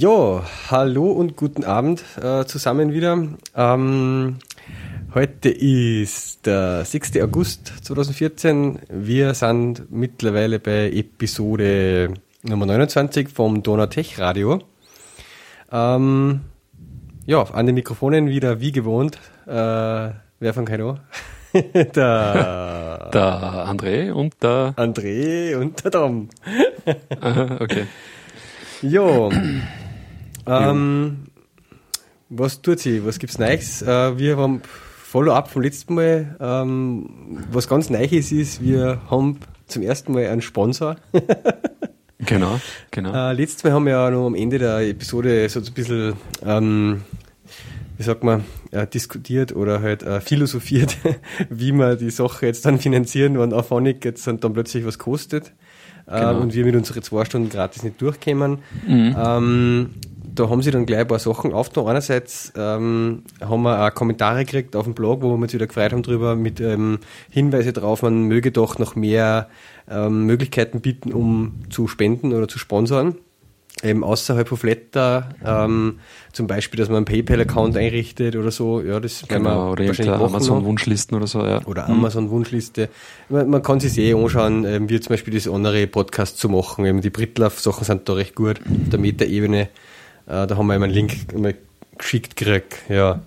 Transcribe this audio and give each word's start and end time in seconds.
Jo, 0.00 0.42
hallo 0.70 1.12
und 1.12 1.36
guten 1.36 1.62
Abend 1.62 2.02
äh, 2.22 2.46
zusammen 2.46 2.94
wieder. 2.94 3.22
Ähm, 3.54 4.38
heute 5.12 5.50
ist 5.50 6.46
der 6.46 6.86
6. 6.86 7.18
August 7.20 7.70
2014. 7.84 8.78
Wir 8.88 9.34
sind 9.34 9.92
mittlerweile 9.92 10.58
bei 10.58 10.90
Episode 10.90 12.14
Nummer 12.42 12.64
29 12.64 13.28
vom 13.28 13.62
Donau-Tech 13.62 14.18
Radio. 14.18 14.60
Ähm, 15.70 16.40
ja, 17.26 17.42
an 17.42 17.66
den 17.66 17.74
Mikrofonen 17.74 18.30
wieder 18.30 18.58
wie 18.58 18.72
gewohnt. 18.72 19.18
Äh, 19.46 19.50
wer 19.50 20.54
von 20.54 20.64
Kaido? 20.64 20.96
der, 21.52 23.10
der 23.12 23.66
André 23.68 24.12
und 24.12 24.42
der 24.42 24.72
André 24.78 25.56
und 25.56 25.84
der 25.84 25.90
Tom. 25.90 26.30
Aha, 27.20 27.58
okay. 27.60 27.86
Jo. 28.80 29.30
Ähm, 30.46 31.24
was 32.28 32.62
tut 32.62 32.78
sie? 32.78 33.04
Was 33.04 33.18
gibt's 33.18 33.38
Neues? 33.38 33.82
Äh, 33.82 34.18
wir 34.18 34.36
haben 34.36 34.62
Follow-up 35.10 35.50
vom 35.50 35.62
letzten 35.62 35.94
Mal. 35.94 36.36
Ähm, 36.40 37.44
was 37.50 37.66
ganz 37.66 37.90
Neues 37.90 38.30
ist, 38.30 38.62
wir 38.62 39.00
haben 39.10 39.40
zum 39.66 39.82
ersten 39.82 40.12
Mal 40.12 40.28
einen 40.28 40.40
Sponsor. 40.40 40.96
genau, 42.18 42.60
genau. 42.92 43.12
Äh, 43.12 43.32
letztes 43.32 43.64
Mal 43.64 43.72
haben 43.72 43.86
wir 43.86 43.92
ja 43.92 44.10
noch 44.10 44.26
am 44.26 44.36
Ende 44.36 44.58
der 44.58 44.88
Episode 44.88 45.48
so 45.48 45.58
ein 45.58 45.72
bisschen, 45.74 46.14
ähm, 46.44 47.02
wie 47.96 48.02
sagt 48.04 48.22
man, 48.22 48.44
äh, 48.70 48.86
diskutiert 48.86 49.54
oder 49.54 49.82
halt 49.82 50.04
äh, 50.04 50.20
philosophiert, 50.20 50.96
wie 51.50 51.72
wir 51.72 51.96
die 51.96 52.10
Sache 52.10 52.46
jetzt 52.46 52.64
dann 52.64 52.78
finanzieren, 52.78 53.36
wenn 53.38 53.52
Auphonic 53.52 54.04
jetzt 54.04 54.26
dann, 54.28 54.38
dann 54.38 54.52
plötzlich 54.52 54.86
was 54.86 54.98
kostet. 54.98 55.52
Äh, 56.06 56.20
genau. 56.20 56.40
und 56.40 56.54
wir 56.54 56.64
mit 56.64 56.76
unseren 56.76 57.02
zwei 57.02 57.24
Stunden 57.24 57.48
gratis 57.48 57.82
nicht 57.82 58.00
durchkämen. 58.00 58.58
Mhm. 58.86 59.16
Ähm, 59.18 59.90
da 60.34 60.48
haben 60.48 60.62
sie 60.62 60.70
dann 60.70 60.86
gleich 60.86 61.00
ein 61.00 61.08
paar 61.08 61.18
Sachen 61.18 61.52
aufgetan. 61.52 61.88
Einerseits 61.88 62.52
ähm, 62.56 63.22
haben 63.40 63.62
wir 63.62 63.86
auch 63.86 63.94
Kommentare 63.94 64.44
gekriegt 64.44 64.76
auf 64.76 64.84
dem 64.84 64.94
Blog, 64.94 65.22
wo 65.22 65.28
wir 65.28 65.34
uns 65.34 65.52
wieder 65.52 65.66
gefreut 65.66 65.92
haben 65.92 66.02
drüber, 66.02 66.36
mit 66.36 66.60
ähm, 66.60 66.98
Hinweise 67.30 67.72
darauf, 67.72 68.02
man 68.02 68.24
möge 68.24 68.52
doch 68.52 68.78
noch 68.78 68.96
mehr 68.96 69.48
ähm, 69.88 70.26
Möglichkeiten 70.26 70.80
bieten, 70.80 71.12
um 71.12 71.60
zu 71.70 71.88
spenden 71.88 72.32
oder 72.32 72.48
zu 72.48 72.58
sponsern. 72.58 73.16
Eben 73.82 74.04
außerhalb 74.04 74.46
von 74.46 74.58
Flatter, 74.58 75.30
ähm, 75.42 76.00
zum 76.32 76.46
Beispiel, 76.46 76.76
dass 76.78 76.88
man 76.88 76.98
einen 76.98 77.04
PayPal-Account 77.06 77.78
einrichtet 77.78 78.36
oder 78.36 78.50
so, 78.50 78.82
ja, 78.82 79.00
das 79.00 79.24
genau, 79.26 79.72
oder 79.72 79.84
Amazon-Wunschlisten 80.20 81.16
oder 81.16 81.26
so, 81.26 81.46
ja. 81.46 81.64
Oder 81.64 81.88
Amazon-Wunschliste. 81.88 82.90
Man, 83.30 83.48
man, 83.48 83.62
kann 83.62 83.80
sich 83.80 83.96
eh 83.96 84.12
anschauen, 84.12 84.66
ähm, 84.66 84.90
wie 84.90 85.00
zum 85.00 85.14
Beispiel 85.14 85.32
das 85.32 85.48
andere 85.48 85.86
Podcast 85.86 86.36
zu 86.36 86.50
machen. 86.50 86.84
Eben 86.84 87.00
die 87.00 87.08
Britlauf-Sachen 87.08 87.84
sind 87.84 88.06
da 88.06 88.12
recht 88.12 88.34
gut, 88.34 88.60
auf 88.60 88.90
der 88.90 88.98
Meta-Ebene. 88.98 89.68
Äh, 90.30 90.46
da 90.46 90.56
haben 90.56 90.66
wir 90.68 90.76
immer 90.76 90.84
einen 90.84 90.94
Link 90.94 91.36
mal 91.36 91.54
geschickt 91.98 92.36
gekriegt. 92.36 92.76
Ja. 92.88 93.20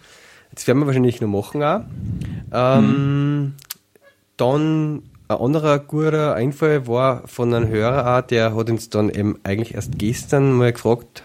Jetzt 0.51 0.67
werden 0.67 0.79
wir 0.79 0.87
wahrscheinlich 0.87 1.19
noch 1.19 1.27
machen 1.27 1.63
auch. 1.63 1.81
Ähm, 2.53 2.85
mhm. 2.85 3.53
Dann 4.37 5.03
ein 5.27 5.37
anderer 5.37 5.79
guter 5.79 6.35
Einfall 6.35 6.87
war 6.87 7.27
von 7.27 7.53
einem 7.53 7.67
Hörer 7.67 8.17
auch, 8.17 8.21
der 8.21 8.55
hat 8.55 8.69
uns 8.69 8.89
dann 8.89 9.09
eben 9.09 9.37
eigentlich 9.43 9.73
erst 9.73 9.97
gestern 9.97 10.53
mal 10.53 10.71
gefragt, 10.71 11.23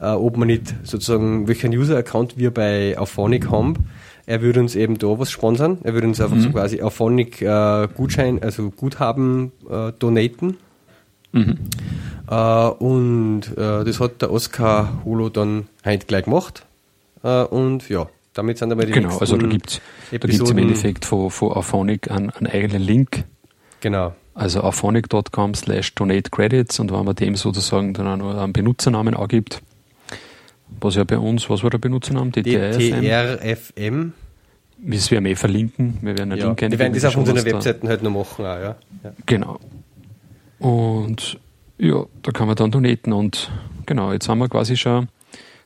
äh, 0.00 0.06
ob 0.08 0.36
man 0.36 0.48
nicht 0.48 0.74
sozusagen, 0.82 1.46
welchen 1.46 1.72
User-Account 1.72 2.36
wir 2.36 2.52
bei 2.52 2.98
Auphonic 2.98 3.50
haben. 3.50 3.88
Er 4.26 4.42
würde 4.42 4.60
uns 4.60 4.76
eben 4.76 4.98
da 4.98 5.18
was 5.18 5.30
sponsern. 5.30 5.78
Er 5.82 5.94
würde 5.94 6.06
uns 6.06 6.20
einfach 6.20 6.36
mhm. 6.36 6.42
so 6.42 6.50
quasi 6.50 6.82
Auphonic 6.82 7.42
äh, 7.42 7.88
Gutschein, 7.94 8.42
also 8.42 8.70
Guthaben 8.70 9.52
äh, 9.68 9.92
donaten. 9.98 10.56
Mhm. 11.32 11.58
Äh, 12.30 12.34
und 12.34 13.42
äh, 13.56 13.84
das 13.84 14.00
hat 14.00 14.22
der 14.22 14.32
Oskar 14.32 15.02
Holo 15.04 15.28
dann 15.28 15.66
heute 15.84 16.06
gleich 16.06 16.24
gemacht. 16.24 16.64
Äh, 17.24 17.42
und 17.42 17.88
ja, 17.88 18.08
damit 18.34 18.58
sind 18.58 18.70
aber 18.70 18.86
die 18.86 18.92
Genau, 18.92 19.18
also 19.18 19.36
da 19.36 19.46
gibt 19.46 19.80
es 20.12 20.50
im 20.50 20.58
Endeffekt 20.58 21.04
von, 21.04 21.30
von 21.30 21.52
Auphonic 21.52 22.10
einen, 22.10 22.30
einen 22.30 22.46
eigenen 22.46 22.82
Link. 22.82 23.24
Genau. 23.80 24.14
Also 24.34 24.60
auphonic.com 24.60 25.54
slash 25.54 25.94
donate 25.96 26.30
credits 26.30 26.78
und 26.78 26.92
wenn 26.92 27.04
man 27.04 27.16
dem 27.16 27.34
sozusagen 27.34 27.92
dann 27.94 28.06
auch 28.06 28.16
noch 28.16 28.40
einen 28.40 28.52
Benutzernamen 28.52 29.14
angibt, 29.14 29.60
was 30.80 30.94
ja 30.94 31.04
bei 31.04 31.18
uns, 31.18 31.50
was 31.50 31.64
war 31.64 31.70
der 31.70 31.78
Benutzername? 31.78 32.30
DTRFM. 32.30 34.12
Das 34.82 35.10
werden 35.10 35.24
wir 35.24 35.32
eh 35.32 35.36
verlinken. 35.36 35.98
Wir 36.00 36.16
werden 36.16 36.32
einen 36.32 36.40
ja, 36.40 36.46
Link 36.46 36.60
Wir 36.60 36.78
werden 36.78 36.94
das 36.94 37.04
auf 37.04 37.16
unseren 37.16 37.44
Webseiten 37.44 37.88
halt 37.88 38.02
noch 38.02 38.12
machen, 38.12 38.46
auch, 38.46 38.60
ja. 38.60 38.76
ja. 39.02 39.12
Genau. 39.26 39.58
Und 40.60 41.38
ja, 41.80 42.04
da 42.22 42.32
kann 42.32 42.46
man 42.46 42.56
dann 42.56 42.70
donaten 42.70 43.12
und 43.12 43.50
genau, 43.86 44.12
jetzt 44.12 44.28
haben 44.28 44.38
wir 44.38 44.48
quasi 44.48 44.76
schon 44.76 45.08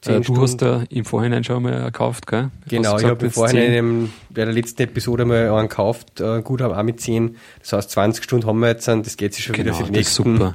äh, 0.07 0.21
du 0.21 0.41
hast 0.41 0.59
da 0.59 0.85
im 0.91 1.05
Vorhinein 1.05 1.45
schon 1.45 1.63
mal 1.63 1.85
gekauft, 1.85 2.27
gell? 2.27 2.51
Genau, 2.69 2.99
ich 2.99 3.05
habe 3.05 3.27
im 3.27 3.31
Vorhinein 3.31 4.13
bei 4.31 4.45
der 4.45 4.53
letzten 4.53 4.83
Episode 4.83 5.25
mal 5.25 5.51
einen 5.51 5.69
gekauft, 5.69 6.21
äh, 6.21 6.43
gut 6.43 6.61
haben 6.61 6.75
auch 6.75 6.83
mit 6.83 7.01
10. 7.01 7.37
Das 7.61 7.73
heißt, 7.73 7.91
20 7.93 8.25
Stunden 8.25 8.47
haben 8.47 8.61
wir 8.61 8.69
jetzt, 8.69 8.87
das 8.87 9.17
geht 9.17 9.35
sich 9.35 9.45
schon 9.45 9.55
genau, 9.55 9.75
wieder 9.75 9.87
für 9.87 9.93
die 9.93 9.99
nächsten. 9.99 10.37
Super. 10.37 10.55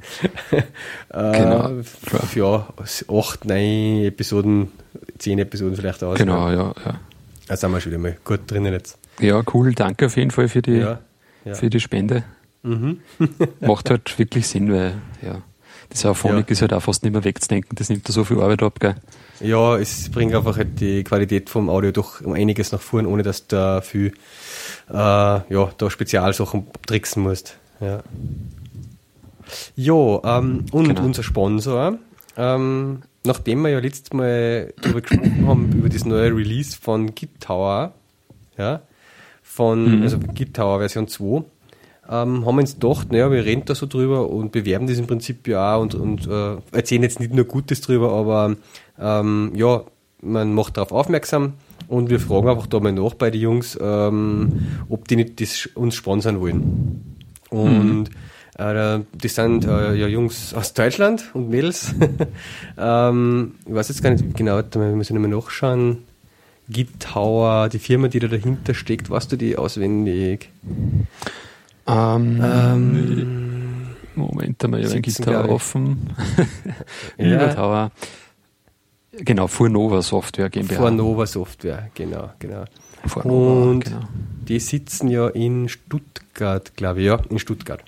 äh, 0.52 1.38
genau. 1.38 1.72
Ja, 2.36 2.68
8, 3.08 3.46
9 3.46 4.04
Episoden, 4.06 4.72
10 5.18 5.40
Episoden 5.40 5.76
vielleicht 5.76 6.04
aus. 6.04 6.18
Genau, 6.18 6.50
ja, 6.50 6.74
ja. 6.86 7.00
Da 7.48 7.58
sind 7.58 7.72
wir 7.72 7.82
schon 7.82 7.92
wieder 7.92 8.02
mal 8.02 8.18
gut 8.24 8.42
drinnen 8.48 8.74
jetzt. 8.74 8.98
Ja, 9.20 9.42
cool. 9.54 9.74
Danke 9.74 10.06
auf 10.06 10.18
jeden 10.18 10.32
Fall 10.32 10.48
für 10.48 10.62
die, 10.62 10.78
ja, 10.78 11.00
ja. 11.46 11.54
Für 11.56 11.70
die 11.70 11.80
Spende. 11.80 12.24
Mhm. 12.62 13.00
Macht 13.62 13.90
halt 13.90 14.20
wirklich 14.20 14.48
Sinn, 14.48 14.72
weil, 14.72 14.94
ja. 15.22 15.42
Das 15.90 16.06
Auphonic 16.06 16.48
ja. 16.48 16.52
ist 16.52 16.62
halt 16.62 16.74
auch 16.74 16.84
fast 16.84 17.04
nicht 17.04 17.14
mehr 17.14 17.24
wegzudenken, 17.24 17.76
das 17.76 17.90
nimmt 17.90 18.08
da 18.08 18.14
so 18.14 18.24
viel 18.24 18.40
Arbeit 18.40 18.62
ab, 18.62 18.80
gell? 18.80 18.96
Ja, 19.40 19.78
es 19.78 20.10
bringt 20.12 20.36
einfach 20.36 20.58
halt 20.58 20.80
die 20.80 21.04
Qualität 21.04 21.50
vom 21.50 21.70
Audio 21.70 21.92
doch 21.92 22.22
um 22.22 22.34
einiges 22.34 22.72
nach 22.72 22.82
vorn, 22.82 23.06
ohne 23.06 23.24
dass 23.24 23.48
du 23.48 23.56
da 23.56 23.82
viel, 23.82 24.14
äh, 24.90 24.94
ja, 24.94 25.70
da 25.78 25.90
Spezialsachen 25.90 26.68
tricksen 26.86 27.24
musst. 27.24 27.58
Ja. 27.80 28.04
Jo, 29.76 30.22
ähm, 30.24 30.66
und 30.72 30.90
genau. 30.90 31.04
unser 31.04 31.24
Sponsor, 31.24 31.98
ähm, 32.38 33.02
nachdem 33.24 33.62
wir 33.64 33.70
ja 33.70 33.80
letztes 33.80 34.14
Mal 34.14 34.74
darüber 34.82 35.02
gesprochen 35.02 35.48
haben, 35.48 35.72
über 35.72 35.90
das 35.90 36.06
neue 36.06 36.36
Release 36.36 36.78
von 36.80 37.16
Git 37.16 37.40
Tower, 37.40 37.94
ja, 38.58 38.82
von, 39.42 39.98
mhm. 39.98 40.04
also 40.04 40.20
Git 40.20 40.54
Tower 40.54 40.80
Version 40.80 41.08
2, 41.08 41.44
ähm, 42.10 42.46
haben 42.46 42.56
wir 42.56 42.62
uns 42.62 42.80
gedacht, 42.80 43.12
naja, 43.12 43.32
wir 43.32 43.46
reden 43.46 43.64
da 43.66 43.76
so 43.76 43.86
drüber 43.86 44.30
und 44.30 44.52
bewerben 44.52 44.88
das 44.88 44.98
im 44.98 45.06
Prinzip 45.06 45.48
ja 45.48 45.76
auch 45.76 45.82
und, 45.82 45.94
und 45.94 46.28
äh, 46.28 46.58
erzählen 46.72 47.04
jetzt 47.04 47.20
nicht 47.20 47.34
nur 47.34 47.46
Gutes 47.46 47.82
drüber, 47.82 48.12
aber 48.14 48.56
ähm, 49.00 49.52
ja, 49.56 49.84
man 50.22 50.54
macht 50.54 50.78
darauf 50.78 50.92
aufmerksam 50.92 51.54
und 51.88 52.10
wir 52.10 52.20
fragen 52.20 52.50
einfach 52.50 52.68
da 52.68 52.80
mal 52.80 52.92
nach 52.92 53.14
bei 53.14 53.30
den 53.30 53.42
Jungs, 53.42 53.78
ähm, 53.80 54.68
ob 54.90 55.08
die 55.08 55.18
nicht 55.18 55.40
das 55.40 55.68
uns 55.76 55.96
sponsern 55.96 56.42
wollen. 56.42 57.18
Und 57.52 58.04
mhm. 58.04 58.06
äh, 58.58 59.02
das 59.22 59.36
sind 59.36 59.66
äh, 59.66 59.96
ja 59.96 60.08
Jungs 60.08 60.54
aus 60.56 60.74
Deutschland 60.74 61.30
und 61.34 61.50
Mädels. 61.50 61.94
ähm, 62.78 63.54
ich 63.68 63.74
weiß 63.74 63.90
jetzt 63.90 64.02
gar 64.02 64.10
nicht 64.10 64.36
genau, 64.36 64.62
da 64.64 64.80
müssen 64.80 65.14
wir 65.14 65.28
mal 65.28 65.36
nachschauen. 65.36 66.00
Gitauer, 66.70 67.70
die 67.70 67.80
Firma, 67.80 68.08
die 68.10 68.20
da 68.20 68.28
dahinter 68.28 68.76
steckt, 68.76 69.10
weißt 69.10 69.32
du 69.32 69.38
die 69.38 69.58
auswendig? 69.58 70.50
Ähm, 71.90 72.42
ähm, 72.44 73.88
Moment 74.16 74.64
einmal, 74.64 74.82
ich 74.82 74.90
habe 74.90 75.02
Gitarre 75.02 75.50
offen. 75.50 76.10
ja. 77.18 77.92
Genau, 79.12 79.48
Furnova 79.48 80.02
Software 80.02 80.50
GmbH. 80.50 80.76
Furnova 80.76 81.26
Software, 81.26 81.90
genau, 81.94 82.30
genau. 82.40 82.66
Furnova, 83.06 83.72
Und 83.72 83.86
genau. 83.86 84.02
die 84.48 84.60
sitzen 84.60 85.10
ja 85.10 85.28
in 85.30 85.68
Stuttgart, 85.68 86.76
glaube 86.76 87.00
ich, 87.00 87.08
ja, 87.08 87.20
in 87.30 87.40
Stuttgart. 87.40 87.84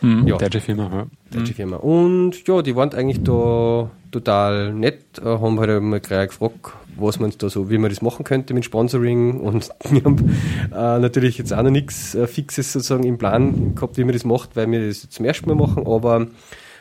Mhm, 0.00 0.26
ja. 0.26 0.36
Deutsche 0.36 0.60
Firma, 0.60 0.90
ja. 0.92 1.06
Deutsche 1.30 1.52
mhm. 1.52 1.56
Firma. 1.56 1.76
Und 1.76 2.46
ja, 2.46 2.62
die 2.62 2.74
waren 2.74 2.92
eigentlich 2.92 3.22
da 3.22 3.90
total 4.10 4.72
nett, 4.72 5.18
äh, 5.18 5.24
haben 5.24 5.60
halt 5.60 5.82
mal 5.82 6.00
gleich 6.00 6.28
gefragt, 6.28 6.72
was 7.00 7.18
man 7.18 7.32
da 7.38 7.48
so, 7.48 7.70
wie 7.70 7.78
man 7.78 7.90
das 7.90 8.02
machen 8.02 8.24
könnte 8.24 8.54
mit 8.54 8.64
Sponsoring 8.64 9.40
und 9.40 9.68
wir 9.90 10.04
haben 10.04 10.30
äh, 10.72 10.98
natürlich 10.98 11.38
jetzt 11.38 11.52
auch 11.52 11.62
noch 11.62 11.70
nichts 11.70 12.14
äh, 12.14 12.26
Fixes 12.26 12.72
sozusagen 12.72 13.04
im 13.04 13.18
Plan 13.18 13.74
gehabt, 13.74 13.96
wie 13.96 14.04
man 14.04 14.12
das 14.12 14.24
macht, 14.24 14.56
weil 14.56 14.70
wir 14.70 14.86
das 14.86 15.08
zum 15.08 15.24
ersten 15.24 15.48
Mal 15.48 15.54
machen, 15.54 15.86
aber 15.86 16.26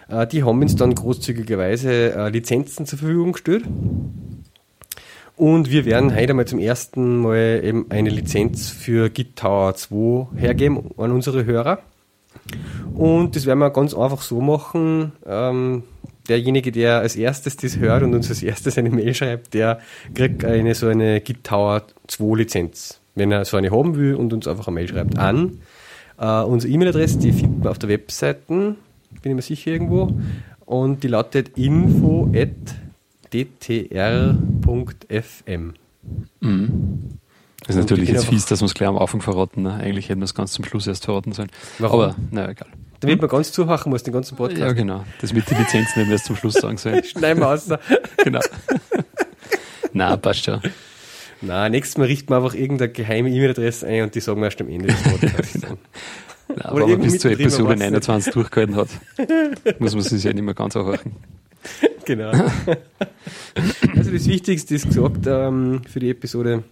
äh, 0.09 0.27
die 0.27 0.43
haben 0.43 0.61
uns 0.61 0.75
dann 0.75 0.95
großzügigerweise 0.95 2.13
äh, 2.13 2.29
Lizenzen 2.29 2.85
zur 2.85 2.99
Verfügung 2.99 3.33
gestellt. 3.33 3.63
Und 5.35 5.69
wir 5.69 5.85
werden 5.85 6.15
heute 6.15 6.33
mal 6.33 6.47
zum 6.47 6.57
ersten 6.57 7.17
Mal 7.19 7.61
eben 7.63 7.85
eine 7.89 8.09
Lizenz 8.09 8.69
für 8.69 9.11
Git 9.11 9.35
Tower 9.35 9.75
2 9.75 10.35
hergeben 10.35 10.89
an 10.97 11.11
unsere 11.11 11.45
Hörer. 11.45 11.79
Und 12.95 13.35
das 13.35 13.45
werden 13.45 13.59
wir 13.59 13.69
ganz 13.69 13.93
einfach 13.93 14.23
so 14.23 14.41
machen. 14.41 15.11
Ähm, 15.27 15.83
derjenige, 16.29 16.71
der 16.71 16.99
als 16.99 17.15
erstes 17.15 17.57
das 17.57 17.77
hört 17.77 18.03
und 18.03 18.13
uns 18.13 18.29
als 18.29 18.43
erstes 18.43 18.77
eine 18.77 18.89
Mail 18.89 19.13
schreibt, 19.13 19.53
der 19.53 19.79
kriegt 20.13 20.43
eine 20.45 20.75
so 20.75 20.87
eine 20.87 21.21
Git 21.21 21.43
Tower 21.43 21.83
2 22.07 22.35
Lizenz. 22.37 22.99
wenn 23.15 23.31
er 23.31 23.45
so 23.45 23.57
eine 23.57 23.71
haben 23.71 23.95
will 23.95 24.15
und 24.15 24.31
uns 24.33 24.47
einfach 24.47 24.67
eine 24.67 24.75
Mail 24.75 24.87
schreibt 24.87 25.17
an. 25.17 25.59
Uh, 26.19 26.43
unsere 26.47 26.73
E-Mail-Adresse, 26.73 27.19
die 27.19 27.31
findet 27.31 27.59
man 27.59 27.67
auf 27.69 27.79
der 27.79 27.89
Webseite, 27.89 28.41
bin 28.47 28.75
ich 29.23 29.35
mir 29.35 29.41
sicher 29.41 29.71
irgendwo, 29.71 30.11
und 30.65 31.03
die 31.03 31.07
lautet 31.07 31.57
info 31.57 32.31
at 32.35 32.49
dtr.fm. 33.33 34.33
Mhm. 36.39 36.99
Das 37.61 37.75
ist 37.75 37.81
natürlich 37.81 38.09
jetzt 38.09 38.27
fies, 38.27 38.45
dass 38.45 38.61
wir 38.61 38.65
es 38.65 38.73
gleich 38.73 38.87
am 38.87 38.97
Anfang 38.97 39.21
verraten. 39.21 39.63
Ne? 39.63 39.73
Eigentlich 39.73 40.09
hätten 40.09 40.21
wir 40.21 40.25
es 40.25 40.33
ganz 40.33 40.53
zum 40.53 40.63
Schluss 40.63 40.87
erst 40.87 41.05
verraten 41.05 41.33
sollen. 41.33 41.49
Warum? 41.79 41.99
Aber, 41.99 42.15
naja, 42.31 42.49
egal. 42.51 42.69
Damit 42.99 43.21
man 43.21 43.29
ganz 43.29 43.51
zuhachen 43.51 43.91
muss, 43.91 44.03
den 44.03 44.13
ganzen 44.13 44.35
Podcast. 44.35 44.59
Ja, 44.59 44.71
genau. 44.73 45.05
Das 45.21 45.33
mit 45.33 45.49
den 45.49 45.57
Lizenzen 45.57 45.93
hätten 45.93 46.07
wir 46.07 46.13
erst 46.13 46.25
zum 46.25 46.35
Schluss 46.35 46.55
sagen 46.55 46.77
sollen. 46.77 47.03
Schneiden 47.03 47.41
wir 47.41 47.49
aus. 47.49 47.69
genau. 48.23 48.39
Na, 49.93 50.17
passt 50.17 50.45
schon. 50.45 50.61
Na, 51.41 51.69
nächstes 51.69 51.97
Mal 51.97 52.05
richten 52.05 52.29
wir 52.29 52.37
einfach 52.37 52.55
irgendeine 52.55 52.91
geheime 52.91 53.29
E-Mail-Adresse 53.29 53.85
ein 53.85 54.03
und 54.03 54.15
die 54.15 54.19
sagen 54.19 54.41
wir 54.41 54.45
erst 54.45 54.59
am 54.61 54.69
Ende 54.69 54.87
des 54.87 55.03
Podcasts. 55.03 55.59
Nein, 55.61 56.61
aber 56.61 56.81
wenn 56.81 56.91
man 56.91 57.01
bis 57.01 57.19
zur 57.19 57.31
Episode 57.31 57.75
29 57.75 58.33
durchgehalten 58.33 58.75
hat, 58.75 58.89
muss 59.79 59.93
man 59.93 60.03
sich 60.03 60.23
ja 60.23 60.33
nicht 60.33 60.43
mehr 60.43 60.55
ganz 60.55 60.75
anhören. 60.75 61.15
Genau. 62.05 62.31
Also 63.95 64.11
das 64.11 64.25
Wichtigste 64.27 64.75
ist 64.75 64.87
gesagt 64.87 65.27
ähm, 65.27 65.81
für 65.87 65.99
die 65.99 66.09
Episode. 66.09 66.63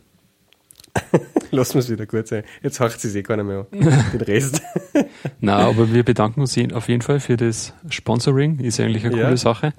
Lassen 1.52 1.76
wir 1.76 1.80
es 1.80 1.90
wieder 1.90 2.06
gut 2.06 2.28
sein. 2.28 2.44
Jetzt 2.62 2.80
haucht 2.80 3.04
es 3.04 3.16
eh 3.16 3.24
keiner 3.24 3.44
mehr 3.44 3.66
an. 3.72 3.80
Den 4.14 4.22
Rest. 4.22 4.62
Na, 5.40 5.58
aber 5.58 5.94
wir 5.94 6.04
bedanken 6.04 6.42
uns 6.42 6.58
auf 6.74 6.88
jeden 6.88 7.02
Fall 7.02 7.20
für 7.20 7.38
das 7.38 7.74
Sponsoring. 7.90 8.60
Ist 8.60 8.80
eigentlich 8.80 9.06
eine 9.06 9.18
ja, 9.18 9.26
coole 9.26 9.38
Sache. 9.38 9.74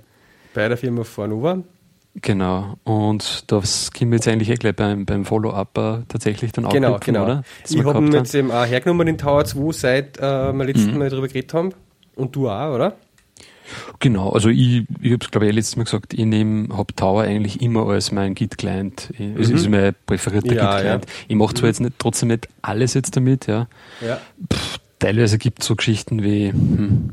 Bei 0.54 0.68
der 0.68 0.76
Firma 0.76 1.04
Fornova. 1.04 1.62
Genau, 2.22 2.78
und 2.84 3.44
das 3.52 3.92
können 3.92 4.10
wir 4.10 4.16
jetzt 4.16 4.26
eigentlich 4.26 4.48
eh 4.48 4.54
gleich 4.54 4.74
beim, 4.74 5.04
beim 5.04 5.26
Follow-up 5.26 5.76
äh, 5.76 5.98
tatsächlich 6.08 6.50
dann 6.50 6.66
genau, 6.66 6.94
anknüpfen, 6.94 7.12
genau. 7.12 7.24
oder? 7.26 7.42
Das 7.62 7.72
ich 7.72 7.84
habe 7.84 8.06
jetzt 8.06 8.34
eben 8.34 8.50
auch 8.50 8.64
hergenommen 8.64 9.06
den 9.06 9.18
Tower 9.18 9.44
2, 9.44 9.72
seit 9.72 10.18
äh, 10.18 10.52
wir 10.52 10.64
letzten 10.64 10.92
mhm. 10.92 10.98
Mal 10.98 11.10
darüber 11.10 11.28
geredet 11.28 11.52
haben. 11.52 11.74
Und 12.14 12.34
du 12.34 12.48
auch, 12.48 12.74
oder? 12.74 12.96
Genau, 13.98 14.30
also 14.30 14.48
ich, 14.48 14.84
ich 15.00 15.12
habe 15.12 15.24
es 15.24 15.30
glaube 15.30 15.46
ich 15.46 15.54
letztes 15.54 15.76
Mal 15.76 15.84
gesagt, 15.84 16.14
ich 16.14 16.24
nehme 16.24 16.76
habe 16.76 16.94
Tower 16.94 17.22
eigentlich 17.22 17.60
immer 17.60 17.86
als 17.88 18.12
mein 18.12 18.34
Git-Client. 18.34 19.10
Es 19.38 19.48
mhm. 19.48 19.56
ist 19.56 19.68
mein 19.68 19.94
präferierter 20.06 20.54
ja, 20.54 20.72
Git-Client. 20.72 21.04
Ja. 21.04 21.12
Ich 21.28 21.36
mache 21.36 21.54
zwar 21.54 21.62
mhm. 21.62 21.68
jetzt 21.68 21.80
nicht, 21.80 21.94
trotzdem 21.98 22.28
nicht 22.28 22.48
alles 22.62 22.94
jetzt 22.94 23.16
damit, 23.16 23.46
ja. 23.46 23.68
ja. 24.00 24.20
Pff, 24.52 24.78
teilweise 24.98 25.38
gibt 25.38 25.62
es 25.62 25.66
so 25.66 25.76
Geschichten 25.76 26.22
wie, 26.22 26.50
hm, 26.50 27.12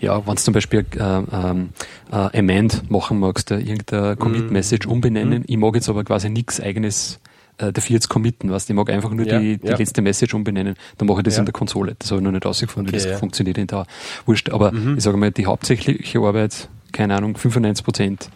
ja, 0.00 0.26
wenn 0.26 0.34
du 0.34 0.40
zum 0.40 0.54
Beispiel 0.54 0.84
äh, 0.96 1.00
ähm, 1.00 1.70
äh, 2.10 2.38
Amend 2.38 2.90
machen 2.90 3.18
magst, 3.18 3.50
äh, 3.50 3.58
irgendeine 3.58 4.16
Commit-Message 4.16 4.86
mhm. 4.86 4.92
umbenennen, 4.92 5.38
mhm. 5.40 5.44
ich 5.46 5.56
mag 5.56 5.74
jetzt 5.74 5.88
aber 5.88 6.04
quasi 6.04 6.30
nichts 6.30 6.60
eigenes 6.60 7.20
äh, 7.58 7.72
dafür 7.72 7.94
jetzt 7.94 8.08
committen, 8.08 8.50
weißt 8.50 8.68
Ich 8.68 8.76
mag 8.76 8.90
einfach 8.90 9.10
nur 9.10 9.26
ja, 9.26 9.38
die, 9.38 9.58
die 9.58 9.66
ja. 9.66 9.76
letzte 9.76 10.02
Message 10.02 10.34
umbenennen, 10.34 10.74
dann 10.98 11.08
mache 11.08 11.20
ich 11.20 11.24
das 11.24 11.34
ja. 11.34 11.40
in 11.40 11.46
der 11.46 11.52
Konsole. 11.52 11.96
Das 11.98 12.10
habe 12.10 12.20
ich 12.20 12.24
noch 12.24 12.32
nicht 12.32 12.46
ausgefunden, 12.46 12.94
okay, 12.94 13.04
wie 13.04 13.08
das 13.08 13.18
funktioniert 13.18 13.58
in 13.58 13.66
der 13.66 13.86
Wurscht. 14.26 14.50
Aber 14.50 14.72
mhm. 14.72 14.96
ich 14.96 15.04
sage 15.04 15.16
mal, 15.16 15.30
die 15.30 15.46
hauptsächliche 15.46 16.20
Arbeit, 16.20 16.68
keine 16.92 17.16
Ahnung, 17.16 17.36
95 17.36 17.84
Prozent 17.84 18.30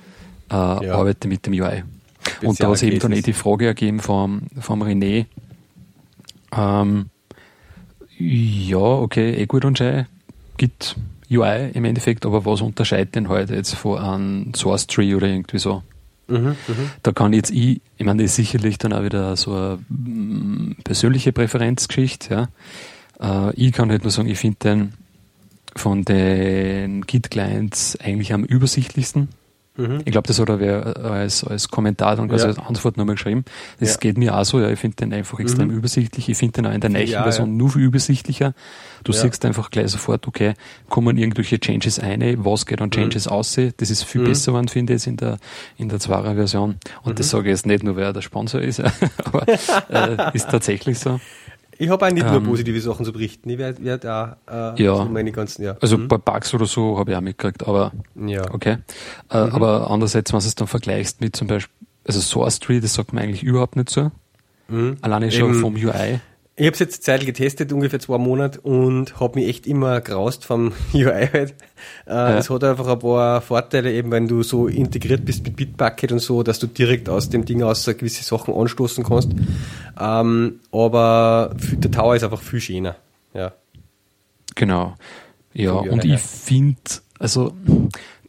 äh, 0.51 0.55
arbeite 0.55 1.29
mit 1.29 1.47
dem 1.47 1.55
UI. 1.55 1.85
Und 2.43 2.61
da 2.61 2.71
hat 2.71 2.83
eben 2.83 2.99
dann 2.99 3.13
eh 3.13 3.23
die 3.23 3.33
Frage 3.33 3.67
ergeben 3.67 4.01
vom, 4.01 4.43
vom 4.59 4.83
René, 4.83 5.27
ähm, 6.57 7.07
ja, 8.19 8.79
okay, 8.79 9.33
eh 9.35 9.47
gut 9.47 9.65
und 9.65 9.79
schön, 9.79 10.07
gibt 10.57 10.97
UI 11.31 11.71
im 11.73 11.85
Endeffekt, 11.85 12.27
aber 12.27 12.45
was 12.45 12.61
unterscheidet 12.61 13.15
denn 13.15 13.29
heute 13.29 13.55
jetzt 13.55 13.75
von 13.75 13.99
einem 13.99 14.55
Source 14.55 14.87
Tree 14.87 15.15
oder 15.15 15.29
irgendwie 15.29 15.59
so? 15.59 15.83
Mhm, 16.31 16.56
da 17.03 17.12
kann 17.12 17.32
jetzt 17.32 17.50
ich, 17.50 17.81
ich 17.97 18.06
meine, 18.06 18.23
das 18.23 18.32
ist 18.32 18.37
sicherlich 18.37 18.79
dann 18.79 18.93
auch 18.93 19.03
wieder 19.03 19.37
so 19.37 19.53
eine 19.53 19.79
mm, 19.88 20.77
persönliche 20.85 21.32
Präferenzgeschichte, 21.32 22.49
ja. 23.21 23.49
Äh, 23.50 23.55
ich 23.56 23.73
kann 23.73 23.91
halt 23.91 24.03
nur 24.03 24.11
sagen, 24.11 24.29
ich 24.29 24.38
finde 24.38 24.59
den 24.62 24.93
von 25.77 26.05
den 26.05 27.03
Git-Clients 27.03 27.99
eigentlich 28.00 28.32
am 28.32 28.44
übersichtlichsten. 28.44 29.29
Mhm. 29.77 30.03
Ich 30.05 30.13
glaube, 30.13 30.27
das 30.27 30.39
hat 30.39 30.49
er 30.49 30.61
wer 30.61 30.97
als, 30.97 31.45
als 31.45 31.69
Kommentar 31.69 32.19
und 32.19 32.29
quasi 32.29 32.45
ja. 32.45 32.49
als 32.49 32.59
Antwort 32.59 32.97
nochmal 32.97 33.15
geschrieben. 33.15 33.45
Das 33.79 33.95
ja. 33.95 33.97
geht 33.99 34.19
mir 34.19 34.37
auch 34.37 34.45
so, 34.45 34.61
ja. 34.61 34.69
Ich 34.71 34.79
finde 34.79 34.97
den 34.97 35.13
einfach 35.13 35.39
extrem 35.39 35.69
mhm. 35.69 35.77
übersichtlich. 35.77 36.29
Ich 36.29 36.37
finde 36.37 36.55
den 36.55 36.67
auch 36.67 36.75
in 36.75 36.81
der 36.81 36.91
neuen 36.91 37.07
ja, 37.07 37.23
Version 37.23 37.57
nur 37.57 37.77
übersichtlicher. 37.77 38.55
Du 39.05 39.13
siehst 39.13 39.45
einfach 39.45 39.71
gleich 39.71 39.91
sofort, 39.91 40.27
okay, 40.27 40.55
kommen 40.89 41.17
irgendwelche 41.17 41.59
Changes 41.59 41.99
ein, 41.99 42.45
was 42.45 42.67
geht 42.67 42.81
an 42.81 42.89
mhm. 42.89 42.93
Changes 42.93 43.27
mhm. 43.27 43.33
aus. 43.33 43.59
Das 43.77 43.91
ist 43.91 44.03
viel 44.05 44.23
mhm. 44.23 44.27
besser 44.27 44.53
geworden, 44.53 44.69
finde 44.69 44.95
ich, 44.95 45.07
in 45.07 45.17
der, 45.17 45.39
in 45.77 45.89
der 45.89 46.01
Zweier 46.01 46.35
Version. 46.35 46.77
Und 47.03 47.19
das 47.19 47.27
mhm. 47.27 47.31
sage 47.31 47.45
ich 47.49 47.53
jetzt 47.53 47.67
nicht 47.67 47.83
nur, 47.83 47.97
wer 47.97 48.13
der 48.13 48.23
Sponsor 48.23 48.61
ist, 48.61 48.81
aber 49.25 49.47
äh, 49.49 50.31
ist 50.35 50.51
tatsächlich 50.51 50.99
so. 50.99 51.21
Ich 51.81 51.88
habe 51.88 52.06
auch 52.06 52.11
nicht 52.11 52.27
ähm, 52.27 52.32
nur 52.32 52.43
positive 52.43 52.79
Sachen 52.79 53.06
zu 53.06 53.12
berichten. 53.12 53.49
Ich 53.49 53.56
werde 53.56 53.82
werd 53.82 54.05
auch 54.05 54.77
äh, 54.77 54.82
ja. 54.82 55.03
meine 55.06 55.32
ganzen, 55.32 55.65
ja. 55.65 55.79
Also 55.81 55.97
mhm. 55.97 56.09
bei 56.09 56.19
Bugs 56.19 56.53
oder 56.53 56.67
so 56.67 56.99
habe 56.99 57.12
ich 57.12 57.17
auch 57.17 57.23
mitgekriegt, 57.23 57.67
aber 57.67 57.93
ja. 58.15 58.43
okay. 58.53 58.77
Äh, 59.31 59.47
mhm. 59.47 59.53
Aber 59.53 59.91
andererseits, 59.91 60.31
wenn 60.31 60.41
du 60.41 60.47
es 60.47 60.55
dann 60.55 60.69
vergleichst 60.69 61.23
mit 61.23 61.35
zum 61.35 61.49
Beispiel, 61.49 61.75
also 62.06 62.21
Source 62.21 62.59
Tree, 62.61 62.81
das 62.81 62.93
sagt 62.93 63.15
man 63.15 63.25
eigentlich 63.25 63.43
überhaupt 63.43 63.77
nicht 63.77 63.88
so. 63.88 64.11
Mhm. 64.69 64.99
Alleine 65.00 65.32
schon 65.32 65.53
Eben. 65.53 65.61
vom 65.61 65.75
UI. 65.75 66.21
Ich 66.56 66.67
habe 66.67 66.75
es 66.75 66.81
jetzt 66.81 67.05
Zeit 67.05 67.25
getestet, 67.25 67.73
ungefähr 67.73 68.00
zwei 68.00 68.19
Monate, 68.19 68.61
und 68.61 69.19
habe 69.19 69.38
mich 69.38 69.49
echt 69.49 69.67
immer 69.67 70.00
graust 70.00 70.44
vom 70.44 70.73
UI 70.94 71.29
halt. 71.32 71.55
Äh, 72.06 72.11
ja. 72.11 72.38
Es 72.38 72.50
hat 72.50 72.64
einfach 72.64 72.87
ein 72.87 72.99
paar 72.99 73.41
Vorteile, 73.41 73.93
eben 73.93 74.11
wenn 74.11 74.29
du 74.29 74.43
so 74.43 74.67
integriert 74.67 75.25
bist 75.25 75.44
mit 75.44 75.56
Bitbucket 75.56 76.12
und 76.12 76.19
so, 76.19 76.43
dass 76.43 76.58
du 76.58 76.67
direkt 76.67 77.08
aus 77.08 77.31
dem 77.31 77.44
Ding 77.44 77.62
aus 77.62 77.87
gewisse 77.87 78.25
Sachen 78.25 78.55
anstoßen 78.55 79.05
kannst. 79.05 79.31
Ähm, 79.99 80.61
aber 80.70 81.55
der 81.61 81.91
Tower 81.91 82.17
ist 82.17 82.25
einfach 82.25 82.43
viel 82.43 82.61
schöner. 82.61 82.97
Ja. 83.32 83.52
Genau. 84.55 84.97
Ja, 85.52 85.73
und 85.73 86.05
ich 86.05 86.20
finde, 86.20 86.81
also 87.19 87.55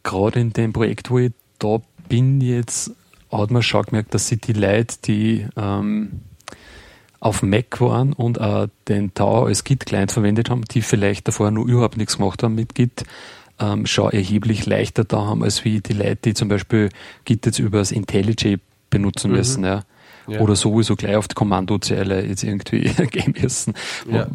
gerade 0.03 0.39
in 0.39 0.53
dem 0.53 0.73
Projekt, 0.73 1.11
wo 1.11 1.19
ich 1.19 1.33
da 1.59 1.81
bin 2.07 2.41
jetzt, 2.41 2.91
hat 3.31 3.51
man 3.51 3.61
schon 3.61 3.83
gemerkt, 3.83 4.13
dass 4.13 4.27
sich 4.27 4.41
die 4.41 4.53
Leute, 4.53 4.95
die 5.05 5.47
ähm, 5.55 6.21
auf 7.21 7.43
Mac 7.43 7.79
waren 7.79 8.13
und 8.13 8.39
äh, 8.39 8.67
den 8.87 9.13
Tower 9.13 9.45
als 9.45 9.63
Git-Client 9.63 10.11
verwendet 10.11 10.49
haben, 10.49 10.65
die 10.65 10.81
vielleicht 10.81 11.27
davor 11.27 11.51
nur 11.51 11.67
überhaupt 11.67 11.95
nichts 11.95 12.17
gemacht 12.17 12.41
haben 12.43 12.55
mit 12.55 12.73
Git, 12.75 13.03
ähm, 13.59 13.85
schon 13.85 14.11
erheblich 14.11 14.65
leichter 14.65 15.03
da 15.03 15.27
haben, 15.27 15.43
als 15.43 15.63
wie 15.63 15.81
die 15.81 15.93
Leute, 15.93 16.17
die 16.25 16.33
zum 16.33 16.49
Beispiel 16.49 16.89
Git 17.23 17.45
jetzt 17.45 17.59
über 17.59 17.77
das 17.77 17.91
IntelliJ 17.91 18.57
benutzen 18.89 19.29
mhm. 19.29 19.37
müssen. 19.37 19.63
Ja. 19.63 19.83
ja. 20.27 20.39
Oder 20.39 20.55
sowieso 20.55 20.95
gleich 20.95 21.15
auf 21.15 21.27
die 21.27 21.35
Kommandozeile 21.35 22.25
jetzt 22.25 22.43
irgendwie 22.43 22.81
gehen 23.11 23.35
müssen. 23.39 23.75
Ja. 24.11 24.27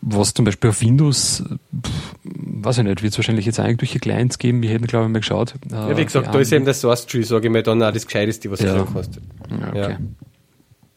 Was 0.00 0.32
zum 0.32 0.46
Beispiel 0.46 0.70
auf 0.70 0.80
Windows, 0.80 1.44
pff, 1.44 2.14
weiß 2.24 2.78
ich 2.78 2.84
nicht, 2.84 3.02
wird 3.02 3.12
es 3.12 3.18
wahrscheinlich 3.18 3.44
jetzt 3.44 3.60
eigentlich 3.60 3.90
durch 3.90 4.00
Clients 4.00 4.38
geben. 4.38 4.62
Wir 4.62 4.70
hätten, 4.70 4.86
glaube 4.86 5.04
ich, 5.04 5.12
mal 5.12 5.18
geschaut. 5.18 5.56
Äh, 5.70 5.74
ja, 5.74 5.94
wie 5.94 6.04
gesagt, 6.06 6.34
da 6.34 6.38
ist 6.38 6.50
eben 6.52 6.64
der 6.64 6.72
Source 6.72 7.04
Tree, 7.04 7.22
sage 7.22 7.48
ich 7.48 7.52
mal, 7.52 7.62
dann 7.62 7.82
auch 7.82 7.92
das 7.92 8.06
Gescheiteste, 8.06 8.50
was 8.50 8.60
ja. 8.60 8.78
du 8.78 8.86
kostet. 8.86 9.22
Ja, 9.50 9.68
okay. 9.68 9.92
Ja. 9.92 9.98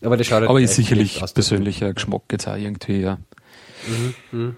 Aber 0.03 0.17
das 0.17 0.27
schaut 0.27 0.41
halt 0.41 0.49
Aber 0.49 0.61
ist 0.61 0.75
sicherlich 0.75 1.21
persönlicher 1.33 1.93
Geschmack 1.93 2.23
jetzt 2.31 2.47
auch 2.47 2.55
irgendwie, 2.55 3.01
ja. 3.01 3.17
Mhm, 3.87 4.13
mh. 4.39 4.53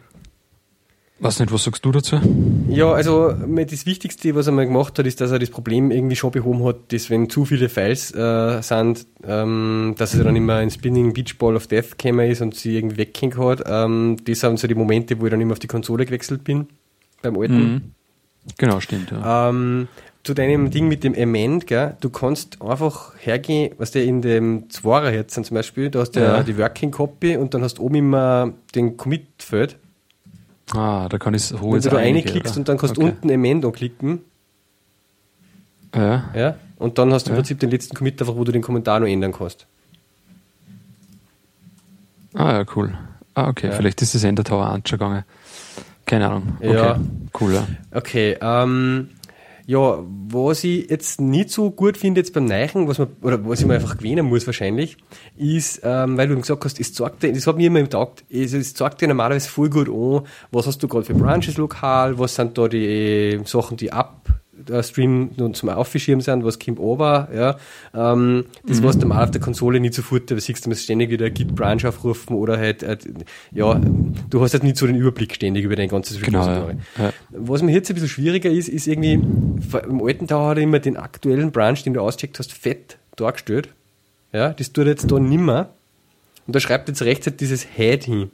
Weiß 1.18 1.40
nicht, 1.40 1.54
was 1.54 1.64
sagst 1.64 1.86
du 1.86 1.94
dazu? 1.94 2.20
Ja, 2.68 2.92
also 2.92 3.32
das 3.32 3.86
Wichtigste, 3.86 4.36
was 4.36 4.48
er 4.48 4.54
mal 4.54 4.66
gemacht 4.66 5.00
hat, 5.00 5.06
ist, 5.06 5.22
dass 5.22 5.32
er 5.32 5.40
das 5.40 5.50
Problem 5.50 5.90
irgendwie 5.90 6.18
schon 6.18 6.32
behoben 6.32 6.66
hat, 6.66 6.92
dass 6.92 7.10
wenn 7.10 7.30
zu 7.30 7.46
viele 7.46 7.70
Files 7.70 8.14
äh, 8.14 8.62
sind, 8.62 9.08
ähm, 9.24 9.96
dass 9.98 10.14
er 10.14 10.26
dann 10.26 10.36
immer 10.36 10.56
ein 10.56 10.70
Spinning 10.70 11.14
Beach 11.14 11.38
Ball 11.38 11.56
of 11.56 11.68
Death 11.68 11.98
gekommen 11.98 12.30
ist 12.30 12.42
und 12.42 12.54
sie 12.56 12.76
irgendwie 12.76 12.98
weggehängt 12.98 13.38
hat. 13.38 13.64
Ähm, 13.66 14.18
das 14.26 14.42
sind 14.42 14.60
so 14.60 14.68
die 14.68 14.76
Momente, 14.76 15.18
wo 15.22 15.26
ich 15.26 15.32
dann 15.32 15.40
immer 15.40 15.54
auf 15.54 15.60
die 15.60 15.68
Konsole 15.68 16.06
gewechselt 16.06 16.44
bin, 16.44 16.68
beim 17.22 17.40
alten. 17.40 17.58
Mhm. 17.58 17.82
Genau, 18.58 18.82
stimmt. 18.82 19.12
Ja. 19.12 19.50
Ähm, 19.50 19.88
zu 20.26 20.34
deinem 20.34 20.72
Ding 20.72 20.88
mit 20.88 21.04
dem 21.04 21.14
Amend, 21.16 21.68
gell, 21.68 21.96
du 22.02 22.10
kannst 22.10 22.60
einfach 22.60 23.14
hergehen, 23.20 23.76
was 23.78 23.92
der 23.92 24.06
in 24.06 24.24
dem 24.24 24.72
Zwarer 24.72 25.14
jetzt 25.14 25.36
zum 25.36 25.54
Beispiel, 25.54 25.92
da 25.92 26.00
hast 26.00 26.16
du 26.16 26.20
ja. 26.20 26.42
die 26.42 26.58
Working 26.58 26.90
Copy 26.90 27.38
und 27.38 27.54
dann 27.54 27.62
hast 27.62 27.78
du 27.78 27.84
oben 27.84 27.96
immer 27.96 28.52
den 28.74 28.98
Commit-Feld. 28.98 29.78
Ah, 30.74 31.08
da 31.10 31.20
kann 31.20 31.36
ich 31.36 31.44
es 31.44 31.54
Wenn 31.54 31.80
du 31.80 31.90
da 31.90 31.98
reinklickst 31.98 32.58
und 32.58 32.68
dann 32.68 32.80
kannst 32.80 32.98
du 32.98 33.02
okay. 33.02 33.12
unten 33.12 33.32
Amend 33.32 33.64
anklicken. 33.66 34.22
Ja. 35.94 36.32
ja. 36.34 36.56
Und 36.78 36.98
dann 36.98 37.14
hast 37.14 37.28
du 37.28 37.30
ja. 37.30 37.36
im 37.36 37.38
Prinzip 37.38 37.60
den 37.60 37.70
letzten 37.70 37.96
Commit 37.96 38.20
einfach, 38.20 38.36
wo 38.36 38.44
du 38.44 38.52
den 38.52 38.64
Kommentar 38.64 39.00
noch 39.00 39.08
ändern 39.08 39.32
kannst. 39.32 39.68
Ah 42.34 42.52
ja, 42.52 42.66
cool. 42.76 42.98
Ah, 43.36 43.48
okay. 43.48 43.68
Ja. 43.68 43.74
Vielleicht 43.74 44.02
ist 44.02 44.16
das 44.16 44.24
Ender 44.24 44.44
Tower 44.44 44.66
angegangen. 44.66 45.24
Keine 46.08 46.28
Ahnung. 46.28 46.58
Okay. 46.60 46.74
Ja. 46.74 47.00
Cool, 47.40 47.54
ja. 47.54 47.68
Okay, 47.92 48.38
ähm, 48.42 49.10
ja, 49.68 50.04
was 50.28 50.64
ich 50.64 50.90
jetzt 50.90 51.20
nicht 51.20 51.50
so 51.50 51.72
gut 51.72 51.98
finde 51.98 52.22
jetzt 52.22 52.34
beim 52.34 52.46
Neichen, 52.46 52.88
was 52.88 53.00
man, 53.00 53.08
oder 53.22 53.44
was 53.48 53.62
ich 53.62 53.66
mir 53.66 53.76
einfach 53.76 53.98
gewöhnen 53.98 54.26
muss 54.26 54.46
wahrscheinlich, 54.46 54.98
ist, 55.38 55.82
ähm, 55.84 56.18
weil 56.18 56.28
du 56.28 56.36
gesagt 56.36 56.64
hast, 56.66 56.80
es 56.80 56.94
zeigt 56.94 57.24
dir, 57.24 57.34
das 57.34 57.48
hat 57.48 57.58
mir 57.58 57.68
immer 57.68 57.80
im 57.80 57.90
Tag, 57.90 58.24
es, 58.30 58.54
es 58.54 58.76
zeigt 58.76 59.02
dir 59.02 59.08
normalerweise 59.08 59.50
voll 59.50 59.70
gut 59.70 59.90
an, 59.90 60.28
was 60.52 60.68
hast 60.68 60.84
du 60.84 60.88
gerade 60.88 61.06
für 61.06 61.16
Branches 61.16 61.58
lokal, 61.58 62.20
was 62.20 62.36
sind 62.36 62.58
da 62.58 62.68
die 62.68 63.40
Sachen, 63.46 63.78
die 63.78 63.92
ab 63.92 64.25
Stream 64.84 65.32
nur 65.38 65.54
zum 65.54 65.70
Aufschirmen 65.70 66.22
sind, 66.22 66.44
was 66.44 66.60
kommt 66.60 66.80
over, 66.80 67.30
ja. 67.34 67.58
Ähm, 67.94 68.46
das, 68.66 68.82
mhm. 68.82 68.86
was 68.86 68.98
du 68.98 69.08
mal 69.08 69.24
auf 69.24 69.32
der 69.32 69.42
Konsole 69.42 69.80
nicht 69.80 69.94
sofort, 69.94 70.32
da 70.32 70.40
siehst 70.40 70.66
du 70.66 70.70
musst 70.70 70.84
ständig 70.84 71.10
wieder 71.10 71.30
Git 71.30 71.56
Branch 71.56 71.84
aufrufen 71.86 72.36
oder 72.36 72.58
halt, 72.58 72.84
äh, 72.84 72.98
ja, 73.52 73.80
du 74.30 74.42
hast 74.42 74.54
halt 74.54 74.64
nicht 74.64 74.78
so 74.78 74.88
den 74.88 74.96
Überblick 74.96 75.36
ständig 75.36 75.66
über 75.66 75.76
dein 75.76 75.90
ganzes 75.90 76.22
genau, 76.22 76.48
ja. 76.48 76.70
Ja. 76.98 77.14
Was 77.32 77.62
mir 77.62 77.74
jetzt 77.74 77.90
ein 77.90 77.96
bisschen 77.96 78.10
schwieriger 78.10 78.50
ist, 78.50 78.70
ist 78.70 78.88
irgendwie, 78.88 79.14
im 79.14 80.02
alten 80.04 80.28
Tag 80.28 80.50
hat 80.50 80.58
er 80.58 80.64
immer 80.64 80.80
den 80.80 80.98
aktuellen 80.98 81.52
Branch, 81.52 81.82
den 81.84 81.94
du 81.94 82.02
auscheckt 82.02 82.40
hast, 82.40 82.54
fett 82.54 82.98
dargestellt. 83.16 83.70
Ja, 84.34 84.50
das 84.50 84.74
tut 84.74 84.86
er 84.86 84.92
jetzt 84.92 85.10
da 85.12 85.20
nimmer. 85.20 85.70
Und 86.48 86.56
da 86.56 86.60
schreibt 86.60 86.90
jetzt 86.90 87.02
rechts 87.02 87.26
halt 87.26 87.40
dieses 87.40 87.66
Head 87.76 88.04
hin. 88.04 88.32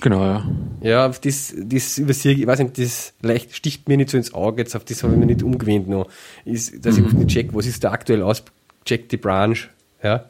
Genau, 0.00 0.24
ja. 0.24 0.48
Ja, 0.80 1.06
auf 1.08 1.20
das, 1.20 1.54
das 1.56 1.98
übersehe 1.98 2.34
ich, 2.34 2.46
weiß 2.46 2.60
nicht, 2.60 2.78
das 2.78 3.14
leicht 3.20 3.54
sticht 3.54 3.88
mir 3.88 3.96
nicht 3.96 4.10
so 4.10 4.16
ins 4.16 4.32
Auge, 4.32 4.62
jetzt 4.62 4.76
auf 4.76 4.84
das 4.84 5.02
habe 5.02 5.14
ich 5.14 5.18
mir 5.18 5.26
nicht 5.26 5.42
umgewöhnt 5.42 5.88
noch. 5.88 6.08
Ist, 6.44 6.84
dass 6.84 6.98
mhm. 6.98 7.06
ich 7.06 7.12
nicht 7.14 7.28
check, 7.28 7.54
was 7.54 7.66
ist 7.66 7.82
der 7.82 7.92
aktuell 7.92 8.22
ausgecheckte 8.22 9.18
Branch, 9.18 9.56
ja. 10.02 10.26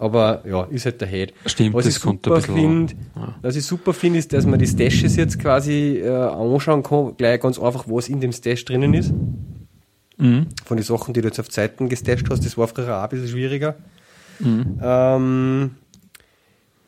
Aber 0.00 0.42
ja, 0.46 0.62
ist 0.64 0.84
halt 0.84 1.00
der 1.00 1.08
Head. 1.08 1.34
Stimmt, 1.46 1.74
was 1.74 1.84
das 1.84 1.96
ich 1.96 2.02
super 2.02 2.40
finde, 2.40 2.94
ja. 3.16 3.34
was 3.42 3.56
ich 3.56 3.66
super 3.66 3.92
finde, 3.92 4.20
ist, 4.20 4.32
dass 4.32 4.46
man 4.46 4.60
die 4.60 4.66
Stashes 4.66 5.16
jetzt 5.16 5.40
quasi 5.40 5.98
äh, 5.98 6.08
anschauen 6.08 6.84
kann, 6.84 7.16
gleich 7.16 7.40
ganz 7.40 7.58
einfach, 7.58 7.84
was 7.88 8.08
in 8.08 8.20
dem 8.20 8.30
Stash 8.30 8.64
drinnen 8.64 8.94
ist. 8.94 9.12
Mhm. 10.18 10.46
Von 10.64 10.76
den 10.76 10.84
Sachen, 10.84 11.14
die 11.14 11.20
du 11.20 11.26
jetzt 11.26 11.40
auf 11.40 11.48
Zeiten 11.48 11.88
gestasht 11.88 12.26
hast, 12.30 12.44
das 12.44 12.56
war 12.56 12.68
früher 12.68 12.96
auch 12.96 13.02
ein 13.02 13.08
bisschen 13.08 13.28
schwieriger. 13.28 13.74
Mhm. 14.38 14.78
Ähm, 14.80 15.70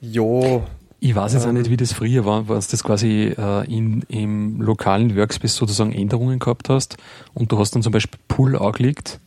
ja, 0.00 0.62
ich 1.00 1.14
weiß 1.14 1.32
jetzt 1.32 1.44
ähm, 1.44 1.50
auch 1.50 1.54
nicht, 1.54 1.70
wie 1.70 1.76
das 1.76 1.92
früher 1.92 2.24
war, 2.24 2.48
was 2.48 2.68
das 2.68 2.84
quasi 2.84 3.34
äh, 3.36 3.64
in, 3.74 4.02
im 4.08 4.60
lokalen 4.60 5.16
Workspace 5.16 5.56
sozusagen 5.56 5.92
Änderungen 5.92 6.38
gehabt 6.38 6.68
hast 6.68 6.98
und 7.34 7.50
du 7.50 7.58
hast 7.58 7.74
dann 7.74 7.82
zum 7.82 7.92
Beispiel 7.92 8.20
Pull 8.28 8.56
angelegt. 8.56 9.18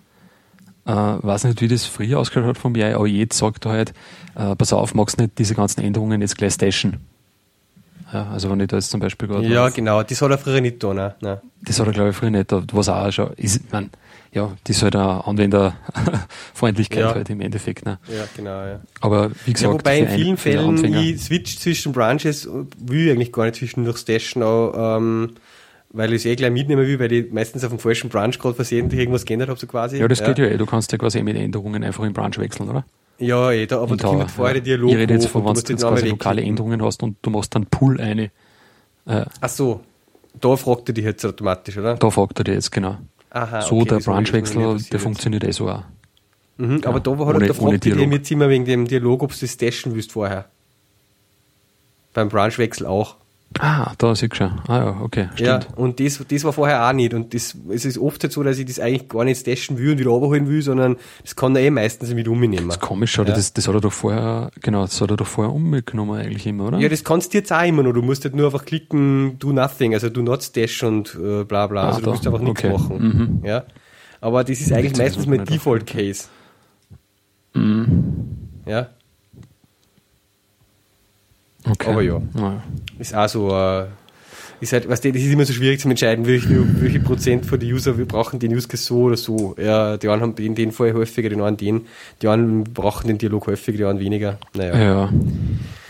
Äh, 0.86 0.92
weiß 0.92 1.46
nicht, 1.46 1.62
wie 1.62 1.68
das 1.68 1.86
früher 1.86 2.20
ausgeschaut 2.20 2.48
hat 2.48 2.58
von 2.58 2.74
mir, 2.74 2.96
aber 2.96 3.08
jetzt 3.08 3.38
sagt 3.38 3.66
er 3.66 3.72
halt, 3.72 3.94
äh, 4.36 4.56
pass 4.56 4.72
auf, 4.74 4.94
magst 4.94 5.18
nicht 5.18 5.40
diese 5.40 5.56
ganzen 5.56 5.82
Änderungen 5.82 6.22
jetzt 6.22 6.38
gleich 6.38 6.54
stashen. 6.54 6.98
Ja, 8.12 8.30
also 8.30 8.52
wenn 8.52 8.60
ich 8.60 8.68
da 8.68 8.76
jetzt 8.76 8.92
zum 8.92 9.00
Beispiel 9.00 9.28
gerade. 9.28 9.48
Ja, 9.48 9.70
genau, 9.70 10.04
das 10.04 10.22
hat 10.22 10.30
er 10.30 10.38
früher 10.38 10.62
nicht 10.62 10.84
da, 10.84 10.94
ne? 10.94 11.42
Das 11.64 11.80
hat 11.80 11.88
er, 11.88 11.94
glaube 11.94 12.10
ich, 12.12 12.16
früher 12.16 12.30
nicht 12.30 12.52
da, 12.52 12.62
was 12.72 12.90
auch 12.90 13.12
schon 13.12 13.34
ist, 13.38 13.72
man, 13.72 13.90
ja, 14.34 14.52
das 14.64 14.78
ist 14.78 14.84
halt 14.84 14.96
eine 14.96 15.26
Anwenderfreundlichkeit 15.26 17.00
ja. 17.02 17.14
halt 17.14 17.30
im 17.30 17.42
Endeffekt. 17.42 17.86
Ne? 17.86 18.00
Ja, 18.08 18.26
genau, 18.36 18.66
ja. 18.66 18.80
Aber 19.00 19.32
wie 19.46 19.54
gesagt, 19.54 19.72
ja, 19.72 19.80
wobei 19.80 20.00
in 20.00 20.10
vielen 20.10 20.38
Fällen 20.38 20.94
ich 20.96 21.22
switch 21.22 21.60
zwischen 21.60 21.94
Branches, 21.94 22.50
will 22.80 23.08
ich 23.08 23.12
eigentlich 23.12 23.32
gar 23.32 23.46
nicht 23.46 23.58
zwischendurch 23.58 23.98
stashen, 24.00 24.42
auch, 24.42 24.98
ähm, 24.98 25.36
weil 25.90 26.12
ich 26.14 26.22
es 26.22 26.26
eh 26.26 26.36
gleich 26.36 26.52
mitnehmen 26.52 26.88
will, 26.88 27.00
weil 27.00 27.12
ich 27.12 27.32
meistens 27.32 27.64
auf 27.64 27.70
dem 27.70 27.78
falschen 27.78 28.10
Branch 28.10 28.32
gerade 28.32 28.56
versehentlich 28.56 29.00
irgendwas 29.00 29.26
geändert 29.26 29.50
habe, 29.50 29.60
so 29.60 29.68
quasi. 29.68 29.98
Ja, 29.98 30.08
das 30.08 30.20
ja. 30.20 30.28
geht 30.28 30.40
ja 30.40 30.46
eh. 30.46 30.58
Du 30.58 30.66
kannst 30.66 30.92
ja 30.92 30.98
quasi 30.98 31.22
mit 31.22 31.38
Änderungen 31.38 31.84
einfach 31.84 32.04
in 32.04 32.14
Branch 32.14 32.38
wechseln, 32.38 32.70
oder? 32.70 32.86
Ja, 33.20 33.52
eh, 33.52 33.68
da, 33.68 33.82
aber 33.82 33.96
da 33.96 34.08
kommt 34.08 34.32
vorher 34.32 34.56
der 34.56 34.64
Dialog. 34.64 34.90
Ich 34.90 34.98
rede 34.98 35.14
jetzt 35.14 35.28
von, 35.28 35.46
wenn 35.46 35.54
du 35.54 35.60
jetzt 35.60 35.82
quasi 35.82 36.10
lokale 36.10 36.42
Änderungen 36.42 36.84
hast 36.84 37.04
und 37.04 37.18
du 37.22 37.30
machst 37.30 37.54
dann 37.54 37.68
Pull 37.68 38.02
eine. 38.02 38.32
Äh, 39.06 39.26
Ach 39.40 39.50
so, 39.50 39.82
da 40.42 40.56
fragt 40.56 40.90
er 40.90 40.94
dich 40.94 41.06
jetzt 41.06 41.24
automatisch, 41.24 41.78
oder? 41.78 41.96
Da 41.96 42.10
fragt 42.10 42.40
er 42.40 42.46
dich 42.46 42.56
jetzt, 42.56 42.72
genau. 42.72 42.98
Aha, 43.34 43.62
so 43.62 43.78
okay, 43.78 43.90
der 43.90 44.00
Branchwechsel, 44.00 44.78
der 44.92 45.00
funktioniert 45.00 45.44
eh 45.44 45.52
so 45.52 45.68
auch. 45.68 45.84
Mhm, 46.58 46.82
ja, 46.84 46.90
aber 46.90 47.00
da 47.00 47.18
war 47.18 47.26
halt 47.26 47.38
ohne, 47.38 47.46
der 47.48 47.56
Frage, 47.56 47.80
die 47.80 47.90
jetzt 47.90 48.30
immer 48.30 48.48
wegen 48.48 48.66
dem 48.66 48.88
Dialog, 48.88 49.24
ob 49.24 49.32
du 49.34 49.40
das 49.40 49.54
stashen 49.54 49.96
willst 49.96 50.12
vorher. 50.12 50.46
Beim 52.14 52.30
Branchwechsel 52.30 52.86
auch. 52.86 53.16
Ah, 53.60 53.94
da 53.98 54.16
siehst 54.16 54.34
du 54.34 54.36
schon. 54.38 54.62
Ah 54.68 54.78
ja, 54.78 55.02
okay, 55.02 55.30
stimmt. 55.34 55.48
Ja, 55.48 55.60
und 55.76 56.00
das, 56.00 56.24
das 56.28 56.44
war 56.44 56.54
vorher 56.54 56.88
auch 56.88 56.94
nicht. 56.94 57.14
Und 57.14 57.34
das, 57.34 57.56
es 57.70 57.86
ist 57.86 57.98
oft 57.98 58.32
so, 58.32 58.44
dass 58.44 58.58
ich 58.58 58.66
das 58.66 58.80
eigentlich 58.80 59.10
gar 59.10 59.24
nicht 59.24 59.40
stashen 59.40 59.78
will 59.78 59.92
und 59.92 60.00
wieder 60.00 60.10
runterholen 60.10 60.48
will, 60.48 60.62
sondern 60.62 60.98
das 61.22 61.36
kann 61.36 61.56
er 61.56 61.62
eh 61.62 61.70
meistens 61.70 62.14
mit 62.14 62.28
umnehmen. 62.28 62.68
Das 62.68 62.78
ist 62.78 62.82
komisch, 62.82 63.18
oder? 63.20 63.30
Ja. 63.30 63.36
Das, 63.36 63.54
das 63.54 63.68
hat 63.68 63.76
er 63.76 63.82
doch 63.82 63.94
vorher, 63.94 64.52
genau, 64.62 64.82
das 64.82 65.00
hat 65.02 65.10
er 65.12 65.18
doch 65.18 65.28
vorher 65.28 65.54
umgenommen 65.54 66.20
eigentlich 66.20 66.46
immer, 66.48 66.68
oder? 66.68 66.80
Ja, 66.80 66.90
das 66.90 67.04
kannst 67.04 67.34
du 67.34 67.38
jetzt 67.38 67.52
auch 67.52 67.66
immer 67.66 67.84
noch. 67.84 67.94
Du 67.94 68.02
musst 68.02 68.24
halt 68.24 68.36
nur 68.36 68.48
einfach 68.48 68.66
klicken, 68.66 69.38
do 69.40 69.52
nothing, 69.52 69.94
also 69.94 70.10
do 70.10 70.22
not 70.22 70.44
stash 70.44 70.84
und 70.84 71.16
äh, 71.16 71.44
bla 71.44 71.68
bla. 71.68 71.84
Ah, 71.84 71.88
also 71.90 72.02
du 72.02 72.10
musst 72.12 72.26
einfach 72.26 72.40
nichts 72.40 72.64
okay. 72.64 72.74
machen. 72.74 73.40
Mhm. 73.42 73.46
Ja. 73.46 73.64
Aber 74.22 74.44
das 74.44 74.62
ist 74.62 74.72
eigentlich 74.72 74.98
meistens 74.98 75.28
mein 75.28 75.46
Default 75.46 75.86
Case. 75.86 76.26
Mhm. 77.54 78.38
Ja. 78.66 78.90
Okay. 81.70 81.92
Aber 81.92 82.02
ja, 82.02 82.22
ja. 82.36 82.64
ist 83.00 83.16
auch 83.16 83.30
so, 83.30 83.50
äh, 83.52 83.86
ist 84.60 84.74
halt, 84.74 84.88
weißt 84.88 85.06
du, 85.06 85.12
das 85.12 85.22
ist 85.22 85.32
immer 85.32 85.46
so 85.46 85.54
schwierig 85.54 85.80
zu 85.80 85.90
entscheiden, 85.90 86.26
welche, 86.26 86.82
welche 86.82 87.00
Prozent 87.00 87.46
von 87.46 87.60
den 87.60 87.72
User 87.72 87.98
wir 87.98 88.06
brauchen 88.06 88.40
den 88.40 88.54
Use 88.54 88.68
Case 88.68 88.84
so 88.84 89.02
oder 89.04 89.18
so. 89.18 89.56
Ja, 89.58 89.98
die 89.98 90.10
einen 90.10 90.22
haben 90.22 90.36
den, 90.36 90.56
den 90.56 90.72
Fall 90.72 90.94
häufiger, 90.94 91.30
die 91.30 91.36
anderen 91.36 91.58
den, 91.58 91.82
die 92.22 92.28
anderen 92.28 92.64
brauchen 92.64 93.08
den 93.08 93.18
Dialog 93.18 93.48
häufiger, 93.48 93.78
die 93.78 93.84
anderen 93.84 94.00
weniger. 94.00 94.40
Naja. 94.54 94.78
Ja. 94.78 95.10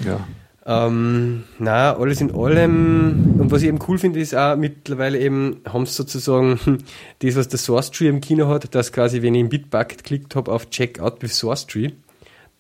ja. 0.06 0.28
Ähm, 0.66 1.44
na, 1.60 1.94
alles 1.98 2.22
in 2.22 2.34
allem, 2.34 3.36
und 3.38 3.52
was 3.52 3.62
ich 3.64 3.68
eben 3.68 3.80
cool 3.88 3.98
finde, 3.98 4.22
ist 4.22 4.34
auch 4.34 4.56
mittlerweile 4.56 5.20
eben, 5.20 5.58
haben 5.68 5.86
sie 5.86 5.94
sozusagen 5.94 6.60
das, 7.20 7.36
was 7.36 7.50
der 7.50 7.60
Source 7.60 7.92
Tree 7.92 8.08
im 8.08 8.22
Kino 8.22 8.48
hat, 8.48 8.74
dass 8.74 8.94
quasi, 8.94 9.22
wenn 9.22 9.36
ich 9.36 9.42
im 9.42 9.50
Bitbucket 9.50 9.98
geklickt 10.00 10.36
habe 10.36 10.52
auf 10.52 10.70
Checkout 10.70 11.22
with 11.22 11.38
Source 11.38 11.68
Tree, 11.68 11.90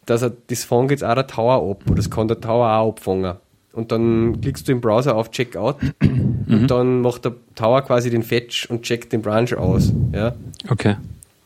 dass 0.05 0.21
er, 0.21 0.31
das 0.47 0.63
fängt 0.63 0.91
jetzt 0.91 1.03
auch 1.03 1.15
der 1.15 1.27
Tower 1.27 1.69
ab, 1.71 1.83
oder 1.85 1.95
das 1.95 2.09
kann 2.09 2.27
der 2.27 2.39
Tower 2.39 2.67
auch 2.77 2.89
abfangen. 2.89 3.35
Und 3.73 3.91
dann 3.91 4.39
klickst 4.39 4.67
du 4.67 4.71
im 4.71 4.81
Browser 4.81 5.15
auf 5.15 5.31
Checkout 5.31 5.77
mhm. 6.01 6.45
und 6.47 6.67
dann 6.67 7.01
macht 7.01 7.25
der 7.25 7.33
Tower 7.55 7.81
quasi 7.81 8.09
den 8.09 8.21
Fetch 8.21 8.69
und 8.69 8.83
checkt 8.83 9.11
den 9.13 9.21
Branch 9.21 9.51
aus. 9.57 9.91
Ja? 10.13 10.35
Okay. 10.69 10.95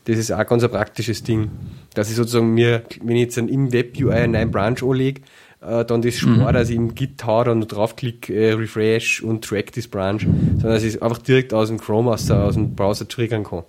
Das 0.06 0.18
ist 0.18 0.32
auch 0.32 0.46
ganz 0.46 0.64
ein 0.64 0.70
praktisches 0.70 1.24
Ding. 1.24 1.50
Dass 1.94 2.10
ich 2.10 2.16
sozusagen 2.16 2.54
mir, 2.54 2.84
wenn 3.02 3.16
ich 3.16 3.24
jetzt 3.24 3.38
im 3.38 3.72
Web-UI 3.72 4.14
einen 4.14 4.34
neuen 4.34 4.52
Branch 4.52 4.82
anlege, 4.84 5.22
äh, 5.62 5.86
dann 5.86 6.02
das 6.02 6.22
mhm. 6.22 6.46
dass 6.54 6.70
ich 6.70 6.76
im 6.76 6.96
Git 6.96 7.18
Tower 7.18 7.46
dann 7.46 7.62
draufklicke, 7.62 8.34
äh, 8.34 8.54
refresh 8.54 9.22
und 9.22 9.44
track 9.44 9.72
das 9.74 9.88
Branch, 9.88 10.20
sondern 10.20 10.74
dass 10.74 10.84
ich 10.84 10.96
es 10.96 11.02
einfach 11.02 11.18
direkt 11.20 11.54
aus 11.54 11.70
dem 11.70 11.80
Chrome, 11.80 12.12
aus, 12.12 12.30
aus 12.30 12.54
dem 12.54 12.76
Browser 12.76 13.08
triggern 13.08 13.44
kann. 13.44 13.64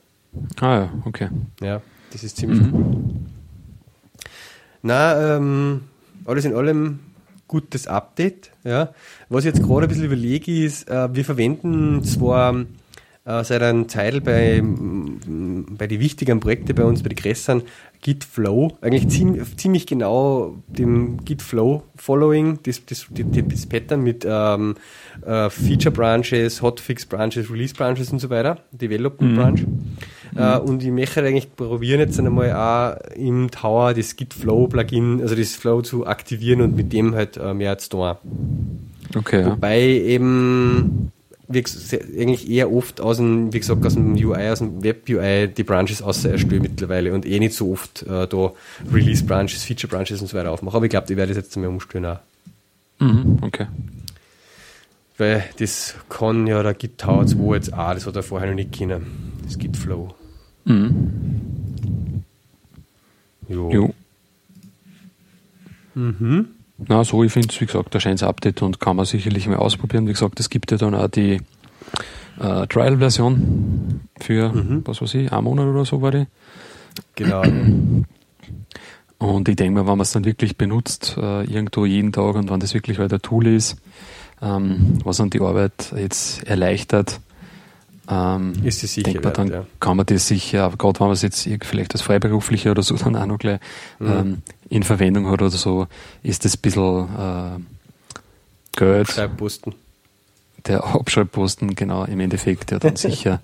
Ah 0.60 0.74
ja, 0.74 0.88
okay. 1.04 1.28
Ja, 1.60 1.80
das 2.12 2.24
ist 2.24 2.36
ziemlich 2.36 2.60
mhm. 2.60 2.74
cool. 2.74 2.94
Na, 4.82 5.36
ähm, 5.36 5.82
alles 6.24 6.44
in 6.44 6.54
allem 6.54 7.00
gutes 7.48 7.86
Update. 7.86 8.50
Ja. 8.64 8.92
Was 9.28 9.44
ich 9.44 9.54
jetzt 9.54 9.62
gerade 9.62 9.86
ein 9.86 9.88
bisschen 9.88 10.04
überlege, 10.04 10.64
ist, 10.64 10.88
äh, 10.88 11.14
wir 11.14 11.24
verwenden 11.24 12.04
zwar 12.04 12.54
äh, 13.24 13.44
seit 13.44 13.62
einer 13.62 13.88
Zeit 13.88 14.22
bei, 14.24 14.62
bei 14.62 15.86
den 15.86 16.00
wichtigen 16.00 16.40
Projekten 16.40 16.74
bei 16.74 16.84
uns, 16.84 17.02
bei 17.02 17.08
den 17.08 17.16
Gressern, 17.16 17.62
Git 18.00 18.22
Flow, 18.24 18.78
eigentlich 18.80 19.08
ziemlich, 19.08 19.56
ziemlich 19.56 19.86
genau 19.86 20.56
dem 20.68 21.24
Git 21.24 21.42
Flow 21.42 21.82
Following, 21.96 22.60
das, 22.62 22.86
das, 22.86 23.06
das 23.10 23.66
Pattern 23.66 24.02
mit 24.02 24.24
ähm, 24.28 24.76
äh, 25.26 25.50
Feature 25.50 25.92
Branches, 25.92 26.62
Hotfix 26.62 27.04
Branches, 27.06 27.50
Release 27.50 27.74
Branches 27.74 28.12
und 28.12 28.20
so 28.20 28.30
weiter, 28.30 28.58
Development 28.70 29.32
mhm. 29.32 29.96
Äh, 30.38 30.58
und 30.58 30.82
ich 30.82 30.90
möchte 30.90 31.22
eigentlich 31.22 31.54
probieren 31.54 32.00
jetzt 32.00 32.18
einmal 32.18 32.52
auch 32.52 33.16
im 33.16 33.50
Tower 33.50 33.92
das 33.92 34.16
Git 34.16 34.34
Flow 34.34 34.68
Plugin, 34.68 35.20
also 35.20 35.34
das 35.34 35.54
Flow 35.54 35.82
zu 35.82 36.06
aktivieren 36.06 36.60
und 36.60 36.76
mit 36.76 36.92
dem 36.92 37.14
halt 37.14 37.36
äh, 37.36 37.54
mehr 37.54 37.76
zu 37.78 37.90
tun. 37.90 38.14
Okay. 39.16 39.44
Wobei 39.46 39.80
eben 39.80 41.10
wie 41.48 41.62
gesagt, 41.62 42.04
eigentlich 42.16 42.48
eher 42.48 42.70
oft 42.70 43.00
aus 43.00 43.16
dem, 43.16 43.52
wie 43.52 43.58
gesagt, 43.58 43.84
aus 43.84 43.94
dem 43.94 44.14
UI, 44.14 44.50
aus 44.50 44.58
dem 44.58 44.84
Web-UI 44.84 45.48
die 45.48 45.62
Branches 45.62 46.02
außer 46.02 46.30
erstelle 46.30 46.60
mittlerweile 46.60 47.14
und 47.14 47.24
eh 47.24 47.38
nicht 47.38 47.54
so 47.54 47.72
oft 47.72 48.02
äh, 48.02 48.28
da 48.28 48.52
Release-Branches, 48.92 49.64
Feature-Branches 49.64 50.20
und 50.20 50.26
so 50.26 50.36
weiter 50.36 50.50
aufmache. 50.50 50.76
Aber 50.76 50.84
ich 50.84 50.90
glaube, 50.90 51.06
ich 51.08 51.16
werde 51.16 51.34
das 51.34 51.44
jetzt 51.44 51.56
einmal 51.56 51.70
umstellen 51.70 52.04
auch. 52.04 52.18
Mhm, 52.98 53.38
okay. 53.40 53.66
Weil 55.16 55.44
das 55.58 55.94
kann 56.10 56.46
ja 56.46 56.62
der 56.62 56.74
Git 56.74 56.98
Tower 56.98 57.26
2 57.26 57.54
jetzt 57.54 57.72
auch, 57.72 57.94
das 57.94 58.06
hat 58.06 58.14
er 58.14 58.22
vorher 58.22 58.48
noch 58.48 58.54
nicht 58.54 58.72
kennen. 58.72 59.32
Das 59.44 59.58
Git 59.58 59.76
Flow. 59.76 60.14
Mhm. 60.68 62.24
Jo. 63.48 63.70
jo. 63.70 63.94
Mhm. 65.94 66.48
Na, 66.86 67.02
so, 67.02 67.24
ich 67.24 67.32
finde 67.32 67.48
es, 67.50 67.60
wie 67.60 67.66
gesagt, 67.66 67.94
ein 67.94 68.00
schönes 68.00 68.22
Update 68.22 68.62
und 68.62 68.78
kann 68.78 68.96
man 68.96 69.04
sicherlich 69.04 69.48
mal 69.48 69.56
ausprobieren. 69.56 70.06
Wie 70.06 70.12
gesagt, 70.12 70.38
es 70.38 70.48
gibt 70.48 70.70
ja 70.70 70.76
dann 70.76 70.94
auch 70.94 71.08
die 71.08 71.40
äh, 72.38 72.66
Trial-Version 72.68 74.00
für, 74.20 74.52
mhm. 74.52 74.82
was 74.84 75.02
weiß 75.02 75.14
ich, 75.14 75.32
einen 75.32 75.44
Monat 75.44 75.66
oder 75.66 75.84
so 75.84 76.00
war 76.02 76.12
die. 76.12 76.26
Genau. 77.16 77.42
Und 79.18 79.48
ich 79.48 79.56
denke 79.56 79.80
mal, 79.80 79.90
wenn 79.90 79.98
man 79.98 80.02
es 80.02 80.12
dann 80.12 80.24
wirklich 80.24 80.56
benutzt, 80.56 81.16
äh, 81.18 81.42
irgendwo 81.44 81.84
jeden 81.84 82.12
Tag 82.12 82.36
und 82.36 82.50
wenn 82.50 82.60
das 82.60 82.74
wirklich 82.74 82.98
halt 82.98 83.12
ein 83.12 83.22
Tool 83.22 83.48
ist, 83.48 83.76
ähm, 84.40 84.98
was 85.02 85.16
dann 85.16 85.30
die 85.30 85.40
Arbeit 85.40 85.92
jetzt 85.96 86.44
erleichtert, 86.44 87.20
ähm, 88.08 88.54
ist 88.64 88.82
es 88.82 88.94
sicher, 88.94 89.20
man, 89.22 89.32
dann 89.32 89.48
ja. 89.48 89.66
kann 89.80 89.96
man 89.96 90.06
das 90.06 90.28
sicher, 90.28 90.72
gerade 90.78 91.00
wenn 91.00 91.08
man 91.08 91.14
es 91.14 91.22
jetzt 91.22 91.48
vielleicht 91.62 91.94
als 91.94 92.02
Freiberuflicher 92.02 92.70
oder 92.70 92.82
so 92.82 92.96
dann 92.96 93.16
auch 93.16 93.26
noch 93.26 93.38
gleich 93.38 93.60
mhm. 93.98 94.08
ähm, 94.08 94.42
in 94.68 94.82
Verwendung 94.82 95.26
hat 95.26 95.42
oder 95.42 95.50
so, 95.50 95.86
ist 96.22 96.44
das 96.44 96.56
ein 96.56 96.60
bisschen 96.62 97.04
äh, 97.04 97.60
Geld. 98.76 99.08
Abschreibposten. 99.08 99.74
Der 100.66 100.84
Abschreibposten, 100.84 101.74
genau, 101.74 102.04
im 102.04 102.20
Endeffekt, 102.20 102.70
der 102.70 102.78
dann 102.78 102.96
sicher 102.96 103.40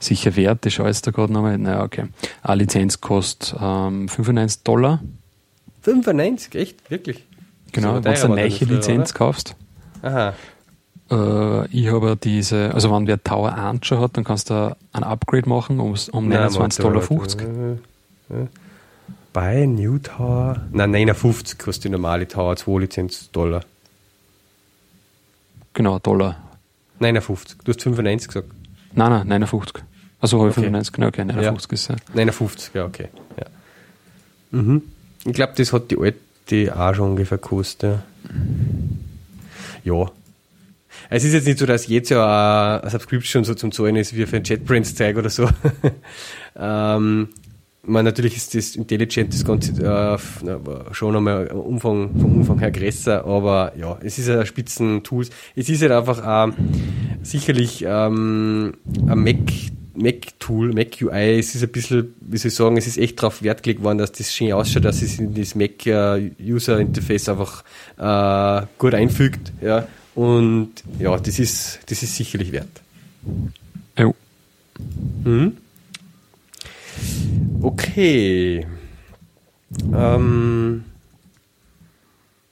sicher 0.00 0.34
wert, 0.34 0.64
das 0.64 0.72
schaue 0.72 0.90
ich 0.90 1.02
da 1.02 1.10
gerade 1.10 1.32
nochmal. 1.32 1.58
Naja, 1.58 1.82
okay. 1.82 2.06
Eine 2.42 2.62
Lizenz 2.62 3.00
kostet 3.00 3.54
ähm, 3.60 4.08
95 4.08 4.62
Dollar. 4.62 5.00
95, 5.82 6.54
echt? 6.54 6.90
Wirklich? 6.90 7.26
Genau, 7.72 8.02
wenn 8.02 8.02
du 8.02 8.10
eine 8.10 8.28
neue 8.28 8.48
Lizenz 8.48 9.10
oder? 9.10 9.18
kaufst. 9.18 9.54
Aha. 10.02 10.34
Äh, 11.10 11.66
ich 11.68 11.88
habe 11.88 12.16
diese, 12.16 12.72
also 12.72 12.92
wenn 12.92 13.06
wer 13.06 13.22
Tower 13.22 13.54
1 13.54 13.86
schon 13.86 14.00
hat, 14.00 14.16
dann 14.16 14.24
kannst 14.24 14.50
du 14.50 14.76
ein 14.92 15.02
Upgrade 15.02 15.48
machen 15.48 15.80
um, 15.80 15.94
um 16.12 16.28
29,50 16.32 16.82
Dollar. 16.82 17.02
50. 17.02 17.46
Bei 19.32 19.66
New 19.66 19.98
Tower, 19.98 20.62
nein, 20.72 20.90
59 20.90 21.58
kostet 21.58 21.84
die 21.84 21.88
normale 21.90 22.26
Tower 22.26 22.56
2 22.56 22.80
Lizenz 22.80 23.30
Dollar. 23.30 23.62
Genau, 25.74 25.98
Dollar. 25.98 26.36
59. 26.98 27.58
Du 27.64 27.72
hast 27.72 27.82
95 27.82 28.28
gesagt. 28.28 28.48
Nein, 28.92 29.10
nein, 29.10 29.28
59. 29.40 29.82
Also 30.20 30.38
habe 30.38 30.50
ich 30.50 30.56
okay. 30.56 30.66
95, 30.66 30.92
genau, 30.92 31.06
okay, 31.08 31.24
59 31.24 31.70
ja. 31.70 31.74
ist 31.74 31.88
ja. 31.88 31.96
59, 32.14 32.74
ja, 32.74 32.84
okay. 32.84 33.08
Ja. 33.38 33.46
Mhm. 34.50 34.82
Ich 35.24 35.32
glaube, 35.32 35.52
das 35.56 35.72
hat 35.72 35.90
die 35.90 35.98
alte 35.98 36.78
auch 36.78 36.94
schon 36.94 37.10
ungefähr 37.10 37.38
gekostet. 37.38 38.00
Ja. 39.84 40.10
Es 41.12 41.24
ist 41.24 41.32
jetzt 41.32 41.46
nicht 41.46 41.58
so, 41.58 41.66
dass 41.66 41.88
jetzt 41.88 42.10
ja 42.10 42.78
eine 42.80 42.88
Subscription 42.88 43.42
so 43.42 43.54
zum 43.54 43.72
Zahlen 43.72 43.96
ist 43.96 44.16
wie 44.16 44.26
für 44.26 44.36
ein 44.36 44.44
JetBrains 44.44 44.94
Zeug 44.94 45.16
oder 45.16 45.28
so. 45.28 45.48
ähm, 46.56 47.28
man, 47.82 48.04
natürlich 48.04 48.36
ist 48.36 48.54
das 48.54 48.76
Intelligent 48.76 49.34
das 49.34 49.44
Ganze 49.44 49.72
äh, 49.82 50.94
schon 50.94 51.16
einmal 51.16 51.48
Umfang, 51.48 52.10
vom 52.16 52.36
Umfang 52.36 52.60
her 52.60 52.70
größer, 52.70 53.24
aber 53.24 53.72
ja, 53.76 53.98
es 54.04 54.20
ist 54.20 54.30
ein 54.30 54.46
Spitzen-Tools. 54.46 55.30
Es 55.56 55.68
ist 55.68 55.82
halt 55.82 55.90
einfach 55.90 56.48
äh, 56.48 56.52
sicherlich 57.22 57.84
ähm, 57.84 58.74
ein 59.06 59.18
Mac 59.18 59.38
Mac-Tool, 59.92 60.72
Mac-UI, 60.72 61.40
es 61.40 61.54
ist 61.56 61.64
ein 61.64 61.70
bisschen, 61.70 62.14
wie 62.20 62.38
soll 62.38 62.48
ich 62.48 62.54
sagen, 62.54 62.76
es 62.76 62.86
ist 62.86 62.96
echt 62.96 63.20
darauf 63.20 63.42
Wert 63.42 63.64
gelegt 63.64 63.82
worden, 63.82 63.98
dass 63.98 64.12
das 64.12 64.32
schön 64.32 64.52
ausschaut, 64.52 64.84
dass 64.84 65.02
es 65.02 65.18
in 65.18 65.34
das 65.34 65.56
Mac-User-Interface 65.56 67.28
einfach 67.28 67.64
äh, 67.98 68.66
gut 68.78 68.94
einfügt. 68.94 69.52
Ja. 69.60 69.88
Und 70.14 70.72
ja, 70.98 71.16
das 71.16 71.38
ist, 71.38 71.80
das 71.86 72.02
ist 72.02 72.16
sicherlich 72.16 72.52
wert. 72.52 72.82
Jo. 73.98 74.14
Mhm. 75.24 75.56
Okay. 77.62 78.66
Ähm, 79.94 80.84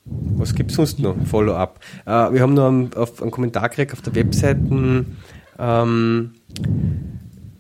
was 0.05 0.55
gibt 0.55 0.71
es 0.71 0.77
sonst 0.77 0.99
noch? 0.99 1.17
Follow-up. 1.27 1.81
Äh, 2.07 2.33
wir 2.33 2.41
haben 2.41 2.55
noch 2.55 2.69
einen, 2.69 2.95
auf, 2.95 3.21
einen 3.21 3.31
Kommentar 3.31 3.69
gekriegt 3.69 3.93
auf 3.93 4.03
der 4.03 4.15
Webseite, 4.15 5.05
ähm, 5.59 6.35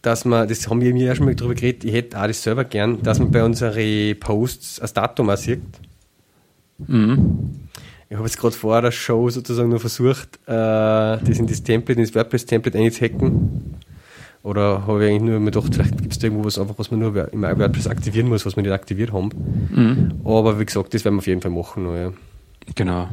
dass 0.02 0.24
man, 0.24 0.48
das 0.48 0.68
haben 0.68 0.80
wir 0.80 0.94
mir 0.94 1.06
ja 1.06 1.14
schon 1.14 1.26
mal 1.26 1.34
darüber 1.34 1.54
geredet, 1.54 1.84
ich 1.84 1.92
hätte 1.92 2.20
auch 2.20 2.26
das 2.26 2.42
selber 2.42 2.64
gern, 2.64 3.02
dass 3.02 3.18
man 3.18 3.30
bei 3.30 3.42
unseren 3.42 4.18
Posts 4.18 4.76
das 4.76 4.94
Datum 4.94 5.30
auch 5.30 5.36
sieht. 5.36 5.62
Mhm. 6.78 7.67
Ich 8.10 8.16
habe 8.16 8.26
jetzt 8.26 8.38
gerade 8.38 8.56
vor 8.56 8.80
der 8.80 8.90
Show 8.90 9.28
sozusagen 9.28 9.68
nur 9.68 9.80
versucht, 9.80 10.36
äh, 10.46 10.48
das 10.48 11.38
in 11.38 11.46
das 11.46 11.62
Template, 11.62 12.00
in 12.00 12.06
das 12.06 12.14
WordPress-Template 12.14 12.78
einzuhacken. 12.78 13.74
Oder 14.42 14.86
habe 14.86 15.04
ich 15.04 15.10
eigentlich 15.10 15.30
nur 15.30 15.40
mir 15.40 15.50
gedacht, 15.50 15.74
vielleicht 15.74 15.98
gibt 15.98 16.12
es 16.12 16.18
da 16.18 16.26
irgendwo 16.26 16.44
was 16.44 16.58
einfach, 16.58 16.78
was 16.78 16.90
man 16.90 17.00
nur 17.00 17.32
im 17.32 17.42
WordPress 17.42 17.86
aktivieren 17.86 18.28
muss, 18.28 18.46
was 18.46 18.56
wir 18.56 18.62
nicht 18.62 18.72
aktiviert 18.72 19.12
haben. 19.12 19.28
Mhm. 19.74 20.20
Aber 20.24 20.58
wie 20.58 20.64
gesagt, 20.64 20.94
das 20.94 21.04
werden 21.04 21.16
wir 21.16 21.18
auf 21.18 21.26
jeden 21.26 21.42
Fall 21.42 21.50
machen. 21.50 21.84
Noch, 21.84 21.94
ja. 21.94 22.12
Genau. 22.74 23.08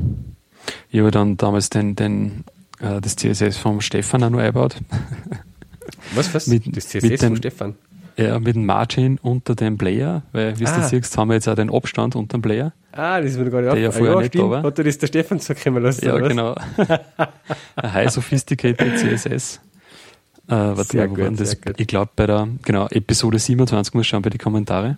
Ich 0.90 1.00
habe 1.00 1.12
dann 1.12 1.36
damals 1.36 1.70
den, 1.70 1.96
den, 1.96 2.46
äh, 2.80 3.02
das 3.02 3.18
CSS 3.18 3.58
vom 3.58 3.82
Stefan 3.82 4.24
auch 4.24 4.30
noch 4.30 4.40
eingebaut. 4.40 4.78
Was, 6.14 6.34
was? 6.34 6.48
Mit, 6.48 6.76
das 6.76 6.88
CSS 6.88 7.22
vom 7.22 7.36
Stefan? 7.36 7.76
Ja, 8.18 8.40
mit 8.40 8.56
dem 8.56 8.66
Margin 8.66 9.20
unter 9.22 9.56
dem 9.56 9.78
Player, 9.78 10.24
weil, 10.32 10.58
wie 10.58 10.64
du 10.64 10.70
ah. 10.70 10.84
siehst, 10.84 11.18
haben 11.18 11.30
wir 11.30 11.36
jetzt 11.36 11.50
auch 11.50 11.56
den 11.56 11.70
Abstand 11.70 12.16
unter 12.16 12.38
dem 12.38 12.42
Player. 12.42 12.72
Ah, 12.94 13.20
das 13.20 13.32
ist 13.32 13.38
mir 13.38 13.50
gar 13.50 13.62
nicht 13.62 13.74
Der 13.74 13.82
ja 13.82 13.92
vorher 13.92 14.14
ja, 14.14 14.20
nicht 14.20 14.28
stimmt. 14.30 14.46
da 14.46 14.50
war. 14.50 14.64
Hat 14.64 14.78
dir 14.78 14.84
das 14.86 14.98
der 14.98 15.08
Stefan 15.08 15.40
zukommen 15.42 15.84
lassen? 15.84 16.06
Ja, 16.06 16.18
genau. 16.18 16.56
High 17.82 18.10
sophisticated 18.10 18.98
CSS. 18.98 19.60
Äh, 20.48 20.52
warte 20.52 20.98
mal, 20.98 21.08
gut, 21.10 21.40
das, 21.40 21.58
ich 21.78 21.88
glaube 21.88 22.12
bei 22.16 22.28
der, 22.28 22.48
genau, 22.64 22.88
Episode 22.88 23.40
27 23.40 23.94
muss 23.94 24.08
schauen 24.08 24.22
bei 24.22 24.30
den 24.30 24.38
Kommentare. 24.38 24.98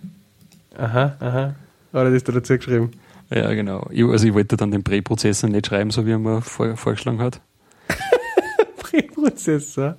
Aha, 0.76 1.16
aha. 1.18 1.54
Oder 1.92 2.10
das 2.12 2.22
da 2.22 2.32
dazu 2.32 2.56
geschrieben? 2.56 2.92
Ja, 3.30 3.52
genau. 3.52 3.88
Ich, 3.90 4.04
also 4.04 4.26
ich 4.26 4.34
wollte 4.34 4.56
dann 4.56 4.70
den 4.70 4.84
Präprozessor 4.84 5.50
nicht 5.50 5.66
schreiben, 5.66 5.90
so 5.90 6.06
wie 6.06 6.12
er 6.12 6.18
mir 6.18 6.40
vor, 6.42 6.76
vorgeschlagen 6.76 7.20
hat. 7.20 7.40
Präprozessor? 8.78 9.96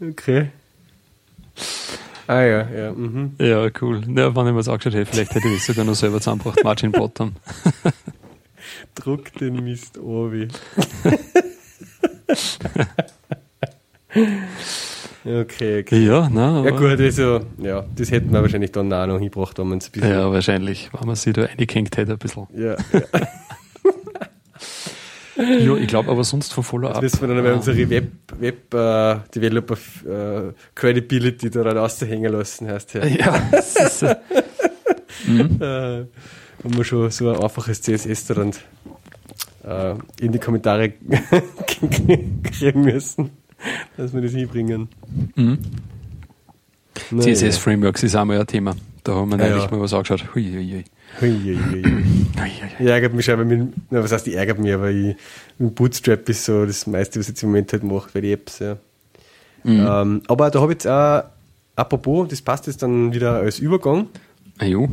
okay. 0.00 0.50
Ah 2.28 2.42
ja, 2.42 2.68
ja. 2.68 2.92
Mhm. 2.92 3.36
Ja, 3.40 3.68
cool. 3.80 4.02
Ja, 4.14 4.36
wenn 4.36 4.46
ich 4.46 4.52
mir 4.52 4.58
das 4.58 4.68
angeschaut 4.68 4.92
hätte, 4.94 5.10
vielleicht 5.10 5.34
hätte 5.34 5.48
ich 5.48 5.54
das 5.54 5.66
sogar 5.66 5.84
noch 5.86 5.94
selber 5.94 6.20
zusammengebracht. 6.20 6.62
Margin 6.62 6.92
Bottom. 6.92 7.32
Druck 8.94 9.32
den 9.34 9.64
Mist 9.64 9.96
Obi. 9.98 10.48
okay, 15.24 15.80
okay. 15.80 16.04
Ja, 16.04 16.28
nein, 16.28 16.64
Ja 16.64 16.70
gut, 16.72 17.00
also, 17.00 17.40
ja, 17.58 17.86
das 17.96 18.10
hätten 18.10 18.30
wir 18.30 18.42
wahrscheinlich 18.42 18.72
dann 18.72 18.92
auch 18.92 19.06
noch 19.06 19.18
hingebracht, 19.18 19.58
wenn 19.58 19.68
man 19.68 19.78
es 19.78 19.86
ein 19.86 19.92
bisschen... 19.92 20.10
Ja, 20.10 20.30
wahrscheinlich, 20.30 20.90
wenn 20.92 21.06
man 21.06 21.16
sich 21.16 21.32
da 21.32 21.44
eingehängt 21.44 21.96
hätte 21.96 22.12
ein 22.12 22.18
bisschen. 22.18 22.46
Ja, 22.54 22.76
ja. 22.92 23.00
ja, 25.38 25.76
ich 25.76 25.86
glaube 25.86 26.10
aber 26.10 26.24
sonst 26.24 26.52
von 26.52 26.64
Follow-up. 26.64 26.94
Das 26.94 27.02
müssen 27.02 27.28
wir 27.28 27.34
dann 27.34 27.44
bei 27.44 27.52
unserer 27.52 27.90
Web, 27.90 28.12
Web 28.38 28.74
uh, 28.74 29.20
Developer 29.34 29.76
uh, 30.06 30.52
Credibility 30.74 31.50
da 31.50 31.62
raushängen 31.62 32.32
lassen, 32.32 32.68
heißt 32.68 32.94
ja. 32.94 33.06
Ja, 33.06 33.48
das 33.50 33.76
ist, 33.76 34.02
uh, 34.02 34.14
mhm. 35.26 35.40
uh, 35.40 36.06
wenn 36.62 36.76
wir 36.76 36.84
schon 36.84 37.10
so 37.10 37.30
ein 37.30 37.40
einfaches 37.40 37.80
CSS 37.82 38.26
da 38.26 38.34
dann 38.34 38.50
uh, 39.64 39.98
in 40.20 40.32
die 40.32 40.38
Kommentare 40.38 40.92
kriegen 42.42 42.80
müssen, 42.82 43.30
dass 43.96 44.12
wir 44.12 44.20
das 44.20 44.32
hinbringen. 44.32 44.88
Mhm. 45.36 45.58
CSS-Frameworks 47.16 48.02
ist 48.02 48.16
auch 48.16 48.24
mal 48.24 48.40
ein 48.40 48.46
Thema. 48.46 48.74
Da 49.04 49.14
haben 49.14 49.30
wir 49.30 49.38
ja, 49.38 49.50
neulich 49.50 49.64
ja. 49.64 49.70
mal 49.70 49.80
was 49.80 49.94
angeschaut. 49.94 50.34
Hui, 50.34 50.44
hui, 50.44 50.70
hui. 50.70 50.84
Ich 51.20 52.86
ärgert 52.86 53.14
mich 53.14 53.24
schon, 53.24 53.46
mit, 53.46 53.72
na, 53.90 54.02
was 54.02 54.12
heißt, 54.12 54.26
ich 54.28 54.36
ärgert 54.36 54.58
mich, 54.58 54.72
aber 54.72 54.90
ich, 54.90 55.16
mit 55.58 55.74
Bootstrap 55.74 56.28
ist 56.28 56.44
so 56.44 56.64
das 56.64 56.86
meiste, 56.86 57.18
was 57.18 57.26
ich 57.26 57.30
jetzt 57.30 57.42
im 57.42 57.50
Moment 57.50 57.72
halt 57.72 57.82
mache 57.82 58.10
bei 58.12 58.20
den 58.20 58.34
Apps. 58.34 58.60
Ja. 58.60 58.76
Mhm. 59.64 59.86
Ähm, 59.88 60.22
aber 60.28 60.50
da 60.50 60.60
habe 60.60 60.72
ich 60.72 60.76
jetzt 60.76 60.86
auch, 60.86 61.24
apropos, 61.76 62.28
das 62.28 62.40
passt 62.42 62.66
jetzt 62.66 62.82
dann 62.82 63.12
wieder 63.12 63.34
als 63.34 63.58
Übergang. 63.58 64.08
Ah, 64.58 64.64
jo. 64.64 64.88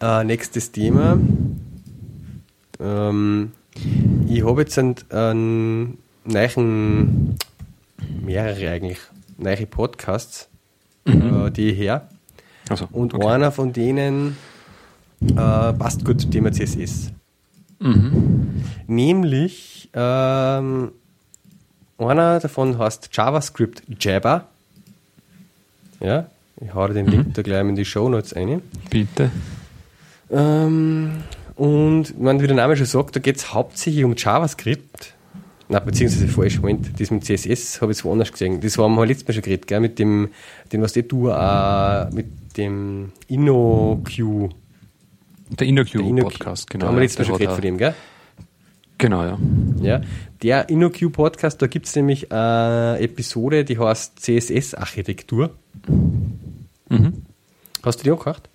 Äh, 0.00 0.24
nächstes 0.24 0.72
Thema. 0.72 1.18
Ähm, 2.80 3.52
ich 4.28 4.44
habe 4.44 4.62
jetzt 4.62 4.78
einen, 4.78 4.96
einen 5.10 5.98
neuen, 6.24 7.36
mehrere 8.24 8.70
eigentlich, 8.70 8.98
neue 9.38 9.66
Podcasts, 9.66 10.48
mhm. 11.04 11.46
äh, 11.46 11.50
die 11.50 11.70
ich 11.70 11.78
her. 11.78 12.08
Also, 12.68 12.88
Und 12.92 13.14
okay. 13.14 13.26
einer 13.26 13.52
von 13.52 13.72
denen 13.72 14.36
äh, 15.30 15.72
passt 15.72 16.04
gut 16.04 16.20
zum 16.20 16.30
Thema 16.30 16.52
CSS. 16.52 17.12
Mhm. 17.78 18.62
Nämlich, 18.86 19.90
ähm, 19.94 20.92
einer 21.98 22.40
davon 22.40 22.78
heißt 22.78 23.10
JavaScript 23.12 23.82
Jabber. 24.00 24.46
Ja, 26.00 26.26
ich 26.60 26.74
hau 26.74 26.86
den 26.88 27.06
mhm. 27.06 27.12
Link 27.12 27.34
da 27.34 27.42
gleich 27.42 27.60
in 27.60 27.76
die 27.76 27.84
Show 27.84 28.08
Notes 28.08 28.32
ein. 28.32 28.62
Bitte. 28.90 29.30
Ähm, 30.30 31.22
und 31.56 32.20
man, 32.20 32.40
wie 32.40 32.46
der 32.46 32.56
Name 32.56 32.76
schon 32.76 32.86
sagt, 32.86 33.16
da 33.16 33.20
geht 33.20 33.36
es 33.36 33.52
hauptsächlich 33.52 34.04
um 34.04 34.14
JavaScript. 34.16 35.14
Na, 35.68 35.78
beziehungsweise 35.78 36.28
falsch, 36.28 36.60
Moment, 36.60 37.00
das 37.00 37.10
mit 37.10 37.24
CSS 37.24 37.80
habe 37.80 37.92
ich 37.92 37.98
jetzt 37.98 38.04
woanders 38.04 38.30
gesehen. 38.30 38.60
Das 38.60 38.76
haben 38.78 38.94
wir 38.94 39.06
letztes 39.06 39.28
Mal 39.28 39.34
schon 39.34 39.42
geredet, 39.42 39.66
gell, 39.66 39.80
mit 39.80 39.98
dem, 39.98 40.28
den 40.70 40.82
was 40.82 40.92
du 40.92 41.28
äh, 41.28 42.10
mit 42.14 42.26
dem 42.56 43.12
InnoQ 43.28 44.50
der 45.58 45.66
InnoQ-Podcast, 45.66 46.70
genau. 46.70 46.84
Da 46.84 46.88
haben 46.88 46.96
wir 46.96 47.02
letztes 47.02 47.18
Mal 47.20 47.24
schon 47.26 47.38
geredet 47.38 47.54
von 47.54 47.62
dem, 47.62 47.78
gell? 47.78 47.94
Genau, 48.98 49.24
ja. 49.24 49.38
ja. 49.80 50.00
Der 50.42 50.68
InnoQ-Podcast, 50.68 51.60
da 51.60 51.66
gibt 51.66 51.86
es 51.86 51.96
nämlich 51.96 52.30
eine 52.30 52.98
Episode, 53.00 53.64
die 53.64 53.78
heißt 53.78 54.20
CSS-Architektur. 54.20 55.50
Mhm. 56.88 57.22
Hast 57.82 57.98
du 57.98 58.04
die 58.04 58.10
auch 58.12 58.18
gehört? 58.20 58.48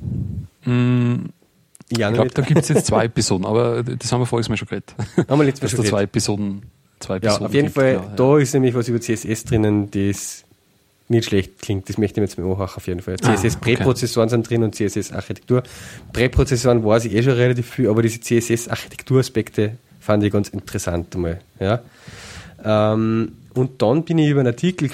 Mm, 0.64 1.26
ich, 1.90 2.00
ich 2.00 2.14
glaube, 2.14 2.30
da 2.30 2.42
gibt 2.42 2.62
es 2.62 2.70
jetzt 2.70 2.88
zwei 2.88 3.06
Episoden, 3.12 3.46
aber 3.46 3.84
das 3.84 4.12
haben 4.12 4.22
wir 4.22 4.26
voriges 4.26 4.48
Mal 4.50 4.58
schon 4.58 4.68
geredet. 4.70 4.96
Haben 5.28 5.40
wir 5.40 5.46
letztes 5.46 5.64
Mal 5.64 5.70
schon 5.70 5.78
geredet. 5.78 5.90
zwei 5.90 6.04
Episoden, 6.04 6.62
zwei 7.00 7.18
Episoden 7.18 7.42
Ja, 7.42 7.48
auf 7.48 7.54
jeden 7.54 7.66
gibt, 7.66 7.76
Fall, 7.76 7.94
genau, 7.96 8.16
da 8.16 8.38
ja. 8.38 8.44
ist 8.44 8.54
nämlich 8.54 8.74
was 8.74 8.88
über 8.88 9.02
CSS 9.02 9.44
drinnen, 9.44 9.92
das 9.92 10.46
nicht 11.10 11.26
schlecht 11.26 11.62
klingt. 11.62 11.88
Das 11.90 11.98
möchte 11.98 12.22
ich 12.22 12.30
jetzt 12.30 12.38
mal 12.38 12.48
machen, 12.48 12.78
auf 12.78 12.88
jeden 12.88 13.02
Fall. 13.02 13.18
CSS-Präprozessoren 13.18 14.30
ah, 14.30 14.34
okay. 14.34 14.36
sind 14.36 14.50
drin 14.50 14.64
und 14.64 14.76
CSS-Architektur. 14.76 15.64
Präprozessoren 16.12 16.84
weiß 16.84 17.06
ich 17.06 17.16
eh 17.16 17.24
schon 17.24 17.34
relativ 17.34 17.70
viel, 17.70 17.90
aber 17.90 18.02
diese 18.02 18.20
CSS-Architektur-Aspekte 18.20 19.74
fand 20.00 20.24
ich 20.24 20.32
ganz 20.32 20.50
interessant 20.50 21.16
einmal. 21.16 21.40
Ja. 21.60 21.82
Ähm, 22.64 23.34
und 23.54 23.82
dann 23.82 24.04
bin 24.04 24.18
ich 24.18 24.30
über 24.30 24.42
einen 24.42 24.48
Artikel 24.48 24.90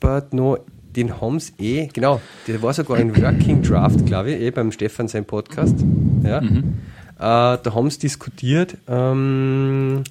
deppert 0.00 0.32
noch, 0.32 0.58
den 0.96 1.20
haben 1.20 1.38
sie 1.38 1.52
eh, 1.58 1.88
genau, 1.92 2.20
der 2.48 2.60
war 2.62 2.72
sogar 2.72 2.96
ein 2.96 3.16
Working 3.16 3.62
Draft, 3.62 4.04
glaube 4.06 4.32
ich, 4.32 4.40
eh 4.40 4.50
beim 4.50 4.72
Stefan 4.72 5.06
sein 5.08 5.24
Podcast. 5.24 5.76
Ja. 6.24 6.40
Mhm. 6.40 6.78
Äh, 7.16 7.58
da 7.62 7.74
haben 7.74 7.90
sie 7.90 8.00
diskutiert 8.00 8.76
ähm, 8.88 10.02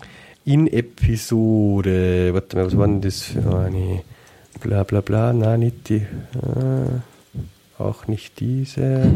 in 0.46 0.68
Episode, 0.68 2.34
warte 2.34 2.56
mal, 2.56 2.66
was 2.68 2.78
war 2.78 2.88
denn 2.88 3.02
das 3.02 3.24
für 3.24 3.60
eine? 3.60 4.02
Bla 4.60 4.84
bla 4.84 5.02
bla, 5.02 5.34
nein, 5.34 5.62
nicht 5.62 5.90
die, 5.90 5.96
äh, 5.96 6.06
auch 7.78 8.08
nicht 8.08 8.40
diese. 8.40 9.12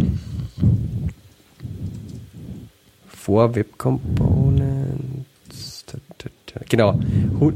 Vor 3.08 3.56
Web 3.56 3.78
Components. 3.78 5.86
Genau, 6.70 7.00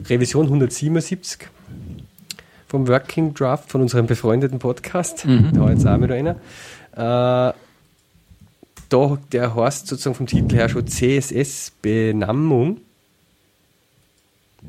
Revision 0.10 0.46
177 0.46 1.48
vom 2.68 2.88
Working 2.88 3.34
Draft 3.34 3.72
von 3.72 3.82
unserem 3.82 4.08
befreundeten 4.08 4.60
Podcast. 4.60 5.26
Mhm. 5.26 5.54
Da 5.54 5.70
jetzt 5.70 5.88
auch 5.88 5.98
mit 5.98 6.12
einer. 6.12 6.36
Äh, 6.94 7.54
da, 8.90 9.18
der 9.32 9.56
heißt 9.56 9.88
sozusagen 9.88 10.16
vom 10.16 10.28
Titel 10.28 10.56
her 10.56 10.70
schon 10.70 10.88
CSS-Benamung. 10.88 12.78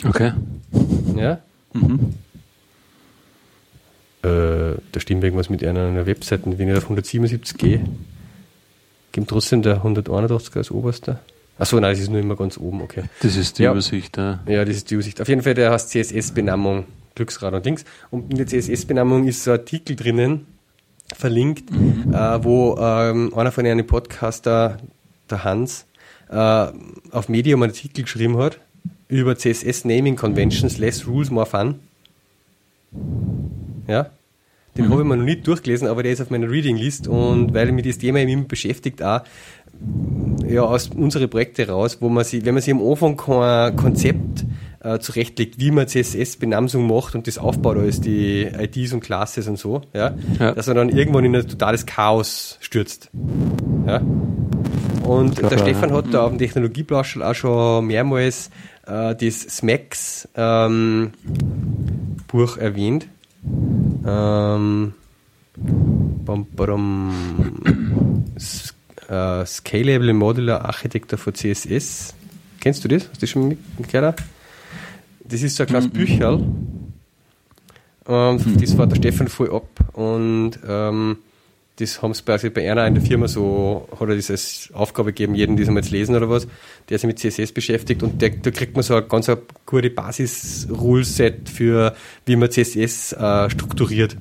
Okay. 0.04 0.33
Ja. 1.16 1.38
Mhm. 1.72 2.14
Äh, 4.22 4.78
da 4.92 5.00
stimmt 5.00 5.22
irgendwas 5.22 5.48
mit 5.50 5.64
einer, 5.64 5.87
einer 5.87 6.07
Webseite. 6.07 6.59
Wenn 6.59 6.68
ich 6.68 6.76
auf 6.76 6.85
177 6.85 7.57
gehe, 7.57 7.85
gibt 9.12 9.28
trotzdem 9.28 9.62
der 9.62 9.76
181 9.76 10.57
als 10.57 10.70
oberster. 10.70 11.20
Achso, 11.59 11.78
nein, 11.81 11.92
das 11.92 12.00
ist 12.00 12.11
nur 12.11 12.20
immer 12.20 12.37
ganz 12.37 12.57
oben, 12.57 12.83
okay. 12.83 13.04
Das 13.20 13.37
ist 13.37 13.59
die 13.59 13.64
ja. 13.64 13.72
Übersicht, 13.72 14.16
ja. 14.16 14.40
Ja, 14.46 14.64
das 14.64 14.76
ist 14.76 14.90
die 14.90 14.94
Übersicht. 14.94 15.20
Auf 15.20 15.28
jeden 15.28 15.42
Fall, 15.42 15.54
der 15.54 15.72
heißt 15.72 15.90
CSS-Benamung, 15.90 16.85
Glücksrad 17.16 17.52
und 17.52 17.64
Links. 17.64 17.85
Und 18.11 18.31
in 18.31 18.38
der 18.38 18.46
CSS-Benamung 18.46 19.26
ist 19.26 19.42
so 19.42 19.50
ein 19.50 19.59
Artikel 19.59 19.96
drinnen, 19.96 20.46
verlinkt, 21.14 21.70
mhm. 21.72 22.14
äh, 22.14 22.44
wo 22.44 22.76
ähm, 22.78 23.35
einer 23.35 23.50
von 23.50 23.66
einem 23.66 23.87
Podcaster, 23.87 24.78
der 25.28 25.44
Hans, 25.44 25.87
äh, 26.31 26.35
auf 27.11 27.28
Medium 27.28 27.62
einen 27.62 27.72
Artikel 27.72 28.04
geschrieben 28.04 28.37
hat 28.38 28.61
über 29.09 29.37
CSS 29.37 29.85
Naming 29.85 30.16
Conventions, 30.16 30.78
Less 30.78 31.07
Rules, 31.07 31.31
More 31.31 31.46
Fun. 31.46 31.81
Ja. 33.88 34.11
Den 34.77 34.87
mhm. 34.87 34.92
habe 34.92 35.03
ich 35.03 35.09
mir 35.09 35.16
noch 35.16 35.24
nicht 35.24 35.46
durchgelesen, 35.46 35.88
aber 35.88 36.03
der 36.03 36.12
ist 36.12 36.20
auf 36.20 36.31
meiner 36.31 36.48
Reading 36.48 36.77
List 36.77 37.09
und 37.09 37.53
weil 37.53 37.72
mich 37.72 37.87
das 37.87 37.98
Thema 37.98 38.20
immer 38.20 38.44
beschäftigt, 38.44 39.03
auch 39.03 39.22
ja, 40.46 40.62
aus 40.62 40.88
unseren 40.88 41.29
Projekten 41.29 41.68
raus, 41.68 41.98
wo 42.01 42.09
man 42.09 42.24
sich, 42.24 42.44
wenn 42.44 42.55
man 42.55 42.62
sich 42.62 42.72
am 42.72 42.83
Anfang 42.83 43.16
kein 43.16 43.77
Konzept 43.77 44.44
äh, 44.81 44.98
zurechtlegt, 44.98 45.59
wie 45.59 45.70
man 45.70 45.88
CSS-Benamsung 45.88 46.87
macht 46.87 47.14
und 47.14 47.27
das 47.27 47.38
aufbaut 47.38 47.77
als 47.77 48.01
die 48.01 48.42
IDs 48.42 48.92
und 48.92 49.01
Classes 49.01 49.48
und 49.48 49.59
so, 49.59 49.83
ja, 49.92 50.14
ja. 50.38 50.53
dass 50.53 50.66
man 50.66 50.77
dann 50.77 50.88
irgendwann 50.90 51.24
in 51.24 51.35
ein 51.35 51.46
totales 51.46 51.87
Chaos 51.87 52.59
stürzt. 52.61 53.11
Ja. 53.87 54.01
Und 55.03 55.37
glaub, 55.37 55.51
der 55.51 55.59
Stefan 55.59 55.92
hat 55.92 56.12
da 56.12 56.24
auf 56.24 56.31
dem 56.31 56.38
Technologieplauschel 56.38 57.22
auch 57.22 57.35
schon 57.35 57.87
mehrmals 57.87 58.51
äh, 58.87 59.14
das 59.14 59.40
SMAX 59.40 60.29
ähm, 60.37 61.12
Buch 62.27 62.59
erwähnt. 62.59 63.09
Ähm, 63.44 64.94
bam, 66.24 66.46
bam, 66.55 68.24
äh, 69.09 69.46
Scalable 69.46 70.12
Modular 70.12 70.64
Architecture 70.64 71.18
für 71.18 71.33
CSS. 71.33 72.14
Kennst 72.61 72.85
du 72.85 72.88
das? 72.88 73.09
Hast 73.09 73.16
du 73.16 73.20
das 73.20 73.31
schon 73.31 73.59
mitgehört? 73.79 74.22
Das 75.24 75.42
ist 75.42 75.57
so 75.57 75.62
ein 75.62 75.68
kleines 75.68 75.88
mhm. 75.88 75.92
Bücherl. 75.92 76.46
Ähm, 78.07 78.57
das 78.61 78.79
war 78.79 78.87
der 78.87 78.96
Stefan 78.96 79.29
voll 79.29 79.55
ab 79.55 79.68
und 79.92 80.53
ähm, 80.66 81.18
das 81.78 82.02
haben 82.02 82.12
sie 82.12 82.22
quasi 82.22 82.50
bei 82.50 82.70
einer 82.70 82.86
in 82.86 82.94
der 82.94 83.02
Firma 83.02 83.28
so, 83.28 83.88
hat 83.92 84.08
er 84.08 84.14
als 84.14 84.70
Aufgabe 84.72 85.12
gegeben, 85.12 85.34
jeden, 85.34 85.56
die 85.56 85.62
jetzt 85.62 85.90
lesen 85.90 86.16
oder 86.16 86.28
was, 86.28 86.48
der 86.88 86.98
sich 86.98 87.06
mit 87.06 87.18
CSS 87.18 87.52
beschäftigt 87.52 88.02
und 88.02 88.20
der, 88.20 88.30
da 88.30 88.50
kriegt 88.50 88.74
man 88.74 88.82
so 88.82 88.96
ein 88.96 89.08
ganz 89.08 89.28
eine 89.28 89.38
gute 89.64 89.90
Basis-Rule-Set 89.90 91.48
für, 91.48 91.94
wie 92.26 92.36
man 92.36 92.50
CSS 92.50 93.12
äh, 93.12 93.50
strukturiert. 93.50 94.16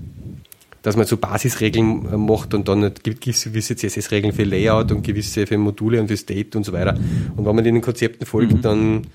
Dass 0.83 0.95
man 0.95 1.05
so 1.05 1.17
Basisregeln 1.17 2.13
äh, 2.13 2.17
macht 2.17 2.53
und 2.53 2.67
dann 2.67 2.93
gibt 3.01 3.27
es 3.27 3.43
gewisse 3.43 3.75
CSS-Regeln 3.75 4.33
für 4.33 4.43
Layout 4.43 4.91
und 4.91 5.03
gewisse 5.03 5.47
für 5.47 5.57
Module 5.57 5.99
und 5.99 6.07
für 6.07 6.17
State 6.17 6.55
und 6.57 6.63
so 6.63 6.71
weiter. 6.73 6.97
Und 7.35 7.45
wenn 7.45 7.55
man 7.55 7.63
den 7.63 7.81
Konzepten 7.81 8.25
folgt, 8.25 8.53
mhm. 8.53 8.61
dann, 8.61 9.07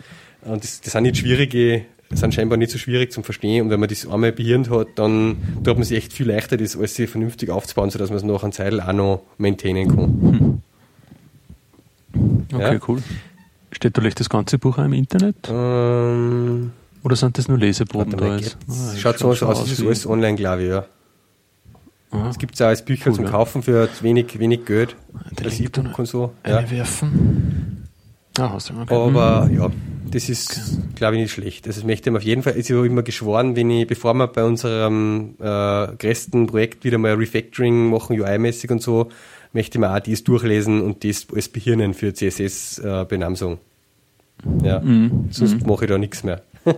und 0.42 0.64
das, 0.64 0.80
das 0.80 0.92
sind 0.92 1.04
nicht 1.04 1.18
schwierige 1.18 1.82
sind 2.14 2.34
scheinbar 2.34 2.58
nicht 2.58 2.70
so 2.70 2.78
schwierig 2.78 3.12
zum 3.12 3.24
Verstehen 3.24 3.64
und 3.64 3.70
wenn 3.70 3.80
man 3.80 3.88
das 3.88 4.06
einmal 4.06 4.32
behirnt 4.32 4.70
hat, 4.70 4.88
dann 4.96 5.36
tut 5.64 5.76
man 5.76 5.84
sich 5.84 5.96
echt 5.96 6.12
viel 6.12 6.28
leichter, 6.28 6.56
das 6.56 6.76
alles 6.76 6.94
vernünftig 6.94 7.50
aufzubauen, 7.50 7.90
sodass 7.90 8.10
man 8.10 8.18
es 8.18 8.24
nach 8.24 8.42
einer 8.42 8.52
Zeit 8.52 8.78
auch 8.80 8.92
noch 8.92 9.22
maintainen 9.38 9.88
kann. 9.88 10.62
Hm. 12.12 12.32
Okay, 12.52 12.74
ja? 12.74 12.80
cool. 12.88 13.02
Steht 13.70 13.96
da 13.96 14.02
das 14.02 14.28
ganze 14.28 14.58
Buch 14.58 14.78
auch 14.78 14.84
im 14.84 14.92
Internet? 14.92 15.36
Ähm, 15.48 16.72
Oder 17.02 17.16
sind 17.16 17.38
das 17.38 17.48
nur 17.48 17.58
Leseproben 17.58 18.16
da? 18.16 18.36
Ah, 18.36 18.96
schaut 18.96 19.18
so 19.18 19.28
aus, 19.28 19.42
aus, 19.42 19.60
das 19.60 19.72
ist 19.72 19.80
alles 19.80 20.06
online, 20.06 20.36
glaube 20.36 20.62
ich, 20.62 20.68
ja. 20.68 20.84
Ah, 22.10 22.28
es 22.28 22.38
gibt 22.38 22.54
es 22.54 22.60
auch 22.60 22.66
als 22.66 22.84
Bücher 22.84 23.10
cool, 23.10 23.16
zum 23.16 23.24
Kaufen 23.24 23.62
für 23.62 23.88
wenig, 24.02 24.38
wenig 24.38 24.66
Geld. 24.66 24.94
Das 25.34 25.58
E-Book 25.58 25.98
und 25.98 26.06
so. 26.06 26.32
Ja. 26.46 26.70
Werfen. 26.70 27.88
Ah, 28.38 28.50
hast 28.52 28.68
du 28.68 28.74
okay. 28.80 28.94
Aber 28.94 29.48
ja, 29.50 29.70
das 30.12 30.28
ist, 30.28 30.60
glaube 30.94 31.16
ich, 31.16 31.22
nicht 31.22 31.32
schlecht. 31.32 31.66
Also, 31.66 31.80
ich 31.80 31.86
möchte 31.86 32.10
ihm 32.10 32.16
auf 32.16 32.22
jeden 32.22 32.42
Fall, 32.42 32.52
ist 32.52 32.68
ja 32.68 32.82
immer 32.84 33.02
geschworen, 33.02 33.56
wenn 33.56 33.70
ich, 33.70 33.86
bevor 33.86 34.14
wir 34.14 34.26
bei 34.28 34.44
unserem 34.44 35.34
äh, 35.40 35.86
größten 35.96 36.46
Projekt 36.46 36.84
wieder 36.84 36.98
mal 36.98 37.14
Refactoring 37.14 37.90
machen, 37.90 38.20
UI-mäßig 38.20 38.70
und 38.70 38.82
so, 38.82 39.08
möchte 39.52 39.78
ich 39.78 39.80
mir 39.80 39.94
auch 39.94 40.00
dies 40.00 40.22
durchlesen 40.22 40.82
und 40.82 41.02
das 41.04 41.26
als 41.34 41.48
Behirnen 41.48 41.94
für 41.94 42.12
CSS-Benamsung. 42.12 43.58
Äh, 44.62 44.66
ja, 44.66 44.80
mhm. 44.80 45.28
sonst 45.30 45.62
mhm. 45.62 45.68
mache 45.68 45.86
ich 45.86 45.90
da 45.90 45.98
nichts 45.98 46.24
mehr. 46.24 46.42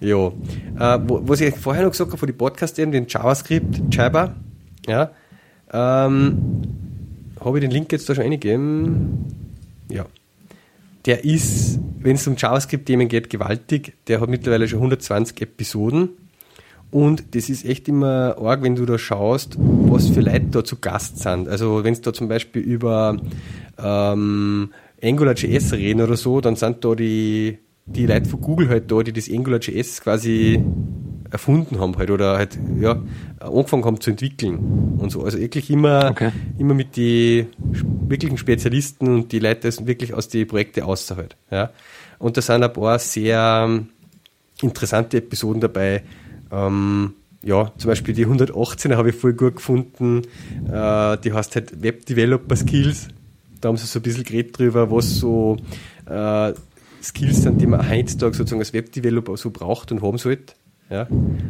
ja. 0.00 0.26
Äh, 0.26 0.98
wo, 1.06 1.20
was 1.28 1.40
ich 1.40 1.54
vorher 1.54 1.84
noch 1.84 1.92
gesagt 1.92 2.10
habe, 2.10 2.18
von 2.18 2.26
den 2.26 2.36
Podcast 2.36 2.78
eben, 2.78 2.90
den 2.90 3.06
JavaScript, 3.08 3.94
Java, 3.94 4.34
ja, 4.86 5.12
ähm, 5.72 6.62
habe 7.40 7.58
ich 7.58 7.62
den 7.62 7.70
Link 7.70 7.92
jetzt 7.92 8.08
da 8.08 8.14
schon 8.14 8.24
eingegeben? 8.24 9.24
Ja 9.88 10.06
der 11.06 11.24
ist, 11.24 11.78
wenn 11.98 12.16
es 12.16 12.26
um 12.26 12.36
JavaScript-Themen 12.36 13.08
geht, 13.08 13.30
gewaltig. 13.30 13.94
Der 14.08 14.20
hat 14.20 14.28
mittlerweile 14.28 14.68
schon 14.68 14.78
120 14.78 15.40
Episoden. 15.42 16.10
Und 16.90 17.34
das 17.34 17.50
ist 17.50 17.64
echt 17.64 17.88
immer 17.88 18.36
arg, 18.38 18.62
wenn 18.62 18.76
du 18.76 18.86
da 18.86 18.98
schaust, 18.98 19.56
was 19.58 20.08
für 20.08 20.20
Leute 20.20 20.46
da 20.50 20.64
zu 20.64 20.76
Gast 20.76 21.18
sind. 21.18 21.48
Also 21.48 21.82
wenn 21.82 21.92
es 21.92 22.00
da 22.00 22.12
zum 22.12 22.28
Beispiel 22.28 22.62
über 22.62 23.16
ähm, 23.82 24.70
AngularJS 25.02 25.72
reden 25.72 26.02
oder 26.02 26.16
so, 26.16 26.40
dann 26.40 26.56
sind 26.56 26.84
da 26.84 26.94
die, 26.94 27.58
die 27.86 28.06
Leute 28.06 28.30
von 28.30 28.40
Google 28.40 28.68
halt 28.68 28.92
da, 28.92 29.02
die 29.02 29.12
das 29.12 29.28
AngularJS 29.28 30.02
quasi 30.02 30.62
erfunden 31.34 31.80
haben 31.80 31.96
halt 31.96 32.10
oder 32.10 32.38
halt 32.38 32.56
ja 32.80 32.96
angefangen 33.40 33.84
haben 33.84 34.00
zu 34.00 34.10
entwickeln 34.10 34.96
und 34.98 35.10
so. 35.10 35.24
Also 35.24 35.38
wirklich 35.38 35.68
immer, 35.68 36.10
okay. 36.10 36.30
immer 36.58 36.74
mit 36.74 36.94
die 36.94 37.46
wirklichen 38.08 38.38
Spezialisten 38.38 39.08
und 39.08 39.32
die 39.32 39.40
Leute 39.40 39.68
wirklich 39.84 40.14
aus 40.14 40.28
die 40.28 40.44
Projekte 40.44 40.84
außerhalb. 40.84 41.34
Ja. 41.50 41.70
Und 42.20 42.36
da 42.36 42.40
sind 42.40 42.62
ein 42.62 42.72
paar 42.72 43.00
sehr 43.00 43.66
ähm, 43.68 43.88
interessante 44.62 45.16
Episoden 45.16 45.60
dabei. 45.60 46.04
Ähm, 46.52 47.14
ja, 47.42 47.72
zum 47.78 47.88
Beispiel 47.88 48.14
die 48.14 48.26
118er 48.26 48.96
habe 48.96 49.10
ich 49.10 49.16
voll 49.16 49.34
gut 49.34 49.56
gefunden. 49.56 50.22
Äh, 50.70 51.18
die 51.18 51.32
heißt 51.32 51.56
halt 51.56 51.82
Web 51.82 52.06
Developer 52.06 52.54
Skills. 52.54 53.08
Da 53.60 53.70
haben 53.70 53.76
sie 53.76 53.86
so 53.86 53.98
ein 53.98 54.02
bisschen 54.02 54.22
geredet 54.22 54.56
drüber, 54.56 54.88
was 54.90 55.16
so 55.16 55.56
äh, 56.06 56.52
Skills 57.02 57.42
sind, 57.42 57.60
die 57.60 57.66
man 57.66 57.90
heutzutage 57.90 58.34
sozusagen 58.34 58.60
als 58.60 58.72
Webdeveloper 58.72 59.36
so 59.36 59.50
braucht 59.50 59.90
und 59.90 60.00
haben 60.00 60.16
sollte. 60.16 60.54
Ja? 60.94 61.08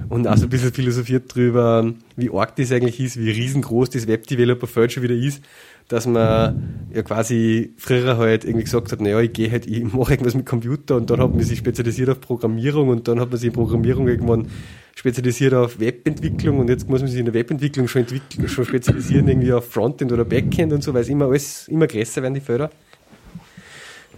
Und 0.08 0.26
auch 0.26 0.36
so 0.36 0.44
ein 0.44 0.48
bisschen 0.48 0.72
philosophiert 0.72 1.34
drüber, 1.34 1.92
wie 2.16 2.30
arg 2.30 2.56
das 2.56 2.72
eigentlich 2.72 2.98
ist, 2.98 3.18
wie 3.18 3.30
riesengroß 3.30 3.90
das 3.90 4.06
Webdeveloper-Feld 4.06 4.92
schon 4.92 5.02
wieder 5.02 5.14
ist, 5.14 5.44
dass 5.88 6.06
man 6.06 6.88
ja 6.94 7.02
quasi 7.02 7.74
früher 7.76 8.16
halt 8.16 8.44
irgendwie 8.44 8.64
gesagt 8.64 8.90
hat, 8.90 9.02
naja, 9.02 9.20
ich 9.20 9.34
gehe 9.34 9.50
halt, 9.50 9.66
ich 9.66 9.84
mache 9.92 10.12
irgendwas 10.12 10.34
mit 10.34 10.46
Computer 10.46 10.96
und 10.96 11.10
dann 11.10 11.20
hat 11.20 11.34
man 11.34 11.44
sich 11.44 11.58
spezialisiert 11.58 12.08
auf 12.08 12.20
Programmierung 12.22 12.88
und 12.88 13.06
dann 13.06 13.20
hat 13.20 13.28
man 13.28 13.38
sich 13.38 13.48
in 13.48 13.52
Programmierung 13.52 14.08
irgendwann 14.08 14.46
spezialisiert 14.94 15.52
auf 15.52 15.78
Webentwicklung 15.78 16.58
und 16.58 16.70
jetzt 16.70 16.88
muss 16.88 17.00
man 17.00 17.10
sich 17.10 17.18
in 17.18 17.26
der 17.26 17.34
Webentwicklung 17.34 17.86
schon 17.88 18.02
entwickeln, 18.02 18.48
schon 18.48 18.64
spezialisieren 18.64 19.28
irgendwie 19.28 19.52
auf 19.52 19.70
Frontend 19.70 20.10
oder 20.10 20.24
Backend 20.24 20.72
und 20.72 20.82
so, 20.82 20.94
weil 20.94 21.02
es 21.02 21.08
immer 21.10 21.26
alles, 21.26 21.68
immer 21.68 21.86
größer 21.86 22.22
werden 22.22 22.34
die 22.34 22.40
Felder. 22.40 22.70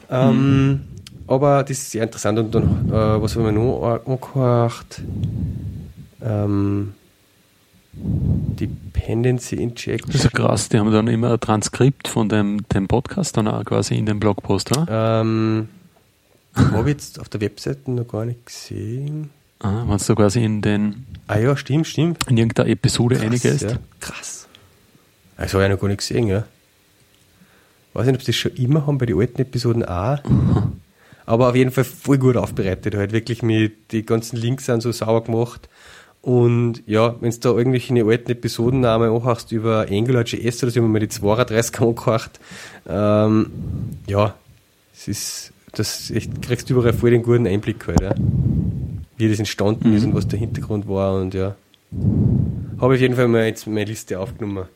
Ähm, 0.09 0.83
aber 1.27 1.63
das 1.63 1.79
ist 1.79 1.91
sehr 1.91 2.03
interessant. 2.05 2.39
Und 2.39 2.55
dann, 2.55 2.89
äh, 2.89 3.23
was 3.23 3.37
haben 3.37 3.45
wir 3.45 3.53
noch 3.53 4.01
angehört? 4.07 5.03
Ähm, 6.23 6.95
Dependency 7.93 9.57
Injection. 9.57 10.13
Das 10.13 10.17
ist 10.17 10.25
ja 10.25 10.31
krass, 10.31 10.69
die 10.69 10.79
haben 10.79 10.93
dann 10.93 11.09
immer 11.09 11.33
ein 11.33 11.41
Transkript 11.41 12.09
von 12.09 12.29
dem, 12.29 12.69
dem 12.69 12.89
Podcast 12.89 13.37
dann 13.37 13.49
auch 13.49 13.65
quasi 13.65 13.97
in 13.97 14.07
dem 14.07 14.21
Blogpost, 14.21 14.77
oder? 14.77 15.21
Ähm, 15.23 15.69
habe 16.55 16.91
ich 16.91 16.97
jetzt 16.97 17.21
auf 17.21 17.29
der 17.29 17.41
Webseite 17.41 17.91
noch 17.91 18.07
gar 18.07 18.25
nicht 18.25 18.45
gesehen. 18.47 19.31
Ah, 19.61 19.85
wenn 19.87 19.99
du 19.99 20.15
quasi 20.15 20.45
in 20.45 20.61
den. 20.61 21.07
Ah 21.27 21.39
ja, 21.39 21.57
stimmt, 21.57 21.87
stimmt. 21.87 22.19
In 22.29 22.37
irgendeiner 22.37 22.69
Episode 22.69 23.21
einiges. 23.21 23.63
Ja. 23.63 23.79
Krass. 24.01 24.47
Das 25.39 25.55
habe 25.55 25.65
ich 25.65 25.71
noch 25.71 25.81
gar 25.81 25.89
nicht 25.89 25.99
gesehen, 25.99 26.29
ja. 26.29 26.45
Weiß 27.95 28.07
nicht, 28.07 28.17
ob 28.17 28.23
sie 28.23 28.33
das 28.33 28.37
schon 28.37 28.53
immer 28.53 28.87
haben 28.87 28.99
bei 28.99 29.07
den 29.07 29.19
alten 29.19 29.41
Episoden 29.41 29.85
auch. 29.85 30.23
Mhm. 30.25 30.81
Aber 31.27 31.49
auf 31.51 31.57
jeden 31.57 31.73
Fall 31.73 31.85
voll 31.85 32.19
gut 32.19 32.37
aufbereitet. 32.37 32.95
Halt 32.95 33.13
wirklich 33.13 33.43
mit 33.43 33.93
die 33.93 34.07
ganzen 34.07 34.37
Links 34.37 34.67
sind 34.67 34.81
so 34.81 34.93
sauber 34.93 35.25
gemacht. 35.25 35.69
Und 36.23 36.83
ja, 36.87 37.15
wenn 37.21 37.31
du 37.31 37.39
da 37.39 37.51
irgendwelche 37.51 38.05
alten 38.05 38.33
Episodennamen 38.33 39.11
anhörst 39.11 39.53
über 39.53 39.87
AngularJS 39.89 40.63
oder 40.63 40.73
so, 40.73 40.81
wir 40.81 40.89
mal 40.89 40.99
die 40.99 41.09
32 41.09 41.81
angehört. 41.81 42.41
Ähm, 42.89 43.51
ja, 44.09 44.35
es 44.93 45.07
ist, 45.09 45.53
das 45.73 46.11
echt, 46.11 46.43
kriegst 46.43 46.69
du 46.69 46.75
überall 46.75 46.95
voll 46.95 47.11
den 47.11 47.23
guten 47.23 47.47
Einblick 47.47 47.87
halt, 47.87 48.01
ja. 48.01 48.15
Wie 49.17 49.29
das 49.29 49.39
entstanden 49.39 49.91
mhm. 49.91 49.97
ist 49.97 50.05
und 50.05 50.15
was 50.15 50.27
der 50.27 50.39
Hintergrund 50.39 50.89
war 50.89 51.21
und 51.21 51.33
ja. 51.35 51.55
Habe 52.81 52.95
ich 52.95 52.99
auf 52.99 53.03
jeden 53.03 53.15
Fall 53.15 53.29
mal 53.29 53.47
jetzt 53.47 53.67
meine 53.69 53.85
Liste 53.85 54.19
aufgenommen. 54.19 54.67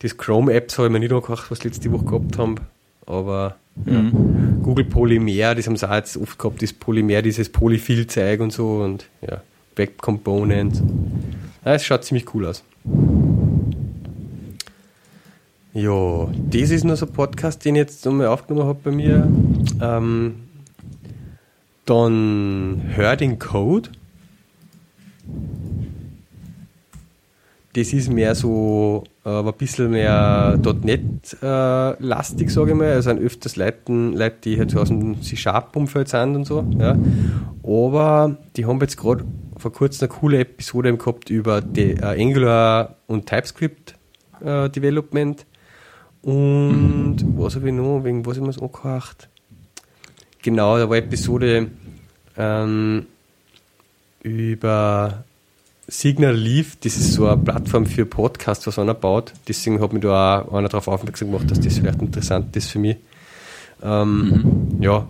Das 0.00 0.16
Chrome-Apps 0.18 0.76
habe 0.76 0.88
ich 0.88 0.92
mir 0.92 1.00
nicht 1.00 1.12
angehört, 1.12 1.50
was 1.50 1.64
letzte 1.64 1.90
Woche 1.90 2.04
gehabt 2.04 2.36
haben, 2.36 2.56
aber 3.06 3.56
ja. 3.84 4.02
Mhm. 4.02 4.62
Google 4.62 4.84
Polymer, 4.84 5.54
das 5.54 5.66
haben 5.66 5.76
sie 5.76 5.88
auch 5.88 5.94
jetzt 5.94 6.16
oft 6.16 6.38
gehabt, 6.38 6.62
das 6.62 6.72
Polymer, 6.72 7.22
dieses 7.22 7.48
Polyfill-Zeug 7.48 8.40
und 8.40 8.52
so 8.52 8.78
und 8.78 9.06
ja. 9.20 9.42
Component. 9.98 10.82
Ja, 11.64 11.74
es 11.74 11.84
schaut 11.84 12.04
ziemlich 12.04 12.32
cool 12.34 12.46
aus. 12.46 12.64
Ja, 15.74 16.28
das 16.50 16.70
ist 16.70 16.84
nur 16.84 16.96
so 16.96 17.04
ein 17.04 17.12
Podcast, 17.12 17.62
den 17.64 17.74
ich 17.74 17.80
jetzt 17.80 18.06
nochmal 18.06 18.28
aufgenommen 18.28 18.68
habe 18.68 18.80
bei 18.82 18.90
mir. 18.90 19.28
Ähm, 19.82 20.36
dann 21.84 22.82
Hör 22.94 23.16
den 23.16 23.38
Code. 23.38 23.90
Das 27.74 27.92
ist 27.92 28.10
mehr 28.10 28.34
so, 28.34 29.04
äh, 29.26 29.40
ein 29.40 29.52
bisschen 29.54 29.90
mehr 29.90 30.56
.NET-lastig, 30.62 32.46
äh, 32.46 32.50
sage 32.50 32.70
ich 32.70 32.76
mal. 32.76 32.92
Also 32.92 33.10
sind 33.10 33.20
öfters 33.20 33.56
Leute, 33.56 33.92
Leute 33.92 34.36
die 34.44 34.58
halt 34.58 34.70
so 34.70 34.80
aus 34.80 34.88
dem 34.88 35.20
C-Sharp-Umfeld 35.20 36.08
sind 36.08 36.36
und 36.36 36.44
so. 36.44 36.64
Ja. 36.78 36.96
Aber 37.64 38.36
die 38.56 38.64
haben 38.66 38.80
jetzt 38.80 38.96
gerade 38.96 39.24
vor 39.56 39.72
kurzem 39.72 40.08
eine 40.08 40.16
coole 40.16 40.38
Episode 40.38 40.96
gehabt 40.96 41.28
über 41.30 41.60
die, 41.60 41.92
äh, 41.92 42.22
Angular 42.22 42.94
und 43.08 43.26
TypeScript 43.26 43.96
äh, 44.44 44.70
Development. 44.70 45.44
Und 46.22 47.16
mhm. 47.16 47.34
was 47.36 47.56
habe 47.56 47.68
ich 47.68 47.74
noch? 47.74 48.04
Wegen 48.04 48.24
was 48.24 48.38
habe 48.38 48.50
ich 48.50 48.60
mir 48.60 48.62
angehört? 48.62 49.28
Genau, 50.42 50.78
da 50.78 50.88
war 50.88 50.96
eine 50.96 51.06
Episode 51.06 51.68
ähm, 52.36 53.06
über 54.22 55.24
Signal 55.88 56.34
Leaf, 56.34 56.76
das 56.80 56.96
ist 56.96 57.12
so 57.12 57.26
eine 57.28 57.40
Plattform 57.40 57.86
für 57.86 58.06
Podcasts, 58.06 58.66
was 58.66 58.78
einer 58.78 58.94
baut. 58.94 59.32
Deswegen 59.46 59.80
hat 59.80 59.92
mich 59.92 60.02
da 60.02 60.42
auch 60.42 60.54
einer 60.54 60.68
darauf 60.68 60.88
aufmerksam 60.88 61.30
gemacht, 61.30 61.50
dass 61.50 61.60
das 61.60 61.78
vielleicht 61.78 62.02
interessant 62.02 62.56
ist 62.56 62.70
für 62.70 62.80
mich. 62.80 62.96
Ähm, 63.82 64.68
mhm. 64.78 64.82
Ja. 64.82 65.08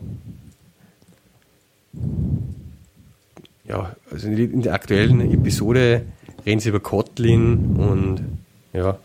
Ja, 3.65 3.97
also 4.11 4.29
in 4.29 4.63
der 4.63 4.75
aktuellen 4.75 5.21
Episode 5.33 6.03
reden 6.45 6.61
sie 6.61 6.69
über 6.69 6.81
Kotlin 6.81 7.77
und 7.77 8.21
ja. 8.73 8.99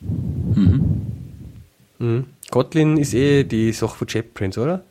Mhm. 0.00 1.06
Mhm. 1.98 2.26
Kotlin 2.50 2.96
ist 2.98 3.14
eh 3.14 3.44
die 3.44 3.72
Sache 3.72 3.96
von 3.96 4.06
JetBrains, 4.08 4.58
oder? 4.58 4.84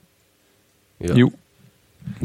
Ja. 0.99 1.15
Jo. 1.15 1.31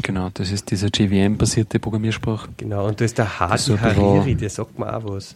Genau, 0.01 0.29
das 0.33 0.51
ist 0.51 0.71
dieser 0.71 0.87
JVM-basierte 0.87 1.79
Programmiersprache. 1.79 2.49
Genau, 2.57 2.87
und 2.87 2.99
da 2.99 3.05
ist 3.05 3.17
der 3.17 3.39
Hadi 3.39 3.77
Hariri, 3.77 4.35
der 4.35 4.49
sagt 4.49 4.77
mir 4.77 4.95
auch 4.95 5.03
was. 5.05 5.35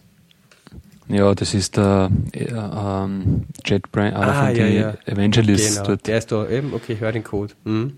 Ja, 1.08 1.34
das 1.34 1.54
ist 1.54 1.76
der 1.76 2.10
äh, 2.32 2.44
ähm, 2.44 3.44
JetBrains, 3.64 4.14
ah, 4.14 4.46
von 4.46 4.56
ja, 4.56 4.66
ja. 4.66 4.94
Evangelist 5.06 5.76
genau. 5.76 5.86
dort. 5.88 6.06
Der 6.06 6.18
ist 6.18 6.30
da 6.30 6.48
eben, 6.48 6.72
okay, 6.72 6.96
hör 7.00 7.10
den 7.10 7.24
Code. 7.24 7.54
Mhm. 7.64 7.94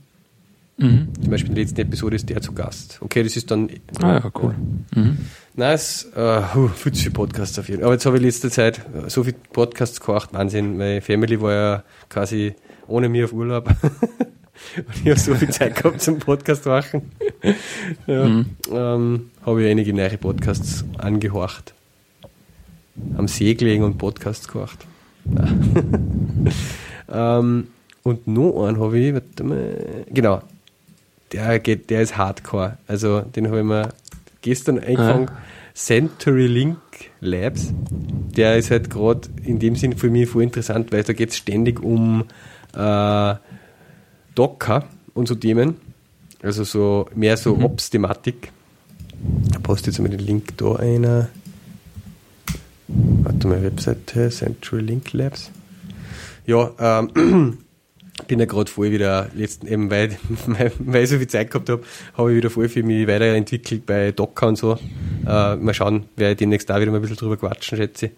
Mhm. 0.79 1.09
Zum 1.21 1.31
Beispiel 1.31 1.51
in 1.51 1.55
der 1.55 1.65
letzten 1.65 1.81
Episode 1.83 2.17
ist 2.17 2.29
der 2.29 2.41
zu 2.41 2.53
Gast. 2.53 2.99
Okay, 3.01 3.23
das 3.23 3.37
ist 3.37 3.51
dann. 3.51 3.69
Ah, 4.01 4.15
ja, 4.15 4.33
cool. 4.43 4.55
Mhm. 4.95 5.19
Nice. 5.55 6.11
Uh, 6.17 6.69
viel 6.69 6.93
zu 6.93 7.03
viel 7.03 7.11
Podcasts 7.13 7.59
auf 7.59 7.69
jeden 7.69 7.81
Fall. 7.81 7.87
Aber 7.87 7.95
jetzt 7.95 8.07
habe 8.07 8.17
ich 8.17 8.23
letzte 8.23 8.51
Zeit 8.51 8.81
so 9.09 9.23
viel 9.23 9.35
Podcasts 9.53 10.01
gemacht. 10.01 10.31
Wahnsinn. 10.33 10.79
Meine 10.79 11.03
Family 11.03 11.41
war 11.41 11.53
ja 11.53 11.85
quasi 12.09 12.55
ohne 12.89 13.11
mir 13.11 13.27
auf 13.27 13.33
Urlaub. 13.33 13.69
Und 14.77 14.97
ich 15.03 15.11
habe 15.11 15.19
so 15.19 15.35
viel 15.35 15.51
Zeit 15.51 15.77
gehabt 15.77 16.01
zum 16.01 16.19
Podcast 16.19 16.67
machen. 16.67 17.11
ja, 18.07 18.25
mhm. 18.25 18.47
ähm, 18.71 19.31
habe 19.45 19.63
ich 19.63 19.71
einige 19.71 19.93
neue 19.93 20.17
Podcasts 20.19 20.85
angehorcht. 20.99 21.75
Am 23.17 23.29
See 23.29 23.55
gelegen 23.55 23.85
und 23.85 23.99
Podcasts 23.99 24.49
gehorcht. 24.49 24.87
ähm, 27.13 27.69
und 28.03 28.27
noch 28.27 28.67
einen 28.67 28.81
habe 28.81 28.99
ich, 28.99 29.15
warte 29.15 29.45
mal, 29.45 30.05
genau, 30.11 30.43
der 31.33 31.59
geht, 31.59 31.91
der 31.91 32.03
ist 32.03 32.17
Hardcore. 32.17 32.79
Also 32.87 33.21
den 33.21 33.49
habe 33.49 33.59
ich 33.59 33.65
mir 33.65 33.89
gestern 34.43 34.79
eingefangen. 34.79 35.29
Ah. 35.29 35.43
Century 35.75 36.47
Link 36.47 36.79
Labs. 37.21 37.73
Der 38.37 38.57
ist 38.57 38.71
halt 38.71 38.91
gerade 38.91 39.29
in 39.45 39.59
dem 39.59 39.77
Sinn 39.77 39.97
für 39.97 40.11
mich 40.11 40.29
voll 40.29 40.43
interessant, 40.43 40.93
weil 40.93 41.03
da 41.03 41.13
geht 41.13 41.31
es 41.31 41.37
ständig 41.37 41.83
um 41.83 42.25
äh, 42.75 43.35
Docker 44.35 44.85
und 45.15 45.29
so 45.29 45.35
Themen. 45.35 45.77
Also 46.43 46.65
so 46.65 47.09
mehr 47.15 47.37
so 47.37 47.55
mhm. 47.55 47.65
Ops-Thematik. 47.65 48.53
Da 49.53 49.59
poste 49.61 49.91
jetzt 49.91 50.01
mal 50.01 50.09
den 50.09 50.19
Link 50.19 50.57
da 50.57 50.77
einer. 50.77 51.29
Warte 52.89 53.47
mal, 53.47 53.63
Webseite, 53.63 54.31
Century 54.31 54.81
Link 54.81 55.13
Labs. 55.13 55.51
Ja, 56.47 56.73
ähm, 56.81 57.59
bin 58.27 58.41
ja 58.41 58.47
gerade 58.47 58.71
voll 58.71 58.91
wieder, 58.91 59.29
letzten, 59.35 59.67
eben 59.69 59.91
weil, 59.91 60.17
weil 60.79 61.05
ich 61.05 61.11
so 61.11 61.19
viel 61.19 61.29
Zeit 61.29 61.51
gehabt 61.51 61.69
habe, 61.69 61.83
habe 62.15 62.33
ich 62.33 62.37
wieder 62.37 62.51
voll 62.51 62.69
für 62.69 62.83
mich 62.83 63.07
weiterentwickelt 63.07 63.87
bei 63.87 64.11
Docker 64.11 64.49
und 64.49 64.59
so. 64.59 64.79
Äh, 65.27 65.57
mal 65.57 65.75
schauen, 65.75 66.05
werde 66.17 66.33
ich 66.33 66.39
demnächst 66.39 66.69
da 66.69 66.81
wieder 66.81 66.91
mal 66.91 66.99
ein 66.99 67.03
bisschen 67.03 67.17
drüber 67.17 67.37
quatschen, 67.37 67.79
schätze 67.79 68.07
ich. 68.07 68.13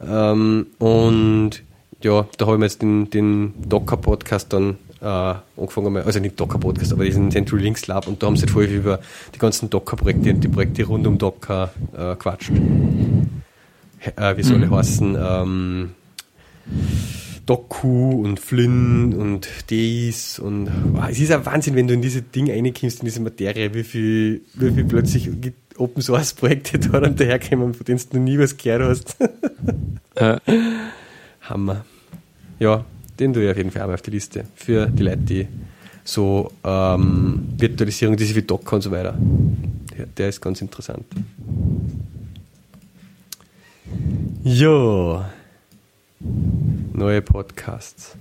Ähm, 0.00 0.66
und 0.78 1.62
ja, 2.02 2.26
da 2.38 2.46
habe 2.46 2.56
ich 2.56 2.60
mir 2.60 2.66
jetzt 2.66 2.82
den, 2.82 3.10
den 3.10 3.54
Docker-Podcast 3.68 4.52
dann 4.52 4.78
äh, 5.00 5.04
angefangen, 5.04 5.96
also 5.96 6.20
nicht 6.20 6.38
Docker-Podcast, 6.38 6.92
aber 6.92 7.04
diesen 7.04 7.30
Central 7.30 7.60
Links 7.60 7.86
Lab 7.86 8.08
und 8.08 8.22
da 8.22 8.26
haben 8.26 8.36
sie 8.36 8.42
halt 8.42 8.50
voll 8.50 8.64
über 8.64 9.00
die 9.34 9.38
ganzen 9.38 9.70
Docker-Projekte 9.70 10.30
und 10.30 10.44
die 10.44 10.48
Projekte 10.48 10.84
rund 10.84 11.06
um 11.06 11.18
Docker 11.18 11.72
äh, 11.96 12.14
quatscht. 12.16 12.50
Äh, 14.16 14.36
wie 14.36 14.42
soll 14.42 14.62
ich 14.62 14.70
mhm. 14.70 14.74
heißen? 14.74 15.16
Ähm, 15.18 15.90
Doku 17.46 18.22
und 18.22 18.40
Flynn 18.40 19.14
und 19.14 19.48
Days 19.70 20.38
und 20.40 20.68
wow, 20.92 21.06
es 21.08 21.20
ist 21.20 21.30
ein 21.30 21.46
Wahnsinn, 21.46 21.76
wenn 21.76 21.86
du 21.86 21.94
in 21.94 22.02
diese 22.02 22.22
Dinge 22.22 22.52
reinkommst, 22.52 23.00
in 23.00 23.04
diese 23.04 23.20
Materie, 23.20 23.72
wie 23.72 23.84
viel, 23.84 24.42
wie 24.54 24.72
viel 24.72 24.84
plötzlich 24.84 25.30
Open 25.78 26.02
Source 26.02 26.34
Projekte 26.34 26.78
da 26.78 27.00
dann 27.00 27.14
daherkommen, 27.16 27.74
von 27.74 27.84
denen 27.84 28.00
du 28.10 28.18
noch 28.18 28.24
nie 28.24 28.38
was 28.38 28.56
gehört 28.56 28.82
hast. 28.82 29.16
äh. 30.16 30.38
Hammer. 31.48 31.84
Ja, 32.58 32.84
den 33.18 33.32
tue 33.32 33.44
ich 33.44 33.50
auf 33.50 33.56
jeden 33.56 33.70
Fall 33.70 33.82
auch 33.82 33.94
auf 33.94 34.02
die 34.02 34.10
Liste 34.10 34.44
für 34.54 34.86
die 34.86 35.02
Leute, 35.02 35.18
die 35.18 35.48
so 36.04 36.52
ähm, 36.64 37.48
Virtualisierung, 37.56 38.16
die 38.16 38.24
sich 38.24 38.36
wie 38.36 38.42
Docker 38.42 38.76
und 38.76 38.82
so 38.82 38.90
weiter. 38.90 39.14
Der, 39.96 40.06
der 40.06 40.28
ist 40.28 40.40
ganz 40.40 40.60
interessant. 40.60 41.04
Ja, 44.44 45.30
neue 46.92 47.22
Podcasts. 47.22 48.16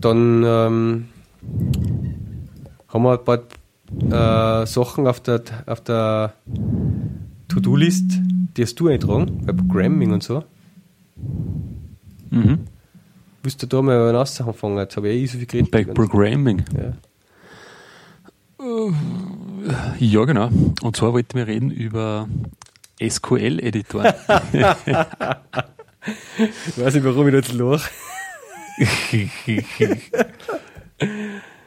Dann 0.00 0.44
ähm, 0.44 1.08
haben 2.88 3.02
wir 3.02 3.18
ein 3.18 3.24
paar 3.24 4.62
äh, 4.62 4.66
Sachen 4.66 5.06
auf 5.06 5.20
der, 5.20 5.42
auf 5.66 5.80
der 5.82 6.34
To-Do-List, 7.60 8.18
die 8.56 8.62
hast 8.62 8.80
du 8.80 8.88
eingetragen, 8.88 9.44
bei 9.44 9.52
Programming 9.52 10.12
und 10.12 10.22
so. 10.22 10.44
Mhm. 12.30 12.60
Willst 13.42 13.62
du 13.62 13.66
da 13.66 13.82
mal 13.82 14.14
was 14.14 14.40
anfangen? 14.40 14.78
Jetzt 14.78 14.96
habe 14.96 15.10
ich 15.10 15.22
eh 15.22 15.26
so 15.26 15.36
viel 15.38 15.46
geredet. 15.46 15.70
Bei 15.70 15.84
Programming? 15.84 16.64
Ja. 16.74 16.94
Ja, 19.98 20.24
genau. 20.24 20.48
Und 20.82 20.96
zwar 20.96 21.12
wollten 21.12 21.36
wir 21.36 21.46
reden 21.46 21.70
über 21.70 22.28
SQL-Editor. 23.02 24.04
ich 24.52 24.62
weiß 26.78 26.94
nicht, 26.94 27.04
warum 27.04 27.28
ich 27.28 27.34
jetzt 27.34 27.52
lache. 27.52 27.90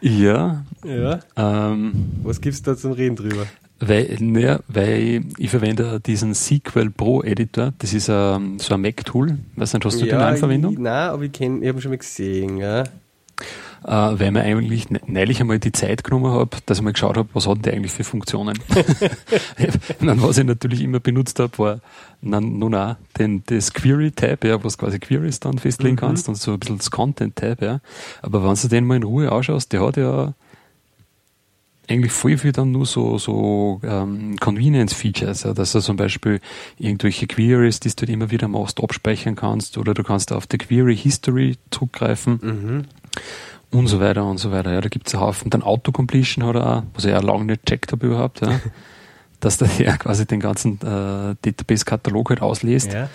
ja. 0.02 0.66
Ja. 0.84 1.20
Ähm, 1.36 2.12
Was 2.24 2.42
gibt 2.42 2.56
es 2.56 2.64
da 2.64 2.76
zum 2.76 2.94
Reden 2.94 3.16
drüber? 3.16 3.46
Weil, 3.88 4.18
naja, 4.20 4.60
weil 4.68 5.26
ich 5.38 5.50
verwende 5.50 6.00
diesen 6.00 6.34
SQL 6.34 6.90
Pro 6.90 7.22
Editor. 7.22 7.74
Das 7.80 7.94
ist 7.94 8.10
ein, 8.10 8.60
so 8.60 8.76
ein 8.76 8.82
Mac-Tool. 8.82 9.38
Weiß 9.56 9.74
nicht, 9.74 9.86
hast 9.86 10.02
du 10.02 10.06
ja, 10.06 10.20
den 10.20 10.34
in 10.34 10.40
Verwendung? 10.40 10.76
Nein, 10.80 11.10
aber 11.10 11.24
ich, 11.24 11.32
kenn, 11.32 11.62
ich 11.62 11.68
habe 11.68 11.80
ihn 11.80 11.82
schon 11.82 11.92
mal 11.92 11.98
gesehen. 11.98 12.58
Ja. 12.58 12.84
Äh, 13.86 14.20
weil 14.20 14.32
mir 14.32 14.44
eigentlich 14.44 14.90
ne, 14.90 15.02
neulich 15.06 15.42
einmal 15.42 15.60
die 15.60 15.74
Zeit 15.74 16.06
genommen 16.06 16.32
habe, 16.32 16.58
dass 16.66 16.78
ich 16.78 16.84
mal 16.84 16.94
geschaut 16.94 17.18
habe, 17.18 17.28
was 17.34 17.48
hat 17.48 17.66
der 17.66 17.74
eigentlich 17.74 17.92
für 17.92 18.06
Funktionen. 18.06 18.58
dann, 20.00 20.22
was 20.22 20.38
ich 20.38 20.46
natürlich 20.46 20.82
immer 20.82 21.02
benutzt 21.02 21.40
habe, 21.40 21.58
war 21.58 21.80
dann, 22.22 22.60
nun 22.60 22.76
auch 22.76 22.96
den, 23.20 23.44
das 23.48 23.74
Query-Tab, 23.74 24.46
ja, 24.46 24.64
wo 24.64 24.68
du 24.70 24.76
quasi 24.78 25.00
Queries 25.00 25.42
dann 25.42 25.58
festlegen 25.58 25.96
mhm. 25.96 26.00
kannst 26.00 26.30
und 26.30 26.36
so 26.36 26.54
ein 26.54 26.60
bisschen 26.60 26.78
das 26.78 26.90
Content-Tab. 26.90 27.62
Ja. 27.62 27.82
Aber 28.22 28.48
wenn 28.48 28.56
du 28.56 28.68
den 28.70 28.86
mal 28.86 28.96
in 28.96 29.04
Ruhe 29.04 29.30
ausschaust, 29.30 29.74
der 29.74 29.86
hat 29.86 29.98
ja 29.98 30.34
eigentlich 31.88 32.12
voll 32.12 32.38
viel 32.38 32.52
dann 32.52 32.72
nur 32.72 32.86
so, 32.86 33.18
so 33.18 33.82
ähm, 33.84 34.38
Convenience-Features, 34.40 35.44
ja, 35.44 35.54
dass 35.54 35.74
du 35.74 35.82
zum 35.82 35.98
Beispiel 35.98 36.40
irgendwelche 36.78 37.28
Queries, 37.28 37.80
die 37.80 37.94
du 37.94 38.06
immer 38.06 38.32
wieder 38.32 38.48
machst, 38.48 38.82
abspeichern 38.82 39.36
kannst 39.36 39.78
oder 39.78 39.94
du 39.94 40.04
kannst 40.04 40.32
auf 40.32 40.48
die 40.48 40.58
Query-History 40.58 41.58
zugreifen 41.72 42.40
mhm. 42.42 42.84
und 43.78 43.88
so 43.88 44.00
weiter 44.00 44.26
und 44.26 44.38
so 44.38 44.52
weiter. 44.52 44.72
Ja, 44.74 44.82
da 44.82 44.90
gibt 44.90 45.08
es 45.08 45.14
einen 45.14 45.24
Haufen. 45.24 45.50
Dann 45.50 45.62
Autocompletion 45.62 46.46
hat 46.46 46.56
er 46.56 46.78
auch, 46.78 46.84
was 46.94 47.06
ich 47.06 47.14
auch 47.14 47.24
lange 47.24 47.46
nicht 47.46 47.66
gecheckt 47.66 47.92
habe 47.92 48.08
überhaupt, 48.08 48.42
ja, 48.42 48.60
dass 49.42 49.58
der 49.58 49.70
ja 49.78 49.98
quasi 49.98 50.26
den 50.26 50.40
ganzen 50.40 50.80
äh, 50.82 51.36
Database-Katalog 51.42 52.30
halt 52.30 52.42
auslässt. 52.42 52.94
Ja 52.94 53.10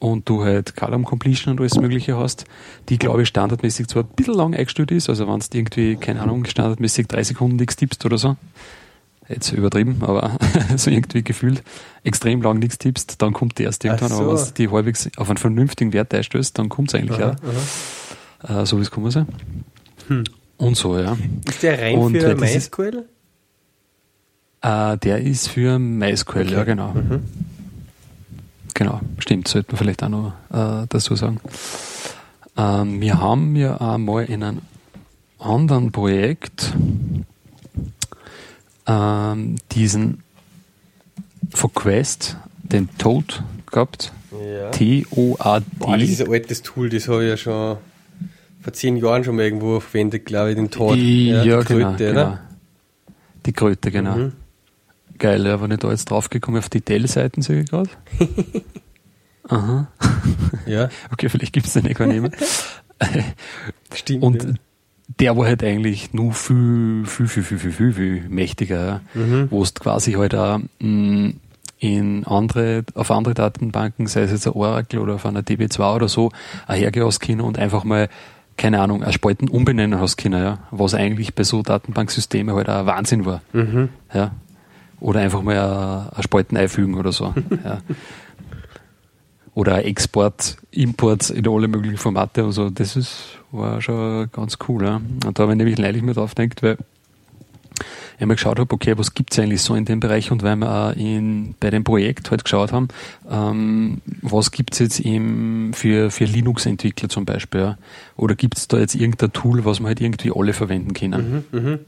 und 0.00 0.28
du 0.28 0.42
halt 0.42 0.74
Column 0.74 1.04
Completion 1.04 1.52
und 1.52 1.60
alles 1.60 1.76
Mögliche 1.76 2.16
hast, 2.16 2.46
die 2.88 2.98
glaube 2.98 3.22
ich 3.22 3.28
standardmäßig 3.28 3.86
zwar 3.86 4.02
ein 4.02 4.08
bisschen 4.16 4.34
lang 4.34 4.54
eingestellt 4.54 4.90
ist, 4.90 5.08
also 5.08 5.28
wenn 5.28 5.38
du 5.38 5.46
irgendwie, 5.52 5.96
keine 5.96 6.22
Ahnung, 6.22 6.44
standardmäßig 6.46 7.06
drei 7.06 7.22
Sekunden 7.22 7.56
nichts 7.56 7.76
tippst 7.76 8.04
oder 8.06 8.18
so, 8.18 8.36
jetzt 9.28 9.52
übertrieben, 9.52 9.98
aber 10.00 10.38
so 10.76 10.90
irgendwie 10.90 11.22
gefühlt 11.22 11.62
extrem 12.02 12.40
lang 12.40 12.58
nichts 12.58 12.78
tippst, 12.78 13.20
dann 13.22 13.34
kommt 13.34 13.58
die 13.58 13.64
erst 13.64 13.84
irgendwann, 13.84 14.08
so. 14.08 14.22
aber 14.22 14.38
wenn 14.38 14.44
du 14.46 14.52
die 14.54 14.70
halbwegs 14.70 15.10
auf 15.18 15.28
einen 15.28 15.36
vernünftigen 15.36 15.92
Wert 15.92 16.12
einstößt, 16.14 16.58
dann 16.58 16.70
kommt 16.70 16.88
es 16.88 16.94
eigentlich 16.94 17.22
aha, 17.22 17.36
auch. 18.42 18.62
Äh, 18.62 18.66
so 18.66 18.78
wie 18.78 18.82
es 18.82 18.90
kommen 18.90 19.10
soll. 19.10 19.26
Hm. 20.08 20.24
Und 20.56 20.76
so, 20.76 20.98
ja. 20.98 21.16
Ist 21.46 21.62
der 21.62 21.78
rein 21.78 21.98
und 21.98 22.16
für 22.16 22.34
MySQL? 22.34 23.04
Äh, 24.62 24.98
der 24.98 25.20
ist 25.20 25.48
für 25.48 25.78
MySQL, 25.78 26.40
okay. 26.40 26.52
ja 26.52 26.64
genau. 26.64 26.94
Mhm. 26.94 27.20
Genau, 28.80 28.98
stimmt, 29.18 29.46
sollte 29.46 29.72
man 29.72 29.76
vielleicht 29.78 30.02
auch 30.02 30.08
noch 30.08 30.32
äh, 30.50 30.86
dazu 30.88 31.14
sagen. 31.14 31.38
Ähm, 32.56 33.02
wir 33.02 33.20
haben 33.20 33.54
ja 33.54 33.76
einmal 33.76 34.24
in 34.24 34.42
einem 34.42 34.62
anderen 35.38 35.92
Projekt 35.92 36.72
ähm, 38.86 39.56
diesen 39.72 40.22
von 41.50 41.74
Quest, 41.74 42.38
den 42.62 42.88
Toad 42.96 43.42
gehabt. 43.70 44.14
Ja. 44.32 44.70
T-O-A-D. 44.70 45.66
Das 45.78 46.02
ist 46.08 46.22
ein 46.22 46.32
altes 46.32 46.62
Tool, 46.62 46.88
das 46.88 47.06
habe 47.06 47.24
ich 47.24 47.28
ja 47.28 47.36
schon 47.36 47.76
vor 48.62 48.72
zehn 48.72 48.96
Jahren 48.96 49.24
schon 49.24 49.36
mal 49.36 49.42
irgendwo 49.42 49.80
verwendet, 49.80 50.24
glaube 50.24 50.52
ich, 50.52 50.56
den 50.56 50.70
Toad. 50.70 50.96
Die, 50.96 51.28
ja, 51.28 51.44
ja 51.44 51.60
die 51.60 51.66
genau, 51.66 51.90
Kröte, 51.90 52.04
genau. 52.06 52.38
Die 53.44 53.52
Kröte, 53.52 53.90
genau. 53.90 54.16
Mhm. 54.16 54.32
Geil, 55.20 55.46
ja, 55.46 55.60
wenn 55.60 55.70
ich 55.70 55.78
da 55.78 55.90
jetzt 55.90 56.10
draufgekommen 56.10 56.58
auf 56.58 56.70
die 56.70 56.80
Dell-Seiten, 56.80 57.42
sehe 57.42 57.60
ich 57.60 57.70
gerade. 57.70 57.90
Aha. 59.48 59.88
Ja. 60.66 60.88
okay, 61.12 61.28
vielleicht 61.28 61.52
gibt 61.52 61.66
es 61.66 61.72
den 61.72 61.92
gar 61.94 62.06
nicht 62.06 62.20
mehr. 62.20 62.30
Stimmt. 63.94 64.22
Und 64.22 64.42
ja. 64.44 64.50
der 65.18 65.36
war 65.36 65.46
halt 65.46 65.64
eigentlich 65.64 66.12
nur 66.12 66.32
viel, 66.32 67.04
viel, 67.06 67.26
viel, 67.26 67.42
viel, 67.42 67.58
viel, 67.58 67.72
viel, 67.72 67.92
viel 67.92 68.28
mächtiger, 68.28 69.00
mhm. 69.14 69.48
wo 69.50 69.62
es 69.62 69.74
quasi 69.74 70.12
halt 70.12 70.34
auch 70.34 70.58
mh, 70.58 70.86
mm, 70.88 71.40
in 71.78 72.24
andere, 72.24 72.84
auf 72.94 73.10
andere 73.10 73.34
Datenbanken, 73.34 74.06
sei 74.06 74.22
es 74.22 74.30
jetzt 74.30 74.46
ein 74.46 74.52
Oracle 74.52 75.00
oder 75.00 75.14
auf 75.14 75.26
einer 75.26 75.40
DB2 75.40 75.94
oder 75.96 76.08
so, 76.08 76.30
können 77.20 77.40
und 77.40 77.58
einfach 77.58 77.84
mal 77.84 78.08
keine 78.56 78.80
Ahnung, 78.80 79.02
ein 79.02 79.12
Spalten 79.12 79.48
umbenennen 79.48 79.98
hast 79.98 80.18
können, 80.18 80.42
ja, 80.42 80.58
was 80.70 80.94
eigentlich 80.94 81.34
bei 81.34 81.44
so 81.44 81.62
Datenbanksystemen 81.62 82.54
halt 82.54 82.68
auch 82.68 82.84
Wahnsinn 82.84 83.24
war. 83.24 83.40
Mhm. 83.54 83.88
Ja, 84.12 84.32
oder 85.00 85.20
einfach 85.20 85.42
mal 85.42 86.10
ein 86.14 86.22
Spalten 86.22 86.56
einfügen 86.56 86.94
oder 86.94 87.12
so. 87.12 87.34
ja. 87.64 87.78
Oder 89.54 89.84
Export, 89.84 90.56
Import 90.70 91.30
in 91.30 91.48
alle 91.48 91.66
möglichen 91.66 91.98
Formate 91.98 92.44
und 92.44 92.52
so. 92.52 92.70
Das 92.70 92.96
ist, 92.96 93.38
war 93.50 93.82
schon 93.82 94.30
ganz 94.32 94.58
cool. 94.68 94.84
Ja. 94.84 95.00
Und 95.26 95.38
da 95.38 95.42
habe 95.42 95.52
ich 95.52 95.58
nämlich 95.58 95.78
neulich 95.78 96.02
mir 96.02 96.14
drauf 96.14 96.34
gedacht, 96.34 96.62
weil 96.62 96.78
ich 98.18 98.26
mir 98.26 98.34
geschaut 98.34 98.58
habe, 98.58 98.72
okay, 98.74 98.96
was 98.98 99.14
gibt 99.14 99.32
es 99.32 99.38
eigentlich 99.38 99.62
so 99.62 99.74
in 99.74 99.86
dem 99.86 99.98
Bereich 99.98 100.30
und 100.30 100.42
weil 100.42 100.56
wir 100.56 100.70
auch 100.70 100.92
in, 100.92 101.54
bei 101.58 101.70
dem 101.70 101.84
Projekt 101.84 102.30
halt 102.30 102.44
geschaut 102.44 102.72
haben, 102.72 102.88
ähm, 103.30 104.02
was 104.20 104.50
gibt 104.50 104.74
es 104.74 104.78
jetzt 104.78 105.00
eben 105.00 105.72
für, 105.74 106.10
für 106.10 106.24
Linux-Entwickler 106.24 107.08
zum 107.08 107.24
Beispiel, 107.24 107.60
ja? 107.60 107.78
oder 108.16 108.34
gibt 108.34 108.58
es 108.58 108.68
da 108.68 108.78
jetzt 108.78 108.94
irgendein 108.94 109.32
Tool, 109.32 109.64
was 109.64 109.80
wir 109.80 109.86
halt 109.86 110.00
irgendwie 110.00 110.32
alle 110.34 110.52
verwenden 110.52 110.92
können? 110.92 111.44
Mhm, 111.50 111.58
mh. 111.58 111.78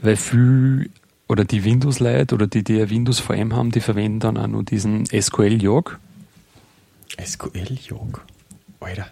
Weil 0.00 0.16
viel 0.16 0.90
oder 1.28 1.44
die 1.44 1.64
Windows-Leute 1.64 2.34
oder 2.34 2.46
die, 2.46 2.62
die 2.62 2.88
Windows 2.90 3.20
VM 3.20 3.54
haben, 3.54 3.70
die 3.70 3.80
verwenden 3.80 4.20
dann 4.20 4.36
auch 4.36 4.46
nur 4.46 4.62
diesen 4.62 5.06
SQL-Jog. 5.06 5.98
SQL-Jog? 7.24 8.24
Alter. 8.80 9.06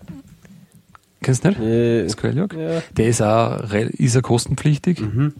Kennst 1.22 1.44
du 1.44 1.48
nicht? 1.48 1.60
Äh, 1.60 2.08
SQL-Jog? 2.08 2.54
Ja. 2.54 2.82
Der 2.96 3.06
ist 3.08 3.22
auch, 3.22 3.72
ist 3.72 4.16
auch 4.16 4.22
kostenpflichtig. 4.22 5.00
Mhm. 5.00 5.34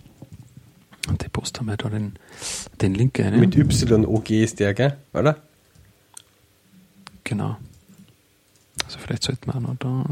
Und 1.08 1.24
die 1.24 1.28
Post 1.28 1.58
haben 1.58 1.66
wir 1.66 1.76
da 1.76 1.88
den, 1.88 2.12
den 2.80 2.94
Link 2.94 3.18
rein. 3.18 3.38
Mit 3.38 3.54
YOG 3.56 4.30
ist 4.30 4.61
der, 4.61 4.72
gell? 4.72 4.96
Oder? 5.12 5.37
Genau. 7.24 7.56
Also 8.85 8.98
vielleicht 8.98 9.24
sollten 9.24 9.46
wir 9.46 9.56
auch 9.56 9.61
noch 9.61 9.76
da. 9.78 10.04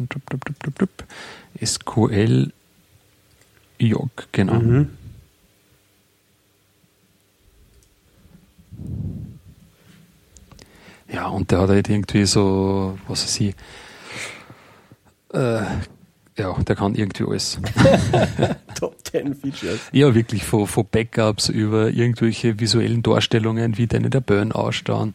SQL 1.64 2.52
Jog, 3.78 4.10
genau. 4.32 4.54
Mhm. 4.54 4.88
Ja, 11.12 11.26
und 11.28 11.50
der 11.50 11.60
hat 11.60 11.70
halt 11.70 11.88
irgendwie 11.88 12.24
so, 12.24 12.98
was 13.08 13.24
weiß 13.24 13.40
ich, 13.40 13.54
äh, 15.32 15.62
ja, 16.40 16.54
der 16.54 16.74
kann 16.74 16.94
irgendwie 16.94 17.24
alles. 17.24 17.58
Top 18.78 18.96
10 19.04 19.34
Features. 19.34 19.80
Ja, 19.92 20.14
wirklich, 20.14 20.44
von, 20.44 20.66
von 20.66 20.86
Backups 20.90 21.50
über 21.50 21.90
irgendwelche 21.90 22.58
visuellen 22.58 23.02
Darstellungen, 23.02 23.76
wie 23.76 23.86
deine 23.86 24.08
Tabellen 24.08 24.52
ausschauen, 24.52 25.12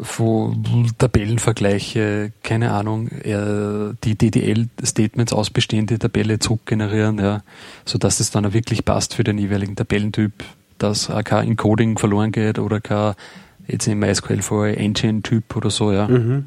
von 0.00 0.92
Tabellenvergleiche, 0.98 2.32
keine 2.42 2.72
Ahnung, 2.72 3.10
die 3.22 4.14
DDL-Statements 4.18 5.32
aus 5.32 5.50
bestehende 5.50 5.98
Tabelle 6.00 6.40
zurückgenerieren, 6.40 7.18
ja, 7.18 7.42
sodass 7.84 8.18
es 8.18 8.32
dann 8.32 8.46
auch 8.46 8.52
wirklich 8.52 8.84
passt 8.84 9.14
für 9.14 9.22
den 9.24 9.38
jeweiligen 9.38 9.76
Tabellentyp, 9.76 10.32
dass 10.78 11.10
auch 11.10 11.22
kein 11.22 11.48
Encoding 11.48 11.96
verloren 11.96 12.32
geht 12.32 12.58
oder 12.58 12.80
kein 12.80 13.14
jetzt 13.66 13.86
im 13.86 13.98
MySQL 13.98 14.42
vorher 14.42 14.78
Engine-Typ 14.78 15.56
oder 15.56 15.70
so, 15.70 15.92
ja. 15.92 16.08
Mhm. 16.08 16.46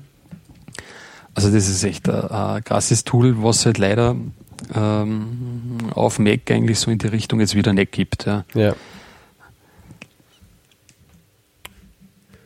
Also 1.33 1.51
das 1.51 1.69
ist 1.69 1.83
echt 1.83 2.09
ein, 2.09 2.29
ein 2.29 2.63
krasses 2.63 3.03
Tool, 3.03 3.43
was 3.43 3.65
halt 3.65 3.77
leider 3.77 4.15
ähm, 4.73 5.77
auf 5.93 6.19
Mac 6.19 6.51
eigentlich 6.51 6.79
so 6.79 6.91
in 6.91 6.97
die 6.97 7.07
Richtung 7.07 7.39
jetzt 7.39 7.55
wieder 7.55 7.73
nicht 7.73 7.91
gibt. 7.91 8.25
Ja. 8.25 8.43
ja. 8.53 8.75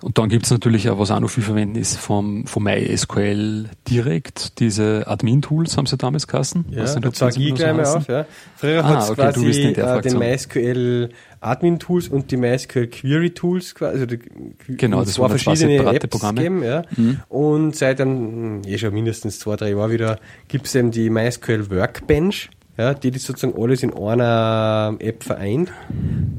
Und 0.04 0.18
dann 0.18 0.28
gibt 0.28 0.44
es 0.44 0.52
natürlich 0.52 0.90
auch, 0.90 1.00
was 1.00 1.12
auch 1.12 1.20
noch 1.22 1.30
viel 1.30 1.44
verwenden 1.44 1.78
ist, 1.78 1.98
vom, 1.98 2.46
vom 2.46 2.64
MySQL 2.64 3.70
direkt, 3.90 4.60
diese 4.60 5.08
Admin-Tools 5.08 5.78
haben 5.78 5.86
sie 5.86 5.96
damals 5.96 6.28
geheißen. 6.28 6.66
Ja, 6.72 6.84
da 7.00 7.14
zeige 7.14 7.42
ich 7.42 7.56
gleich 7.56 7.74
mal 7.74 7.86
auf. 7.86 8.08
Ja. 8.10 8.26
Früher 8.58 8.84
ah, 8.84 8.90
hat 8.90 9.04
es 9.04 9.10
okay, 9.12 9.22
quasi 9.22 9.62
äh, 9.72 10.02
den 10.02 10.18
MySQL 10.20 11.10
Admin-Tools 11.44 12.08
und 12.08 12.32
die 12.32 12.38
MySQL 12.38 12.88
Query-Tools, 12.88 13.76
also 13.82 14.06
die, 14.06 14.20
genau, 14.68 15.00
das 15.04 15.20
waren 15.20 15.38
verschiedene 15.38 15.94
Apps 15.94 16.08
Programme. 16.08 16.42
Geben, 16.42 16.64
ja. 16.64 16.84
Mhm. 16.96 17.20
Und 17.30 17.76
seit 17.76 18.00
dann, 18.00 18.10
hm, 18.10 18.62
eh 18.66 18.78
schon 18.78 18.94
mindestens 18.94 19.40
zwei, 19.40 19.56
drei 19.56 19.72
Jahren 19.72 19.92
wieder, 19.92 20.20
gibt 20.48 20.68
es 20.68 20.76
eben 20.76 20.92
die 20.92 21.10
MySQL 21.10 21.70
Workbench 21.70 22.50
ja, 22.78 22.94
die 22.94 23.12
das 23.12 23.24
sozusagen 23.24 23.62
alles 23.62 23.84
in 23.84 23.94
einer 23.94 24.96
App 25.00 25.24
vereint. 25.24 25.72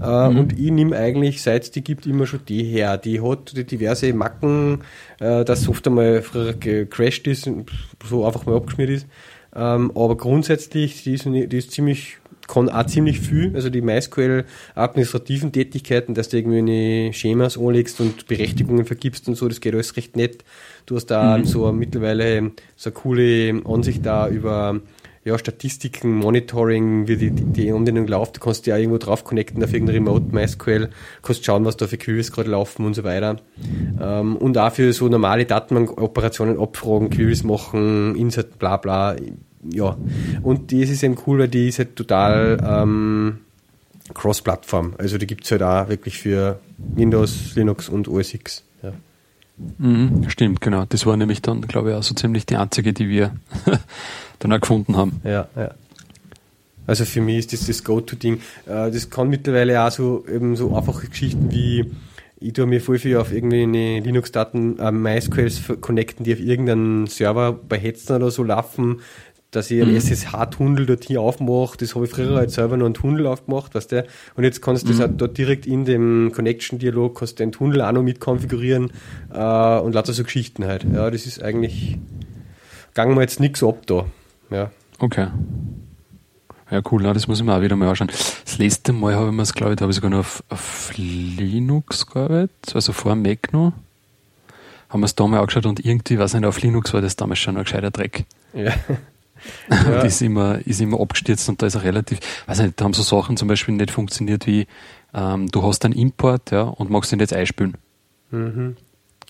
Äh, 0.02 0.28
mhm. 0.28 0.38
Und 0.38 0.58
ich 0.58 0.70
nehme 0.70 0.96
eigentlich, 0.96 1.42
seit 1.42 1.62
es 1.62 1.70
die 1.70 1.84
gibt, 1.84 2.06
immer 2.06 2.26
schon 2.26 2.40
die 2.46 2.64
her. 2.64 2.98
Die 2.98 3.20
hat 3.20 3.70
diverse 3.70 4.12
Macken, 4.12 4.82
äh, 5.20 5.44
dass 5.44 5.68
oft 5.68 5.86
einmal 5.86 6.22
früher 6.22 6.54
gecrashed 6.54 7.28
ist, 7.28 7.48
so 8.04 8.26
einfach 8.26 8.46
mal 8.46 8.56
abgeschmiert 8.56 8.90
ist. 8.90 9.06
Ähm, 9.54 9.92
aber 9.94 10.16
grundsätzlich, 10.16 11.04
die 11.04 11.14
ist, 11.14 11.26
die 11.26 11.56
ist 11.56 11.70
ziemlich 11.70 12.18
kann 12.48 12.68
auch 12.68 12.86
ziemlich 12.86 13.20
viel, 13.20 13.52
also 13.54 13.70
die 13.70 13.82
MySQL 13.82 14.44
administrativen 14.74 15.52
Tätigkeiten, 15.52 16.14
dass 16.14 16.28
du 16.28 16.38
irgendwie 16.38 16.58
eine 16.58 17.12
Schemas 17.12 17.58
anlegst 17.58 18.00
und 18.00 18.26
Berechtigungen 18.26 18.84
vergibst 18.84 19.28
und 19.28 19.36
so, 19.36 19.48
das 19.48 19.60
geht 19.60 19.74
alles 19.74 19.96
recht 19.96 20.16
nett. 20.16 20.44
Du 20.86 20.96
hast 20.96 21.06
da 21.06 21.38
mhm. 21.38 21.44
so 21.44 21.72
mittlerweile 21.72 22.52
so 22.76 22.90
eine 22.90 22.94
coole 22.94 23.62
Ansicht 23.64 24.04
da 24.04 24.28
über 24.28 24.80
ja, 25.24 25.38
Statistiken, 25.38 26.16
Monitoring, 26.16 27.08
wie 27.08 27.16
die, 27.16 27.30
die, 27.30 27.44
die 27.44 27.72
Anwendung 27.72 28.06
läuft. 28.06 28.36
Du 28.36 28.40
kannst 28.40 28.66
ja 28.66 28.76
irgendwo 28.76 28.98
drauf 28.98 29.24
connecten 29.24 29.64
auf 29.64 29.72
irgendein 29.72 29.96
Remote 29.96 30.34
MySQL, 30.34 30.90
kannst 31.22 31.44
schauen, 31.44 31.64
was 31.64 31.76
da 31.76 31.86
für 31.86 31.96
Queries 31.96 32.30
gerade 32.30 32.50
laufen 32.50 32.84
und 32.84 32.94
so 32.94 33.04
weiter. 33.04 33.36
Ähm, 34.00 34.36
und 34.36 34.58
auch 34.58 34.72
für 34.72 34.92
so 34.92 35.08
normale 35.08 35.46
Datenbank-Operationen 35.46 36.58
abfragen, 36.58 37.08
Queries 37.08 37.42
machen, 37.42 38.14
Insert, 38.16 38.58
bla 38.58 38.76
bla. 38.76 39.16
Ja. 39.70 39.96
Und 40.42 40.72
das 40.72 40.90
ist 40.90 41.02
eben 41.02 41.16
cool, 41.26 41.40
weil 41.40 41.48
die 41.48 41.68
ist 41.68 41.78
halt 41.78 41.96
total 41.96 42.58
ähm, 42.64 43.38
Cross-Plattform. 44.12 44.94
Also 44.98 45.18
die 45.18 45.26
gibt 45.26 45.44
es 45.44 45.50
halt 45.50 45.62
auch 45.62 45.88
wirklich 45.88 46.18
für 46.18 46.60
Windows, 46.78 47.54
Linux 47.54 47.88
und 47.88 48.08
OS 48.08 48.34
X. 48.34 48.62
Ja. 48.82 48.92
Mhm, 49.78 50.28
stimmt, 50.28 50.60
genau. 50.60 50.84
Das 50.88 51.06
war 51.06 51.16
nämlich 51.16 51.42
dann, 51.42 51.62
glaube 51.62 51.90
ich, 51.90 51.96
auch 51.96 52.02
so 52.02 52.14
ziemlich 52.14 52.46
die 52.46 52.56
einzige, 52.56 52.92
die 52.92 53.08
wir 53.08 53.34
dann 54.38 54.52
auch 54.52 54.60
gefunden 54.60 54.96
haben. 54.96 55.20
Ja, 55.24 55.48
ja. 55.56 55.70
Also 56.86 57.06
für 57.06 57.22
mich 57.22 57.38
ist 57.38 57.52
das 57.54 57.66
das 57.66 57.82
Go-To-Ding. 57.82 58.40
Äh, 58.66 58.90
das 58.90 59.08
kann 59.08 59.28
mittlerweile 59.28 59.82
auch 59.82 59.90
so 59.90 60.24
eben 60.28 60.54
so 60.54 60.76
einfache 60.76 61.08
Geschichten 61.08 61.50
wie 61.50 61.90
ich 62.44 62.52
tue 62.52 62.66
mir 62.66 62.82
voll 62.82 62.98
viel 62.98 63.16
auf 63.16 63.32
irgendwelche 63.32 64.00
Linux-Daten, 64.04 64.78
äh, 64.78 64.92
MySQLs 64.92 65.62
connecten, 65.80 66.24
die 66.24 66.34
auf 66.34 66.40
irgendeinen 66.40 67.06
Server 67.06 67.54
bei 67.54 67.78
Hetzen 67.78 68.16
oder 68.16 68.30
so 68.30 68.42
laufen, 68.42 69.00
dass 69.54 69.70
ich 69.70 69.80
einen 69.80 69.92
mhm. 69.92 69.98
SSH-Tunnel 69.98 70.86
dort 70.86 71.04
hier 71.04 71.20
aufmache. 71.20 71.76
Das 71.78 71.94
habe 71.94 72.04
ich 72.04 72.10
früher 72.10 72.36
als 72.36 72.54
selber 72.54 72.76
noch 72.76 72.86
einen 72.86 72.94
Tunnel 72.94 73.26
aufgemacht, 73.26 73.74
weißt 73.74 73.92
du? 73.92 74.06
Und 74.36 74.44
jetzt 74.44 74.62
kannst 74.62 74.84
du 74.84 74.88
mhm. 74.88 74.92
das 74.92 75.00
halt 75.00 75.20
dort 75.20 75.38
direkt 75.38 75.66
in 75.66 75.84
dem 75.84 76.32
Connection-Dialog, 76.34 77.18
kannst 77.18 77.38
du 77.38 77.44
den 77.44 77.52
Tunnel 77.52 77.80
auch 77.82 77.92
noch 77.92 78.02
mit 78.02 78.20
konfigurieren 78.20 78.90
äh, 79.32 79.78
und 79.78 79.94
lauter 79.94 80.12
so 80.12 80.24
Geschichten 80.24 80.64
halt. 80.64 80.84
Ja, 80.92 81.10
das 81.10 81.26
ist 81.26 81.42
eigentlich, 81.42 81.98
gangen 82.94 83.14
wir 83.14 83.22
jetzt 83.22 83.40
nichts 83.40 83.62
ab 83.62 83.86
da. 83.86 84.06
Ja. 84.50 84.70
Okay. 84.98 85.28
Ja, 86.70 86.80
cool, 86.90 87.02
das 87.02 87.28
muss 87.28 87.38
ich 87.38 87.44
mir 87.44 87.54
auch 87.54 87.60
wieder 87.60 87.76
mal 87.76 87.88
anschauen. 87.88 88.08
Das 88.08 88.58
letzte 88.58 88.92
Mal 88.92 89.14
habe 89.14 89.28
ich 89.28 89.34
mir 89.34 89.42
es, 89.42 89.54
glaube 89.54 89.72
ich, 89.72 89.76
da 89.76 89.82
habe 89.82 89.90
ich 89.90 89.96
sogar 89.96 90.10
noch 90.10 90.20
auf, 90.20 90.42
auf 90.48 90.92
Linux 90.96 92.06
gearbeitet, 92.06 92.72
also 92.74 92.92
vor 92.92 93.14
Mac 93.14 93.52
noch. 93.52 93.72
Haben 94.88 95.00
wir 95.00 95.06
es 95.06 95.14
da 95.14 95.26
mal 95.26 95.40
angeschaut 95.40 95.66
und 95.66 95.84
irgendwie, 95.84 96.18
weiß 96.18 96.34
nicht, 96.34 96.44
auf 96.44 96.60
Linux 96.62 96.94
war 96.94 97.00
das 97.00 97.16
damals 97.16 97.40
schon 97.40 97.56
ein 97.56 97.64
gescheiter 97.64 97.90
Dreck. 97.90 98.24
Ja. 98.54 98.72
Ja. 99.70 100.00
Und 100.00 100.04
ist 100.04 100.22
immer, 100.22 100.58
ist 100.66 100.80
immer 100.80 101.00
abgestürzt 101.00 101.48
und 101.48 101.60
da 101.62 101.66
ist 101.66 101.76
auch 101.76 101.82
relativ, 101.82 102.18
weiß 102.46 102.60
nicht, 102.60 102.80
da 102.80 102.84
haben 102.84 102.94
so 102.94 103.02
Sachen 103.02 103.36
zum 103.36 103.48
Beispiel 103.48 103.74
nicht 103.74 103.90
funktioniert 103.90 104.46
wie, 104.46 104.66
ähm, 105.14 105.48
du 105.50 105.62
hast 105.62 105.84
einen 105.84 105.94
Import, 105.94 106.50
ja, 106.50 106.62
und 106.62 106.90
magst 106.90 107.12
den 107.12 107.20
jetzt 107.20 107.32
einspülen. 107.32 107.76
Mhm. 108.30 108.76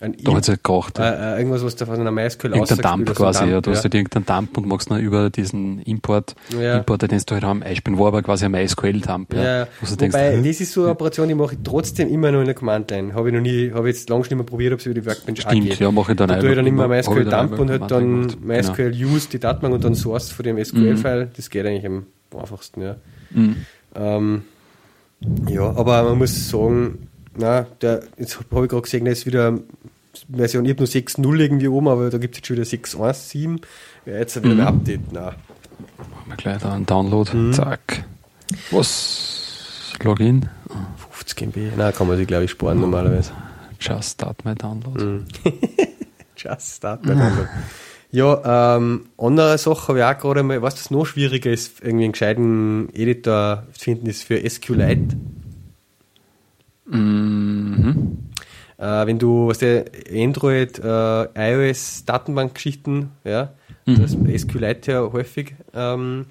Ein 0.01 0.15
da 0.23 0.33
hat 0.33 0.43
es 0.43 0.49
halt 0.49 0.63
geraucht. 0.63 0.99
Äh, 0.99 1.35
äh, 1.35 1.37
irgendwas, 1.37 1.63
was 1.63 1.75
du 1.75 1.85
von 1.85 1.99
einer 1.99 2.11
MySQL 2.11 2.53
Irgendein 2.53 2.77
Dump 2.77 3.15
quasi, 3.15 3.39
Dump, 3.39 3.51
ja. 3.51 3.61
Du 3.61 3.69
ja. 3.69 3.75
hast 3.75 3.83
halt 3.83 3.95
irgendeinen 3.95 4.25
Dump 4.25 4.57
und 4.57 4.67
magst 4.67 4.91
dann 4.91 4.99
über 4.99 5.29
diesen 5.29 5.79
Import, 5.83 6.35
ja. 6.59 6.77
Import, 6.77 7.01
den 7.03 7.09
du 7.09 7.33
halt 7.33 7.43
haben, 7.43 7.63
einspielen, 7.63 7.97
war 7.99 8.07
aber 8.07 8.21
quasi 8.21 8.45
ein 8.45 8.51
MySQL-Dump, 8.51 9.33
ja. 9.33 9.43
ja. 9.43 9.67
Wobei, 9.81 9.95
denkst, 9.95 10.17
das 10.43 10.61
ist 10.61 10.73
so 10.73 10.81
eine 10.81 10.91
Operation, 10.91 11.27
die 11.27 11.35
mache 11.35 11.53
ich 11.55 11.59
trotzdem 11.63 12.09
immer 12.09 12.31
noch 12.31 12.39
in 12.39 12.45
der 12.45 12.55
Command-Line. 12.55 13.13
Habe 13.13 13.29
ich 13.29 13.35
noch 13.35 13.41
nie, 13.41 13.71
habe 13.71 13.87
jetzt 13.87 14.09
lange 14.09 14.23
schon 14.25 14.37
nicht 14.37 14.45
mehr 14.45 14.49
probiert, 14.49 14.73
ob 14.73 14.79
es 14.79 14.85
über 14.85 14.95
die 14.95 15.05
Workbench 15.05 15.41
Stimmt, 15.41 15.63
geht. 15.63 15.79
ja, 15.79 15.91
mache 15.91 16.11
ich 16.11 16.17
dann. 16.17 16.27
Da 16.27 16.39
tue 16.39 16.49
ich 16.49 16.55
dann 16.55 16.67
immer 16.67 16.87
MySQL-Dump 16.87 17.59
und 17.59 17.69
halt 17.69 17.89
dann 17.89 18.33
MySQL 18.41 18.91
genau. 18.91 19.13
use 19.13 19.29
die 19.29 19.39
Datenbank 19.39 19.75
und 19.75 19.83
dann 19.83 19.95
Source 19.95 20.29
von 20.29 20.43
dem 20.43 20.63
SQL-File. 20.63 21.25
Mhm. 21.25 21.29
Das 21.35 21.49
geht 21.49 21.65
eigentlich 21.65 21.85
am 21.85 22.05
einfachsten, 22.37 22.81
ja. 22.81 22.95
Mhm. 23.31 23.55
Ähm, 23.95 24.43
ja, 25.49 25.63
aber 25.63 26.03
man 26.03 26.17
muss 26.17 26.49
sagen, 26.49 27.07
na, 27.37 27.67
der, 27.81 28.03
jetzt 28.17 28.39
habe 28.39 28.63
ich 28.65 28.69
gerade 28.69 28.81
gesehen, 28.81 29.05
der 29.05 29.13
ist 29.13 29.25
wieder 29.25 29.59
Version, 30.33 30.65
ich 30.65 30.71
habe 30.71 30.81
nur 30.81 30.87
6.0 30.87 31.39
irgendwie 31.39 31.67
oben, 31.67 31.87
aber 31.87 32.09
da 32.09 32.17
gibt 32.17 32.35
es 32.35 32.39
jetzt 32.39 32.47
schon 32.47 32.57
wieder 32.57 32.65
6.1.7. 32.65 33.61
Ja, 34.05 34.13
jetzt 34.13 34.35
wieder 34.37 34.53
mhm. 34.53 34.61
ein 34.61 34.67
Update. 34.67 35.11
Nein. 35.11 35.23
Machen 35.97 36.25
wir 36.27 36.35
gleich 36.37 36.61
da 36.61 36.73
einen 36.73 36.85
Download. 36.85 37.35
Mhm. 37.35 37.53
Zack. 37.53 38.05
Was? 38.71 39.93
Login? 40.03 40.49
50 41.09 41.41
MB. 41.47 41.77
Nein, 41.77 41.93
kann 41.93 42.07
man 42.07 42.17
sich, 42.17 42.27
glaube 42.27 42.45
ich, 42.45 42.51
sparen 42.51 42.79
normalerweise. 42.79 43.31
Just 43.79 44.13
start 44.13 44.45
my 44.45 44.55
download. 44.55 45.03
Mhm. 45.03 45.25
Just 46.35 46.77
start 46.77 47.05
my 47.05 47.13
download. 47.13 47.49
Ja, 48.11 48.77
ähm, 48.77 49.07
andere 49.17 49.57
Sache 49.57 49.89
habe 49.89 49.99
ich 49.99 50.05
auch 50.05 50.17
gerade 50.17 50.43
mal, 50.43 50.61
was 50.61 50.75
das 50.75 50.91
noch 50.91 51.05
schwieriger 51.05 51.51
ist, 51.51 51.81
irgendwie 51.81 52.05
einen 52.05 52.13
gescheiten 52.13 52.89
Editor 52.93 53.63
zu 53.73 53.79
finden, 53.79 54.07
ist 54.07 54.23
für 54.23 54.49
SQLite. 54.49 55.17
Mhm. 56.85 58.17
Äh, 58.77 59.07
wenn 59.07 59.19
du, 59.19 59.47
was 59.47 59.59
der 59.59 59.85
Android, 60.13 60.79
äh, 60.79 61.69
iOS 61.69 62.03
Datenbankgeschichten, 62.05 63.11
ja, 63.23 63.53
mhm. 63.85 64.01
das 64.01 64.41
SQLite 64.41 64.91
ja 64.91 65.11
häufig. 65.11 65.55
Ähm, 65.73 66.25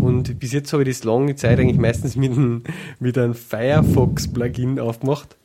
und 0.00 0.38
bis 0.40 0.52
jetzt 0.52 0.72
habe 0.72 0.82
ich 0.82 0.88
das 0.88 1.04
lange 1.04 1.36
Zeit 1.36 1.58
eigentlich 1.60 1.78
meistens 1.78 2.16
mit 2.16 2.32
einem, 2.32 2.64
mit 2.98 3.16
einem 3.16 3.34
Firefox 3.34 4.28
Plugin 4.32 4.80
aufgemacht. 4.80 5.36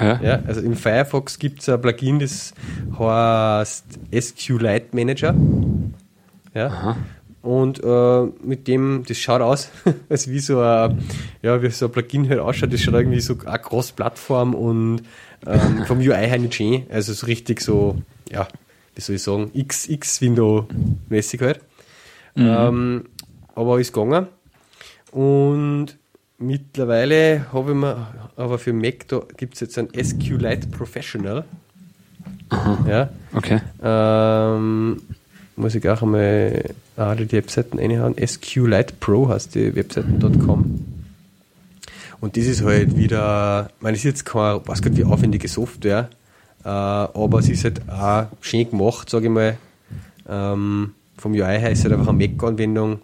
Ja. 0.00 0.20
ja. 0.22 0.42
also 0.46 0.60
im 0.60 0.74
Firefox 0.74 1.38
gibt 1.38 1.60
es 1.60 1.68
ein 1.68 1.80
Plugin, 1.80 2.18
das 2.18 2.54
heißt 2.98 3.84
SQLite 4.14 4.88
Manager. 4.92 5.34
Ja. 6.54 6.66
Aha. 6.68 6.96
Und 7.46 7.80
äh, 7.84 8.26
mit 8.42 8.66
dem, 8.66 9.04
das 9.06 9.18
schaut 9.18 9.40
aus, 9.40 9.70
als 10.08 10.28
wie 10.28 10.40
so 10.40 10.58
ein, 10.58 10.98
ja, 11.42 11.62
wie 11.62 11.70
so 11.70 11.86
ein 11.86 11.92
Plugin 11.92 12.28
halt 12.28 12.40
ausschaut, 12.40 12.72
das 12.72 12.80
schaut 12.80 12.94
irgendwie 12.94 13.20
so 13.20 13.36
eine 13.46 13.60
Cross-Plattform 13.60 14.52
und 14.52 15.02
ähm, 15.46 15.84
vom 15.86 15.98
UI 15.98 16.26
her 16.26 16.40
nicht 16.40 16.56
schön. 16.56 16.82
Also 16.90 17.12
so 17.12 17.24
richtig 17.26 17.60
so, 17.60 18.02
ja, 18.32 18.48
wie 18.96 19.00
soll 19.00 19.14
ich 19.14 19.22
sagen, 19.22 19.52
XX-Window-mäßig 19.54 21.40
halt. 21.40 21.60
Mhm. 22.34 22.46
Ähm, 22.48 23.04
aber 23.54 23.78
ist 23.78 23.92
gegangen. 23.92 24.26
Und 25.12 25.96
mittlerweile 26.38 27.46
habe 27.52 27.70
ich 27.70 27.76
mir, 27.76 28.08
aber 28.34 28.58
für 28.58 28.72
Mac, 28.72 29.06
da 29.06 29.20
gibt 29.36 29.54
es 29.54 29.60
jetzt 29.60 29.78
ein 29.78 29.88
SQLite 29.94 30.66
Professional. 30.66 31.44
Aha. 32.48 32.78
Ja. 32.88 33.10
Okay. 33.32 33.60
Ähm, 33.80 35.00
muss 35.54 35.76
ich 35.76 35.88
auch 35.88 36.02
einmal 36.02 36.74
alle 36.96 37.26
die 37.26 37.36
Webseiten 37.36 37.78
reinhauen. 37.78 38.14
SQLite 38.24 38.94
Pro 38.98 39.28
heißt 39.28 39.54
die 39.54 39.74
Webseiten.com. 39.74 40.80
Und 42.20 42.36
das 42.36 42.46
ist 42.46 42.64
halt 42.64 42.96
wieder, 42.96 43.68
ich 43.76 43.82
meine, 43.82 43.94
es 43.94 44.00
ist 44.00 44.04
jetzt 44.04 44.24
keine, 44.24 44.66
weiß 44.66 44.80
gar 44.82 44.96
wie 44.96 45.04
aufwendige 45.04 45.48
Software, 45.48 46.08
äh, 46.64 46.68
aber 46.68 47.38
es 47.40 47.48
ist 47.48 47.64
halt 47.64 47.88
auch 47.88 48.26
schön 48.40 48.70
gemacht, 48.70 49.10
sage 49.10 49.26
ich 49.26 49.30
mal. 49.30 49.58
Ähm, 50.28 50.94
vom 51.18 51.32
UI 51.32 51.40
her 51.40 51.70
ist 51.70 51.80
es 51.80 51.84
halt 51.84 51.94
einfach 51.94 52.08
eine 52.08 52.26
Mac-Anwendung 52.26 53.00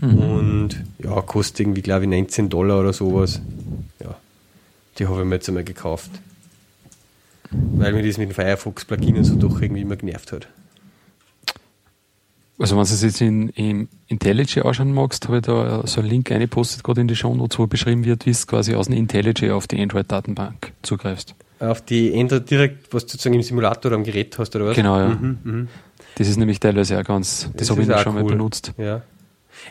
mhm. 0.00 0.18
und 0.18 0.84
ja, 1.02 1.20
kostet 1.20 1.60
irgendwie, 1.60 1.82
glaube 1.82 2.04
ich, 2.04 2.10
19 2.10 2.48
Dollar 2.48 2.80
oder 2.80 2.92
sowas. 2.92 3.40
Ja, 4.02 4.16
die 4.98 5.06
habe 5.06 5.20
ich 5.20 5.26
mir 5.26 5.34
jetzt 5.36 5.48
einmal 5.48 5.64
gekauft. 5.64 6.10
Weil 7.50 7.92
mir 7.92 8.06
das 8.06 8.18
mit 8.18 8.30
dem 8.30 8.34
Firefox-Plugin 8.34 9.16
und 9.16 9.24
so 9.24 9.34
doch 9.34 9.60
irgendwie 9.60 9.82
immer 9.82 9.96
genervt 9.96 10.32
hat. 10.32 10.48
Also 12.58 12.76
wenn 12.76 12.84
du 12.84 12.92
es 12.92 13.02
jetzt 13.02 13.20
in, 13.20 13.50
in 13.50 13.88
IntelliJ 14.08 14.62
anschauen 14.62 14.92
magst, 14.92 15.28
habe 15.28 15.38
ich 15.38 15.44
da 15.44 15.86
so 15.86 16.00
einen 16.00 16.10
Link 16.10 16.32
eingepostet, 16.32 16.82
gerade 16.82 17.00
in 17.00 17.08
die 17.08 17.14
Show 17.14 17.34
Notes, 17.34 17.58
wo 17.58 17.66
beschrieben 17.68 18.04
wird, 18.04 18.26
wie 18.26 18.30
es 18.30 18.46
quasi 18.46 18.74
aus 18.74 18.86
dem 18.86 18.96
IntelliJ 18.96 19.52
auf 19.52 19.68
die 19.68 19.80
Android-Datenbank 19.80 20.72
zugreifst. 20.82 21.36
Auf 21.60 21.82
die 21.82 22.18
Android 22.18 22.50
direkt, 22.50 22.92
was 22.92 23.04
du 23.04 23.12
sozusagen 23.12 23.34
im 23.34 23.42
Simulator 23.42 23.92
am 23.92 24.02
Gerät 24.02 24.36
hast, 24.38 24.54
oder 24.56 24.66
was? 24.66 24.76
Genau, 24.76 24.98
ja. 24.98 25.08
Mhm, 25.08 25.38
mh. 25.42 25.66
Das 26.16 26.28
ist 26.28 26.36
nämlich 26.36 26.58
teilweise 26.58 26.98
auch 26.98 27.04
ganz, 27.04 27.48
das, 27.52 27.68
das 27.68 27.70
habe 27.70 27.82
ich 27.82 28.00
schon 28.00 28.16
cool. 28.16 28.22
mal 28.22 28.28
benutzt. 28.28 28.72
Ja. 28.76 29.02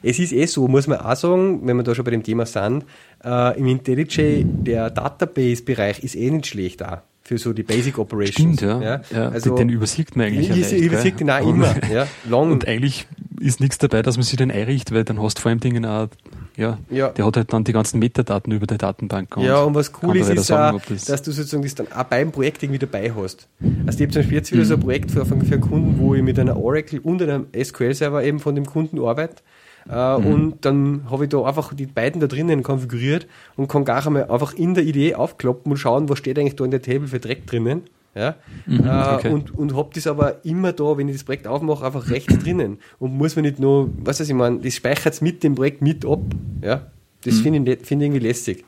Es 0.02 0.20
ist 0.20 0.32
eh 0.32 0.46
so, 0.46 0.68
muss 0.68 0.88
man 0.88 1.00
auch 1.00 1.16
sagen, 1.16 1.66
wenn 1.66 1.78
wir 1.78 1.84
da 1.84 1.94
schon 1.94 2.06
bei 2.06 2.12
dem 2.12 2.24
Thema 2.24 2.46
sind, 2.46 2.86
äh, 3.24 3.58
im 3.58 3.68
IntelliJ, 3.68 4.44
der 4.46 4.90
Database-Bereich 4.90 6.04
ist 6.04 6.16
eh 6.16 6.30
nicht 6.30 6.48
schlecht 6.48 6.82
da 6.82 7.04
für 7.28 7.38
so 7.38 7.52
die 7.52 7.64
Basic 7.64 7.98
Operations. 7.98 8.58
Stimmt, 8.58 8.62
ja. 8.62 8.82
ja. 8.82 9.02
ja 9.12 9.30
also, 9.30 9.56
den 9.56 9.68
übersieht 9.68 10.16
man 10.16 10.28
eigentlich. 10.28 10.50
Ich, 10.50 10.72
ich 10.72 10.84
übersiegt 10.84 11.20
den 11.20 11.30
auch 11.30 11.46
immer. 11.46 11.76
Ja. 11.92 12.08
Long. 12.30 12.52
Und 12.52 12.68
eigentlich 12.68 13.06
ist 13.40 13.60
nichts 13.60 13.78
dabei, 13.78 14.02
dass 14.02 14.16
man 14.16 14.24
sich 14.24 14.38
den 14.38 14.50
einrichtet, 14.50 14.96
weil 14.96 15.04
dann 15.04 15.22
hast 15.22 15.38
du 15.38 15.42
vor 15.42 15.50
allem 15.50 15.60
Dingen 15.60 15.86
auch, 15.86 16.08
ja, 16.56 16.78
ja, 16.90 17.10
der 17.10 17.26
hat 17.26 17.38
halt 17.38 17.54
dann 17.54 17.66
die 17.66 17.74
ganzen 17.74 18.00
Metadaten 18.00 18.52
über 18.54 18.66
die 18.66 18.78
Datenbank. 18.78 19.36
Und 19.36 19.44
ja, 19.44 19.62
und 19.62 19.76
was 19.76 19.92
cool 20.02 20.16
ist, 20.18 20.30
ist 20.30 20.48
sagen, 20.48 20.78
auch, 20.78 20.82
das 20.88 21.06
dass 21.06 21.22
du 21.22 21.32
sozusagen 21.32 21.64
das 21.64 21.76
dann 21.76 21.92
auch 21.92 22.04
beim 22.06 22.32
Projekt 22.32 22.64
irgendwie 22.64 22.80
dabei 22.80 23.12
hast. 23.14 23.48
Also 23.86 24.00
ich 24.00 24.06
habe 24.06 24.14
zum 24.14 24.22
Beispiel 24.22 24.38
jetzt 24.38 24.52
wieder 24.52 24.64
mhm. 24.64 24.68
so 24.68 24.74
ein 24.76 24.80
Projekt 24.80 25.12
für, 25.12 25.26
für 25.26 25.34
einen 25.34 25.62
Kunden, 25.62 26.00
wo 26.00 26.16
ich 26.16 26.24
mit 26.24 26.40
einer 26.40 26.58
Oracle 26.58 27.00
und 27.00 27.22
einem 27.22 27.48
SQL-Server 27.54 28.24
eben 28.24 28.40
von 28.40 28.56
dem 28.56 28.66
Kunden 28.66 29.00
arbeite 29.00 29.44
äh, 29.90 30.18
mhm. 30.18 30.26
Und 30.26 30.66
dann 30.66 31.02
habe 31.10 31.26
ich 31.26 31.30
da 31.30 31.44
einfach 31.44 31.74
die 31.74 31.86
beiden 31.86 32.22
da 32.22 32.28
drinnen 32.28 32.64
konfiguriert 32.64 33.28
und 33.56 33.68
kann 33.68 33.86
gar 33.86 34.06
einmal 34.06 34.30
einfach 34.30 34.54
in 34.54 34.74
der 34.74 34.84
Idee 34.84 35.16
aufkloppen 35.16 35.72
und 35.72 35.78
schauen, 35.78 36.10
was 36.10 36.20
steht 36.20 36.38
eigentlich 36.38 36.56
da 36.56 36.66
in 36.66 36.72
der 36.72 36.82
Table 36.82 37.08
für 37.08 37.20
Dreck 37.20 37.48
drinnen. 37.48 37.84
Ja? 38.16 38.36
Mhm, 38.66 38.86
äh, 38.86 39.16
okay. 39.16 39.30
Und, 39.30 39.54
und 39.56 39.76
habe 39.76 39.90
das 39.94 40.08
aber 40.08 40.44
immer 40.44 40.74
da, 40.74 40.98
wenn 40.98 41.08
ich 41.08 41.16
das 41.16 41.24
Projekt 41.24 41.48
aufmache, 41.48 41.86
einfach 41.86 42.10
rechts 42.10 42.38
drinnen. 42.44 42.80
Und 43.00 43.16
muss 43.18 43.36
man 43.36 43.44
nicht 43.44 43.60
nur, 43.60 43.90
was 44.04 44.20
weiß 44.20 44.28
ich, 44.28 44.36
meine, 44.36 44.60
das 44.60 44.76
speichert 44.76 45.14
es 45.14 45.22
mit 45.22 45.44
dem 45.44 45.56
Projekt 45.56 45.82
mit 45.82 46.06
ab. 46.06 46.22
Ja? 46.62 46.88
Das 47.24 47.36
mhm. 47.36 47.42
finde 47.42 47.74
ich, 47.74 47.86
find 47.86 48.02
ich 48.02 48.08
irgendwie 48.08 48.28
lässig. 48.28 48.66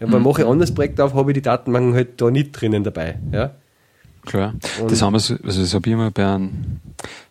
Ja, 0.00 0.10
weil 0.10 0.20
mhm. 0.20 0.26
mache 0.26 0.42
ich 0.42 0.46
ein 0.46 0.52
anderes 0.52 0.74
Projekt 0.74 1.00
auf, 1.00 1.14
habe 1.14 1.30
ich 1.30 1.34
die 1.34 1.42
Datenbanken 1.42 1.94
halt 1.94 2.20
da 2.20 2.30
nicht 2.30 2.52
drinnen 2.52 2.84
dabei. 2.84 3.18
Ja? 3.32 3.52
Klar. 4.26 4.54
Und 4.80 4.90
das 4.90 5.00
haben 5.00 5.14
wir, 5.14 5.20
so, 5.20 5.36
also 5.42 5.62
das 5.62 5.72
habe 5.72 5.88
ich 5.88 5.92
immer 5.94 6.10
bei 6.10 6.26
einem, 6.26 6.80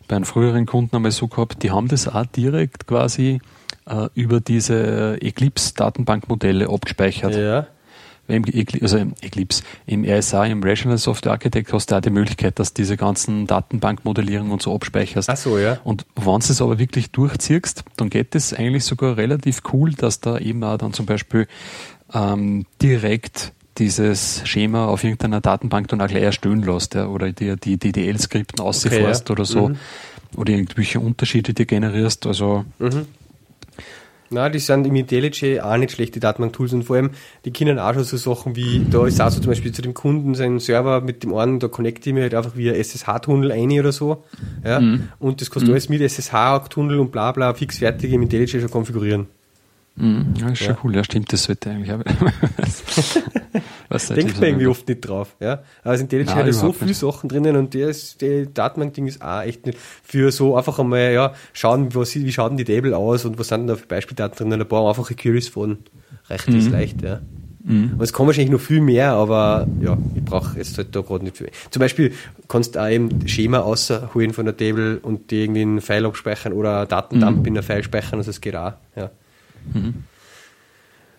bei 0.08 0.16
einem 0.16 0.24
früheren 0.24 0.66
Kunden 0.66 0.96
einmal 0.96 1.12
so 1.12 1.28
gehabt, 1.28 1.62
die 1.62 1.70
haben 1.70 1.88
das 1.88 2.08
auch 2.08 2.26
direkt 2.26 2.86
quasi 2.86 3.40
äh, 3.86 4.08
über 4.14 4.40
diese 4.40 5.20
Eclipse-Datenbankmodelle 5.20 6.68
abgespeichert. 6.68 7.36
Ja. 7.36 7.66
Im, 8.28 8.44
also 8.82 8.98
im 8.98 9.14
Eclipse, 9.20 9.62
im 9.86 10.04
RSA, 10.04 10.46
im 10.46 10.60
Rational 10.64 10.98
Software 10.98 11.30
Architect 11.32 11.72
hast 11.72 11.92
du 11.92 11.96
auch 11.96 12.00
die 12.00 12.10
Möglichkeit, 12.10 12.58
dass 12.58 12.74
diese 12.74 12.96
ganzen 12.96 13.46
Datenbankmodellierungen 13.46 14.50
und 14.50 14.60
so 14.60 14.74
abspeicherst. 14.74 15.30
Ach 15.30 15.36
so, 15.36 15.58
ja. 15.58 15.78
Und 15.84 16.06
wenn 16.16 16.24
du 16.24 16.36
es 16.38 16.60
aber 16.60 16.80
wirklich 16.80 17.12
durchziehst, 17.12 17.84
dann 17.96 18.10
geht 18.10 18.34
es 18.34 18.52
eigentlich 18.52 18.84
sogar 18.84 19.16
relativ 19.16 19.62
cool, 19.72 19.92
dass 19.92 20.20
da 20.20 20.38
eben 20.38 20.64
auch 20.64 20.76
dann 20.76 20.92
zum 20.92 21.06
Beispiel 21.06 21.46
ähm, 22.12 22.66
direkt 22.82 23.52
dieses 23.78 24.42
Schema 24.44 24.86
auf 24.86 25.04
irgendeiner 25.04 25.40
Datenbank 25.40 25.88
dann 25.88 26.00
auch 26.00 26.08
gleich 26.08 26.22
erstellen 26.22 26.62
lässt, 26.62 26.94
ja, 26.94 27.06
oder 27.06 27.32
dir 27.32 27.56
die 27.56 27.76
DDL-Skripten 27.76 28.60
ausfährst 28.60 29.30
okay, 29.30 29.30
ja. 29.30 29.32
oder 29.32 29.44
so, 29.44 29.68
mhm. 29.68 29.76
oder 30.36 30.52
irgendwelche 30.52 31.00
Unterschiede 31.00 31.54
dir 31.54 31.66
generierst, 31.66 32.26
also. 32.26 32.64
Mhm. 32.78 33.06
Na, 34.28 34.48
die 34.48 34.58
sind 34.58 34.84
im 34.86 34.96
IntelliJ 34.96 35.60
auch 35.60 35.76
nicht 35.76 35.92
schlechte 35.92 36.18
Datenbank-Tools 36.18 36.72
und 36.72 36.82
vor 36.82 36.96
allem, 36.96 37.10
die 37.44 37.52
können 37.52 37.78
auch 37.78 37.94
schon 37.94 38.02
so 38.02 38.16
Sachen 38.16 38.56
wie, 38.56 38.84
da 38.90 39.06
ist 39.06 39.20
auch 39.20 39.30
so 39.30 39.40
zum 39.40 39.50
Beispiel 39.50 39.70
zu 39.70 39.82
dem 39.82 39.94
Kunden 39.94 40.34
sein 40.34 40.58
Server 40.58 41.00
mit 41.00 41.22
dem 41.22 41.32
einen, 41.34 41.60
da 41.60 41.68
connecte 41.68 42.10
ich 42.10 42.14
mir 42.14 42.22
halt 42.22 42.34
einfach 42.34 42.56
via 42.56 42.72
SSH-Tunnel 42.72 43.52
ein 43.52 43.70
oder 43.78 43.92
so, 43.92 44.24
ja, 44.64 44.80
mhm. 44.80 45.10
und 45.20 45.40
das 45.40 45.50
kannst 45.50 45.68
du 45.68 45.70
mhm. 45.70 45.74
alles 45.74 45.88
mit 45.88 46.00
SSH-Tunnel 46.00 46.98
und 46.98 47.12
bla 47.12 47.30
bla 47.30 47.54
fix 47.54 47.78
fertig 47.78 48.12
im 48.12 48.22
IntelliJ 48.22 48.60
schon 48.60 48.70
konfigurieren. 48.70 49.28
Mhm, 49.98 50.34
ja, 50.38 50.50
ist 50.50 50.60
ja. 50.60 50.66
schon 50.66 50.76
cool, 50.84 50.94
ja 50.94 51.02
stimmt, 51.04 51.32
das 51.32 51.44
sollte 51.44 51.70
eigentlich 51.70 51.90
auch. 51.90 52.02
Denkt 54.14 54.38
man 54.38 54.44
irgendwie 54.44 54.66
oft 54.66 54.86
nicht 54.86 55.00
drauf. 55.00 55.34
Ja? 55.40 55.62
Aber 55.82 55.94
es 55.94 56.00
sind 56.00 56.28
hat 56.28 56.54
so 56.54 56.72
viele 56.72 56.92
Sachen 56.92 57.30
drinnen 57.30 57.56
und 57.56 57.74
das, 57.74 58.18
die 58.18 58.46
Datenbank-Ding 58.52 59.06
ist 59.06 59.22
auch 59.22 59.40
echt 59.40 59.64
nicht 59.64 59.78
für 59.78 60.30
so 60.32 60.54
einfach 60.54 60.78
einmal, 60.78 61.12
ja, 61.12 61.32
schauen, 61.54 61.94
was, 61.94 62.14
wie 62.14 62.30
schaut 62.30 62.50
denn 62.50 62.58
die 62.58 62.64
Table 62.64 62.94
aus 62.94 63.24
und 63.24 63.38
was 63.38 63.48
sind 63.48 63.60
denn 63.60 63.68
da 63.68 63.76
für 63.76 63.86
Beispieldaten 63.86 64.36
drinnen, 64.36 64.60
ein 64.60 64.68
paar 64.68 64.86
einfache 64.86 65.14
Queries 65.14 65.48
von 65.48 65.78
reicht 66.28 66.48
mhm. 66.48 66.56
das 66.56 66.68
leicht, 66.68 67.02
ja. 67.02 67.20
Mhm. 67.64 67.94
Und 67.94 68.02
es 68.02 68.12
kann 68.12 68.26
wahrscheinlich 68.26 68.52
noch 68.52 68.60
viel 68.60 68.80
mehr, 68.80 69.12
aber 69.12 69.66
ja, 69.80 69.96
ich 70.14 70.24
brauche 70.24 70.58
jetzt 70.58 70.78
halt 70.78 70.94
da 70.94 71.00
gerade 71.00 71.24
nicht 71.24 71.38
viel. 71.38 71.50
Zum 71.70 71.80
Beispiel 71.80 72.12
kannst 72.48 72.76
du 72.76 72.80
auch 72.80 72.88
eben 72.88 73.26
Schema 73.26 73.60
außerholen 73.60 74.32
von 74.32 74.44
der 74.44 74.56
Table 74.56 75.00
und 75.00 75.30
die 75.30 75.42
irgendwie 75.42 75.62
in 75.62 75.70
einen 75.70 75.80
File 75.80 76.06
abspeichern 76.06 76.52
oder 76.52 76.86
Datendump 76.86 77.38
mhm. 77.38 77.46
in 77.46 77.52
einer 77.54 77.62
File 77.62 77.82
speichern, 77.82 78.18
also 78.18 78.30
es 78.30 78.40
geht 78.40 78.56
auch, 78.56 78.74
ja. 78.94 79.10
Mhm. 79.72 79.94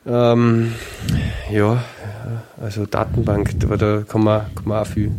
Ähm, 0.06 0.74
ja, 1.52 1.84
also 2.62 2.86
Datenbank, 2.86 3.60
da, 3.60 3.76
da 3.76 4.04
kann, 4.08 4.24
man, 4.24 4.46
kann 4.56 4.66
man 4.66 4.82
auch 4.82 4.88
viel. 4.88 5.12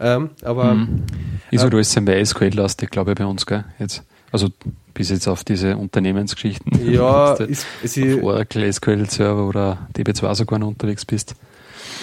Ähm, 0.00 0.30
aber. 0.42 0.74
Mhm. 0.74 1.04
Ist 1.50 1.62
halt 1.62 1.74
alles 1.74 1.98
MySQL-lastig, 2.00 2.90
glaube 2.90 3.12
ich, 3.12 3.18
bei 3.18 3.26
uns, 3.26 3.46
gell? 3.46 3.64
Jetzt. 3.78 4.02
Also 4.32 4.48
bis 4.94 5.10
jetzt 5.10 5.26
auf 5.26 5.44
diese 5.44 5.76
Unternehmensgeschichten. 5.76 6.92
Ja, 6.92 7.34
ist, 7.34 7.66
ist 7.82 7.98
auf 7.98 8.22
Oracle 8.22 8.72
SQL 8.72 9.08
Server 9.10 9.46
oder 9.46 9.88
DB2 9.96 10.34
sogar 10.34 10.58
noch 10.58 10.68
unterwegs 10.68 11.04
bist. 11.04 11.34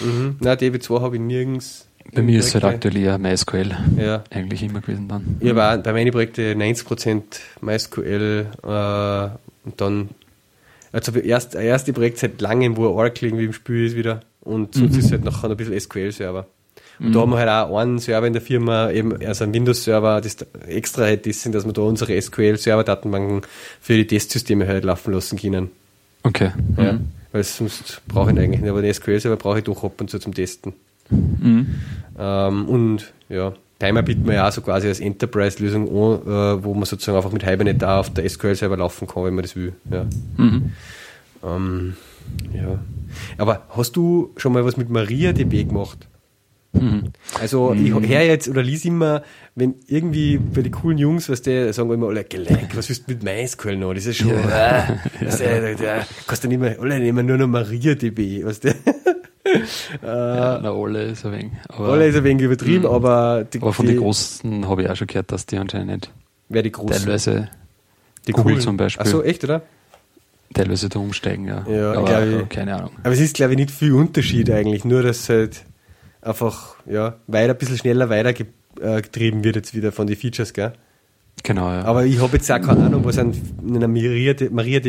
Mhm. 0.03 0.37
Nein, 0.39 0.57
DB2 0.57 1.01
habe 1.01 1.15
ich 1.15 1.21
nirgends. 1.21 1.87
Bei 2.13 2.21
mir 2.21 2.39
ist 2.39 2.47
es 2.47 2.53
halt 2.53 2.63
aktuell 2.63 2.97
eher 2.97 3.17
MySQL 3.17 3.75
ja. 3.97 4.23
eigentlich 4.29 4.63
immer 4.63 4.79
gewesen 4.79 5.07
dann. 5.09 5.37
War 5.55 5.77
bei 5.77 5.91
meinen 5.91 6.11
Projekten 6.11 6.61
90% 6.61 7.21
MySQL 7.61 8.45
äh, 8.63 9.65
und 9.65 9.81
dann 9.81 10.09
also 10.97 11.19
erst, 11.19 11.55
erste 11.55 11.93
Projekt 11.93 12.17
seit 12.17 12.41
langem, 12.41 12.75
wo 12.75 12.87
Oracle 12.87 13.29
irgendwie 13.29 13.45
im 13.45 13.53
Spiel 13.53 13.85
ist 13.85 13.95
wieder 13.95 14.21
und 14.41 14.73
sonst 14.73 14.93
mhm. 14.93 14.99
ist 14.99 15.11
halt 15.11 15.23
noch 15.23 15.43
ein 15.43 15.55
bisschen 15.55 15.79
SQL-Server. 15.79 16.47
Und 16.99 17.09
mhm. 17.09 17.13
da 17.13 17.19
haben 17.19 17.29
wir 17.29 17.37
halt 17.37 17.49
auch 17.49 17.77
einen 17.77 17.99
Server 17.99 18.25
in 18.25 18.33
der 18.33 18.41
Firma, 18.41 18.89
eben, 18.89 19.15
also 19.23 19.43
ein 19.43 19.53
Windows-Server, 19.53 20.21
das 20.21 20.37
extra 20.67 21.03
halt 21.03 21.27
ist, 21.27 21.45
dass 21.53 21.65
wir 21.65 21.73
da 21.73 21.81
unsere 21.83 22.19
SQL-Server-Datenbanken 22.19 23.41
für 23.79 23.93
die 23.93 24.07
Testsysteme 24.07 24.67
halt 24.67 24.83
laufen 24.83 25.13
lassen 25.13 25.37
können. 25.37 25.69
Okay. 26.23 26.51
Ja. 26.77 26.93
Mhm. 26.93 27.09
Weil 27.31 27.43
sonst 27.43 28.01
brauche 28.07 28.31
ich 28.31 28.39
eigentlich 28.39 28.61
nicht, 28.61 28.69
aber 28.69 28.81
den 28.81 28.93
SQL-Server 28.93 29.37
brauche 29.37 29.59
ich 29.59 29.65
doch 29.65 29.83
ab 29.83 30.01
und 30.01 30.09
zu 30.09 30.17
zum 30.17 30.33
Testen. 30.33 30.73
Mhm. 31.09 31.75
Ähm, 32.17 32.65
und 32.67 33.13
ja, 33.29 33.53
Timer 33.79 34.01
bieten 34.01 34.25
wir 34.25 34.35
ja 34.35 34.47
auch 34.47 34.51
so 34.51 34.61
quasi 34.61 34.87
als 34.87 34.99
Enterprise-Lösung 34.99 35.87
an, 35.87 36.21
äh, 36.21 36.63
wo 36.63 36.73
man 36.73 36.85
sozusagen 36.85 37.17
einfach 37.17 37.31
mit 37.31 37.45
Hibernate 37.45 37.77
da 37.77 37.99
auf 37.99 38.11
der 38.11 38.27
SQL-Server 38.27 38.77
laufen 38.77 39.07
kann, 39.07 39.23
wenn 39.25 39.35
man 39.35 39.43
das 39.43 39.55
will. 39.55 39.73
Ja. 39.91 40.05
Mhm. 40.37 40.71
Ähm, 41.43 41.93
ja. 42.53 42.79
Aber 43.37 43.67
hast 43.69 43.95
du 43.95 44.33
schon 44.37 44.53
mal 44.53 44.65
was 44.65 44.77
mit 44.77 44.89
MariaDB 44.89 45.67
gemacht? 45.67 46.07
Mhm. 46.73 47.11
Also 47.39 47.73
ich 47.73 47.91
mhm. 47.91 48.07
höre 48.07 48.21
jetzt 48.21 48.49
oder 48.49 48.61
lies 48.61 48.85
immer, 48.85 49.23
wenn 49.55 49.75
irgendwie 49.87 50.37
bei 50.37 50.61
den 50.61 50.71
coolen 50.71 50.97
Jungs, 50.97 51.29
was 51.29 51.41
die 51.41 51.71
sagen 51.73 51.91
immer 51.91 52.07
alle, 52.07 52.23
geleck, 52.23 52.69
was 52.75 52.89
willst 52.89 53.07
du 53.07 53.13
mit 53.13 53.23
MySQL 53.23 53.77
noch? 53.77 53.93
Das 53.93 54.05
ist 54.05 54.17
schon, 54.17 54.29
ja. 54.29 54.79
äh, 54.79 54.97
das, 55.21 55.39
äh, 55.39 55.75
da, 55.75 56.05
kannst 56.27 56.43
du 56.43 56.47
nicht 56.47 56.59
mehr, 56.59 56.77
alle 56.79 56.99
nehmen 56.99 57.25
nur 57.25 57.37
noch 57.37 57.47
MariaDB, 57.47 58.43
was 58.43 58.59
der 58.59 58.75
ja, 60.01 60.59
na, 60.61 60.71
alle 60.71 61.03
ist 61.03 61.25
ein 61.25 61.31
wenig. 61.31 61.51
Aber, 61.69 61.89
alle 61.89 62.07
ist 62.07 62.15
ein 62.15 62.23
wenig 62.23 62.43
übertrieben, 62.43 62.83
mh. 62.83 62.89
aber 62.89 63.43
die, 63.43 63.61
Aber 63.61 63.73
von 63.73 63.85
den 63.85 63.97
Großen 63.97 64.67
habe 64.67 64.83
ich 64.83 64.89
auch 64.89 64.95
schon 64.95 65.07
gehört, 65.07 65.31
dass 65.31 65.45
die 65.45 65.57
anscheinend 65.57 66.11
Wer 66.49 66.63
die 66.63 66.71
Großen? 66.71 67.03
Teilweise 67.03 67.49
die 68.27 68.31
Google 68.31 68.53
coolen. 68.53 68.61
zum 68.61 68.77
Beispiel. 68.77 69.05
Ach 69.05 69.09
so, 69.09 69.23
echt, 69.23 69.43
oder? 69.43 69.61
Teilweise 70.53 70.89
da 70.89 70.99
umsteigen, 70.99 71.45
ja. 71.47 71.65
ja 71.67 71.93
aber 71.93 72.25
ich, 72.25 72.49
keine 72.49 72.75
Ahnung. 72.75 72.91
Aber 73.03 73.13
es 73.13 73.19
ist, 73.19 73.35
glaube 73.35 73.53
ich, 73.53 73.57
nicht 73.57 73.71
viel 73.71 73.93
Unterschied 73.93 74.49
eigentlich, 74.49 74.85
nur 74.85 75.03
dass 75.03 75.27
halt 75.27 75.65
einfach 76.21 76.75
ja, 76.85 77.15
weiter, 77.27 77.53
ein 77.53 77.57
bisschen 77.57 77.77
schneller 77.77 78.09
weitergetrieben 78.09 79.43
wird 79.43 79.57
jetzt 79.57 79.75
wieder 79.75 79.91
von 79.91 80.07
den 80.07 80.15
Features, 80.15 80.53
gell? 80.53 80.73
Genau, 81.43 81.69
ja. 81.69 81.83
Aber 81.83 82.05
ich 82.05 82.19
habe 82.19 82.37
jetzt 82.37 82.51
auch 82.51 82.61
keine 82.61 82.85
Ahnung, 82.85 83.05
was 83.05 83.17
in 83.17 83.33
einer 83.63 83.87
MariaDB 83.87 84.49
Maria 84.51 84.81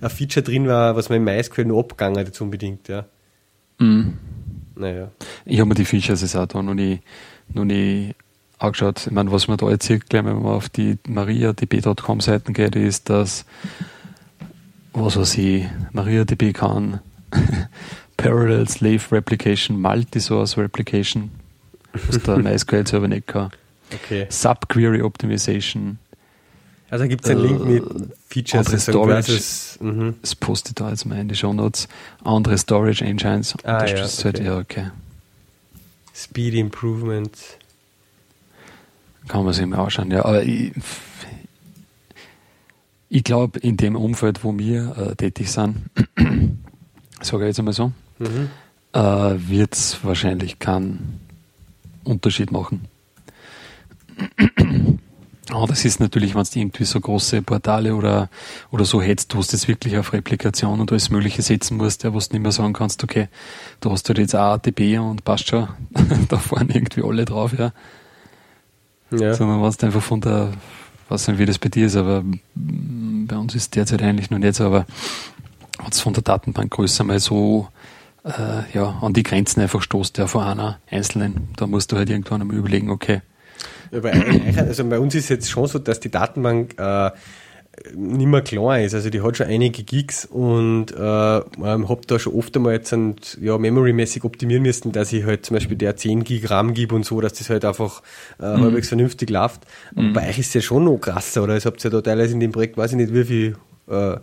ein 0.00 0.10
Feature 0.10 0.42
drin 0.42 0.66
war, 0.66 0.96
was 0.96 1.08
man 1.08 1.18
im 1.18 1.24
MySQL 1.24 1.66
noch 1.66 1.80
abgegangen 1.80 2.18
hat, 2.18 2.26
jetzt 2.26 2.40
unbedingt, 2.40 2.88
ja. 2.88 3.04
Mhm. 3.80 4.18
Naja. 4.76 5.10
Ich 5.44 5.58
habe 5.58 5.68
mir 5.68 5.74
die 5.74 5.84
Features 5.84 6.22
jetzt 6.22 6.36
auch 6.36 6.46
da 6.46 6.62
noch 6.62 6.74
nicht, 6.74 7.02
noch 7.52 7.64
nicht 7.64 8.14
angeschaut. 8.58 9.06
Ich 9.06 9.12
meine, 9.12 9.32
was 9.32 9.48
man 9.48 9.56
da 9.56 9.68
erzählt, 9.68 10.08
gleich, 10.08 10.24
wenn 10.24 10.36
man 10.36 10.52
auf 10.52 10.68
die 10.68 10.98
mariadb.com 11.08 12.20
Seiten 12.20 12.52
geht, 12.52 12.76
ist, 12.76 13.10
dass, 13.10 13.44
was 14.92 15.16
weiß 15.16 15.38
ich, 15.38 15.66
MariaDB 15.92 16.52
kann 16.52 17.00
Parallel 18.16 18.68
Slave 18.68 19.00
Replication, 19.12 19.80
Multi-Source 19.80 20.58
Replication, 20.58 21.30
was 22.06 22.22
der 22.22 22.36
MySQL 22.38 22.86
Server 22.86 23.08
nicht 23.08 23.26
kann. 23.26 23.50
Okay. 23.92 24.26
Subquery 24.28 25.02
Optimization, 25.02 25.98
also 26.90 27.04
da 27.04 27.06
gibt 27.06 27.24
es 27.24 27.30
einen 27.30 27.42
Link 27.42 27.64
mit 27.64 27.84
Features. 28.28 28.66
Andere 28.66 28.80
Storage, 28.80 29.32
das, 29.32 29.78
mhm. 29.80 30.14
das 30.20 30.34
poste 30.34 30.70
ich 30.70 30.74
da 30.74 30.90
jetzt 30.90 31.04
mal 31.06 31.20
in 31.20 31.28
die 31.28 31.36
Show 31.36 31.52
Notes. 31.52 31.88
Andere 32.24 32.58
Storage 32.58 33.04
Engines. 33.04 33.54
Ah, 33.62 33.86
ja, 33.86 34.04
okay. 34.04 34.24
Halt, 34.24 34.38
ja, 34.40 34.58
okay. 34.58 34.90
Speed 36.14 36.54
Improvement. 36.54 37.36
Kann 39.28 39.44
man 39.44 39.54
sich 39.54 39.64
mal 39.66 39.78
anschauen, 39.78 40.10
ja. 40.10 40.24
Aber 40.24 40.42
ich, 40.42 40.72
ich 43.08 43.22
glaube, 43.22 43.60
in 43.60 43.76
dem 43.76 43.94
Umfeld, 43.94 44.42
wo 44.42 44.58
wir 44.58 44.96
äh, 44.96 45.14
tätig 45.14 45.50
sind, 45.50 45.76
sage 47.20 47.44
ich 47.44 47.48
jetzt 47.48 47.58
einmal 47.60 47.74
so, 47.74 47.92
mhm. 48.18 48.50
äh, 48.92 49.00
wird 49.00 49.74
es 49.74 50.02
wahrscheinlich 50.02 50.58
keinen 50.58 51.20
Unterschied 52.02 52.50
machen. 52.50 52.88
Oh, 55.52 55.66
das 55.66 55.84
ist 55.84 56.00
natürlich, 56.00 56.34
wenn 56.34 56.44
du 56.44 56.58
irgendwie 56.58 56.84
so 56.84 57.00
große 57.00 57.42
Portale 57.42 57.94
oder, 57.94 58.28
oder 58.70 58.84
so 58.84 59.02
hättest, 59.02 59.34
wo 59.34 59.40
du 59.40 59.46
das 59.50 59.68
wirklich 59.68 59.96
auf 59.98 60.12
Replikation 60.12 60.80
und 60.80 60.90
alles 60.90 61.10
Mögliche 61.10 61.42
setzen 61.42 61.76
musst, 61.76 62.04
ja, 62.04 62.12
wo 62.12 62.18
du 62.18 62.26
nicht 62.32 62.42
mehr 62.42 62.52
sagen 62.52 62.72
kannst, 62.72 63.02
okay, 63.02 63.28
da 63.80 63.90
hast 63.90 64.08
du 64.08 64.12
jetzt 64.12 64.34
auch 64.34 64.52
ATB 64.52 64.98
und 64.98 65.24
passt 65.24 65.48
schon, 65.48 65.68
da 66.28 66.38
fahren 66.38 66.70
irgendwie 66.70 67.02
alle 67.02 67.24
drauf, 67.24 67.52
ja. 67.58 67.72
ja. 69.10 69.34
Sondern 69.34 69.62
wenn 69.62 69.72
du 69.72 69.86
einfach 69.86 70.02
von 70.02 70.20
der, 70.20 70.52
weiß 71.08 71.28
nicht, 71.28 71.38
wie 71.38 71.46
das 71.46 71.58
bei 71.58 71.68
dir 71.68 71.86
ist, 71.86 71.96
aber 71.96 72.22
bei 72.54 73.36
uns 73.36 73.54
ist 73.54 73.74
derzeit 73.74 74.02
eigentlich 74.02 74.30
noch 74.30 74.38
nicht 74.38 74.54
so, 74.54 74.66
aber 74.66 74.86
wenn 75.78 75.90
es 75.90 76.00
von 76.00 76.12
der 76.12 76.22
Datenbankgröße 76.22 77.02
mal 77.04 77.18
so 77.18 77.68
äh, 78.24 78.72
ja, 78.74 78.98
an 79.00 79.12
die 79.12 79.22
Grenzen 79.22 79.60
einfach 79.60 79.82
stoßt, 79.82 80.18
ja, 80.18 80.26
von 80.26 80.44
einer 80.44 80.78
einzelnen, 80.90 81.48
da 81.56 81.66
musst 81.66 81.92
du 81.92 81.96
halt 81.96 82.10
irgendwann 82.10 82.42
einmal 82.42 82.56
überlegen, 82.56 82.90
okay, 82.90 83.22
also 83.92 84.84
bei 84.84 84.98
uns 84.98 85.14
ist 85.14 85.28
jetzt 85.28 85.50
schon 85.50 85.66
so, 85.66 85.78
dass 85.78 86.00
die 86.00 86.10
Datenbank 86.10 86.78
äh, 86.78 87.10
nicht 87.94 88.26
mehr 88.26 88.42
klar 88.42 88.80
ist. 88.80 88.94
Also 88.94 89.10
die 89.10 89.22
hat 89.22 89.36
schon 89.36 89.46
einige 89.46 89.82
Gigs 89.82 90.24
und 90.26 90.92
äh, 90.92 91.38
ähm, 91.38 91.88
habe 91.88 92.00
da 92.06 92.18
schon 92.18 92.34
oft 92.34 92.54
einmal 92.56 92.74
jetzt 92.74 92.92
ein, 92.92 93.16
ja, 93.40 93.56
memory-mäßig 93.58 94.24
optimieren 94.24 94.62
müssen, 94.62 94.92
dass 94.92 95.12
ich 95.12 95.24
halt 95.24 95.46
zum 95.46 95.54
Beispiel 95.54 95.76
der 95.76 95.96
10 95.96 96.24
Gig 96.24 96.50
RAM 96.50 96.74
gebe 96.74 96.94
und 96.94 97.04
so, 97.04 97.20
dass 97.20 97.34
das 97.34 97.48
halt 97.48 97.64
einfach 97.64 98.02
äh, 98.40 98.56
mhm. 98.56 98.62
halbwegs 98.62 98.88
vernünftig 98.88 99.30
läuft. 99.30 99.62
Aber 99.92 100.02
mhm. 100.02 100.12
bei 100.12 100.28
euch 100.28 100.38
ist 100.38 100.48
es 100.48 100.54
ja 100.54 100.60
schon 100.60 100.84
noch 100.84 100.98
krasser, 100.98 101.42
oder? 101.42 101.54
Ihr 101.54 101.64
habt 101.64 101.82
ja 101.82 101.90
da 101.90 102.00
teilweise 102.00 102.34
in 102.34 102.40
dem 102.40 102.52
Projekt, 102.52 102.76
weiß 102.76 102.92
ich 102.92 102.96
nicht, 102.96 103.14
wie 103.14 103.24
viel, 103.24 103.56
äh, 103.88 104.16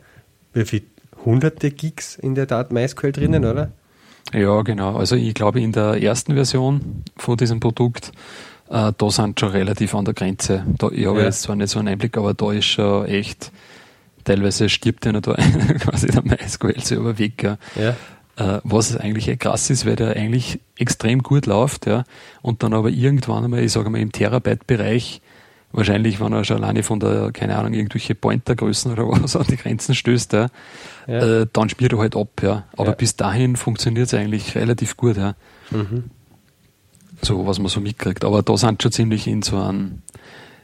wie 0.53 0.65
viel 0.65 0.83
hunderte 1.25 1.71
Gigs 1.71 2.15
in 2.15 2.35
der 2.35 2.45
Daten 2.45 2.73
MySQL 2.73 3.11
drinnen, 3.11 3.43
oder? 3.45 3.71
Ja, 4.33 4.61
genau. 4.61 4.97
Also 4.97 5.15
ich 5.15 5.33
glaube, 5.33 5.61
in 5.61 5.71
der 5.71 6.01
ersten 6.01 6.33
Version 6.33 7.03
von 7.15 7.37
diesem 7.37 7.59
Produkt, 7.59 8.11
äh, 8.69 8.91
da 8.97 9.09
sind 9.09 9.39
schon 9.39 9.49
relativ 9.49 9.95
an 9.95 10.05
der 10.05 10.13
Grenze. 10.13 10.65
Da, 10.77 10.89
ich 10.89 11.05
habe 11.05 11.19
ja. 11.19 11.25
jetzt 11.25 11.43
zwar 11.43 11.55
nicht 11.55 11.69
so 11.69 11.79
einen 11.79 11.89
Einblick, 11.89 12.17
aber 12.17 12.33
da 12.33 12.51
ist 12.51 12.65
schon 12.65 13.05
echt, 13.05 13.51
teilweise 14.23 14.69
stirbt 14.69 15.05
ja 15.05 15.11
noch 15.11 15.21
da 15.21 15.33
quasi 15.79 16.07
der 16.07 16.23
MySQL-Server 16.23 17.17
weg. 17.17 17.43
Ja. 17.43 17.57
ja. 17.75 17.95
Äh, 18.37 18.61
was 18.63 18.95
eigentlich 18.95 19.37
krass 19.39 19.69
ist, 19.69 19.85
weil 19.85 19.95
der 19.95 20.15
eigentlich 20.15 20.59
extrem 20.77 21.23
gut 21.23 21.47
läuft, 21.47 21.87
ja, 21.87 22.03
und 22.43 22.61
dann 22.61 22.73
aber 22.73 22.89
irgendwann 22.89 23.43
einmal, 23.43 23.63
ich 23.63 23.71
sage 23.71 23.89
mal, 23.89 23.99
im 23.99 24.11
Terabyte-Bereich 24.11 25.21
wahrscheinlich, 25.71 26.19
wenn 26.19 26.33
er 26.33 26.43
schon 26.43 26.57
alleine 26.57 26.83
von 26.83 26.99
der, 26.99 27.31
keine 27.31 27.57
Ahnung, 27.57 27.73
irgendwelche 27.73 28.15
Pointergrößen 28.15 28.91
oder 28.91 29.07
was 29.23 29.35
an 29.35 29.45
die 29.49 29.57
Grenzen 29.57 29.95
stößt, 29.95 30.33
ja, 30.33 30.47
ja. 31.07 31.41
Äh, 31.41 31.47
dann 31.51 31.69
spielt 31.69 31.93
er 31.93 31.99
halt 31.99 32.15
ab, 32.15 32.41
ja. 32.41 32.65
Aber 32.75 32.89
ja. 32.89 32.95
bis 32.95 33.15
dahin 33.15 33.55
funktioniert 33.55 34.07
es 34.07 34.13
eigentlich 34.13 34.55
relativ 34.55 34.97
gut, 34.97 35.17
ja. 35.17 35.35
Mhm. 35.71 36.05
So, 37.21 37.45
was 37.47 37.59
man 37.59 37.67
so 37.67 37.79
mitkriegt. 37.79 38.23
Aber 38.23 38.43
da 38.43 38.57
sind 38.57 38.81
schon 38.81 38.91
ziemlich 38.91 39.27
in 39.27 39.41
so 39.41 39.57
einem, 39.57 40.01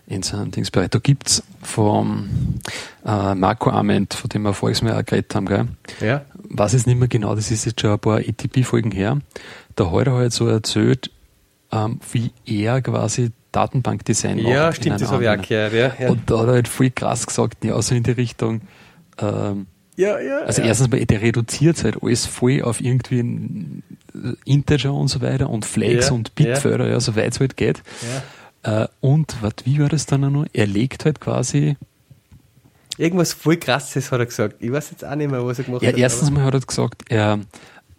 in 0.07 0.23
so 0.23 0.37
einem 0.37 0.51
Dingsbereich. 0.51 0.89
Da 0.89 0.99
gibt's 0.99 1.43
vom 1.61 2.29
äh, 3.05 3.35
Marco 3.35 3.69
Ament, 3.69 4.13
von 4.13 4.29
dem 4.29 4.43
wir 4.43 4.53
voriges 4.53 4.81
Mal 4.81 4.99
auch 4.99 5.05
geredet 5.05 5.33
haben, 5.35 5.45
gell? 5.45 5.67
Ja. 6.01 6.25
Was 6.43 6.73
ist 6.73 6.85
nicht 6.85 6.99
mehr 6.99 7.07
genau, 7.07 7.35
das 7.35 7.49
ist 7.49 7.65
jetzt 7.65 7.81
schon 7.81 7.91
ein 7.91 7.99
paar 7.99 8.19
ETP-Folgen 8.19 8.91
her. 8.91 9.19
Da 9.75 9.91
hat 9.91 10.07
er 10.07 10.13
halt 10.13 10.33
so 10.33 10.47
erzählt, 10.47 11.09
ähm, 11.71 11.99
wie 12.11 12.31
er 12.45 12.81
quasi 12.81 13.31
Datenbankdesign 13.51 14.37
macht. 14.37 14.47
Ja, 14.47 14.73
stimmt, 14.73 15.01
das 15.01 15.11
habe 15.11 15.23
ich 15.23 15.29
auch 15.29 15.41
gehört. 15.41 15.73
Ja, 15.73 15.91
ja. 15.99 16.11
Und 16.11 16.29
da 16.29 16.39
hat 16.39 16.47
er 16.47 16.53
halt 16.53 16.67
voll 16.67 16.91
krass 16.91 17.25
gesagt, 17.25 17.63
ja, 17.63 17.81
so 17.81 17.95
in 17.95 18.03
die 18.03 18.11
Richtung, 18.11 18.61
ähm, 19.19 19.67
ja, 19.95 20.19
ja, 20.19 20.39
also 20.39 20.61
ja. 20.61 20.69
erstens 20.69 20.89
mal, 20.89 21.05
der 21.05 21.21
reduziert 21.21 21.83
halt 21.83 22.01
alles 22.01 22.25
voll 22.25 22.61
auf 22.63 22.81
irgendwie 22.81 23.19
ein 23.19 23.83
Integer 24.45 24.93
und 24.93 25.07
so 25.07 25.21
weiter 25.21 25.49
und 25.49 25.65
Flags 25.65 26.09
ja, 26.09 26.13
und 26.13 26.35
Bitfelder, 26.35 26.85
ja. 26.85 26.93
ja, 26.93 26.99
soweit 26.99 27.33
es 27.33 27.39
halt 27.39 27.57
geht. 27.57 27.81
Ja. 28.63 28.83
Äh, 28.83 28.87
und 29.01 29.41
wat, 29.41 29.63
wie 29.65 29.79
war 29.79 29.89
das 29.89 30.05
dann 30.05 30.21
noch? 30.21 30.45
Er 30.53 30.67
legt 30.67 31.05
halt 31.05 31.19
quasi 31.19 31.75
Irgendwas 32.97 33.33
voll 33.33 33.57
krasses 33.57 34.11
hat 34.11 34.19
er 34.19 34.27
gesagt. 34.27 34.57
Ich 34.59 34.71
weiß 34.71 34.91
jetzt 34.91 35.03
auch 35.03 35.15
nicht 35.15 35.31
mehr, 35.31 35.43
was 35.43 35.57
er 35.57 35.65
gemacht 35.65 35.81
ja, 35.81 35.89
hat. 35.89 35.97
Erstens 35.97 36.29
mal 36.29 36.43
hat 36.43 36.53
er 36.53 36.59
gesagt, 36.59 37.03
er 37.09 37.39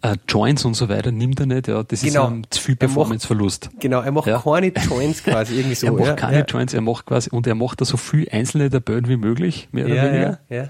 äh, 0.01 0.15
Joints 0.27 0.63
und 0.65 0.73
so 0.75 0.87
weiter 0.87 1.11
nimmt 1.11 1.39
er 1.39 1.47
nicht, 1.47 1.67
ja. 1.67 1.83
Das 1.83 2.01
genau. 2.01 2.27
ist 2.27 2.35
ja 2.35 2.41
zu 2.49 2.61
viel 2.61 2.75
Performanceverlust. 2.75 3.71
Genau, 3.79 4.01
er 4.01 4.11
macht 4.11 4.27
ja. 4.27 4.39
keine 4.39 4.67
Joints 4.89 5.23
quasi 5.23 5.55
irgendwie 5.55 5.75
so. 5.75 5.87
er 5.87 5.93
macht 5.93 6.05
ja, 6.05 6.13
keine 6.13 6.39
ja. 6.39 6.45
Joints, 6.45 6.73
er 6.73 6.81
macht 6.81 7.05
quasi, 7.05 7.29
und 7.29 7.45
er 7.45 7.55
macht 7.55 7.81
da 7.81 7.85
so 7.85 7.97
viel 7.97 8.27
einzelne 8.29 8.69
Tabellen 8.69 9.09
wie 9.09 9.17
möglich, 9.17 9.67
mehr 9.71 9.85
oder 9.85 9.95
weniger. 9.95 10.39
Ja, 10.49 10.55
ja. 10.55 10.67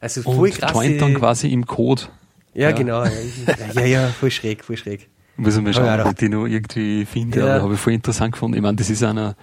Also 0.00 0.22
voll 0.22 0.50
und 0.50 0.58
krass. 0.58 0.72
joint 0.72 1.00
dann 1.00 1.14
quasi 1.14 1.48
im 1.48 1.66
Code. 1.66 2.02
Ja, 2.54 2.72
genau. 2.72 3.04
Ja, 3.74 3.84
ja, 3.84 4.08
voll 4.08 4.30
schräg, 4.30 4.64
voll 4.64 4.76
schräg. 4.76 5.08
Muss 5.36 5.56
ich 5.56 5.62
mal 5.62 5.74
schauen, 5.74 6.00
ob 6.00 6.08
ich 6.08 6.14
die 6.14 6.28
noch 6.28 6.46
irgendwie 6.46 7.04
finde, 7.04 7.40
ja. 7.40 7.54
aber 7.54 7.62
habe 7.64 7.74
ich 7.74 7.80
voll 7.80 7.92
interessant 7.92 8.32
gefunden. 8.32 8.56
Ich 8.56 8.62
meine, 8.62 8.76
das 8.76 8.88
ist 8.88 9.02
einer, 9.02 9.34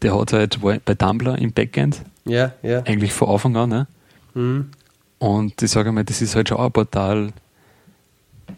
der 0.00 0.18
hat 0.18 0.32
halt 0.32 0.60
bei 0.60 0.94
Tumblr 0.94 1.36
im 1.38 1.52
Backend. 1.52 2.02
Ja, 2.24 2.52
ja. 2.62 2.82
Eigentlich 2.84 3.12
von 3.12 3.28
Anfang 3.28 3.56
an, 3.56 3.68
ne? 3.68 3.86
Mhm. 4.34 4.70
Und 5.18 5.60
ich 5.60 5.70
sage 5.70 5.90
mal, 5.90 6.04
das 6.04 6.22
ist 6.22 6.36
halt 6.36 6.48
schon 6.48 6.58
ein 6.58 6.70
Portal, 6.70 7.32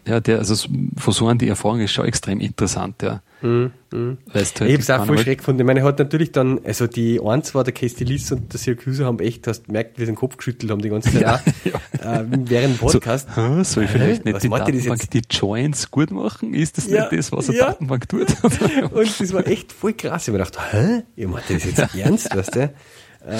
ja, 0.07 0.19
der, 0.19 0.39
also 0.39 0.69
von 0.97 1.13
so 1.13 1.27
an 1.27 1.37
die 1.37 1.47
Erfahrung 1.47 1.79
ist 1.79 1.91
schon 1.91 2.05
extrem 2.05 2.39
interessant, 2.39 3.01
ja. 3.01 3.21
Mhm. 3.41 3.71
Mhm. 3.91 4.17
Weißt 4.31 4.61
halt, 4.61 4.69
ich 4.69 4.75
habe 4.75 4.83
es 4.83 4.89
auch 4.89 5.05
voll 5.05 5.17
schräg 5.17 5.39
gefunden. 5.39 5.61
Ich 5.61 5.65
meine, 5.65 5.81
er 5.81 5.85
hat 5.85 5.99
natürlich 5.99 6.31
dann, 6.31 6.59
also 6.63 6.87
die 6.87 7.19
eins 7.19 7.53
war 7.53 7.63
der 7.63 7.73
Castellis 7.73 8.31
und 8.31 8.53
der 8.53 8.59
Syracuse 8.59 9.05
haben 9.05 9.19
echt, 9.19 9.47
hast 9.47 9.65
gemerkt, 9.65 9.97
wie 9.97 10.01
sie 10.01 10.11
den 10.11 10.15
Kopf 10.15 10.37
geschüttelt 10.37 10.71
haben 10.71 10.81
die 10.81 10.89
ganze 10.89 11.11
Zeit 11.11 11.21
ja, 11.21 11.41
ja. 12.03 12.19
Äh, 12.21 12.25
während 12.29 12.75
dem 12.75 12.77
Podcast. 12.77 13.29
So, 13.35 13.63
soll 13.63 13.83
ich 13.85 13.89
vielleicht 13.89 14.25
äh, 14.25 14.31
nicht 14.31 14.43
die 14.43 14.49
Datenbank 14.49 15.09
die 15.11 15.21
Joins 15.29 15.91
gut 15.91 16.11
machen? 16.11 16.53
Ist 16.53 16.77
das 16.77 16.87
ja, 16.87 17.01
nicht 17.01 17.13
das, 17.13 17.31
was 17.31 17.49
eine 17.49 17.57
ja. 17.57 17.65
Datenbank 17.67 18.07
tut? 18.09 18.27
und 18.91 19.19
das 19.19 19.33
war 19.33 19.47
echt 19.47 19.71
voll 19.71 19.93
krass. 19.93 20.27
Ich 20.27 20.33
habe 20.33 20.37
gedacht, 20.37 20.57
hä? 20.71 21.03
Ihr 21.15 21.27
macht 21.27 21.49
das 21.49 21.65
jetzt 21.65 21.95
ernst, 21.95 22.35
weißt 22.35 22.55
du? 22.55 22.61
Äh, 22.61 23.37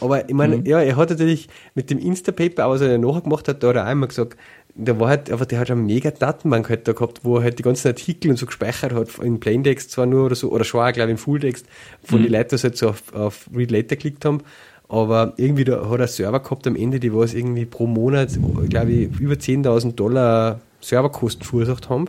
aber 0.00 0.28
ich 0.28 0.34
meine, 0.34 0.58
mhm. 0.58 0.66
ja, 0.66 0.80
er 0.80 0.96
hat 0.96 1.10
natürlich 1.10 1.48
mit 1.74 1.90
dem 1.90 1.98
Instapaper, 1.98 2.68
was 2.70 2.80
er 2.80 2.98
nachher 2.98 3.22
gemacht 3.22 3.48
hat, 3.48 3.62
da 3.62 3.68
hat 3.68 3.76
er 3.76 3.84
einmal 3.84 4.08
gesagt, 4.08 4.38
der 4.74 4.98
war 4.98 5.08
halt, 5.08 5.30
aber 5.30 5.46
der 5.46 5.60
hat 5.60 5.70
eine 5.70 5.80
mega 5.80 6.10
Datenbank 6.10 6.68
halt 6.68 6.88
da 6.88 6.92
gehabt, 6.92 7.20
wo 7.22 7.38
er 7.38 7.44
halt 7.44 7.58
die 7.58 7.62
ganzen 7.62 7.88
Artikel 7.88 8.30
und 8.30 8.36
so 8.36 8.46
gespeichert 8.46 8.92
hat, 8.92 9.18
in 9.18 9.38
Plaintext 9.38 9.92
zwar 9.92 10.06
nur 10.06 10.26
oder 10.26 10.34
so, 10.34 10.50
oder 10.50 10.64
schon 10.64 10.80
auch, 10.80 10.92
glaube 10.92 11.10
ich, 11.10 11.12
in 11.12 11.18
Fulltext, 11.18 11.66
von 12.02 12.20
mhm. 12.20 12.24
die 12.24 12.28
Leute, 12.30 12.56
die 12.56 12.62
halt 12.62 12.76
so 12.76 12.88
auf, 12.88 13.14
auf 13.14 13.48
Read 13.54 13.70
Later 13.70 13.96
geklickt 13.96 14.24
haben. 14.24 14.40
Aber 14.88 15.32
irgendwie 15.36 15.64
da 15.64 15.88
hat 15.88 16.00
er 16.00 16.08
Server 16.08 16.40
gehabt 16.40 16.66
am 16.66 16.76
Ende, 16.76 17.00
die 17.00 17.14
was 17.14 17.34
irgendwie 17.34 17.64
pro 17.64 17.86
Monat, 17.86 18.30
glaube 18.68 18.92
ich, 18.92 19.18
über 19.18 19.34
10.000 19.34 19.94
Dollar 19.94 20.60
Serverkosten 20.80 21.44
verursacht 21.44 21.88
haben. 21.88 22.06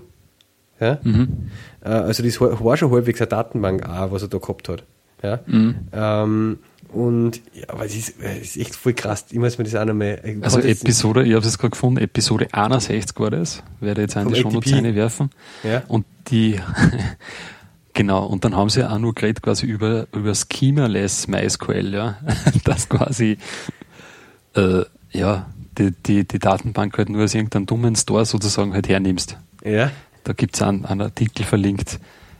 Ja? 0.79 0.99
Mhm. 1.03 1.49
Äh, 1.81 1.89
also 1.89 2.23
das 2.23 2.41
war 2.41 2.77
schon 2.77 2.91
halbwegs 2.91 3.21
eine 3.21 3.27
Datenbank 3.27 3.87
auch, 3.87 4.11
was 4.11 4.23
er 4.23 4.27
da 4.27 4.39
gehabt 4.39 4.69
hat. 4.69 4.83
Ja? 5.23 5.39
Mhm. 5.45 5.75
Ähm, 5.93 6.57
und 6.95 7.41
ja, 7.53 7.65
aber 7.67 7.85
es 7.85 7.93
ist, 7.93 8.15
es 8.21 8.55
ist 8.55 8.57
echt 8.57 8.75
voll 8.75 8.93
krass. 8.93 9.25
Ich 9.29 9.37
muss 9.37 9.57
mir 9.57 9.65
das 9.65 9.75
auch 9.75 9.83
nochmal. 9.83 10.21
Also 10.41 10.61
Episode, 10.61 11.25
ich 11.25 11.33
habe 11.33 11.45
es 11.45 11.57
gerade 11.57 11.71
gefunden, 11.71 11.99
Episode 11.99 12.47
61 12.53 13.19
war 13.19 13.31
das. 13.31 13.63
Werde 13.81 14.03
jetzt 14.03 14.15
an 14.15 14.29
die 14.29 14.39
Shownotes 14.39 14.71
werfen. 14.71 15.29
Ja. 15.63 15.83
Und 15.89 16.05
die, 16.29 16.57
genau, 17.93 18.25
und 18.25 18.45
dann 18.45 18.55
haben 18.55 18.69
sie 18.69 18.89
auch 18.89 18.97
nur 18.97 19.13
geredet 19.13 19.43
quasi 19.43 19.65
über, 19.65 20.07
über 20.13 20.33
Schemaless 20.33 21.27
MySQL, 21.27 21.93
ja. 21.93 22.17
Das 22.63 22.87
quasi, 22.87 23.39
äh, 24.55 24.83
ja, 25.11 25.47
die, 25.77 25.91
die, 25.91 26.25
die 26.25 26.39
Datenbank 26.39 26.97
halt 26.97 27.09
nur 27.09 27.25
aus 27.25 27.35
irgendeinem 27.35 27.65
dummen 27.65 27.97
Store 27.97 28.25
sozusagen 28.25 28.73
halt 28.73 28.87
hernimmst. 28.87 29.35
Ja. 29.65 29.91
Da 30.23 30.31
gibt 30.31 30.55
es 30.55 30.61
einen, 30.61 30.85
einen 30.85 31.01
Artikel 31.01 31.45
verlinkt. 31.45 31.99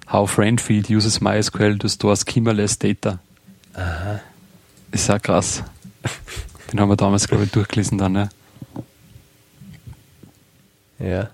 How 0.10 0.32
Friendfield 0.32 0.90
uses 0.90 1.20
MySQL 1.20 1.78
to 1.78 1.90
store 1.90 2.16
schemaless 2.16 2.80
data. 2.80 3.20
Aha. 3.74 4.22
Ist 4.96 5.12
auch 5.12 5.22
krass. 5.22 5.62
Den 6.72 6.80
haben 6.80 6.88
wir 6.88 6.96
damals, 6.96 7.28
glaube 7.28 7.44
ich, 7.44 7.52
durchgelesen 7.52 7.98
dann, 7.98 8.14
ne? 8.14 8.30
Ja. 11.00 11.30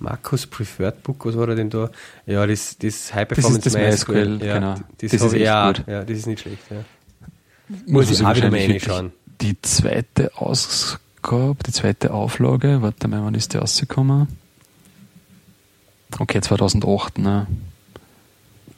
Markus 0.00 0.44
Preferred 0.44 1.04
Book, 1.04 1.24
was 1.24 1.36
war 1.36 1.46
da 1.46 1.54
denn 1.54 1.70
da? 1.70 1.88
Ja, 2.26 2.44
das, 2.44 2.76
das 2.78 3.14
High 3.14 3.28
Performance 3.28 3.60
das 3.60 3.74
ist 3.74 3.74
das 3.76 4.08
MySQL, 4.08 4.44
ja, 4.44 4.54
genau. 4.54 4.74
Das, 4.98 5.12
das 5.12 5.22
ist 5.22 5.32
ja, 5.34 5.70
gut. 5.70 5.84
Ja, 5.86 6.02
das 6.02 6.18
ist 6.18 6.26
nicht 6.26 6.40
schlecht, 6.40 6.62
ja. 6.68 6.84
Muss 7.86 8.10
ich 8.10 8.20
auch 8.24 8.34
wieder 8.34 8.50
mal 8.50 8.58
reinschauen. 8.58 9.12
Die 9.40 9.62
zweite 9.62 10.36
Ausgabe, 10.36 11.58
die 11.64 11.72
zweite 11.72 12.12
Auflage, 12.12 12.82
warte 12.82 13.06
mal, 13.06 13.22
wann 13.24 13.34
ist 13.34 13.54
die 13.54 13.58
rausgekommen? 13.58 14.26
Okay, 16.18 16.40
2008, 16.40 17.18
ne? 17.18 17.46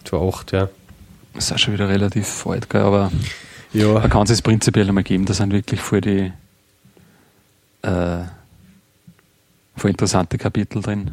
2008, 0.05 0.53
ja. 0.53 0.69
Das 1.37 1.47
ist 1.47 1.53
auch 1.53 1.59
schon 1.59 1.75
wieder 1.75 1.89
relativ 1.89 2.47
alt, 2.47 2.69
gell, 2.71 2.81
aber 2.81 3.13
ja. 3.73 3.93
man 3.93 4.09
kann 4.09 4.27
es 4.27 4.43
prinzipiell 4.43 4.89
einmal 4.89 5.05
geben. 5.05 5.27
Da 5.27 5.35
sind 5.35 5.53
wirklich 5.53 5.81
voll 5.81 6.01
die 6.01 6.33
äh, 7.83 8.25
voll 9.77 9.91
interessante 9.91 10.39
Kapitel 10.39 10.83
drin. 10.83 11.13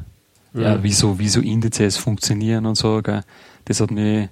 Mhm. 0.53 0.61
Ja, 0.61 0.81
wieso, 0.81 1.19
wieso 1.19 1.41
Indizes 1.41 1.97
funktionieren 1.97 2.65
und 2.65 2.75
so. 2.75 3.01
Gell. 3.01 3.21
Das 3.65 3.81
hat 3.81 3.91
mich, 3.91 4.29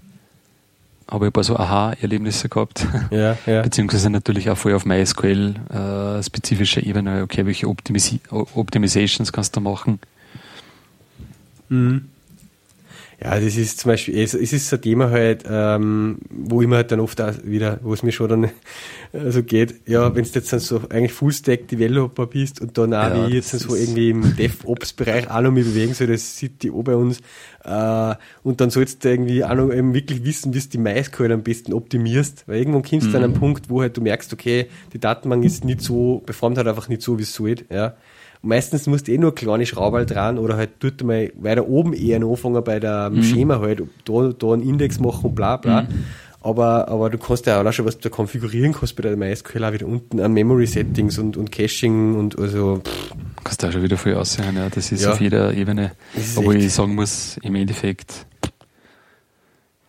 habe 1.09 1.25
ich 1.25 1.29
ein 1.29 1.33
paar 1.33 1.43
so 1.43 1.57
Aha-Erlebnisse 1.57 2.47
gehabt. 2.47 2.87
Ja, 3.11 3.37
ja. 3.45 3.61
Beziehungsweise 3.63 4.09
natürlich 4.09 4.49
auch 4.49 4.57
voll 4.57 4.73
auf 4.73 4.85
MySQL 4.85 5.55
äh, 5.69 6.23
spezifischer 6.23 6.83
Ebene. 6.83 7.23
Okay, 7.23 7.45
welche 7.45 7.67
Optimis 7.67 8.15
Optimizations 8.29 9.33
kannst 9.33 9.55
du 9.57 9.61
machen? 9.61 9.99
Mhm. 11.69 12.10
Ja, 13.23 13.39
das 13.39 13.55
ist 13.55 13.79
zum 13.79 13.89
Beispiel, 13.89 14.17
es, 14.17 14.33
ist 14.33 14.67
so 14.67 14.77
ein 14.77 14.81
Thema 14.81 15.11
halt, 15.11 15.43
ähm, 15.47 16.17
wo 16.31 16.59
immer 16.63 16.77
halt 16.77 16.91
dann 16.91 16.99
oft 16.99 17.21
auch 17.21 17.33
wieder, 17.43 17.79
wo 17.83 17.93
es 17.93 18.01
mir 18.01 18.11
schon 18.11 18.29
dann 18.29 18.43
äh, 18.45 18.49
so 19.29 19.43
geht, 19.43 19.87
ja, 19.87 20.15
wenn 20.15 20.23
du 20.23 20.29
jetzt 20.31 20.51
dann 20.51 20.59
so 20.59 20.81
eigentlich 20.89 21.13
Full-Stack-Developer 21.13 22.25
bist 22.25 22.61
und 22.61 22.79
dann 22.79 22.95
auch 22.95 23.15
ja, 23.15 23.27
wie 23.27 23.35
jetzt 23.35 23.51
so 23.51 23.75
irgendwie 23.75 24.09
im 24.09 24.35
DevOps-Bereich 24.37 25.29
auch 25.29 25.41
noch 25.41 25.51
mit 25.51 25.65
bewegen 25.65 25.93
soll, 25.93 26.07
das 26.07 26.35
sieht 26.35 26.63
die 26.63 26.71
auch 26.71 26.81
bei 26.81 26.95
uns, 26.95 27.19
äh, 27.63 28.15
und 28.41 28.59
dann 28.59 28.71
sollst 28.71 29.05
du 29.05 29.09
irgendwie 29.09 29.43
auch 29.43 29.53
noch 29.53 29.71
eben 29.71 29.93
wirklich 29.93 30.25
wissen, 30.25 30.55
wie 30.55 30.59
du 30.59 30.69
die 30.69 30.77
MySQL 30.79 31.31
am 31.31 31.43
besten 31.43 31.73
optimierst, 31.73 32.45
weil 32.47 32.57
irgendwann 32.57 32.81
kommst 32.81 33.05
du 33.05 33.09
mhm. 33.11 33.15
an 33.17 33.23
einen 33.25 33.33
Punkt, 33.35 33.69
wo 33.69 33.81
halt 33.81 33.95
du 33.97 34.01
merkst, 34.01 34.33
okay, 34.33 34.65
die 34.93 34.99
Datenbank 34.99 35.45
ist 35.45 35.63
nicht 35.63 35.81
so, 35.81 36.23
performt 36.25 36.57
halt 36.57 36.67
einfach 36.67 36.89
nicht 36.89 37.03
so, 37.03 37.19
wie 37.19 37.23
es 37.23 37.33
soll, 37.35 37.57
ja 37.69 37.95
meistens 38.41 38.87
musst 38.87 39.07
du 39.07 39.11
eh 39.11 39.17
nur 39.17 39.35
kleine 39.35 39.65
Schrauben 39.65 40.05
dran 40.05 40.37
oder 40.37 40.57
halt 40.57 40.79
tut 40.79 41.03
mal 41.03 41.31
weiter 41.35 41.67
oben 41.67 41.93
eher 41.93 42.21
anfangen 42.21 42.63
bei 42.63 42.79
der 42.79 43.09
mhm. 43.09 43.23
Schema 43.23 43.59
halt, 43.59 43.83
da, 44.05 44.33
da 44.37 44.53
einen 44.53 44.63
Index 44.63 44.99
machen 44.99 45.25
und 45.25 45.35
bla 45.35 45.57
bla. 45.57 45.83
Mhm. 45.83 45.87
Aber, 46.43 46.87
aber 46.87 47.11
du 47.11 47.19
kannst 47.19 47.45
ja 47.45 47.61
auch 47.61 47.71
schon 47.71 47.85
was 47.85 47.99
da 47.99 48.09
konfigurieren 48.09 48.73
kannst 48.73 48.95
bei 48.95 49.03
der 49.03 49.15
MySQL 49.15 49.63
auch 49.63 49.73
wieder 49.73 49.85
unten 49.85 50.19
an 50.19 50.33
Memory 50.33 50.65
Settings 50.65 51.19
und, 51.19 51.37
und 51.37 51.51
Caching 51.51 52.15
und 52.15 52.37
also. 52.39 52.81
Pff. 52.83 53.13
Kannst 53.43 53.63
auch 53.63 53.71
schon 53.71 53.83
wieder 53.83 53.97
viel 53.97 54.15
aussehen, 54.15 54.55
ja. 54.55 54.69
Das 54.69 54.91
ist 54.91 55.03
ja. 55.03 55.11
auf 55.11 55.21
jeder 55.21 55.53
Ebene. 55.53 55.91
Obwohl 56.35 56.57
ich 56.57 56.73
sagen 56.73 56.95
muss, 56.95 57.37
im 57.43 57.55
Endeffekt, 57.55 58.25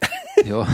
ja, 0.44 0.66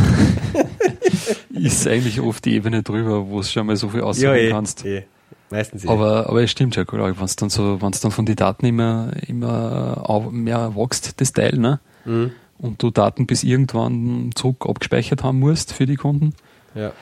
ist 1.54 1.86
eigentlich 1.86 2.20
oft 2.20 2.44
die 2.44 2.54
Ebene 2.54 2.82
drüber, 2.82 3.28
wo 3.28 3.40
es 3.40 3.52
schon 3.52 3.66
mal 3.66 3.76
so 3.76 3.88
viel 3.88 4.00
aussehen 4.00 4.30
ja, 4.30 4.34
eh, 4.34 4.50
kannst. 4.50 4.84
Eh. 4.84 5.04
Meistens 5.50 5.84
ja. 5.84 5.90
Aber, 5.90 6.28
aber 6.28 6.42
es 6.42 6.50
stimmt 6.50 6.76
ja, 6.76 6.84
wenn 6.90 7.24
es 7.24 7.36
dann 7.36 7.50
so, 7.50 7.80
wenn 7.80 7.90
es 7.90 8.00
dann 8.00 8.10
von 8.10 8.26
den 8.26 8.36
Daten 8.36 8.66
immer, 8.66 9.12
immer 9.26 10.28
mehr 10.30 10.74
wächst, 10.76 11.20
das 11.20 11.32
Teil, 11.32 11.56
ne? 11.56 11.80
Mhm. 12.04 12.32
Und 12.58 12.82
du 12.82 12.90
Daten 12.90 13.26
bis 13.26 13.44
irgendwann 13.44 14.30
zurück 14.34 14.66
abgespeichert 14.68 15.22
haben 15.22 15.38
musst 15.38 15.72
für 15.72 15.86
die 15.86 15.96
Kunden. 15.96 16.34
Ja. 16.74 16.92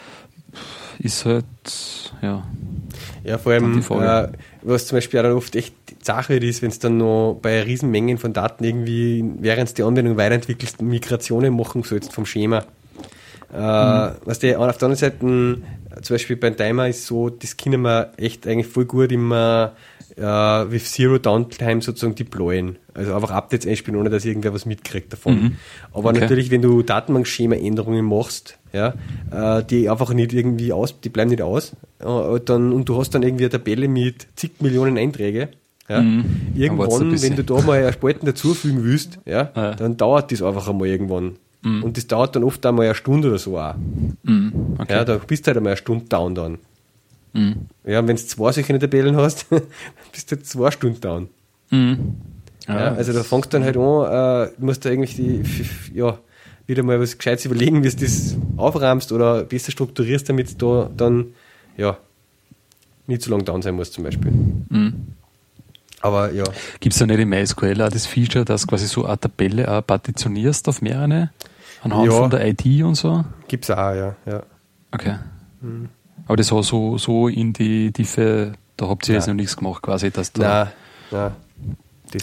Ist 0.98 1.24
halt, 1.24 1.44
ja. 2.22 2.44
Ja, 3.24 3.38
vor 3.38 3.52
allem, 3.52 3.80
äh, 3.80 4.28
was 4.62 4.86
zum 4.86 4.96
Beispiel 4.96 5.20
auch 5.20 5.24
dann 5.24 5.32
oft 5.32 5.56
echt 5.56 5.74
Sache 6.02 6.36
ist, 6.36 6.62
wenn 6.62 6.70
es 6.70 6.78
dann 6.78 6.98
noch 6.98 7.38
bei 7.40 7.62
Riesenmengen 7.62 8.18
von 8.18 8.32
Daten 8.32 8.64
irgendwie, 8.64 9.24
während 9.38 9.76
die 9.76 9.82
Anwendung 9.82 10.16
weiterentwickelst, 10.16 10.80
Migrationen 10.80 11.54
machen 11.54 11.82
sollst 11.82 12.12
vom 12.12 12.26
Schema. 12.26 12.64
Äh, 13.52 13.58
mhm. 13.58 14.10
was 14.24 14.38
der 14.38 14.60
auf 14.60 14.78
der 14.78 14.86
anderen 14.88 14.96
Seite, 14.96 15.58
zum 16.02 16.14
Beispiel 16.14 16.36
beim 16.36 16.56
Timer 16.56 16.88
ist 16.88 17.06
so, 17.06 17.30
das 17.30 17.56
können 17.56 17.82
wir 17.82 18.12
echt 18.16 18.46
eigentlich 18.46 18.66
voll 18.66 18.84
gut 18.84 19.12
immer 19.12 19.74
äh, 20.16 20.22
with 20.22 20.92
Zero 20.92 21.18
Downtime 21.18 21.82
sozusagen 21.82 22.14
deployen. 22.14 22.76
Also 22.94 23.14
einfach 23.14 23.30
Updates 23.30 23.66
einspielen, 23.66 23.98
ohne 24.00 24.10
dass 24.10 24.24
irgendwer 24.24 24.54
was 24.54 24.66
mitkriegt 24.66 25.12
davon. 25.12 25.42
Mhm. 25.42 25.56
Aber 25.92 26.10
okay. 26.10 26.20
natürlich, 26.20 26.50
wenn 26.50 26.62
du 26.62 26.82
Datenbankschema-Änderungen 26.82 28.04
machst, 28.04 28.58
ja, 28.72 28.94
äh, 29.30 29.64
die 29.64 29.88
einfach 29.88 30.12
nicht 30.12 30.32
irgendwie 30.32 30.72
aus, 30.72 31.00
die 31.00 31.08
bleiben 31.08 31.30
nicht 31.30 31.42
aus, 31.42 31.72
äh, 32.00 32.40
dann, 32.44 32.72
und 32.72 32.88
du 32.88 32.98
hast 32.98 33.10
dann 33.10 33.22
irgendwie 33.22 33.44
eine 33.44 33.50
Tabelle 33.50 33.88
mit 33.88 34.26
zig 34.36 34.52
Millionen 34.60 34.98
Einträge, 34.98 35.50
ja, 35.88 36.00
mhm. 36.00 36.24
Irgendwann, 36.56 37.22
wenn 37.22 37.36
du 37.36 37.44
da 37.44 37.60
mal 37.60 37.92
Spalten 37.92 38.26
dazufügen 38.26 38.82
willst, 38.82 39.20
ja, 39.24 39.52
ja, 39.54 39.74
dann 39.74 39.96
dauert 39.96 40.32
das 40.32 40.42
einfach 40.42 40.68
einmal 40.68 40.88
irgendwann. 40.88 41.36
Mhm. 41.66 41.82
Und 41.82 41.96
das 41.96 42.06
dauert 42.06 42.36
dann 42.36 42.44
oft 42.44 42.64
einmal 42.64 42.86
eine 42.86 42.94
Stunde 42.94 43.26
oder 43.28 43.38
so 43.38 43.58
auch. 43.58 43.74
Mhm. 44.22 44.76
Okay. 44.78 44.92
Ja, 44.92 45.04
da 45.04 45.16
bist 45.16 45.44
du 45.44 45.48
halt 45.48 45.56
einmal 45.56 45.72
eine 45.72 45.76
Stunde 45.76 46.04
down 46.06 46.34
dann. 46.34 46.58
Mhm. 47.32 47.56
Ja, 47.84 47.98
und 47.98 48.06
wenn 48.06 48.14
du 48.14 48.22
zwei 48.22 48.52
solche 48.52 48.78
Tabellen 48.78 49.16
hast, 49.16 49.46
bist 50.12 50.30
du 50.30 50.36
halt 50.36 50.46
zwei 50.46 50.70
Stunden 50.70 51.00
down. 51.00 51.28
Mhm. 51.70 52.14
Ja, 52.68 52.74
ja, 52.78 52.94
also 52.94 53.12
da 53.12 53.24
fängst 53.24 53.52
du 53.52 53.58
dann 53.58 53.64
halt 53.64 53.76
an, 53.76 54.48
äh, 54.48 54.52
musst 54.58 54.84
du 54.84 54.90
eigentlich 54.90 55.16
die, 55.16 55.42
ja, 55.92 56.18
wieder 56.68 56.84
mal 56.84 57.00
was 57.00 57.18
Gescheites 57.18 57.44
überlegen, 57.44 57.82
wie 57.82 57.88
du 57.88 57.96
das 57.96 58.36
aufrahmst 58.56 59.10
oder 59.10 59.42
besser 59.42 59.72
strukturierst, 59.72 60.28
damit 60.28 60.60
du 60.62 60.66
da 60.66 60.90
dann, 60.96 61.26
ja, 61.76 61.96
nicht 63.08 63.22
so 63.22 63.30
lange 63.32 63.42
down 63.42 63.62
sein 63.62 63.74
musst 63.74 63.92
zum 63.92 64.04
Beispiel. 64.04 64.30
Mhm. 64.68 64.94
Aber 66.00 66.32
ja. 66.32 66.44
Gibt 66.78 66.92
es 66.92 67.00
da 67.00 67.06
nicht 67.06 67.18
im 67.18 67.28
MySQL 67.28 67.82
auch 67.82 67.88
das 67.88 68.06
Feature, 68.06 68.44
dass 68.44 68.66
quasi 68.68 68.86
so 68.86 69.04
eine 69.04 69.18
Tabelle 69.18 69.68
auch 69.68 69.84
partitionierst 69.84 70.68
auf 70.68 70.80
mehrere? 70.80 71.30
Anhand 71.86 72.06
ja. 72.06 72.18
von 72.18 72.30
der 72.30 72.46
ID 72.46 72.82
und 72.82 72.96
so? 72.96 73.24
Gibt 73.48 73.64
es 73.64 73.70
auch, 73.70 73.94
ja. 73.94 74.16
ja. 74.26 74.42
Okay. 74.92 75.16
Mhm. 75.60 75.88
Aber 76.26 76.36
das 76.36 76.50
war 76.50 76.62
so, 76.62 76.98
so 76.98 77.28
in 77.28 77.52
die 77.52 77.92
Tiefe, 77.92 78.54
da 78.76 78.88
habt 78.88 79.08
ihr 79.08 79.14
ja. 79.14 79.20
jetzt 79.20 79.28
noch 79.28 79.34
nichts 79.34 79.56
gemacht, 79.56 79.82
quasi, 79.82 80.10
dass 80.10 80.32
da. 80.32 80.72
Nein, 81.12 81.32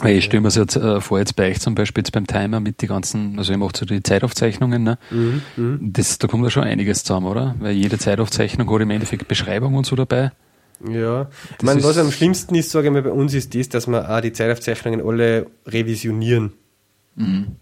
nein. 0.01 0.15
ich 0.17 0.25
stelle 0.25 0.41
mir 0.41 0.47
das 0.47 0.55
jetzt 0.55 0.75
äh, 0.75 0.99
vor, 0.99 1.19
jetzt 1.19 1.37
bei 1.37 1.49
euch 1.49 1.61
zum 1.61 1.75
Beispiel 1.75 2.01
jetzt 2.01 2.11
beim 2.11 2.27
Timer 2.27 2.59
mit 2.59 2.81
die 2.81 2.87
ganzen, 2.87 3.37
also 3.37 3.53
ihr 3.53 3.57
macht 3.57 3.77
so 3.77 3.85
die 3.85 4.03
Zeitaufzeichnungen, 4.03 4.83
ne? 4.83 4.97
Mhm, 5.11 5.41
mh. 5.55 5.77
das, 5.81 6.17
da 6.17 6.27
kommt 6.27 6.43
ja 6.43 6.49
schon 6.49 6.63
einiges 6.63 7.05
zusammen, 7.05 7.27
oder? 7.27 7.55
Weil 7.59 7.71
jede 7.71 7.97
Zeitaufzeichnung 7.97 8.69
hat 8.69 8.81
im 8.81 8.89
Endeffekt 8.89 9.27
Beschreibung 9.29 9.75
und 9.75 9.85
so 9.85 9.95
dabei. 9.95 10.31
Ja, 10.85 11.29
ich 11.57 11.63
meine, 11.63 11.81
was 11.83 11.97
am 11.97 12.11
schlimmsten 12.11 12.55
ist, 12.55 12.71
sage 12.71 12.87
ich 12.87 12.93
mal, 12.93 13.01
bei 13.01 13.11
uns 13.11 13.33
ist 13.33 13.55
das, 13.55 13.69
dass 13.69 13.87
wir 13.87 14.09
auch 14.09 14.19
die 14.19 14.33
Zeitaufzeichnungen 14.33 15.01
alle 15.05 15.47
revisionieren. 15.65 16.51
Mhm. 17.15 17.55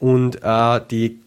Und 0.00 0.42
auch 0.42 0.80
die 0.80 1.20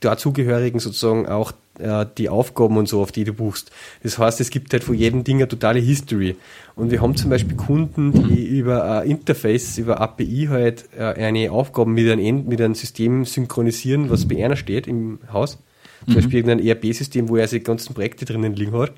dazugehörigen 0.00 0.80
sozusagen 0.80 1.26
auch 1.26 1.52
äh, 1.78 2.06
die 2.18 2.28
Aufgaben 2.28 2.76
und 2.76 2.88
so, 2.88 3.00
auf 3.00 3.12
die 3.12 3.24
du 3.24 3.32
buchst. 3.32 3.70
Das 4.02 4.18
heißt, 4.18 4.40
es 4.40 4.50
gibt 4.50 4.72
halt 4.72 4.84
von 4.84 4.94
jedem 4.94 5.24
Ding 5.24 5.36
eine 5.36 5.48
totale 5.48 5.78
History. 5.78 6.36
Und 6.74 6.90
wir 6.90 7.00
haben 7.00 7.16
zum 7.16 7.30
Beispiel 7.30 7.56
Kunden, 7.56 8.28
die 8.28 8.46
über 8.46 9.00
ein 9.00 9.10
Interface, 9.10 9.78
über 9.78 10.00
API 10.00 10.48
halt 10.50 10.88
äh, 10.96 11.02
eine 11.04 11.52
Aufgabe 11.52 11.90
mit 11.90 12.10
einem, 12.10 12.46
mit 12.46 12.60
einem 12.60 12.74
System 12.74 13.24
synchronisieren, 13.24 14.10
was 14.10 14.26
bei 14.26 14.44
einer 14.44 14.56
steht 14.56 14.86
im 14.86 15.20
Haus. 15.32 15.58
Zum 16.04 16.14
mhm. 16.14 16.16
Beispiel 16.16 16.38
irgendein 16.40 16.66
ERP-System, 16.66 17.28
wo 17.28 17.36
er 17.36 17.48
seine 17.48 17.62
ganzen 17.62 17.94
Projekte 17.94 18.24
drinnen 18.24 18.54
liegen 18.54 18.76
hat. 18.76 18.92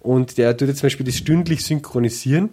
Und 0.00 0.38
der 0.38 0.56
tut 0.56 0.68
jetzt 0.68 0.78
zum 0.78 0.86
Beispiel 0.86 1.06
das 1.06 1.16
stündlich 1.16 1.64
synchronisieren. 1.64 2.50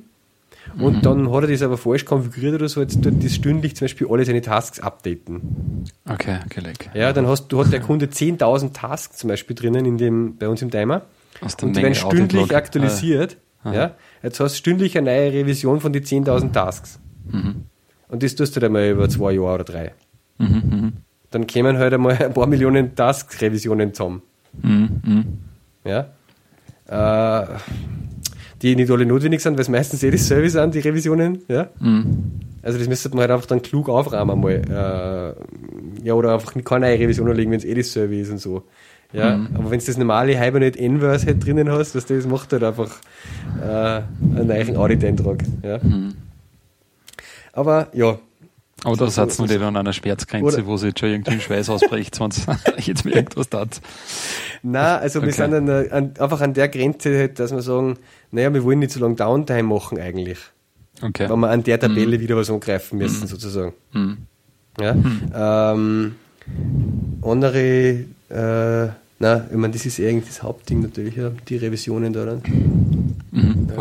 Und 0.78 0.98
mhm. 0.98 1.02
dann 1.02 1.32
hat 1.32 1.44
er 1.44 1.48
das 1.48 1.62
aber 1.62 1.78
falsch 1.78 2.06
konfiguriert 2.06 2.56
oder 2.56 2.70
so, 2.70 2.82
jetzt 2.82 3.02
tut 3.02 3.24
das 3.24 3.34
stündlich 3.34 3.76
zum 3.76 3.86
Beispiel 3.86 4.08
alle 4.10 4.24
seine 4.26 4.42
Tasks 4.42 4.80
updaten. 4.80 5.86
Okay, 6.08 6.40
gelegt. 6.50 6.90
Ja, 6.94 7.12
dann 7.12 7.28
hast 7.28 7.48
du 7.48 7.64
hat 7.64 7.72
der 7.72 7.80
Kunde 7.80 8.06
10.000 8.08 8.74
Tasks 8.74 9.18
zum 9.18 9.30
Beispiel 9.30 9.56
drinnen 9.56 9.86
in 9.86 9.98
dem, 9.98 10.38
bei 10.38 10.48
uns 10.48 10.62
im 10.62 10.70
Timer. 10.70 11.04
und 11.42 11.76
die 11.76 11.82
werden 11.82 11.96
stündlich 11.96 12.56
aktualisiert. 12.56 13.38
Ah. 13.64 13.74
Ja, 13.74 13.96
jetzt 14.24 14.40
hast 14.40 14.54
du 14.54 14.58
stündlich 14.58 14.98
eine 14.98 15.12
neue 15.12 15.34
Revision 15.34 15.82
von 15.82 15.92
den 15.92 16.04
10.000 16.04 16.54
Tasks. 16.54 17.00
Mhm. 17.30 17.66
Und 18.08 18.24
das 18.24 18.36
tust 18.36 18.56
du 18.56 18.60
dann 18.60 18.72
mal 18.72 18.90
über 18.90 19.10
zwei 19.10 19.34
Jahre 19.34 19.56
oder 19.56 19.64
drei. 19.64 19.94
Mhm, 20.38 20.48
mhm. 20.48 20.94
dann 21.32 21.48
kämen 21.48 21.78
halt 21.78 21.94
einmal 21.94 22.18
ein 22.18 22.34
paar 22.34 22.48
Millionen 22.48 22.96
Task-Revisionen 22.96 23.94
zusammen. 23.94 24.22
Mhm, 24.62 25.02
mhm. 25.04 25.26
Ja 25.84 26.08
äh, 26.90 27.46
die 28.62 28.76
nicht 28.76 28.92
alle 28.92 29.06
notwendig 29.06 29.42
sind, 29.42 29.54
weil 29.54 29.62
es 29.62 29.70
meistens 29.70 30.04
eh 30.04 30.12
die 30.12 30.18
Service 30.18 30.54
sind, 30.54 30.76
die 30.76 30.80
Revisionen. 30.80 31.40
Ja? 31.48 31.70
Mhm. 31.80 32.32
Also 32.62 32.78
das 32.78 32.88
müsste 32.88 33.10
man 33.10 33.20
halt 33.20 33.32
einfach 33.32 33.46
dann 33.46 33.62
klug 33.62 33.90
aufrahmen 33.90 34.32
einmal. 34.32 34.54
Äh, 34.54 36.06
ja, 36.06 36.14
oder 36.14 36.34
einfach 36.34 36.54
keine 36.64 36.88
neue 36.88 37.00
Revision 37.00 37.34
legen, 37.34 37.52
wenn 37.52 37.60
es 37.60 37.66
eh 37.66 37.74
die 37.74 37.84
Service 37.84 38.28
ist 38.28 38.32
und 38.32 38.40
so. 38.40 38.64
Ja, 39.12 39.38
mhm. 39.38 39.56
aber 39.56 39.72
wenn 39.72 39.80
du 39.80 39.86
das 39.86 39.98
normale 39.98 40.40
Hibernate 40.40 40.78
Inverse 40.78 41.26
halt 41.26 41.44
drinnen 41.44 41.72
hast, 41.72 41.96
was 41.96 42.06
das 42.06 42.28
macht 42.28 42.54
halt 42.54 42.64
einfach 42.64 42.92
äh, 43.60 44.02
einen 44.38 44.48
neuen 44.48 44.78
Audit-Eintrag. 44.78 45.44
Ja. 45.64 45.80
Mhm. 45.80 46.14
Aber 47.54 47.88
ja, 47.94 48.20
aber 48.84 48.98
da 48.98 49.10
setzen 49.10 49.44
wir 49.44 49.48
die 49.48 49.60
dann 49.60 49.76
an 49.76 49.78
einer 49.78 49.94
Schmerzgrenze, 49.94 50.66
wo 50.66 50.78
sie 50.78 50.88
jetzt 50.88 51.00
schon 51.00 51.10
irgendwie 51.10 51.32
ein 51.32 51.42
Schweiß 51.42 51.70
ausbricht, 51.70 52.20
wenn 52.20 52.30
jetzt 52.78 53.06
mir 53.06 53.12
irgendwas 53.16 53.50
tat. 53.50 53.82
Nein, 54.64 55.00
also 55.00 55.20
okay. 55.20 55.28
wir 55.28 55.34
sind 55.34 55.54
an, 55.54 55.70
an, 55.70 56.14
einfach 56.18 56.42
an 56.42 56.54
der 56.54 56.70
Grenze, 56.70 57.18
halt, 57.18 57.40
dass 57.40 57.52
wir 57.52 57.62
sagen, 57.62 57.98
naja, 58.32 58.54
wir 58.54 58.64
wollen 58.64 58.80
nicht 58.80 58.92
so 58.92 59.00
lange 59.00 59.16
Downtime 59.16 59.64
machen 59.64 60.00
eigentlich. 60.00 60.40
Okay. 61.02 61.30
Wenn 61.30 61.40
wir 61.40 61.50
an 61.50 61.64
der 61.64 61.80
Tabelle 61.80 62.18
mhm. 62.18 62.22
wieder 62.22 62.36
was 62.36 62.50
angreifen 62.50 62.98
müssen, 62.98 63.24
mhm. 63.24 63.28
sozusagen. 63.28 63.74
Mhm. 63.94 64.18
Ja? 64.80 64.94
Mhm. 64.94 65.32
Ähm, 65.34 66.16
andere, 67.22 68.06
äh, 68.30 68.88
na, 69.20 69.48
ich 69.50 69.58
meine, 69.58 69.74
das 69.74 69.86
ist 69.86 70.00
eigentlich 70.00 70.28
das 70.28 70.44
Hauptding 70.44 70.82
natürlich, 70.82 71.16
ja, 71.16 71.32
die 71.48 71.58
Revisionen 71.58 72.14
da 72.14 72.26
dann. 72.26 72.42
Mhm. 73.32 73.68
Ja. 73.70 73.78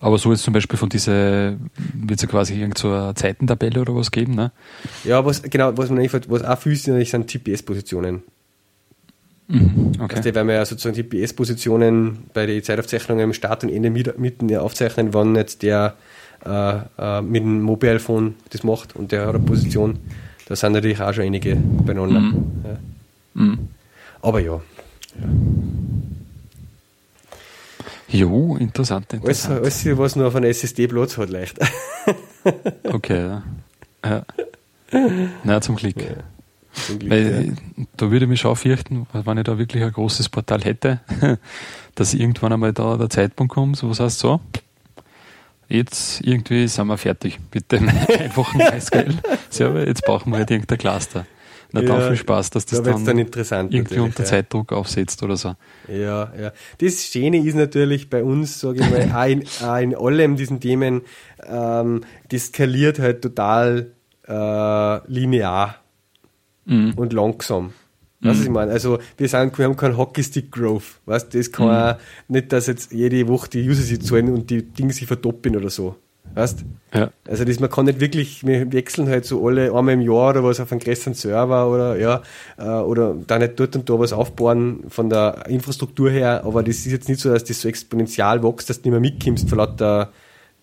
Aber 0.00 0.16
so 0.16 0.32
jetzt 0.32 0.42
zum 0.42 0.54
Beispiel 0.54 0.78
von 0.78 0.88
dieser, 0.88 1.52
wird 1.94 2.16
es 2.16 2.22
ja 2.22 2.28
quasi 2.28 2.58
irgend 2.58 2.78
so 2.78 2.90
eine 2.90 3.14
Zeitentabelle 3.14 3.82
oder 3.82 3.94
was 3.94 4.10
geben, 4.10 4.34
ne? 4.34 4.50
Ja, 5.04 5.24
was, 5.24 5.42
genau, 5.42 5.76
was 5.76 5.90
man 5.90 5.98
eigentlich, 5.98 6.28
was 6.28 6.42
auch 6.42 6.58
viel 6.58 6.72
ist, 6.72 6.84
sind 6.84 7.30
GPS-Positionen. 7.30 8.22
Mhm, 9.48 9.92
okay. 10.00 10.16
Also, 10.16 10.34
weil 10.34 10.46
wir 10.46 10.54
ja 10.54 10.64
sozusagen 10.64 10.96
GPS-Positionen 10.96 12.18
bei 12.32 12.46
den 12.46 12.62
Zeitaufzeichnungen 12.62 13.24
im 13.24 13.32
Start 13.34 13.62
und 13.64 13.70
Ende 13.70 13.90
mitten 13.90 14.56
aufzeichnen, 14.56 15.12
wann 15.12 15.34
jetzt 15.34 15.62
der 15.62 15.96
äh, 16.46 16.78
äh, 16.98 17.20
mit 17.20 17.42
dem 17.42 17.60
Mobile 17.60 17.98
Phone 17.98 18.36
das 18.50 18.64
macht 18.64 18.96
und 18.96 19.12
der 19.12 19.26
hat 19.26 19.34
eine 19.34 19.44
Position. 19.44 19.98
Da 20.46 20.56
sind 20.56 20.72
natürlich 20.72 21.00
auch 21.00 21.12
schon 21.12 21.24
einige 21.24 21.56
beieinander. 21.56 22.20
Mhm. 22.20 22.44
Ja. 22.64 23.42
Mhm. 23.42 23.58
Aber 24.22 24.40
ja. 24.40 24.54
ja. 24.54 25.26
Jo, 28.12 28.56
interessant, 28.56 29.12
interessant. 29.12 29.60
Alles, 29.60 29.86
alles 29.86 29.98
was 29.98 30.16
nur 30.16 30.26
auf 30.26 30.36
einem 30.36 30.50
SSD 30.50 30.88
Platz 30.88 31.16
hat, 31.16 31.30
leicht. 31.30 31.58
okay, 32.84 33.20
ja. 33.26 33.42
ja. 34.04 34.24
Na, 35.44 35.60
zum 35.60 35.76
Glück. 35.76 35.96
Ja, 35.96 36.16
zum 36.72 36.98
Glück 36.98 37.10
Weil, 37.10 37.46
ja. 37.76 37.84
Da 37.96 38.10
würde 38.10 38.24
ich 38.24 38.28
mich 38.28 38.40
schon 38.40 38.56
fürchten, 38.56 39.06
wenn 39.12 39.38
ich 39.38 39.44
da 39.44 39.58
wirklich 39.58 39.82
ein 39.82 39.92
großes 39.92 40.28
Portal 40.28 40.62
hätte, 40.62 41.00
dass 41.94 42.14
irgendwann 42.14 42.52
einmal 42.52 42.72
da 42.72 42.96
der 42.96 43.10
Zeitpunkt 43.10 43.52
kommt, 43.52 43.82
wo 43.82 43.90
es 43.90 44.00
heißt 44.00 44.18
so, 44.18 44.40
jetzt 45.68 46.20
irgendwie 46.22 46.66
sind 46.66 46.88
wir 46.88 46.98
fertig. 46.98 47.38
Bitte 47.50 47.78
einfach 47.78 48.54
ein 48.54 48.74
MySQL. 48.74 49.14
Server, 49.50 49.86
jetzt 49.86 50.04
brauchen 50.04 50.32
wir 50.32 50.38
halt 50.38 50.50
irgendein 50.50 50.78
Cluster. 50.78 51.26
Na, 51.72 51.82
dann 51.82 52.08
viel 52.08 52.16
Spaß, 52.16 52.50
dass 52.50 52.66
das 52.66 52.82
da 52.82 52.92
dann, 52.92 53.04
dann 53.04 53.18
interessant 53.18 53.72
irgendwie 53.72 54.00
unter 54.00 54.24
ja. 54.24 54.28
Zeitdruck 54.28 54.72
aufsetzt 54.72 55.22
oder 55.22 55.36
so. 55.36 55.54
Ja, 55.88 56.32
ja. 56.38 56.52
Das 56.78 57.04
Schöne 57.04 57.38
ist 57.38 57.54
natürlich 57.54 58.10
bei 58.10 58.24
uns, 58.24 58.60
sage 58.60 58.80
ich 58.80 58.90
mal, 58.90 59.12
auch 59.14 59.28
in, 59.28 59.44
auch 59.62 59.76
in 59.76 59.94
allem 59.94 60.36
diesen 60.36 60.60
Themen, 60.60 61.02
ähm, 61.46 62.02
das 62.28 62.46
skaliert 62.46 62.98
halt 62.98 63.22
total 63.22 63.92
äh, 64.26 65.12
linear 65.12 65.76
mhm. 66.64 66.94
und 66.96 67.12
langsam. 67.12 67.72
Weißt 68.22 68.24
du, 68.24 68.28
was 68.28 68.40
ich 68.40 68.48
mhm. 68.48 68.54
meine? 68.54 68.72
Also, 68.72 68.98
wir, 69.16 69.28
sind, 69.28 69.56
wir 69.58 69.64
haben 69.64 69.76
keinen 69.76 69.96
Hockeystick-Growth. 69.96 71.00
Weißt 71.06 71.34
das 71.34 71.52
kann 71.52 71.96
mhm. 71.96 72.34
nicht, 72.34 72.52
dass 72.52 72.66
jetzt 72.66 72.92
jede 72.92 73.26
Woche 73.28 73.48
die 73.48 73.66
User 73.66 73.82
sich 73.82 74.02
zahlen 74.02 74.30
und 74.30 74.50
die 74.50 74.62
Dinge 74.62 74.92
sich 74.92 75.06
verdoppeln 75.06 75.56
oder 75.56 75.70
so. 75.70 75.96
Weißt 76.34 76.64
ja. 76.92 77.10
Also 77.28 77.44
das, 77.44 77.60
man 77.60 77.70
kann 77.70 77.84
nicht 77.84 78.00
wirklich, 78.00 78.44
wir 78.44 78.72
wechseln 78.72 79.08
halt 79.08 79.24
so 79.24 79.46
alle 79.46 79.72
einmal 79.72 79.94
im 79.94 80.00
Jahr 80.00 80.30
oder 80.30 80.42
was 80.42 80.58
auf 80.58 80.72
einen 80.72 80.80
größeren 80.80 81.14
Server 81.14 81.70
oder 81.70 81.96
ja, 81.96 82.22
äh, 82.58 82.64
oder 82.64 83.14
da 83.26 83.38
nicht 83.38 83.58
dort 83.60 83.76
und 83.76 83.88
da 83.88 83.98
was 83.98 84.12
aufbauen 84.12 84.84
von 84.88 85.08
der 85.08 85.46
Infrastruktur 85.48 86.10
her, 86.10 86.42
aber 86.44 86.64
das 86.64 86.78
ist 86.78 86.86
jetzt 86.86 87.08
nicht 87.08 87.20
so, 87.20 87.30
dass 87.32 87.44
das 87.44 87.60
so 87.60 87.68
exponentiell 87.68 88.42
wächst, 88.42 88.70
dass 88.70 88.82
du 88.82 88.88
nicht 88.90 89.00
mehr 89.00 89.12
mitkommst 89.12 89.48
von 89.48 89.58
lauter, 89.58 90.12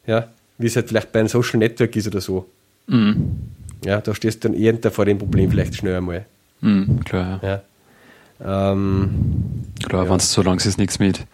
ja, 0.06 0.28
wie 0.58 0.68
es 0.68 0.76
halt 0.76 0.90
vielleicht 0.90 1.14
bei 1.14 1.20
einem 1.22 1.30
Social 1.30 1.60
Network 1.60 1.96
ist 1.96 2.08
oder 2.08 2.20
so. 2.20 2.46
Mhm. 2.88 3.38
Ja, 3.86 4.02
da 4.02 4.14
stehst 4.14 4.44
du 4.44 4.50
dann 4.50 4.60
eher 4.60 4.76
vor 4.92 5.06
dem 5.06 5.20
Problem 5.20 5.50
vielleicht 5.50 5.76
schnell 5.76 5.96
einmal. 5.96 6.26
Mhm, 6.60 7.06
klar, 7.06 7.40
ja. 7.42 7.62
ja. 8.40 8.72
Ähm, 8.72 9.64
klar, 9.88 10.04
ja. 10.04 10.10
wenn 10.10 10.18
es 10.18 10.32
so 10.32 10.42
lange 10.42 10.58
ist 10.58 10.78
nichts 10.78 11.00
mit 11.00 11.26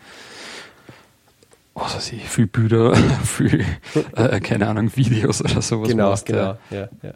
was 1.75 1.95
weiß 1.95 2.13
ich, 2.13 2.29
viel 2.29 2.47
Bilder, 2.47 2.95
viel, 3.23 3.65
äh, 4.15 4.39
keine 4.39 4.67
Ahnung, 4.67 4.95
Videos 4.95 5.41
oder 5.41 5.61
sowas. 5.61 5.89
Genau, 5.89 6.09
machst, 6.11 6.25
genau, 6.25 6.57
ja, 6.69 6.89
ja. 7.01 7.13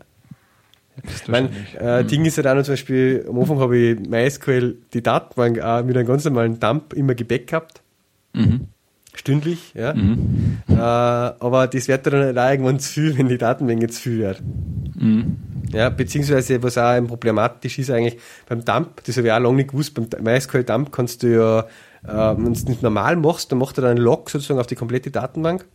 Mein 1.28 1.50
äh, 1.80 2.02
mhm. 2.02 2.08
Ding 2.08 2.26
ist 2.26 2.38
halt 2.38 2.48
auch 2.48 2.56
noch 2.56 2.64
zum 2.64 2.74
Beispiel, 2.74 3.26
am 3.30 3.40
Anfang 3.40 3.60
habe 3.60 3.78
ich 3.78 4.00
MySQL 4.00 4.78
die 4.94 5.04
Datenbank 5.04 5.60
auch 5.60 5.84
mit 5.84 5.96
einem 5.96 6.08
ganz 6.08 6.26
normalen 6.26 6.60
Dump 6.60 6.94
immer 6.94 7.14
gebackupt. 7.14 7.82
Mhm. 8.34 8.68
Stündlich, 9.14 9.74
ja. 9.76 9.94
Mhm. 9.94 10.60
Äh, 10.70 10.76
aber 10.76 11.68
das 11.68 11.88
wird 11.88 12.08
dann 12.08 12.14
halt 12.14 12.38
auch 12.38 12.50
irgendwann 12.50 12.80
zu 12.80 12.94
viel, 12.94 13.18
wenn 13.18 13.28
die 13.28 13.38
Datenmenge 13.38 13.88
zu 13.90 14.02
viel 14.02 14.20
wird. 14.20 14.42
Mhm. 14.96 15.38
Ja, 15.72 15.90
beziehungsweise, 15.90 16.64
was 16.64 16.78
auch 16.78 17.00
problematisch 17.06 17.78
ist 17.78 17.92
eigentlich 17.92 18.18
beim 18.48 18.64
Dump, 18.64 19.04
das 19.04 19.18
habe 19.18 19.28
ich 19.28 19.34
auch 19.34 19.40
lange 19.40 19.58
nicht 19.58 19.72
gewusst, 19.72 19.94
beim 19.94 20.08
MySQL 20.24 20.64
Dump 20.64 20.92
kannst 20.92 21.24
du 21.24 21.28
ja 21.28 21.68
äh, 22.08 22.38
wenn 22.38 22.46
du 22.46 22.52
es 22.52 22.66
nicht 22.66 22.82
normal 22.82 23.16
machst, 23.16 23.52
dann 23.52 23.60
macht 23.60 23.78
er 23.78 23.84
dann 23.84 23.92
einen 23.92 24.00
Log 24.00 24.30
sozusagen 24.30 24.60
auf 24.60 24.68
die 24.68 24.76
komplette 24.76 25.12
Datenbank 25.12 25.66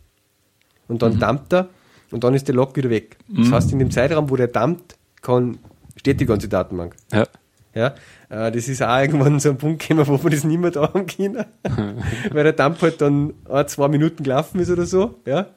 und 0.87 1.01
dann 1.01 1.15
mhm. 1.15 1.19
dumpt 1.19 1.53
er 1.53 1.69
und 2.11 2.23
dann 2.23 2.33
ist 2.33 2.47
der 2.47 2.55
Log 2.55 2.75
wieder 2.75 2.89
weg. 2.89 3.17
Das 3.27 3.47
mhm. 3.47 3.53
heißt, 3.53 3.71
in 3.71 3.79
dem 3.79 3.91
Zeitraum, 3.91 4.29
wo 4.29 4.35
der 4.35 4.47
dumpt, 4.47 4.95
kann, 5.21 5.57
steht 5.95 6.19
die 6.19 6.25
ganze 6.25 6.47
Datenbank. 6.47 6.95
Ja. 7.11 7.25
Ja, 7.75 7.95
äh, 8.29 8.51
das 8.51 8.67
ist 8.67 8.83
auch 8.83 8.99
irgendwann 8.99 9.39
so 9.39 9.49
ein 9.49 9.57
Punkt 9.57 9.81
gekommen, 9.87 10.07
wo 10.07 10.17
man 10.17 10.31
das 10.31 10.43
nicht 10.43 10.59
mehr 10.59 10.69
da 10.69 10.93
haben 10.93 11.07
können. 11.07 11.43
Weil 12.31 12.43
der 12.43 12.53
Dump 12.53 12.81
halt 12.81 13.01
dann 13.01 13.33
ein, 13.49 13.67
zwei 13.67 13.87
Minuten 13.87 14.23
gelaufen 14.23 14.59
ist 14.59 14.69
oder 14.69 14.85
so, 14.85 15.15
ja. 15.25 15.47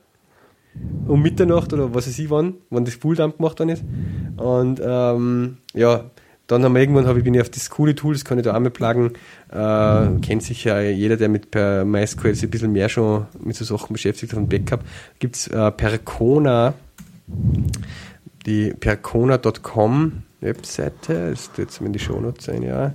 Um 1.06 1.22
Mitternacht 1.22 1.72
oder 1.72 1.94
was 1.94 2.06
weiß 2.06 2.18
ich 2.18 2.30
wann, 2.30 2.54
wann 2.70 2.84
das 2.84 2.94
Full-Dump 2.94 3.38
gemacht 3.38 3.58
worden 3.60 3.70
ist. 3.70 3.84
Und 4.36 4.80
ähm, 4.82 5.58
ja, 5.74 6.10
dann 6.46 6.62
haben 6.62 6.74
wir 6.74 6.80
irgendwann, 6.80 7.06
hab 7.06 7.16
ich, 7.16 7.24
bin 7.24 7.34
ich 7.34 7.40
auf 7.40 7.50
das 7.50 7.70
coole 7.70 7.94
Tool, 7.94 8.14
das 8.14 8.24
kann 8.24 8.38
ich 8.38 8.44
da 8.44 8.54
auch 8.54 8.60
mal 8.60 8.70
pluggen. 8.70 9.12
Äh, 9.50 10.20
kennt 10.20 10.42
sicher 10.42 10.80
jeder, 10.82 11.16
der 11.16 11.28
mit 11.28 11.50
per 11.50 11.84
MySQL 11.84 12.34
sich 12.34 12.44
ein 12.44 12.50
bisschen 12.50 12.72
mehr 12.72 12.88
schon 12.88 13.26
mit 13.40 13.56
so 13.56 13.64
Sachen 13.64 13.92
beschäftigt 13.92 14.32
hat 14.32 14.38
und 14.38 14.48
Backup. 14.48 14.84
Gibt 15.18 15.36
es 15.36 15.48
äh, 15.48 15.70
Percona, 15.72 16.74
die 18.46 18.72
percona.com 18.78 20.22
Webseite, 20.40 21.34
tut 21.34 21.58
jetzt 21.58 21.80
in 21.80 21.92
die 21.92 21.98
Shownotes 21.98 22.48
ein, 22.48 22.62
ja. 22.62 22.94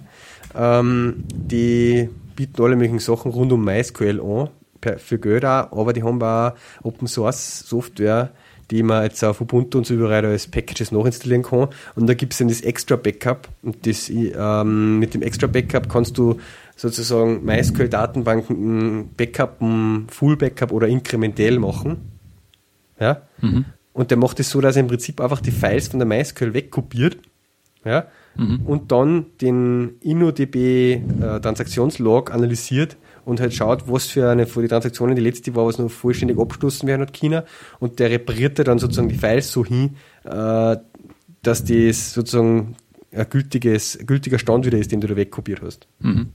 Ähm, 0.56 1.24
die 1.34 2.10
bieten 2.36 2.62
alle 2.62 2.76
möglichen 2.76 3.00
Sachen 3.00 3.32
rund 3.32 3.52
um 3.52 3.66
MySQL 3.66 4.22
an, 4.22 4.50
per, 4.80 5.00
für 5.00 5.20
Geld 5.20 5.44
auch, 5.44 5.72
aber 5.78 5.94
die 5.94 6.04
haben 6.04 6.22
auch 6.22 6.54
Open 6.84 7.08
Source 7.08 7.60
Software, 7.68 8.32
die 8.72 8.84
man 8.84 9.04
jetzt 9.04 9.24
auf 9.24 9.42
Ubuntu 9.42 9.78
und 9.78 9.86
so 9.86 9.94
überall 9.94 10.26
als 10.26 10.48
Packages 10.48 10.92
nachinstallieren 10.92 11.44
kann. 11.44 11.68
Und 11.96 12.08
da 12.08 12.14
gibt 12.14 12.34
es 12.34 12.40
dann 12.40 12.48
das 12.48 12.62
Extra 12.62 12.96
Backup. 12.96 13.50
Und 13.62 13.86
das, 13.86 14.10
ähm, 14.10 15.00
mit 15.00 15.14
dem 15.14 15.22
Extra 15.22 15.48
Backup 15.48 15.90
kannst 15.90 16.18
du 16.18 16.40
sozusagen 16.78 17.44
MySQL-Datenbanken 17.44 19.10
Backup, 19.16 19.60
Full 20.08 20.38
Backup 20.38 20.72
oder 20.72 20.88
inkrementell 20.88 21.60
machen. 21.60 21.98
Ja? 23.00 23.24
Mhm. 23.42 23.66
Und 23.94 24.10
der 24.10 24.18
macht 24.18 24.40
es 24.40 24.48
das 24.48 24.54
so, 24.54 24.62
dass 24.62 24.78
er 24.78 24.82
im 24.82 24.88
Prinzip 24.88 25.20
einfach 25.20 25.42
die 25.42 25.52
Files 25.52 25.90
von 25.90 26.00
der 26.00 26.08
MySQL 26.08 26.54
wegkopiert. 26.54 27.18
Ja? 27.84 28.08
Mhm. 28.36 28.62
Und 28.66 28.92
dann 28.92 29.26
den 29.42 29.98
InnoDB 30.00 30.56
äh, 30.56 31.40
Transaktionslog 31.42 32.34
analysiert 32.34 32.96
und 33.26 33.40
halt 33.40 33.54
schaut, 33.54 33.88
was 33.88 34.08
für 34.08 34.30
eine 34.30 34.46
von 34.46 34.64
den 34.64 34.70
Transaktionen 34.70 35.16
die 35.16 35.22
letzte 35.22 35.56
war, 35.56 35.66
was 35.66 35.78
noch 35.78 35.90
vollständig 35.90 36.40
abgeschlossen 36.40 36.88
werden 36.88 37.02
hat 37.02 37.14
China 37.14 37.44
und 37.80 38.00
der 38.00 38.10
repariert 38.10 38.60
dann 38.68 38.80
sozusagen 38.80 39.10
die 39.10 39.18
Files 39.18 39.52
so 39.52 39.66
hin, 39.66 39.96
äh, 40.24 40.78
dass 41.44 41.64
das 41.64 42.14
sozusagen 42.14 42.76
ein 43.14 43.30
gültiges, 43.30 44.00
gültiger 44.06 44.40
Stand 44.40 44.66
wieder 44.66 44.78
ist, 44.78 44.92
den 44.92 45.02
du 45.02 45.08
da 45.08 45.16
wegkopiert 45.16 45.62
hast. 45.62 45.88
Mhm. 46.00 46.30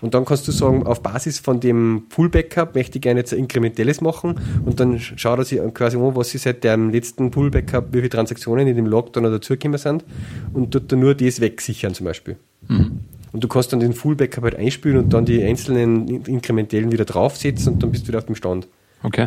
Und 0.00 0.14
dann 0.14 0.24
kannst 0.24 0.48
du 0.48 0.52
sagen, 0.52 0.86
auf 0.86 1.02
Basis 1.02 1.38
von 1.38 1.60
dem 1.60 2.04
Full 2.08 2.30
Backup 2.30 2.74
möchte 2.74 2.98
ich 2.98 3.02
gerne 3.02 3.20
jetzt 3.20 3.32
ein 3.32 3.40
inkrementelles 3.40 4.00
machen 4.00 4.40
und 4.64 4.80
dann 4.80 4.98
schaut 4.98 5.38
er 5.38 5.44
sich 5.44 5.60
quasi 5.74 5.96
an, 5.96 6.16
was 6.16 6.30
sie 6.30 6.38
seit 6.38 6.64
dem 6.64 6.90
letzten 6.90 7.32
Full 7.32 7.50
Backup, 7.50 7.88
wie 7.92 7.98
viele 7.98 8.10
Transaktionen 8.10 8.66
in 8.66 8.76
dem 8.76 8.86
Log 8.86 9.12
dann 9.12 9.24
dazugekommen 9.24 9.78
sind 9.78 10.04
und 10.52 10.70
tut 10.70 10.90
dann 10.90 11.00
nur 11.00 11.14
das 11.14 11.40
wegsichern 11.40 11.94
zum 11.94 12.06
Beispiel. 12.06 12.36
Mhm. 12.68 13.00
Und 13.34 13.42
du 13.42 13.48
kannst 13.48 13.72
dann 13.72 13.80
den 13.80 13.94
Full 13.94 14.14
Backup 14.14 14.44
halt 14.44 14.54
einspielen 14.54 14.96
und 14.96 15.12
dann 15.12 15.24
die 15.24 15.42
einzelnen 15.42 16.24
inkrementellen 16.24 16.92
wieder 16.92 17.04
draufsetzen 17.04 17.74
und 17.74 17.82
dann 17.82 17.90
bist 17.90 18.04
du 18.04 18.08
wieder 18.08 18.18
auf 18.18 18.26
dem 18.26 18.36
Stand. 18.36 18.68
Okay. 19.02 19.26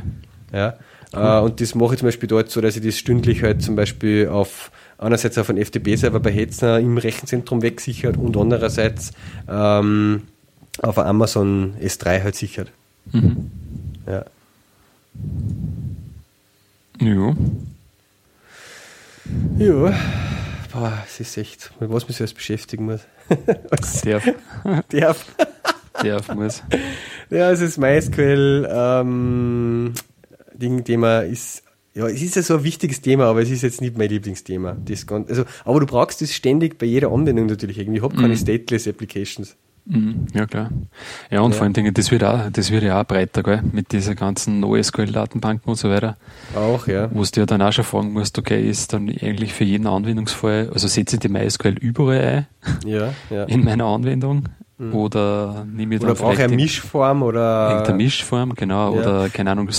Ja. 0.53 0.77
Cool. 1.13 1.21
Äh, 1.21 1.39
und 1.41 1.59
das 1.59 1.75
mache 1.75 1.93
ich 1.93 1.99
zum 1.99 2.07
Beispiel 2.07 2.29
dort 2.29 2.49
so, 2.49 2.61
dass 2.61 2.77
ich 2.77 2.83
das 2.83 2.97
stündlich 2.97 3.43
halt 3.43 3.61
zum 3.61 3.75
Beispiel 3.75 4.29
auf 4.29 4.71
einerseits 4.97 5.37
auf 5.37 5.49
einen 5.49 5.63
FTP-Server 5.63 6.21
bei 6.21 6.31
Hetzner 6.31 6.79
im 6.79 6.97
Rechenzentrum 6.97 7.61
wegsichert 7.61 8.15
und 8.15 8.37
andererseits 8.37 9.11
ähm, 9.49 10.23
auf 10.81 10.97
Amazon 10.97 11.75
S3 11.81 12.23
halt 12.23 12.35
sichert. 12.35 12.71
Mhm. 13.11 13.51
Ja. 14.07 14.25
Ja. 17.01 17.35
Ja. 19.59 19.99
Boah, 20.71 20.93
es 21.05 21.19
ist 21.19 21.37
echt, 21.37 21.73
mit 21.81 21.91
was 21.91 22.03
man 22.03 22.13
sich 22.13 22.21
alles 22.21 22.33
beschäftigen 22.33 22.85
muss. 22.85 23.01
Darf. 24.03 24.23
Darf. 24.89 25.25
Darf 26.01 26.35
muss. 26.35 26.63
Ja, 27.29 27.51
es 27.51 27.61
ist 27.61 27.77
MySQL 27.77 28.67
ähm, 28.71 29.93
Ding, 30.53 30.83
Thema 30.83 31.21
ist 31.21 31.63
ja, 31.97 32.07
es 32.07 32.21
ist 32.21 32.35
ja 32.35 32.43
so 32.43 32.57
ein 32.57 32.63
wichtiges 32.63 33.01
Thema, 33.01 33.25
aber 33.25 33.41
es 33.41 33.49
ist 33.49 33.63
jetzt 33.63 33.81
nicht 33.81 33.97
mein 33.97 34.09
Lieblingsthema. 34.09 34.77
Das 34.85 35.07
also, 35.09 35.45
aber 35.65 35.79
du 35.79 35.87
brauchst 35.87 36.21
das 36.21 36.31
ständig 36.31 36.77
bei 36.77 36.85
jeder 36.85 37.11
Anwendung 37.11 37.47
natürlich 37.47 37.79
irgendwie. 37.79 37.97
Ich 37.97 38.03
habe 38.03 38.15
keine 38.15 38.35
mhm. 38.35 38.37
stateless 38.37 38.87
Applications. 38.87 39.57
Mhm, 39.89 40.27
ja, 40.33 40.45
klar. 40.45 40.69
Ja, 41.31 41.41
und 41.41 41.51
ja. 41.51 41.57
vor 41.57 41.63
allen 41.63 41.73
Dingen, 41.73 41.93
das 41.93 42.11
wird 42.11 42.23
auch, 42.23 42.49
das 42.51 42.71
wird 42.71 42.83
ja 42.83 42.99
auch 42.99 43.05
breiter, 43.05 43.41
gell? 43.41 43.61
Mit 43.71 43.93
dieser 43.93 44.15
ganzen 44.15 44.59
NoSQL-Datenbanken 44.59 45.69
und 45.69 45.75
so 45.75 45.89
weiter. 45.89 46.17
Auch, 46.55 46.87
ja. 46.87 47.09
Wo 47.11 47.23
du 47.23 47.39
ja 47.39 47.45
dann 47.45 47.61
auch 47.61 47.71
schon 47.71 47.85
fragen 47.85 48.11
musst, 48.11 48.37
okay, 48.37 48.67
ist 48.67 48.91
dann 48.91 49.09
eigentlich 49.09 49.53
für 49.53 49.63
jeden 49.63 49.87
Anwendungsfall, 49.87 50.69
also 50.73 50.87
setze 50.87 51.15
ich 51.15 51.19
die 51.21 51.29
MySQL 51.29 51.77
überall 51.79 52.19
ein? 52.21 52.47
Ja, 52.85 53.13
ja. 53.29 53.45
In 53.45 53.63
meiner 53.63 53.85
Anwendung? 53.85 54.49
Mhm. 54.77 54.93
Oder 54.93 55.65
nehme 55.65 55.95
ich 55.95 56.01
dann 56.01 56.11
oder 56.11 56.19
brauche 56.19 56.33
ich 56.33 56.41
eine 56.41 56.55
Mischform 56.55 57.23
oder 57.23 57.69
irgendeine 57.71 57.97
Mischform, 57.97 58.53
genau, 58.53 58.93
ja. 58.93 59.01
oder 59.01 59.29
keine 59.29 59.51
Ahnung, 59.51 59.69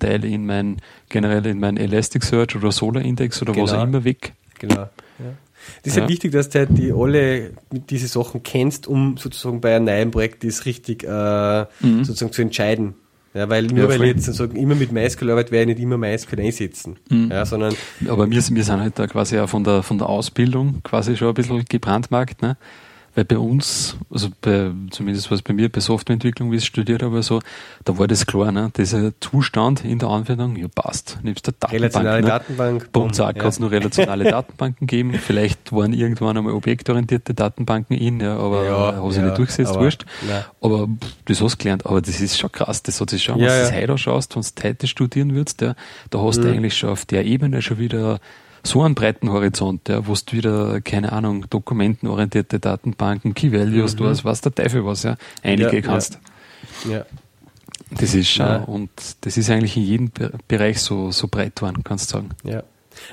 Teil 0.00 0.24
in 0.24 0.44
mein 0.44 0.76
generell 1.08 1.46
in 1.46 1.60
mein 1.60 1.78
Elasticsearch 1.78 2.56
oder 2.56 2.72
Solar 2.72 3.02
Index 3.02 3.40
oder 3.40 3.52
genau. 3.52 3.64
was 3.64 3.72
auch 3.72 3.84
immer 3.84 4.04
weg. 4.04 4.34
Genau. 4.58 4.88
Das 5.82 5.92
ist 5.92 5.96
ja. 5.96 6.02
halt 6.02 6.10
wichtig, 6.10 6.32
dass 6.32 6.48
du 6.48 6.60
halt 6.60 6.70
die 6.72 6.92
alle 6.92 7.50
diese 7.70 8.08
Sachen 8.08 8.42
kennst, 8.42 8.86
um 8.86 9.16
sozusagen 9.16 9.60
bei 9.60 9.76
einem 9.76 9.86
neuen 9.86 10.10
Projekt 10.10 10.44
das 10.44 10.66
richtig 10.66 11.04
äh, 11.04 11.66
mhm. 11.80 12.04
sozusagen 12.04 12.32
zu 12.32 12.42
entscheiden. 12.42 12.94
Ja, 13.34 13.48
weil 13.48 13.64
nur 13.66 13.84
ja, 13.84 13.88
weil 13.88 14.02
ich 14.02 14.16
jetzt 14.16 14.34
sagen, 14.34 14.56
immer 14.56 14.74
mit 14.74 14.92
MySQL 14.92 15.30
arbeite, 15.30 15.52
werde 15.52 15.72
ich 15.72 15.78
nicht 15.78 15.84
immer 15.84 15.96
MySQL 15.96 16.40
einsetzen. 16.40 16.96
Mhm. 17.08 17.30
Ja, 17.30 17.46
sondern 17.46 17.74
Aber 18.06 18.30
wir, 18.30 18.36
wir 18.36 18.64
sind 18.64 18.80
halt 18.80 18.98
da 18.98 19.06
quasi 19.06 19.38
auch 19.38 19.48
von 19.48 19.64
der, 19.64 19.82
von 19.82 19.96
der 19.96 20.08
Ausbildung 20.08 20.82
quasi 20.82 21.16
schon 21.16 21.28
ein 21.28 21.34
bisschen 21.34 21.64
gebrandmarkt, 21.64 22.42
ne? 22.42 22.58
Weil 23.14 23.24
bei 23.24 23.38
uns, 23.38 23.96
also 24.10 24.28
bei, 24.40 24.70
zumindest 24.90 25.30
was 25.30 25.42
bei 25.42 25.52
mir 25.52 25.68
bei 25.68 25.80
Softwareentwicklung, 25.80 26.50
wie 26.50 26.56
ich 26.56 26.64
studiert 26.64 27.02
habe, 27.02 27.22
so, 27.22 27.40
da 27.84 27.98
war 27.98 28.08
das 28.08 28.24
klar, 28.26 28.52
ne? 28.52 28.72
Dieser 28.74 29.12
Zustand 29.20 29.84
in 29.84 29.98
der 29.98 30.08
Anwendung, 30.08 30.56
ja 30.56 30.66
passt. 30.68 31.18
Nimmst 31.22 31.46
der 31.46 31.52
Datenbank. 31.52 31.72
Relationale 31.74 32.22
ne? 32.22 32.28
Datenbank. 32.28 32.88
Bei 32.90 33.00
uns 33.00 33.20
auch 33.20 33.26
ja. 33.26 33.32
kann 33.34 33.48
es 33.48 33.60
nur 33.60 33.70
relationale 33.70 34.24
Datenbanken 34.30 34.86
geben. 34.86 35.12
Vielleicht 35.14 35.72
waren 35.72 35.92
irgendwann 35.92 36.38
einmal 36.38 36.54
objektorientierte 36.54 37.34
Datenbanken 37.34 37.98
in, 37.98 38.20
ja, 38.20 38.36
aber 38.36 38.64
ja, 38.64 38.96
habe 38.96 39.12
sie 39.12 39.20
ja, 39.20 39.26
nicht 39.26 39.38
durchgesetzt, 39.38 39.72
aber, 39.72 39.82
wurscht. 39.82 40.06
Ja. 40.26 40.46
Aber 40.62 40.88
das 41.26 41.42
hast 41.42 41.54
du 41.54 41.58
gelernt. 41.58 41.84
Aber 41.84 42.00
das 42.00 42.18
ist 42.18 42.38
schon 42.38 42.50
krass, 42.50 42.82
das 42.82 42.98
hat 42.98 43.10
sich 43.10 43.22
schon, 43.22 43.38
ja, 43.38 43.48
wenn 43.48 43.56
du 43.56 43.62
das 43.62 43.72
heute 43.72 43.98
schaust, 43.98 44.36
wenn 44.36 44.42
du 44.42 44.68
heute 44.68 44.86
studieren 44.86 45.34
würdest, 45.34 45.60
ja, 45.60 45.74
da 46.08 46.20
hast 46.22 46.38
mhm. 46.38 46.42
du 46.42 46.48
eigentlich 46.50 46.76
schon 46.78 46.90
auf 46.90 47.04
der 47.04 47.26
Ebene 47.26 47.60
schon 47.60 47.78
wieder 47.78 48.20
so 48.64 48.82
einen 48.82 48.94
breiten 48.94 49.30
Horizont, 49.30 49.88
ja, 49.88 50.06
wo 50.06 50.14
du 50.14 50.32
wieder, 50.32 50.80
keine 50.80 51.12
Ahnung, 51.12 51.46
dokumentenorientierte 51.50 52.60
Datenbanken, 52.60 53.34
Key 53.34 53.52
Values, 53.52 53.94
mhm. 53.94 53.98
du 53.98 54.06
hast, 54.06 54.24
was 54.24 54.40
der 54.40 54.54
Teufel 54.54 54.84
was, 54.84 55.02
ja, 55.02 55.16
einige 55.42 55.76
ja, 55.76 55.80
kannst. 55.80 56.18
Ja. 56.84 56.90
ja. 56.90 57.06
Das 57.90 58.14
ist 58.14 58.30
schon, 58.30 58.46
ja. 58.46 58.56
und 58.58 58.90
das 59.20 59.36
ist 59.36 59.50
eigentlich 59.50 59.76
in 59.76 59.82
jedem 59.82 60.10
Bereich 60.48 60.80
so, 60.80 61.10
so 61.10 61.28
breit 61.28 61.56
geworden, 61.56 61.82
kannst 61.84 62.10
du 62.10 62.18
sagen. 62.18 62.30
Ja. 62.42 62.62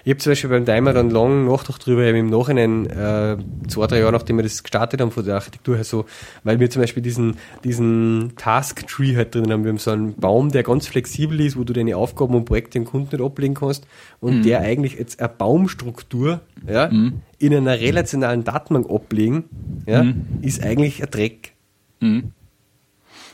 Ich 0.03 0.11
habe 0.11 0.19
zum 0.19 0.31
Beispiel 0.31 0.49
beim 0.49 0.65
Timer 0.65 0.93
dann 0.93 1.09
lang 1.09 1.45
nachgedacht 1.45 1.85
drüber, 1.85 2.07
im 2.07 2.27
Nachhinein, 2.27 2.85
äh, 2.87 3.37
zwei, 3.67 3.87
drei 3.87 3.99
Jahre 3.99 4.13
nachdem 4.13 4.37
wir 4.37 4.43
das 4.43 4.63
gestartet 4.63 5.01
haben 5.01 5.11
von 5.11 5.25
der 5.25 5.35
Architektur 5.35 5.75
her 5.75 5.83
so, 5.83 6.05
weil 6.43 6.59
wir 6.59 6.69
zum 6.69 6.81
Beispiel 6.81 7.03
diesen, 7.03 7.37
diesen 7.63 8.33
Task 8.37 8.87
Tree 8.87 9.15
halt 9.15 9.35
drin 9.35 9.51
haben. 9.51 9.63
Wir 9.63 9.69
haben 9.69 9.77
so 9.77 9.91
einen 9.91 10.15
Baum, 10.15 10.51
der 10.51 10.63
ganz 10.63 10.87
flexibel 10.87 11.39
ist, 11.41 11.57
wo 11.57 11.63
du 11.63 11.73
deine 11.73 11.97
Aufgaben 11.97 12.35
und 12.35 12.45
Projekte 12.45 12.79
dem 12.79 12.85
Kunden 12.85 13.15
nicht 13.15 13.25
ablegen 13.25 13.53
kannst 13.53 13.87
und 14.19 14.39
mhm. 14.39 14.43
der 14.43 14.61
eigentlich 14.61 14.95
jetzt 14.95 15.19
eine 15.19 15.29
Baumstruktur, 15.29 16.41
ja, 16.67 16.89
mhm. 16.89 17.21
in 17.37 17.53
einer 17.53 17.79
relationalen 17.79 18.43
Datenbank 18.43 18.89
ablegen, 18.89 19.45
ja, 19.85 20.03
mhm. 20.03 20.25
ist 20.41 20.63
eigentlich 20.63 21.01
ein 21.01 21.09
Dreck. 21.09 21.53
Mhm. 21.99 22.31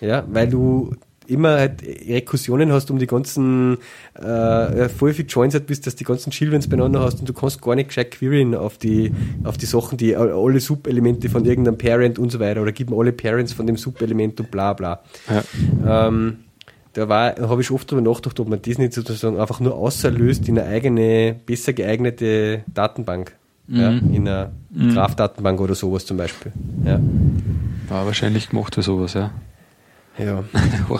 Ja, 0.01 0.25
weil 0.27 0.47
du 0.47 0.95
immer 1.27 1.57
halt 1.57 1.83
Rekursionen 1.83 2.71
hast, 2.71 2.91
um 2.91 2.99
die 2.99 3.07
ganzen 3.07 3.77
äh, 4.13 4.89
voll 4.89 5.13
viel 5.13 5.25
Joins 5.27 5.53
halt 5.53 5.67
bist, 5.67 5.87
dass 5.87 5.95
die 5.95 6.03
ganzen 6.03 6.31
Childrens 6.31 6.67
beieinander 6.67 7.01
hast 7.01 7.19
und 7.19 7.29
du 7.29 7.33
kannst 7.33 7.61
gar 7.61 7.75
nicht 7.75 7.89
gescheit 7.89 8.11
queryen 8.11 8.55
auf 8.55 8.77
die, 8.77 9.11
auf 9.43 9.57
die 9.57 9.65
Sachen, 9.65 9.97
die 9.97 10.15
alle 10.15 10.59
Subelemente 10.59 11.29
von 11.29 11.45
irgendeinem 11.45 11.77
Parent 11.77 12.19
und 12.19 12.31
so 12.31 12.39
weiter 12.39 12.61
oder 12.61 12.71
gib 12.71 12.89
mir 12.89 12.97
alle 12.97 13.11
Parents 13.11 13.53
von 13.53 13.67
dem 13.67 13.77
Subelement 13.77 14.39
und 14.39 14.51
bla 14.51 14.73
bla. 14.73 15.01
Ja. 15.29 16.07
Ähm, 16.07 16.37
da 16.93 17.09
war, 17.09 17.35
habe 17.35 17.61
ich 17.61 17.71
oft 17.71 17.91
darüber 17.91 18.09
nachgedacht, 18.09 18.39
ob 18.39 18.47
man 18.47 18.61
das 18.61 18.77
nicht 18.77 18.93
sozusagen 18.93 19.37
einfach 19.37 19.59
nur 19.59 19.75
außerlöst 19.75 20.47
in 20.47 20.57
eine 20.57 20.69
eigene, 20.69 21.35
besser 21.45 21.73
geeignete 21.73 22.63
Datenbank. 22.73 23.35
Mhm. 23.67 23.79
Ja, 23.79 23.89
in 23.89 24.27
einer 24.27 24.51
mhm. 24.69 24.93
Graph-Datenbank 24.93 25.59
oder 25.59 25.75
sowas 25.75 26.05
zum 26.05 26.17
Beispiel. 26.17 26.51
Ja. 26.85 26.99
War 27.89 28.05
wahrscheinlich 28.05 28.49
gemacht 28.49 28.75
für 28.75 28.81
sowas, 28.81 29.13
ja. 29.13 29.31
Ja. 30.17 30.43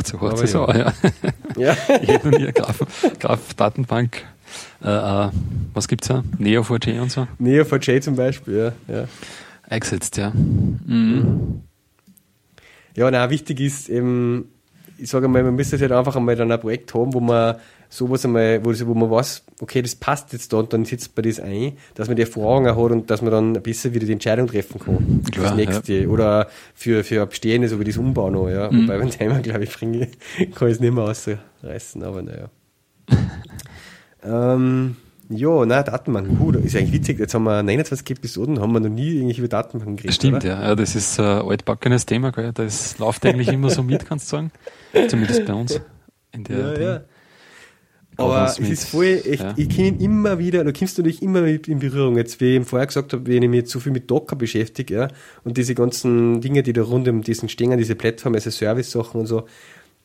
sich, 0.08 0.22
hört 0.22 0.38
sich 0.38 0.52
so 0.52 0.68
ja. 0.68 0.94
ja. 1.58 1.78
ich 2.02 2.10
hätte 2.10 2.30
noch 2.30 2.38
nie 2.38 2.46
eine 2.46 2.54
Graph-Datenbank. 3.20 4.24
Äh, 4.84 4.90
äh, 4.90 5.30
was 5.74 5.88
gibt's 5.88 6.08
da? 6.08 6.24
Neo4j 6.40 7.02
und 7.02 7.12
so? 7.12 7.28
Neo4j 7.42 8.02
zum 8.02 8.16
Beispiel, 8.16 8.74
ja. 8.88 8.94
ja. 8.94 9.06
Eingesetzt, 9.68 10.18
ja. 10.18 10.32
Mhm. 10.32 11.62
Ja, 12.96 13.10
na, 13.12 13.30
wichtig 13.30 13.60
ist 13.60 13.90
eben, 13.90 14.50
ich 14.98 15.10
sage 15.10 15.28
mal, 15.28 15.44
man 15.44 15.56
müsste 15.56 15.80
halt 15.80 15.92
einfach 15.92 16.16
einmal 16.16 16.36
dann 16.36 16.52
ein 16.52 16.60
Projekt 16.60 16.94
haben, 16.94 17.14
wo 17.14 17.20
man 17.20 17.56
sowas 17.90 18.26
einmal, 18.26 18.64
wo, 18.64 18.72
wo 18.88 18.94
man 18.94 19.10
weiß, 19.10 19.44
okay, 19.62 19.82
das 19.82 19.96
passt 19.96 20.34
jetzt 20.34 20.52
da 20.52 20.58
und 20.58 20.74
dann 20.74 20.86
setzt 20.86 21.16
man 21.16 21.24
das 21.24 21.40
ein, 21.40 21.74
dass 21.94 22.08
man 22.08 22.18
die 22.18 22.24
Erfahrung 22.24 22.68
auch 22.68 22.84
hat 22.84 22.92
und 22.92 23.10
dass 23.10 23.22
man 23.22 23.32
dann 23.32 23.54
besser 23.64 23.94
wieder 23.94 24.06
die 24.06 24.12
Entscheidung 24.12 24.48
treffen 24.48 24.80
kann. 24.80 25.24
Klar, 25.32 25.48
das 25.48 25.56
nächste. 25.56 25.94
Ja. 25.94 26.08
Oder 26.08 26.50
für, 26.74 27.04
für 27.04 27.26
Bestehende, 27.26 27.70
so 27.70 27.80
wie 27.80 27.86
das 27.86 27.98
Umbau 27.98 28.30
noch, 28.30 28.50
ja. 28.50 28.70
Mhm. 28.70 28.84
Wobei 28.84 29.00
beim 29.00 29.10
Thema, 29.10 29.40
glaube 29.40 29.64
ich, 29.64 29.72
bringe, 29.72 30.08
kann 30.56 30.68
ich 30.68 30.76
es 30.76 30.80
nicht 30.80 30.94
mehr 30.94 31.04
ausreißen, 31.04 32.04
aber 32.04 32.22
naja. 32.22 32.50
ähm, 34.24 34.98
ja, 35.30 35.66
na, 35.66 35.82
Datenbanken, 35.82 36.38
gut, 36.38 36.56
ist 36.58 36.76
eigentlich 36.76 36.94
witzig. 36.94 37.20
Jetzt 37.20 37.34
haben 37.34 37.44
wir 37.44 37.64
29 37.64 38.18
Episoden, 38.18 38.60
haben 38.60 38.74
wir 38.74 38.80
noch 38.80 38.90
nie 38.90 39.18
irgendwie 39.18 39.40
über 39.40 39.48
Datenbanken 39.48 39.96
geredet. 39.96 40.16
Stimmt, 40.16 40.44
oder? 40.44 40.62
ja. 40.62 40.76
Das 40.76 40.96
ist 40.96 41.20
ein 41.20 41.42
altbackenes 41.42 42.06
Thema, 42.06 42.32
gell? 42.32 42.52
Das 42.54 43.00
läuft 43.00 43.26
eigentlich 43.26 43.48
immer 43.48 43.70
so 43.70 43.82
mit, 43.82 44.06
kannst 44.06 44.32
du 44.32 44.36
sagen. 44.36 44.52
Zumindest 45.08 45.46
bei 45.46 45.54
uns. 45.54 45.82
In 46.32 46.44
der 46.44 46.58
ja, 46.58 46.80
ja. 46.80 47.02
Aber 48.18 48.46
es 48.46 48.60
ist 48.60 48.88
voll, 48.90 49.22
echt, 49.26 49.44
ja. 49.44 49.54
ich 49.58 49.70
kenne 49.70 49.90
ihn 49.90 50.00
immer 50.00 50.40
wieder, 50.40 50.64
du 50.64 50.72
kommst 50.74 50.98
natürlich 50.98 51.22
immer 51.22 51.42
mit 51.42 51.68
in 51.68 51.80
Berührung. 51.80 52.18
Jetzt, 52.18 52.40
wie 52.40 52.46
ich 52.46 52.56
eben 52.56 52.66
vorher 52.66 52.88
gesagt 52.88 53.14
habe, 53.14 53.26
wenn 53.28 53.44
ich 53.44 53.50
mich 53.50 53.62
jetzt 53.62 53.72
so 53.72 53.80
viel 53.80 53.92
mit 53.92 54.10
Docker 54.10 54.36
beschäftige, 54.36 54.94
ja, 54.94 55.08
und 55.44 55.58
diese 55.58 55.76
ganzen 55.76 56.42
Dinge, 56.42 56.64
die 56.64 56.74
da 56.74 56.84
rund 56.84 57.08
um 57.08 57.22
diesen 57.22 57.50
stehen, 57.50 57.78
diese 57.78 57.96
Plattform, 57.96 58.36
also 58.36 58.50
Service-Sachen 58.50 59.22
und 59.22 59.28
so, 59.28 59.46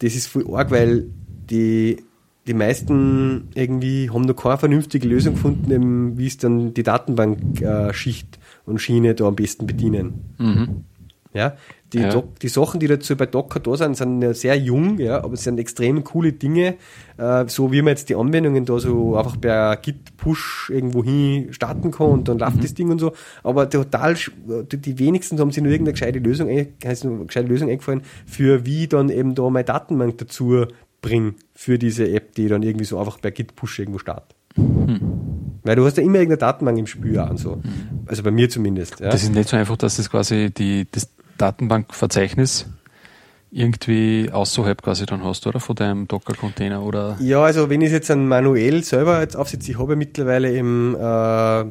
das 0.00 0.14
ist 0.14 0.26
voll 0.26 0.46
arg, 0.52 0.70
weil 0.70 1.06
die, 1.50 1.98
die 2.46 2.54
meisten 2.54 3.48
irgendwie 3.54 4.10
haben 4.10 4.22
noch 4.22 4.36
keine 4.36 4.58
vernünftige 4.58 5.06
Lösung 5.06 5.34
gefunden, 5.34 6.18
wie 6.18 6.26
es 6.26 6.38
dann 6.38 6.74
die 6.74 6.82
Datenbank-Schicht 6.82 8.36
äh, 8.36 8.70
und 8.70 8.80
Schiene 8.80 9.14
da 9.14 9.26
am 9.26 9.36
besten 9.36 9.66
bedienen. 9.66 10.34
Mhm. 10.38 10.84
Ja, 11.32 11.56
die, 11.92 11.98
ja. 11.98 12.22
die 12.42 12.48
Sachen, 12.48 12.80
die 12.80 12.88
dazu 12.88 13.16
bei 13.16 13.26
Docker 13.26 13.60
da 13.60 13.76
sind, 13.76 13.96
sind 13.96 14.22
ja 14.22 14.34
sehr 14.34 14.56
jung, 14.56 14.98
ja, 14.98 15.22
aber 15.22 15.34
es 15.34 15.44
sind 15.44 15.58
extrem 15.58 16.02
coole 16.02 16.32
Dinge, 16.32 16.76
äh, 17.18 17.44
so 17.46 17.72
wie 17.72 17.82
man 17.82 17.90
jetzt 17.90 18.08
die 18.08 18.16
Anwendungen 18.16 18.64
da 18.64 18.78
so 18.78 19.16
einfach 19.16 19.40
per 19.40 19.76
Git-Push 19.76 20.70
irgendwo 20.70 21.04
hin 21.04 21.52
starten 21.52 21.90
kann 21.90 22.08
und 22.08 22.28
dann 22.28 22.38
läuft 22.38 22.56
mhm. 22.56 22.60
das 22.62 22.74
Ding 22.74 22.90
und 22.90 22.98
so. 22.98 23.12
Aber 23.42 23.68
total, 23.70 24.16
die, 24.72 24.98
wenigsten 24.98 25.38
haben 25.38 25.52
sich 25.52 25.62
nur 25.62 25.72
irgendeine 25.72 25.94
gescheite 25.94 26.18
Lösung, 26.18 26.48
heißt 26.48 27.06
eine 27.06 27.24
gescheite 27.26 27.48
Lösung 27.48 27.68
eingefallen, 27.68 28.02
für 28.26 28.66
wie 28.66 28.88
dann 28.88 29.08
eben 29.08 29.34
da 29.34 29.48
meine 29.50 29.64
Datenbank 29.64 30.18
dazu 30.18 30.66
bringen 31.00 31.36
für 31.54 31.78
diese 31.78 32.10
App, 32.10 32.34
die 32.34 32.48
dann 32.48 32.62
irgendwie 32.62 32.84
so 32.84 32.98
einfach 32.98 33.20
per 33.20 33.30
Git-Push 33.30 33.78
irgendwo 33.78 33.98
startet. 33.98 34.34
Mhm. 34.56 35.29
Weil 35.62 35.76
du 35.76 35.84
hast 35.84 35.96
ja 35.96 36.02
immer 36.02 36.16
irgendeine 36.16 36.38
Datenbank 36.38 36.78
im 36.78 36.86
Spiel 36.86 37.18
an, 37.18 37.36
so. 37.36 37.56
Mhm. 37.56 38.00
Also 38.06 38.22
bei 38.22 38.30
mir 38.30 38.48
zumindest. 38.48 39.00
Ja. 39.00 39.10
Das 39.10 39.22
ist 39.22 39.32
nicht 39.32 39.48
so 39.48 39.56
einfach, 39.56 39.76
dass 39.76 39.96
das 39.96 40.10
quasi 40.10 40.50
die, 40.50 40.86
das 40.90 41.08
Datenbankverzeichnis 41.38 42.66
irgendwie 43.52 44.30
außerhalb 44.30 44.80
quasi 44.80 45.06
dann 45.06 45.24
hast, 45.24 45.46
oder? 45.46 45.58
Von 45.58 45.74
deinem 45.74 46.06
Docker-Container 46.06 46.82
oder? 46.82 47.16
Ja, 47.20 47.42
also 47.42 47.68
wenn 47.68 47.80
ich 47.80 47.90
jetzt 47.90 48.08
dann 48.08 48.28
manuell 48.28 48.84
selber 48.84 49.20
jetzt 49.20 49.36
aufsetze, 49.36 49.72
ich 49.72 49.78
habe 49.78 49.96
mittlerweile 49.96 50.52
eben 50.52 50.94
äh, 50.94 51.64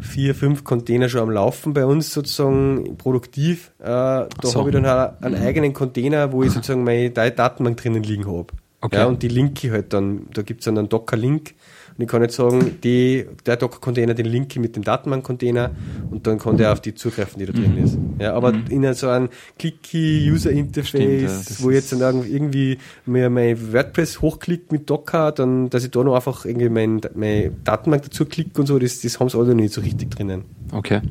vier, 0.00 0.34
fünf 0.34 0.62
Container 0.62 1.08
schon 1.08 1.22
am 1.22 1.30
Laufen 1.30 1.74
bei 1.74 1.84
uns 1.84 2.12
sozusagen 2.12 2.96
produktiv. 2.96 3.72
Äh, 3.80 3.84
da 3.84 4.28
so. 4.42 4.60
habe 4.60 4.70
ich 4.70 4.74
dann 4.74 4.86
halt 4.86 5.22
einen 5.22 5.40
mhm. 5.40 5.46
eigenen 5.46 5.72
Container, 5.72 6.32
wo 6.32 6.44
ich 6.44 6.52
sozusagen 6.52 6.84
meine 6.84 7.10
Datenbank 7.10 7.76
drinnen 7.76 8.04
liegen 8.04 8.26
habe. 8.26 8.46
Okay. 8.80 8.96
Ja, 8.96 9.06
und 9.06 9.22
die 9.22 9.28
linke 9.28 9.72
halt 9.72 9.92
dann, 9.92 10.28
da 10.32 10.42
gibt 10.42 10.60
es 10.60 10.66
dann 10.66 10.78
einen 10.78 10.88
Docker-Link 10.88 11.54
und 12.00 12.04
ich 12.04 12.08
kann 12.10 12.22
jetzt 12.22 12.36
sagen, 12.36 12.78
die, 12.82 13.26
der 13.44 13.56
Docker-Container, 13.56 14.14
den 14.14 14.24
linke 14.24 14.58
mit 14.58 14.74
dem 14.74 14.82
Datenbank-Container 14.84 15.70
und 16.10 16.26
dann 16.26 16.38
kann 16.38 16.56
der 16.56 16.72
auf 16.72 16.80
die 16.80 16.94
zugreifen, 16.94 17.38
die 17.38 17.44
da 17.44 17.52
drin 17.52 17.76
ist. 17.76 17.98
Ja, 18.18 18.32
aber 18.32 18.54
mhm. 18.54 18.64
in 18.70 18.94
so 18.94 19.08
einem 19.08 19.28
clicky 19.58 20.30
User-Interface, 20.32 21.58
ja, 21.58 21.64
wo 21.64 21.70
jetzt 21.70 21.92
dann 21.92 22.26
irgendwie 22.26 22.78
mir 23.04 23.28
mein 23.28 23.74
WordPress 23.74 24.22
hochklickt 24.22 24.72
mit 24.72 24.88
Docker, 24.88 25.30
dann, 25.30 25.68
dass 25.68 25.84
ich 25.84 25.90
da 25.90 26.02
noch 26.02 26.14
einfach 26.14 26.46
irgendwie 26.46 26.70
mein, 26.70 27.02
meine 27.14 27.50
Datenbank 27.64 28.04
dazu 28.04 28.24
klicke 28.24 28.58
und 28.62 28.66
so, 28.66 28.78
das, 28.78 29.02
das 29.02 29.20
haben 29.20 29.28
sie 29.28 29.36
alle 29.36 29.48
noch 29.48 29.56
nicht 29.56 29.74
so 29.74 29.82
richtig 29.82 30.10
drinnen. 30.10 30.44
Okay. 30.72 31.02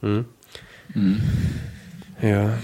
Mhm. 0.00 0.24
Mhm. 0.94 1.20
Ja. 2.22 2.54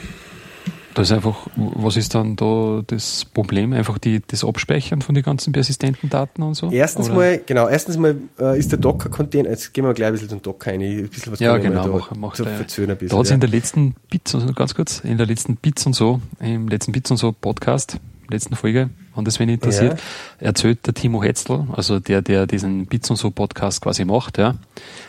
Das 0.97 1.11
ist 1.11 1.13
einfach, 1.13 1.47
was 1.57 1.99
ist 1.99 2.15
dann 2.15 2.37
da 2.37 2.81
das 2.87 3.27
Problem? 3.27 3.75
Einfach 3.75 3.99
die, 3.99 4.23
das 4.27 4.43
Abspeichern 4.43 5.03
von 5.03 5.15
den 5.15 5.23
ganzen 5.23 5.53
persistenten 5.53 6.09
Daten 6.09 6.43
und 6.43 6.55
so? 6.55 6.71
Erstens 6.71 7.09
Oder? 7.09 7.17
mal, 7.17 7.41
genau, 7.45 7.69
erstens 7.69 7.99
mal 7.99 8.17
äh, 8.41 8.59
ist 8.59 8.73
der 8.73 8.79
Docker-Container, 8.79 9.51
jetzt 9.51 9.75
gehen 9.75 9.85
wir 9.85 9.93
gleich 9.93 10.07
ein 10.07 10.13
bisschen 10.15 10.31
zum 10.31 10.41
Docker 10.41 10.71
ein, 10.71 10.81
ein 10.81 11.09
bisschen 11.11 11.35
was 11.35 11.41
ja, 11.41 11.59
genau, 11.59 11.87
mach, 11.87 12.09
da, 12.09 12.15
mach 12.17 12.35
da, 12.37 12.45
ein 12.45 12.65
bisschen, 12.65 12.87
Da 12.87 12.95
hat 12.95 13.25
es 13.25 13.29
ja. 13.29 13.35
in 13.35 13.41
der 13.41 13.51
letzten 13.51 13.95
Bits, 14.11 14.35
ganz 14.55 14.75
kurz, 14.75 15.01
in 15.01 15.19
der 15.19 15.27
letzten 15.27 15.57
Bits 15.57 15.85
und 15.85 15.93
so, 15.93 16.23
im 16.41 16.67
letzten 16.67 16.93
Bits 16.93 17.11
und 17.11 17.19
so 17.19 17.31
Podcast, 17.31 17.99
letzten 18.31 18.57
Folge, 18.57 18.91
wenn 19.15 19.25
das 19.25 19.39
wen 19.39 19.49
interessiert, 19.49 19.99
ja. 20.41 20.47
erzählt 20.49 20.87
der 20.87 20.95
Timo 20.95 21.23
Hetzl, 21.23 21.67
also 21.73 22.01
der, 22.01 22.23
der 22.23 22.47
diesen 22.47 22.87
Bits 22.87 23.11
und 23.11 23.17
so 23.17 23.31
Podcast 23.31 23.81
quasi 23.81 24.05
macht, 24.05 24.39
ja, 24.39 24.55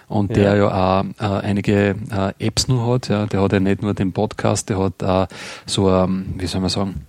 und 0.07 0.35
der 0.35 0.55
ja, 0.55 0.55
ja 0.55 1.01
auch 1.01 1.05
äh, 1.19 1.45
einige 1.45 1.95
äh, 2.11 2.45
Apps 2.45 2.67
nur 2.67 2.93
hat, 2.93 3.09
ja, 3.09 3.25
der 3.25 3.41
hat 3.41 3.53
ja 3.53 3.59
nicht 3.59 3.81
nur 3.81 3.93
den 3.93 4.13
Podcast, 4.13 4.69
der 4.69 4.79
hat 4.79 5.01
äh, 5.01 5.33
so, 5.65 5.89
ähm, 5.91 6.35
wie 6.37 6.47
soll 6.47 6.61
man 6.61 6.69
sagen, 6.69 7.05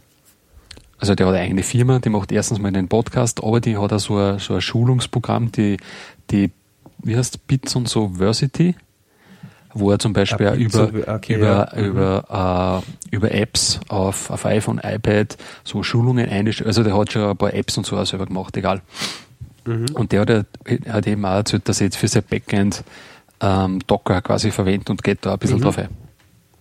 also 0.98 1.14
der 1.14 1.26
hat 1.26 1.34
eine 1.34 1.44
eigene 1.44 1.62
Firma, 1.62 2.00
die 2.00 2.08
macht 2.08 2.32
erstens 2.32 2.58
mal 2.58 2.72
den 2.72 2.88
Podcast, 2.88 3.42
aber 3.42 3.60
die 3.60 3.76
hat 3.76 3.92
auch 3.92 4.00
so 4.00 4.16
ein, 4.18 4.38
so 4.38 4.54
ein 4.54 4.60
Schulungsprogramm, 4.60 5.52
die, 5.52 5.76
die, 6.30 6.50
wie 6.98 7.16
heißt 7.16 7.46
Bits 7.46 7.76
und 7.76 7.88
so 7.88 8.12
Versity, 8.16 8.74
wo 9.78 9.90
er 9.90 9.98
zum 9.98 10.12
Beispiel 10.12 10.46
ja, 10.46 10.54
über, 10.54 10.90
okay, 11.06 11.34
über, 11.34 11.46
ja. 11.46 11.78
über, 11.78 12.82
äh, 13.10 13.14
über 13.14 13.32
Apps 13.32 13.80
auf, 13.88 14.30
auf 14.30 14.44
iPhone, 14.44 14.80
iPad 14.82 15.36
so 15.64 15.82
Schulungen 15.82 16.28
einstellt. 16.28 16.66
Also 16.66 16.82
der 16.82 16.96
hat 16.96 17.12
schon 17.12 17.22
ein 17.22 17.36
paar 17.36 17.54
Apps 17.54 17.76
und 17.78 17.86
so 17.86 17.96
auch 17.96 18.06
selber 18.06 18.26
gemacht, 18.26 18.56
egal. 18.56 18.82
Mhm. 19.64 19.86
Und 19.94 20.12
der 20.12 20.20
hat, 20.22 20.46
hat 20.88 21.06
eben 21.06 21.24
auch 21.24 21.36
erzählt, 21.36 21.68
dass 21.68 21.80
er 21.80 21.86
jetzt 21.86 21.96
für 21.96 22.08
sein 22.08 22.22
Backend 22.28 22.84
ähm, 23.40 23.80
Docker 23.86 24.22
quasi 24.22 24.50
verwendet 24.50 24.90
und 24.90 25.02
geht 25.02 25.18
da 25.22 25.34
ein 25.34 25.38
bisschen 25.38 25.58
mhm. 25.58 25.62
drauf 25.62 25.78
ein. 25.78 25.88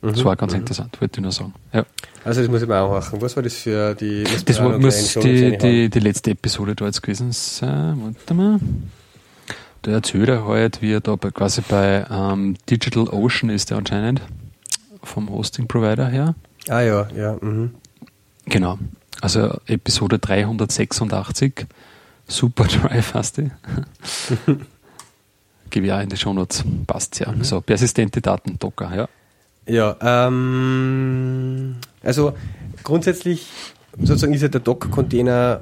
Mhm. 0.01 0.09
Das 0.09 0.23
war 0.23 0.35
ganz 0.35 0.53
mhm. 0.53 0.59
interessant, 0.59 1.01
wollte 1.01 1.19
ich 1.19 1.23
nur 1.23 1.31
sagen. 1.31 1.53
Ja. 1.73 1.85
Also 2.23 2.41
das 2.41 2.49
muss 2.49 2.61
ich 2.61 2.67
mir 2.67 2.79
auch 2.79 2.91
machen. 2.91 3.21
Was 3.21 3.35
war 3.35 3.43
das 3.43 3.53
für 3.53 3.95
die... 3.95 4.23
Das 4.45 4.59
war, 4.59 4.77
muss 4.77 5.13
die, 5.13 5.57
die, 5.57 5.89
die 5.89 5.99
letzte 5.99 6.31
Episode 6.31 6.75
da 6.75 6.85
jetzt 6.85 7.01
gewesen 7.01 7.31
sein. 7.31 8.01
Warte 8.01 8.33
mal 8.33 8.59
der 9.85 9.93
erzählt 9.95 10.29
er 10.29 10.45
halt, 10.45 10.81
wie 10.81 10.93
er 10.93 11.01
da 11.01 11.15
bei, 11.15 11.31
quasi 11.31 11.61
bei 11.67 12.05
ähm, 12.09 12.55
Digital 12.69 13.07
Ocean 13.09 13.49
ist 13.49 13.69
der 13.69 13.77
anscheinend, 13.77 14.21
vom 15.03 15.29
Hosting-Provider 15.29 16.07
her. 16.07 16.35
Ah 16.69 16.81
ja, 16.81 17.07
ja. 17.15 17.37
Mhm. 17.41 17.71
Genau. 18.45 18.77
Also 19.21 19.57
Episode 19.65 20.19
386, 20.19 21.65
Super 22.27 22.63
Drive 22.81 23.13
hast 23.13 23.37
du. 23.37 23.51
Gebe 25.69 25.85
ich 25.85 25.91
auch 25.91 26.01
in 26.01 26.09
die 26.09 26.17
Shownotes. 26.17 26.63
Passt 26.85 27.19
ja. 27.19 27.31
Mhm. 27.31 27.43
So, 27.43 27.61
persistente 27.61 28.21
Daten, 28.21 28.57
Docker, 28.59 28.95
ja. 28.95 29.07
Ja, 29.65 29.97
ähm, 30.01 31.75
also 32.01 32.33
grundsätzlich 32.83 33.47
sozusagen 33.99 34.33
ist 34.33 34.41
ja 34.41 34.47
der 34.47 34.61
Docker-Container 34.61 35.61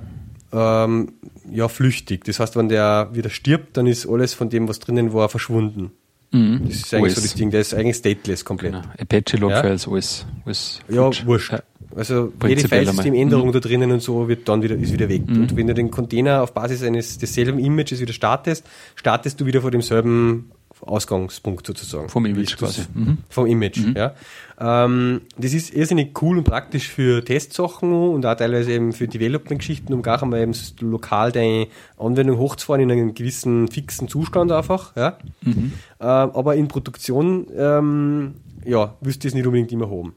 ähm, 0.53 1.13
ja, 1.51 1.67
flüchtig. 1.67 2.23
Das 2.25 2.39
heißt, 2.39 2.55
wenn 2.55 2.69
der 2.69 3.09
wieder 3.13 3.29
stirbt, 3.29 3.77
dann 3.77 3.87
ist 3.87 4.07
alles 4.07 4.33
von 4.33 4.49
dem, 4.49 4.67
was 4.67 4.79
drinnen 4.79 5.13
war, 5.13 5.29
verschwunden. 5.29 5.91
Mhm. 6.31 6.61
Das 6.65 6.75
ist 6.75 6.93
eigentlich 6.93 7.11
OS. 7.11 7.15
so 7.15 7.21
das 7.21 7.33
Ding, 7.35 7.51
der 7.51 7.61
ist 7.61 7.73
eigentlich 7.73 7.97
stateless 7.97 8.43
komplett. 8.43 8.73
Genau. 8.73 8.85
Apache 8.97 9.37
Logfiles, 9.37 9.85
ja? 9.85 9.91
alles, 9.91 10.25
alles. 10.45 10.79
Ja, 10.89 11.09
wurscht. 11.25 11.53
Ja. 11.53 11.63
Also 11.95 12.33
jede 12.45 12.67
Filesystem-Änderung 12.67 13.47
mhm. 13.47 13.53
da 13.53 13.59
drinnen 13.59 13.91
und 13.91 14.01
so 14.01 14.27
wird 14.27 14.49
dann 14.49 14.61
wieder, 14.61 14.75
ist 14.75 14.91
wieder 14.91 15.07
weg. 15.07 15.27
Mhm. 15.27 15.41
Und 15.41 15.55
wenn 15.55 15.67
du 15.67 15.73
den 15.73 15.91
Container 15.91 16.41
auf 16.41 16.53
Basis 16.53 16.83
eines 16.83 17.17
desselben 17.17 17.57
Images 17.57 18.01
wieder 18.01 18.11
startest, 18.11 18.65
startest 18.95 19.39
du 19.39 19.45
wieder 19.45 19.61
vor 19.61 19.71
demselben 19.71 20.51
Ausgangspunkt 20.81 21.65
sozusagen. 21.65 22.09
Vom 22.09 22.25
Image 22.25 22.57
quasi. 22.57 22.81
Mhm. 22.93 23.19
Vom 23.29 23.45
Image, 23.47 23.77
mhm. 23.77 23.95
ja. 23.95 24.13
Ähm, 24.59 25.21
das 25.37 25.53
ist 25.53 25.73
irrsinnig 25.73 26.21
cool 26.21 26.37
und 26.37 26.43
praktisch 26.43 26.87
für 26.87 27.23
Testsachen 27.23 27.91
und 27.91 28.25
auch 28.25 28.35
teilweise 28.35 28.71
eben 28.71 28.93
für 28.93 29.07
Development-Geschichten, 29.07 29.93
um 29.93 30.01
gar 30.01 30.21
einmal 30.21 30.41
eben 30.41 30.53
lokal 30.79 31.31
deine 31.31 31.67
Anwendung 31.97 32.37
hochzufahren 32.37 32.81
in 32.81 32.91
einem 32.91 33.13
gewissen 33.13 33.67
fixen 33.67 34.07
Zustand 34.07 34.51
einfach, 34.51 34.95
ja. 34.95 35.17
Mhm. 35.41 35.73
Ähm, 35.99 36.31
aber 36.31 36.55
in 36.55 36.67
Produktion, 36.67 37.47
ähm, 37.57 38.35
ja, 38.65 38.95
wirst 39.01 39.23
du 39.23 39.27
es 39.27 39.33
nicht 39.33 39.45
unbedingt 39.45 39.71
immer 39.71 39.89
haben. 39.89 40.15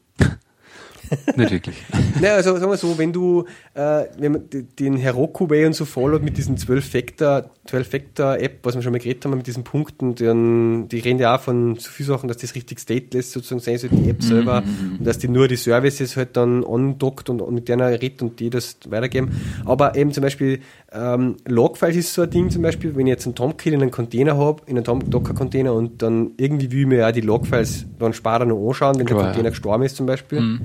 Nicht 1.37 1.51
wirklich. 1.51 1.77
naja, 2.21 2.35
also 2.35 2.57
sagen 2.57 2.71
wir 2.71 2.77
so, 2.77 2.99
wenn 2.99 3.13
du 3.13 3.45
äh, 3.75 4.05
wenn 4.19 4.33
man 4.33 4.43
den 4.79 4.97
Heroku 4.97 5.49
Way 5.49 5.67
und 5.67 5.75
so 5.75 5.85
followt 5.85 6.23
mit 6.23 6.37
diesen 6.37 6.57
12-Factor 6.57 7.51
12-Factor-App, 7.69 8.61
was 8.63 8.75
wir 8.75 8.83
schon 8.83 8.93
mal 8.93 8.99
geredet 8.99 9.25
haben, 9.25 9.37
mit 9.37 9.47
diesen 9.47 9.63
Punkten, 9.63 10.15
dann, 10.15 10.89
die 10.89 10.99
reden 10.99 11.19
ja 11.19 11.37
auch 11.37 11.41
von 11.41 11.77
so 11.77 11.91
vielen 11.91 12.09
Sachen, 12.09 12.29
dass 12.29 12.39
das 12.39 12.55
richtig 12.55 12.81
stateless 12.81 13.33
sozusagen 13.33 13.61
sein 13.61 13.79
soll, 13.79 13.91
die 13.91 14.09
App 14.09 14.23
selber, 14.23 14.63
mhm. 14.63 14.97
und 14.99 15.07
dass 15.07 15.19
die 15.19 15.29
nur 15.29 15.49
die 15.49 15.57
Services 15.57 16.17
halt 16.17 16.37
dann 16.37 16.65
ondockt 16.65 17.29
und, 17.29 17.43
und 17.43 17.55
mit 17.55 17.69
denen 17.69 17.83
redet 17.83 18.23
und 18.23 18.41
die 18.41 18.51
das 18.51 18.77
weitergeben. 18.89 19.41
Aber 19.65 19.97
eben 19.97 20.13
zum 20.13 20.23
Beispiel 20.23 20.61
ähm, 20.93 21.37
Logfiles 21.47 21.97
ist 21.97 22.15
so 22.15 22.23
ein 22.23 22.31
Ding 22.31 22.51
zum 22.51 22.63
Beispiel, 22.63 22.97
wenn 22.97 23.07
ich 23.07 23.11
jetzt 23.11 23.27
einen 23.27 23.35
Tomcat 23.35 23.73
in 23.73 23.83
einem 23.83 23.91
Container 23.91 24.37
habe, 24.37 24.63
in 24.67 24.79
einem 24.79 25.11
Docker-Container 25.11 25.75
und 25.75 26.03
dann 26.03 26.33
irgendwie 26.39 26.71
will 26.73 26.81
ich 26.81 26.87
mir 26.87 26.99
ja 26.99 27.13
die 27.13 27.21
Logfiles 27.21 27.87
dann 27.99 28.15
später 28.15 28.47
noch 28.47 28.67
anschauen, 28.67 28.99
wenn 28.99 29.07
Klar, 29.07 29.19
der 29.19 29.27
Container 29.27 29.45
ja. 29.45 29.51
gestorben 29.51 29.85
ist 29.85 29.97
zum 29.97 30.07
Beispiel. 30.07 30.41
Mhm. 30.41 30.61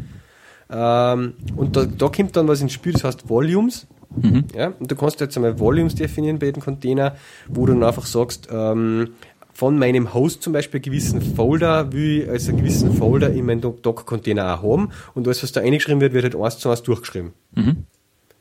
Ähm, 0.73 1.33
und 1.55 1.75
da, 1.75 1.85
da 1.85 2.07
kommt 2.07 2.35
dann 2.35 2.47
was 2.47 2.61
ins 2.61 2.73
Spiel, 2.73 2.93
das 2.93 3.03
heißt 3.03 3.29
Volumes. 3.29 3.87
Mhm. 4.15 4.45
Ja, 4.55 4.73
und 4.79 4.91
du 4.91 4.95
kannst 4.95 5.19
jetzt 5.21 5.35
einmal 5.37 5.59
Volumes 5.59 5.95
definieren 5.95 6.39
bei 6.39 6.47
jedem 6.47 6.61
Container, 6.61 7.15
wo 7.47 7.65
du 7.65 7.73
dann 7.73 7.83
einfach 7.83 8.05
sagst, 8.05 8.47
ähm, 8.51 9.09
von 9.53 9.77
meinem 9.77 10.13
Host 10.13 10.41
zum 10.41 10.53
Beispiel 10.53 10.79
einen 10.79 10.83
gewissen 10.83 11.21
Folder 11.21 11.93
will 11.93 12.23
ich 12.23 12.29
als 12.29 12.49
einen 12.49 12.57
gewissen 12.57 12.93
Folder 12.93 13.29
in 13.29 13.45
meinem 13.45 13.61
Docker-Container 13.61 14.55
auch 14.55 14.63
haben 14.63 14.89
und 15.13 15.27
alles, 15.27 15.43
was 15.43 15.51
da 15.51 15.61
eingeschrieben 15.61 16.01
wird, 16.01 16.13
wird 16.13 16.23
halt 16.23 16.35
eins 16.35 16.57
zu 16.57 16.69
eins 16.69 16.81
durchgeschrieben. 16.81 17.33
Mhm. 17.53 17.85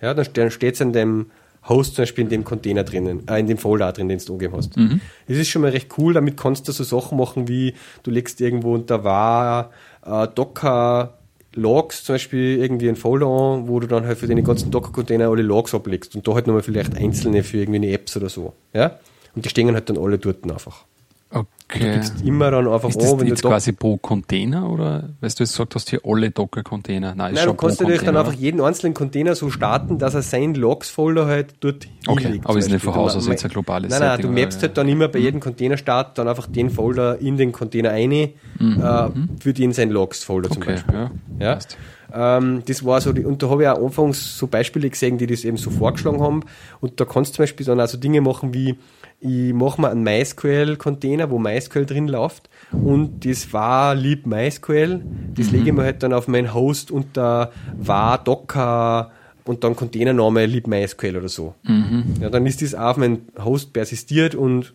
Ja, 0.00 0.14
dann, 0.14 0.26
dann 0.32 0.50
steht 0.50 0.74
es 0.74 0.80
in 0.80 0.92
dem 0.92 1.26
Host 1.68 1.94
zum 1.94 2.02
Beispiel 2.02 2.24
in 2.24 2.30
dem 2.30 2.44
Container 2.44 2.82
drinnen, 2.82 3.28
äh, 3.28 3.38
in 3.38 3.46
dem 3.46 3.58
Folder 3.58 3.92
drin, 3.92 4.08
den 4.08 4.18
du 4.18 4.32
angegeben 4.32 4.56
hast. 4.56 4.76
Mhm. 4.76 5.00
Das 5.28 5.36
ist 5.36 5.48
schon 5.48 5.62
mal 5.62 5.70
recht 5.70 5.96
cool, 5.98 6.14
damit 6.14 6.36
kannst 6.36 6.66
du 6.66 6.72
so 6.72 6.82
Sachen 6.82 7.18
machen 7.18 7.46
wie, 7.46 7.74
du 8.02 8.10
legst 8.10 8.40
irgendwo 8.40 8.74
unter 8.74 9.04
war 9.04 9.70
äh, 10.04 10.26
Docker 10.34 11.18
Logs 11.54 12.04
zum 12.04 12.14
Beispiel 12.14 12.58
irgendwie 12.58 12.88
ein 12.88 12.96
Folder 12.96 13.26
an, 13.26 13.68
wo 13.68 13.80
du 13.80 13.86
dann 13.86 14.06
halt 14.06 14.18
für 14.18 14.26
deine 14.26 14.42
ganzen 14.42 14.70
Docker-Container 14.70 15.28
alle 15.28 15.42
Logs 15.42 15.74
ablegst 15.74 16.14
und 16.14 16.26
da 16.26 16.34
halt 16.34 16.46
nochmal 16.46 16.62
vielleicht 16.62 16.96
einzelne 16.96 17.42
für 17.42 17.58
irgendwie 17.58 17.76
eine 17.76 17.92
Apps 17.92 18.16
oder 18.16 18.28
so. 18.28 18.54
Ja? 18.72 18.98
Und 19.34 19.44
die 19.44 19.48
stehen 19.48 19.72
halt 19.74 19.88
dann 19.88 19.98
alle 19.98 20.18
dort 20.18 20.50
einfach. 20.50 20.84
Okay. 21.32 21.78
Du 21.78 21.78
gibst 21.78 22.22
immer 22.22 22.50
dann 22.50 22.68
einfach 22.68 22.90
ist 22.90 23.00
das 23.00 23.12
an, 23.12 23.20
wenn 23.20 23.28
jetzt 23.28 23.44
du 23.44 23.48
quasi 23.48 23.72
pro 23.72 23.96
Container 23.96 24.68
oder 24.68 25.08
weißt 25.20 25.40
du 25.40 25.44
jetzt 25.44 25.52
gesagt 25.52 25.74
hast, 25.74 25.88
hier 25.88 26.00
alle 26.04 26.30
Docker-Container? 26.30 27.14
Nein, 27.14 27.34
Nein, 27.34 27.46
du 27.46 27.54
kannst 27.54 27.80
natürlich 27.80 28.02
dann 28.02 28.16
einfach 28.16 28.34
jeden 28.34 28.60
einzelnen 28.60 28.92
Container 28.92 29.34
so 29.34 29.48
starten, 29.48 29.98
dass 29.98 30.14
er 30.14 30.20
sein 30.20 30.54
Logs-Folder 30.54 31.26
halt 31.26 31.54
dort 31.60 31.88
Okay, 32.06 32.24
hinlegt, 32.24 32.46
aber 32.46 32.58
ist 32.58 32.70
nicht 32.70 32.84
von 32.84 32.94
Haus 32.94 33.16
aus 33.16 33.26
jetzt 33.26 33.44
ein 33.44 33.50
globales 33.50 33.90
Nein, 33.90 34.00
nein, 34.00 34.16
Setting, 34.16 34.34
du 34.34 34.40
mappst 34.40 34.62
halt 34.62 34.76
dann 34.76 34.88
immer 34.88 35.08
bei 35.08 35.18
mhm. 35.20 35.24
jedem 35.24 35.40
Container-Start 35.40 36.18
dann 36.18 36.28
einfach 36.28 36.46
den 36.46 36.68
Folder 36.68 37.18
in 37.18 37.38
den 37.38 37.52
Container 37.52 37.90
ein, 37.90 38.10
mhm. 38.58 38.82
äh, 38.82 39.08
für 39.40 39.54
den 39.54 39.72
sein 39.72 39.90
Logs-Folder 39.90 40.50
okay, 40.50 40.60
zum 40.60 40.66
Beispiel. 40.66 41.10
Ja, 41.38 41.52
ja? 41.54 41.58
Ähm, 42.14 42.62
das 42.66 42.84
war 42.84 43.00
so, 43.00 43.12
die, 43.12 43.24
und 43.24 43.42
da 43.42 43.48
habe 43.48 43.62
ich 43.62 43.68
auch 43.68 43.82
anfangs 43.82 44.36
so 44.36 44.46
Beispiele 44.46 44.90
gesehen, 44.90 45.16
die 45.16 45.26
das 45.26 45.44
eben 45.44 45.56
so 45.56 45.70
vorgeschlagen 45.70 46.20
haben. 46.20 46.42
Und 46.80 47.00
da 47.00 47.06
kannst 47.06 47.32
du 47.32 47.36
zum 47.36 47.42
Beispiel 47.44 47.64
dann 47.64 47.80
auch 47.80 47.88
so 47.88 47.96
Dinge 47.96 48.20
machen 48.20 48.52
wie, 48.52 48.76
ich 49.22 49.52
mache 49.54 49.80
mir 49.80 49.90
einen 49.90 50.02
MySQL-Container, 50.02 51.30
wo 51.30 51.38
MySQL 51.38 51.86
drin 51.86 52.08
läuft 52.08 52.50
und 52.72 53.24
das 53.24 53.52
war 53.52 53.94
lieb 53.94 54.26
MySQL, 54.26 55.00
das 55.34 55.46
mhm. 55.46 55.52
lege 55.52 55.70
ich 55.70 55.76
mir 55.76 55.82
halt 55.82 56.02
dann 56.02 56.12
auf 56.12 56.26
meinen 56.26 56.52
Host 56.52 56.90
unter 56.90 57.52
war 57.76 58.22
Docker 58.22 59.12
und 59.44 59.62
dann 59.62 59.76
Containername 59.76 60.46
lieb 60.46 60.66
MySQL 60.66 61.16
oder 61.16 61.28
so. 61.28 61.54
Mhm. 61.62 62.14
Ja, 62.20 62.30
dann 62.30 62.46
ist 62.46 62.62
das 62.62 62.74
auf 62.74 62.96
meinen 62.96 63.28
Host 63.42 63.72
persistiert 63.72 64.34
und 64.34 64.74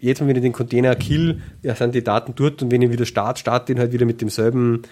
jetzt, 0.00 0.20
wenn 0.20 0.34
ich 0.34 0.42
den 0.42 0.52
Container 0.52 0.94
kill, 0.94 1.40
ja, 1.62 1.74
sind 1.74 1.94
die 1.94 2.04
Daten 2.04 2.32
dort 2.36 2.62
und 2.62 2.70
wenn 2.70 2.82
ich 2.82 2.90
wieder 2.90 3.04
starte, 3.04 3.40
starte 3.40 3.72
den 3.72 3.80
halt 3.80 3.92
wieder 3.92 4.06
mit 4.06 4.20
demselben 4.20 4.82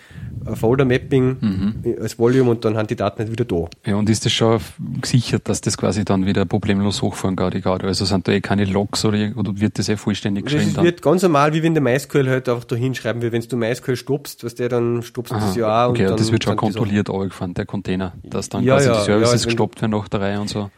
äh, 0.45 0.57
Folder-Mapping 0.57 1.37
mhm. 1.41 1.97
als 2.01 2.19
Volume 2.19 2.51
und 2.51 2.65
dann 2.65 2.77
haben 2.77 2.87
die 2.87 2.97
Daten 2.97 3.19
halt 3.19 3.31
wieder 3.31 3.45
da. 3.45 3.69
Ja, 3.85 3.97
und 3.97 4.11
ist 4.11 4.25
das 4.25 4.33
schon 4.33 4.61
gesichert, 5.01 5.49
dass 5.49 5.61
das 5.61 5.77
quasi 5.77 6.05
dann 6.05 6.27
wieder 6.27 6.45
problemlos 6.45 7.03
hochfahren 7.03 7.37
kann, 7.37 7.51
gerade? 7.51 7.87
Also 7.87 8.05
sind 8.05 8.27
da 8.27 8.33
eh 8.33 8.41
keine 8.41 8.65
Logs 8.65 9.05
oder, 9.05 9.33
oder 9.37 9.59
wird 9.61 9.79
das 9.79 9.89
eh 9.89 9.97
vollständig 9.97 10.47
geschrieben? 10.47 10.73
Das 10.75 10.85
wird 10.85 11.03
ganz 11.03 11.23
normal, 11.23 11.53
wie 11.53 11.63
wenn 11.63 11.75
der 11.75 11.83
MySQL 11.83 12.29
halt 12.29 12.49
einfach 12.49 12.65
da 12.65 12.77
hinschreiben 12.77 13.23
will. 13.23 13.33
Wenn 13.33 13.43
du 13.43 13.57
MySQL 13.57 13.97
stoppst, 13.97 14.45
was 14.45 14.55
der 14.55 14.69
dann 14.69 15.03
stoppst 15.03 15.33
du 15.33 15.37
das 15.37 15.55
ja 15.57 15.87
auch. 15.87 15.91
Okay, 15.91 16.03
und 16.03 16.11
dann, 16.11 16.17
das 16.19 16.33
wird 16.33 16.45
schon 16.45 16.57
kontrolliert 16.57 17.07
gefahren, 17.07 17.55
der 17.55 17.67
Container, 17.67 18.15
dass 18.25 18.49
dann 18.49 18.65
ja, 18.65 18.75
quasi 18.75 18.89
ja, 18.89 18.99
die 18.99 19.05
Services 19.05 19.29
ja, 19.29 19.33
also 19.33 19.47
gestoppt 19.47 19.83
werden 19.83 19.93
nach 19.93 20.09
der 20.09 20.21
Reihe 20.21 20.41
und 20.41 20.49
so. 20.49 20.71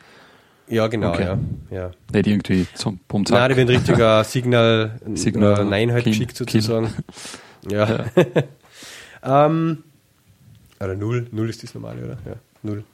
Ja, 0.70 0.86
genau, 0.86 1.10
okay. 1.10 1.24
ja, 1.24 1.38
ja. 1.70 1.90
Nicht 2.12 2.26
irgendwie 2.26 2.66
zum 2.74 2.98
Pump 3.08 3.30
Nein, 3.30 3.50
die 3.50 3.56
werden 3.56 3.68
richtiger 3.68 4.24
Signal, 4.24 5.00
Signal 5.14 5.64
Nein 5.64 5.92
halt 5.92 6.04
geschickt 6.04 6.36
sozusagen. 6.36 6.92
Ja. 7.68 8.06
ja. 8.06 8.06
ähm, 9.46 9.82
oder 10.78 10.94
Null, 10.94 11.26
Null 11.32 11.50
ist 11.50 11.64
das 11.64 11.74
normale, 11.74 12.04
oder? 12.04 12.18
Ja, 12.24 12.36
Null. 12.62 12.84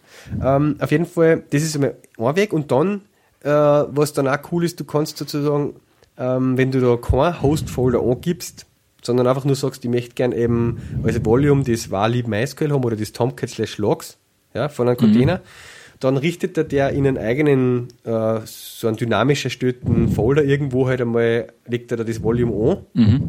Ähm, 0.43 0.77
auf 0.81 0.91
jeden 0.91 1.05
Fall, 1.05 1.45
das 1.51 1.63
ist 1.63 1.75
einmal 1.75 1.97
ein 2.19 2.37
Weg 2.37 2.55
und 2.55 2.73
dann, 2.73 3.03
äh, 3.43 3.51
was 3.51 4.15
dann 4.15 4.27
auch 4.27 4.39
cool 4.51 4.65
ist, 4.65 4.81
du 4.81 4.85
kannst 4.85 5.19
sozusagen, 5.19 5.75
ähm, 6.17 6.57
wenn 6.57 6.73
du 6.73 6.81
da 6.81 6.97
kein 6.97 7.43
Host-Folder 7.43 8.01
angibst, 8.01 8.65
sondern 9.03 9.27
einfach 9.27 9.45
nur 9.45 9.55
sagst, 9.55 9.85
ich 9.85 9.91
möchte 9.91 10.15
gern 10.15 10.33
eben 10.33 10.81
als 11.05 11.23
Volume 11.25 11.63
das 11.63 11.91
war 11.91 12.09
lieb 12.09 12.27
MySQL 12.27 12.73
haben 12.73 12.85
oder 12.85 12.97
das 12.97 13.13
Tomcat 13.13 13.51
slash 13.51 13.77
logs 13.77 14.17
ja, 14.55 14.71
von 14.71 14.89
einem 14.89 14.97
Container. 14.97 15.37
Mhm 15.37 15.74
dann 16.05 16.19
richtet 16.19 16.59
er 16.59 16.65
der 16.65 16.91
in 16.91 17.07
einen 17.07 17.19
eigenen, 17.19 17.89
äh, 18.05 18.41
so 18.45 18.89
einen 18.89 18.97
dynamisch 18.97 19.45
erstellten 19.45 20.09
Folder 20.09 20.45
irgendwo 20.45 20.87
halt 20.87 21.01
einmal, 21.01 21.49
legt 21.67 21.91
er 21.91 21.97
da 21.97 22.05
das 22.05 22.23
Volume 22.23 22.53
an. 22.73 22.79
Mhm. 22.93 23.29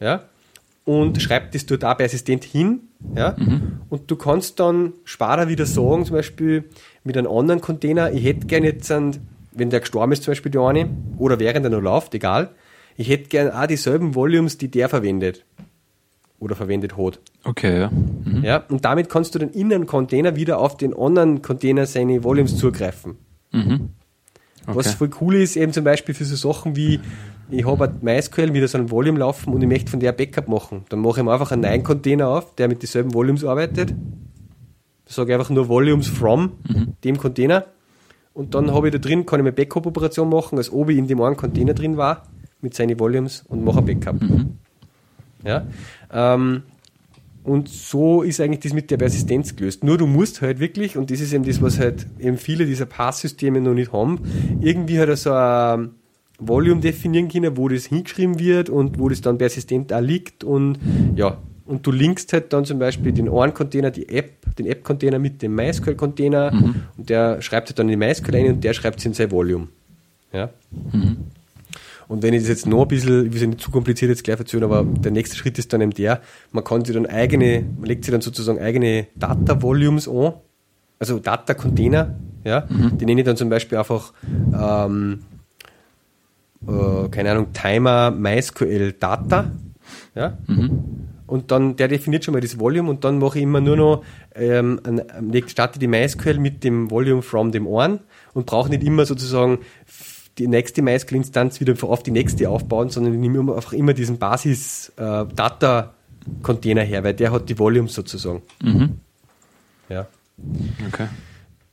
Ja, 0.00 0.22
und 0.84 1.20
schreibt 1.20 1.54
das 1.54 1.66
dort 1.66 1.84
auch 1.84 1.96
persistent 1.96 2.44
hin. 2.44 2.80
Ja, 3.14 3.36
mhm. 3.38 3.80
und 3.90 4.10
du 4.10 4.16
kannst 4.16 4.58
dann 4.58 4.94
später 5.04 5.48
wieder 5.48 5.66
sagen, 5.66 6.06
zum 6.06 6.16
Beispiel 6.16 6.64
mit 7.04 7.18
einem 7.18 7.30
anderen 7.30 7.60
Container, 7.60 8.10
ich 8.10 8.24
hätte 8.24 8.46
gerne 8.46 8.66
jetzt, 8.66 8.90
einen, 8.90 9.18
wenn 9.52 9.68
der 9.68 9.80
gestorben 9.80 10.12
ist, 10.12 10.22
zum 10.22 10.32
Beispiel 10.32 10.50
der 10.50 10.62
eine, 10.62 10.88
oder 11.18 11.38
während 11.38 11.66
er 11.66 11.70
noch 11.70 11.82
läuft, 11.82 12.14
egal, 12.14 12.50
ich 12.96 13.10
hätte 13.10 13.28
gerne 13.28 13.54
auch 13.60 13.66
dieselben 13.66 14.14
Volumes, 14.14 14.56
die 14.56 14.68
der 14.68 14.88
verwendet 14.88 15.44
oder 16.46 16.56
verwendet 16.56 16.96
hat. 16.96 17.20
Okay, 17.44 17.80
ja. 17.80 17.90
Mhm. 17.90 18.42
Ja, 18.42 18.64
und 18.68 18.84
damit 18.84 19.10
kannst 19.10 19.34
du 19.34 19.38
dann 19.38 19.50
in 19.50 19.72
einen 19.72 19.86
Container 19.86 20.36
wieder 20.36 20.58
auf 20.58 20.76
den 20.76 20.96
anderen 20.96 21.42
Container 21.42 21.84
seine 21.86 22.24
Volumes 22.24 22.56
zugreifen. 22.56 23.16
Mhm. 23.52 23.90
Okay. 24.66 24.76
Was 24.76 24.94
voll 24.94 25.10
cool 25.20 25.36
ist, 25.36 25.56
eben 25.56 25.72
zum 25.72 25.84
Beispiel 25.84 26.14
für 26.14 26.24
so 26.24 26.34
Sachen 26.34 26.74
wie, 26.74 27.00
ich 27.50 27.64
habe 27.66 27.92
MySQL 28.00 28.52
wieder 28.52 28.66
so 28.66 28.78
ein 28.78 28.90
Volume 28.90 29.18
laufen 29.18 29.52
und 29.52 29.62
ich 29.62 29.68
möchte 29.68 29.90
von 29.90 30.00
der 30.00 30.12
Backup 30.12 30.48
machen. 30.48 30.84
Dann 30.88 31.00
mache 31.00 31.20
ich 31.20 31.24
mir 31.24 31.32
einfach 31.32 31.52
einen 31.52 31.62
neuen 31.62 31.84
Container 31.84 32.28
auf, 32.28 32.54
der 32.56 32.68
mit 32.68 32.82
dieselben 32.82 33.14
Volumes 33.14 33.44
arbeitet. 33.44 33.90
Da 33.90 35.12
sage 35.12 35.32
ich 35.32 35.38
einfach 35.38 35.50
nur 35.50 35.68
Volumes 35.68 36.08
from 36.08 36.52
mhm. 36.68 36.94
dem 37.04 37.16
Container. 37.18 37.66
Und 38.34 38.54
dann 38.54 38.74
habe 38.74 38.88
ich 38.88 38.92
da 38.92 38.98
drin, 38.98 39.24
kann 39.24 39.40
ich 39.40 39.44
eine 39.44 39.52
Backup-Operation 39.52 40.28
machen, 40.28 40.58
als 40.58 40.72
ob 40.72 40.90
ich 40.90 40.98
in 40.98 41.06
dem 41.06 41.22
einen 41.22 41.36
Container 41.36 41.72
drin 41.72 41.96
war, 41.96 42.24
mit 42.60 42.74
seinen 42.74 42.98
Volumes 42.98 43.44
und 43.48 43.64
mache 43.64 43.78
ein 43.78 43.86
Backup. 43.86 44.20
Mhm. 44.20 44.58
Ja? 45.44 45.66
Ähm, 46.12 46.62
und 47.46 47.68
so 47.68 48.22
ist 48.22 48.40
eigentlich 48.40 48.60
das 48.60 48.72
mit 48.72 48.90
der 48.90 48.96
Persistenz 48.96 49.54
gelöst. 49.54 49.84
Nur 49.84 49.98
du 49.98 50.06
musst 50.06 50.42
halt 50.42 50.58
wirklich, 50.58 50.96
und 50.96 51.12
das 51.12 51.20
ist 51.20 51.32
eben 51.32 51.44
das, 51.44 51.62
was 51.62 51.78
halt 51.78 52.06
eben 52.18 52.38
viele 52.38 52.66
dieser 52.66 52.86
Passsysteme 52.86 53.60
noch 53.60 53.74
nicht 53.74 53.92
haben, 53.92 54.20
irgendwie 54.60 54.98
halt 54.98 55.16
so 55.16 55.32
ein 55.32 55.90
Volume 56.40 56.80
definieren 56.80 57.28
können, 57.28 57.56
wo 57.56 57.68
das 57.68 57.86
hingeschrieben 57.86 58.40
wird 58.40 58.68
und 58.68 58.98
wo 58.98 59.08
das 59.08 59.20
dann 59.20 59.38
persistent 59.38 59.92
auch 59.92 60.00
liegt 60.00 60.42
und 60.42 60.78
ja, 61.14 61.38
und 61.66 61.86
du 61.86 61.92
linkst 61.92 62.32
halt 62.32 62.52
dann 62.52 62.64
zum 62.64 62.78
Beispiel 62.78 63.12
den 63.12 63.28
einen 63.28 63.54
Container, 63.54 63.90
die 63.90 64.08
App, 64.08 64.54
den 64.56 64.66
App-Container 64.66 65.18
mit 65.18 65.42
dem 65.42 65.54
MySQL-Container 65.54 66.52
mhm. 66.52 66.74
und 66.96 67.10
der 67.10 67.42
schreibt 67.42 67.68
halt 67.68 67.78
dann 67.78 67.88
in 67.88 67.98
MySQL 67.98 68.36
ein 68.36 68.54
und 68.54 68.64
der 68.64 68.72
schreibt 68.72 69.00
es 69.00 69.06
in 69.06 69.14
sein 69.14 69.30
Volume. 69.30 69.68
Ja. 70.32 70.50
Mhm. 70.92 71.18
Und 72.08 72.22
wenn 72.22 72.34
ich 72.34 72.40
das 72.40 72.48
jetzt 72.48 72.66
noch 72.66 72.82
ein 72.82 72.88
bisschen, 72.88 73.26
ich 73.26 73.32
will 73.32 73.42
es 73.42 73.46
nicht 73.46 73.60
zu 73.60 73.70
kompliziert 73.70 74.10
jetzt 74.10 74.24
gleich 74.24 74.38
erzählen, 74.38 74.64
aber 74.64 74.84
der 74.84 75.10
nächste 75.10 75.36
Schritt 75.36 75.58
ist 75.58 75.72
dann 75.72 75.80
eben 75.80 75.92
der, 75.92 76.20
man 76.52 76.62
kann 76.62 76.84
sich 76.84 76.94
dann 76.94 77.06
eigene, 77.06 77.64
man 77.76 77.86
legt 77.86 78.04
sich 78.04 78.12
dann 78.12 78.20
sozusagen 78.20 78.60
eigene 78.60 79.08
Data-Volumes 79.16 80.08
an, 80.08 80.34
also 80.98 81.18
Data-Container, 81.18 82.14
Ja? 82.46 82.66
Mhm. 82.68 82.96
Die 82.98 83.04
nenne 83.04 83.20
ich 83.20 83.26
dann 83.26 83.36
zum 83.36 83.50
Beispiel 83.50 83.76
einfach, 83.76 84.12
ähm, 84.24 85.20
äh, 86.66 87.08
keine 87.10 87.32
Ahnung, 87.32 87.52
Timer 87.52 88.12
MySQL 88.12 88.92
Data. 88.92 89.50
Ja? 90.14 90.38
Mhm. 90.46 91.08
Und 91.26 91.50
dann, 91.50 91.74
der 91.74 91.88
definiert 91.88 92.24
schon 92.24 92.34
mal 92.34 92.40
das 92.40 92.60
Volume 92.60 92.88
und 92.88 93.04
dann 93.04 93.18
mache 93.18 93.38
ich 93.38 93.42
immer 93.42 93.60
nur 93.60 93.76
noch, 93.76 94.04
ähm, 94.36 94.80
starte 95.48 95.80
die 95.80 95.88
MySQL 95.88 96.38
mit 96.38 96.62
dem 96.62 96.88
Volume 96.88 97.22
from 97.22 97.50
dem 97.50 97.66
Ohren 97.66 97.98
und 98.32 98.46
brauche 98.46 98.70
nicht 98.70 98.84
immer 98.84 99.06
sozusagen 99.06 99.58
die 100.38 100.48
nächste 100.48 100.82
MySQL-Instanz 100.82 101.60
wieder 101.60 101.74
auf 101.82 102.02
die 102.02 102.10
nächste 102.10 102.50
aufbauen, 102.50 102.90
sondern 102.90 103.14
ich 103.14 103.20
nehme 103.20 103.54
einfach 103.54 103.72
immer 103.72 103.94
diesen 103.94 104.18
Basis-Data-Container 104.18 106.82
äh, 106.82 106.86
her, 106.86 107.04
weil 107.04 107.14
der 107.14 107.32
hat 107.32 107.48
die 107.48 107.58
Volumes 107.58 107.94
sozusagen. 107.94 108.42
Mhm. 108.62 108.98
Ja. 109.88 110.06
Okay. 110.88 111.06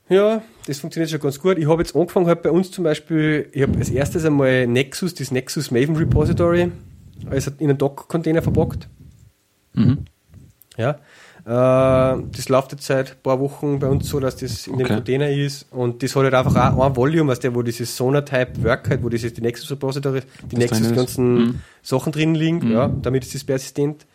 Ja, 0.08 0.42
das 0.66 0.80
funktioniert 0.80 1.10
schon 1.10 1.20
ganz 1.20 1.38
gut. 1.40 1.58
Ich 1.58 1.68
habe 1.68 1.82
jetzt 1.82 1.94
angefangen 1.96 2.26
halt 2.26 2.42
bei 2.42 2.50
uns 2.50 2.70
zum 2.70 2.84
Beispiel, 2.84 3.48
ich 3.52 3.62
habe 3.62 3.78
als 3.78 3.90
erstes 3.90 4.24
einmal 4.24 4.66
Nexus, 4.66 5.14
das 5.14 5.30
Nexus 5.30 5.70
Maven 5.70 5.96
Repository, 5.96 6.72
also 7.30 7.50
in 7.58 7.70
einen 7.70 7.78
Docker-Container 7.78 8.42
verpackt. 8.42 8.88
Mhm. 9.74 10.04
Ja. 10.76 10.98
Äh, 11.46 11.50
das 11.50 12.48
läuft 12.48 12.72
jetzt 12.72 12.86
seit 12.86 13.10
ein 13.10 13.16
paar 13.22 13.38
Wochen 13.38 13.78
bei 13.78 13.86
uns 13.86 14.08
so, 14.08 14.18
dass 14.18 14.36
das 14.36 14.66
in 14.66 14.74
okay. 14.74 14.84
dem 14.84 14.94
Container 14.96 15.30
ist 15.30 15.66
und 15.70 16.02
das 16.02 16.16
hat 16.16 16.22
halt 16.24 16.34
einfach 16.34 16.74
auch 16.74 16.86
ein 16.86 16.96
Volume, 16.96 17.30
was 17.30 17.40
der, 17.40 17.54
wo 17.54 17.60
dieses 17.60 17.94
Sonar-Type 17.96 18.62
Work 18.62 18.88
halt, 18.88 19.02
wo 19.02 19.10
dieses 19.10 19.34
die 19.34 19.42
Nexus 19.42 19.70
Repository, 19.70 20.22
die 20.50 20.56
das 20.56 20.70
Nexus 20.70 20.94
ganzen 20.94 21.34
mhm. 21.34 21.60
Sachen 21.82 22.12
drin 22.12 22.34
liegen, 22.34 22.66
mhm. 22.66 22.72
ja, 22.72 22.88
damit 22.88 23.24
ist 23.24 23.34
das 23.34 23.44
persistent. 23.44 24.06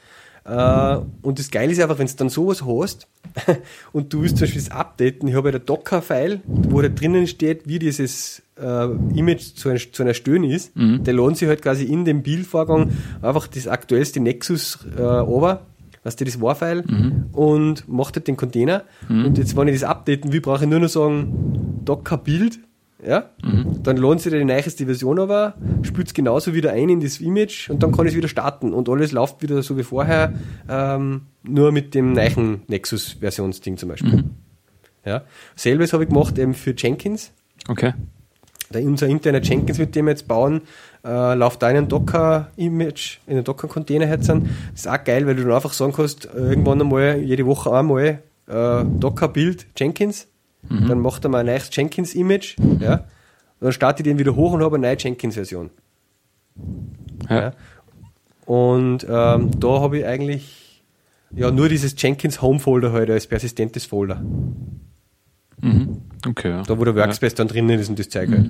Uh, 0.49 1.05
und 1.21 1.37
das 1.37 1.51
Geile 1.51 1.71
ist 1.71 1.79
einfach, 1.79 1.99
wenn 1.99 2.07
du 2.07 2.13
dann 2.15 2.29
sowas 2.29 2.63
hast 2.65 3.07
und 3.91 4.11
du 4.11 4.23
willst 4.23 4.37
zum 4.37 4.45
Beispiel 4.45 4.61
das 4.61 4.71
updaten, 4.71 5.27
ich 5.27 5.35
habe 5.35 5.49
ja 5.49 5.51
der 5.51 5.59
Docker-File, 5.59 6.41
wo 6.45 6.81
da 6.81 6.87
drinnen 6.87 7.27
steht, 7.27 7.67
wie 7.67 7.77
dieses 7.77 8.41
uh, 8.59 8.95
Image 9.13 9.53
zu, 9.53 9.69
ein, 9.69 9.77
zu 9.77 10.01
einer 10.01 10.15
Stöhn 10.15 10.43
ist, 10.43 10.75
mhm. 10.75 11.03
der 11.03 11.13
lohnt 11.13 11.37
sich 11.37 11.47
halt 11.47 11.61
quasi 11.61 11.83
in 11.83 12.03
dem 12.03 12.23
Bildvorgang 12.23 12.91
einfach 13.21 13.47
das 13.47 13.67
aktuellste 13.67 14.21
Nexus 14.21 14.79
uh, 14.97 15.01
over, 15.01 15.67
was 16.03 16.15
du, 16.15 16.25
das 16.25 16.39
War-File 16.41 16.83
mhm. 16.87 17.25
und 17.31 17.87
macht 17.87 18.15
halt 18.15 18.27
den 18.27 18.37
Container. 18.37 18.83
Mhm. 19.07 19.25
Und 19.25 19.37
jetzt, 19.37 19.55
wenn 19.55 19.67
ich 19.67 19.79
das 19.79 19.89
updaten 19.89 20.31
will, 20.31 20.41
brauche 20.41 20.63
ich 20.63 20.69
nur 20.69 20.79
noch 20.79 20.89
sagen, 20.89 21.81
Docker-Bild 21.85 22.59
ja? 23.05 23.29
Mhm. 23.43 23.81
Dann 23.83 23.97
lohnt 23.97 24.21
sich 24.21 24.31
die 24.31 24.43
neueste 24.43 24.85
Version 24.85 25.19
aber, 25.19 25.55
spült 25.83 26.07
es 26.07 26.13
genauso 26.13 26.53
wieder 26.53 26.73
ein 26.73 26.89
in 26.89 26.99
das 26.99 27.19
Image 27.21 27.69
und 27.69 27.81
dann 27.81 27.91
kann 27.91 28.05
ich 28.05 28.11
es 28.11 28.17
wieder 28.17 28.27
starten 28.27 28.73
und 28.73 28.89
alles 28.89 29.11
läuft 29.11 29.41
wieder 29.41 29.61
so 29.63 29.77
wie 29.77 29.83
vorher, 29.83 30.33
ähm, 30.67 31.21
nur 31.43 31.71
mit 31.71 31.95
dem 31.95 32.13
neuen 32.13 32.61
Nexus-Versionsding 32.67 33.77
zum 33.77 33.89
Beispiel. 33.89 34.17
Mhm. 34.17 34.29
Ja? 35.05 35.23
Selbes 35.55 35.93
habe 35.93 36.03
ich 36.03 36.09
gemacht 36.09 36.37
eben 36.37 36.53
für 36.53 36.73
Jenkins. 36.75 37.31
Okay. 37.67 37.93
Da 38.71 38.79
unser 38.79 39.07
interner 39.07 39.41
Jenkins, 39.41 39.79
mit 39.79 39.95
dem 39.95 40.05
wir 40.05 40.11
jetzt 40.11 40.27
bauen, 40.27 40.61
äh, 41.03 41.33
in 41.33 41.63
ein 41.63 41.87
Docker-Image, 41.87 43.19
in 43.27 43.33
einen 43.33 43.43
Docker-Container 43.43 44.05
hetzen. 44.05 44.49
Das 44.71 44.81
ist 44.81 44.87
auch 44.87 45.03
geil, 45.03 45.25
weil 45.27 45.35
du 45.35 45.43
dann 45.43 45.53
einfach 45.53 45.73
sagen 45.73 45.93
kannst, 45.93 46.25
äh, 46.25 46.37
irgendwann 46.37 46.81
einmal, 46.81 47.19
jede 47.19 47.45
Woche 47.45 47.71
einmal, 47.71 48.19
äh, 48.47 48.83
Docker-Bild 48.99 49.67
Jenkins 49.77 50.27
Mhm. 50.67 50.87
Dann 50.87 50.99
macht 50.99 51.23
er 51.23 51.29
mal 51.29 51.39
ein 51.39 51.45
neues 51.45 51.69
Jenkins-Image, 51.71 52.57
ja. 52.79 52.93
Und 52.95 53.65
dann 53.65 53.71
starte 53.71 54.01
ich 54.01 54.03
den 54.05 54.19
wieder 54.19 54.35
hoch 54.35 54.53
und 54.53 54.63
habe 54.63 54.75
eine 54.75 54.87
neue 54.87 54.97
Jenkins-Version. 54.97 55.69
Ja. 57.29 57.41
ja. 57.41 57.53
Und 58.45 59.05
ähm, 59.09 59.59
da 59.59 59.79
habe 59.79 59.99
ich 59.99 60.05
eigentlich 60.05 60.83
ja 61.31 61.51
nur 61.51 61.69
dieses 61.69 61.93
Jenkins 62.01 62.41
Home 62.41 62.59
Folder 62.59 62.89
heute 62.89 62.99
halt 62.99 63.11
als 63.11 63.27
persistentes 63.27 63.85
Folder. 63.85 64.23
Mhm. 65.61 66.01
Okay. 66.27 66.49
Ja. 66.49 66.63
Da 66.63 66.77
wo 66.77 66.83
der 66.83 66.95
Workspace 66.95 67.33
ja. 67.33 67.37
dann 67.37 67.47
drinnen 67.47 67.79
ist 67.79 67.89
und 67.89 67.99
das 67.99 68.09
Zeug 68.09 68.29
halt. 68.29 68.49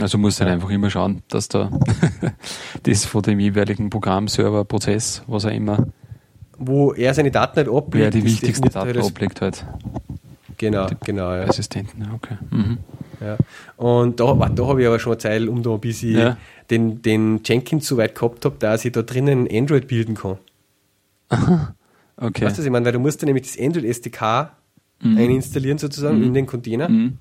Also 0.00 0.18
muss 0.18 0.40
halt 0.40 0.50
einfach 0.50 0.70
immer 0.70 0.90
schauen, 0.90 1.22
dass 1.28 1.48
da 1.48 1.70
das 2.84 3.04
von 3.04 3.22
dem 3.22 3.40
jeweiligen 3.40 3.90
Programm, 3.90 4.28
Server, 4.28 4.64
Prozess, 4.64 5.22
was 5.26 5.44
er 5.44 5.52
immer. 5.52 5.88
Wo 6.56 6.92
er 6.92 7.14
seine 7.14 7.30
Daten 7.30 7.56
halt 7.56 7.68
ablegt. 7.68 8.04
Ja, 8.04 8.10
die 8.10 8.24
wichtigsten 8.24 8.68
Daten 8.68 8.98
ablegt 9.00 9.40
halt. 9.40 9.64
Genau, 10.56 10.86
die 10.86 10.96
genau. 11.04 11.32
Ja. 11.32 11.44
Assistenten, 11.44 12.08
okay. 12.14 12.36
Mhm. 12.50 12.78
Ja. 13.20 13.36
Und 13.76 14.20
da, 14.20 14.34
da 14.34 14.66
habe 14.66 14.80
ich 14.80 14.86
aber 14.86 14.98
schon 14.98 15.12
eine 15.12 15.18
Zeit, 15.18 15.46
um 15.46 15.62
da 15.62 15.70
ein 15.70 15.80
bisschen 15.80 16.18
ja. 16.18 16.36
den, 16.70 17.00
den 17.02 17.40
Jenkins 17.44 17.86
so 17.86 17.96
weit 17.96 18.14
gehabt 18.14 18.44
habe, 18.44 18.56
dass 18.58 18.84
ich 18.84 18.92
da 18.92 19.02
drinnen 19.02 19.48
Android 19.50 19.86
bilden 19.86 20.14
kann. 20.14 20.38
Aha. 21.28 21.74
Okay. 22.16 22.44
Weißt 22.44 22.56
du, 22.56 22.60
was 22.60 22.66
ich 22.66 22.72
meine? 22.72 22.84
Weil 22.84 22.92
du 22.92 22.98
musst 22.98 23.22
dann 23.22 23.28
nämlich 23.28 23.46
das 23.46 23.58
Android 23.64 23.84
SDK 23.84 24.50
mhm. 25.00 25.18
einstallieren 25.18 25.78
sozusagen 25.78 26.18
mhm. 26.18 26.24
in 26.24 26.34
den 26.34 26.46
Container. 26.46 26.88
Mhm. 26.88 27.18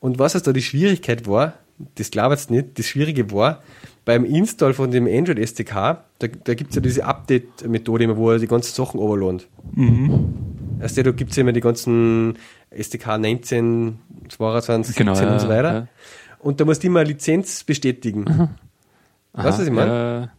Und 0.00 0.18
was 0.18 0.32
da 0.32 0.52
die 0.52 0.62
Schwierigkeit 0.62 1.26
war, 1.26 1.54
das 1.94 2.10
glaubst 2.10 2.50
du 2.50 2.54
nicht, 2.54 2.78
das 2.78 2.86
Schwierige 2.86 3.30
war, 3.32 3.62
beim 4.04 4.24
Install 4.24 4.74
von 4.74 4.90
dem 4.90 5.06
Android 5.06 5.38
SDK, 5.38 6.04
da, 6.18 6.26
da 6.26 6.54
gibt 6.54 6.70
es 6.70 6.76
ja 6.76 6.82
diese 6.82 7.04
Update-Methode, 7.04 8.16
wo 8.16 8.30
er 8.30 8.38
die 8.38 8.46
ganzen 8.46 8.74
Sachen 8.74 8.98
overlohnt. 8.98 9.48
Mhm. 9.74 10.34
Also 10.80 11.02
da 11.02 11.12
gibt 11.12 11.30
es 11.30 11.36
ja 11.36 11.42
immer 11.42 11.52
die 11.52 11.60
ganzen 11.60 12.36
SDK 12.70 13.18
19, 13.18 13.98
22, 14.28 14.96
genau, 14.96 15.14
17 15.14 15.28
ja, 15.28 15.34
und 15.34 15.40
so 15.40 15.48
weiter. 15.48 15.74
Ja. 15.74 15.88
Und 16.40 16.60
da 16.60 16.64
musst 16.64 16.82
du 16.82 16.88
immer 16.88 17.00
eine 17.00 17.10
Lizenz 17.10 17.62
bestätigen. 17.62 18.20
Mhm. 18.20 18.48
Aha, 19.34 19.44
weißt 19.44 19.58
du, 19.58 19.62
was 19.62 19.68
ich 19.68 19.72
meine? 19.72 20.32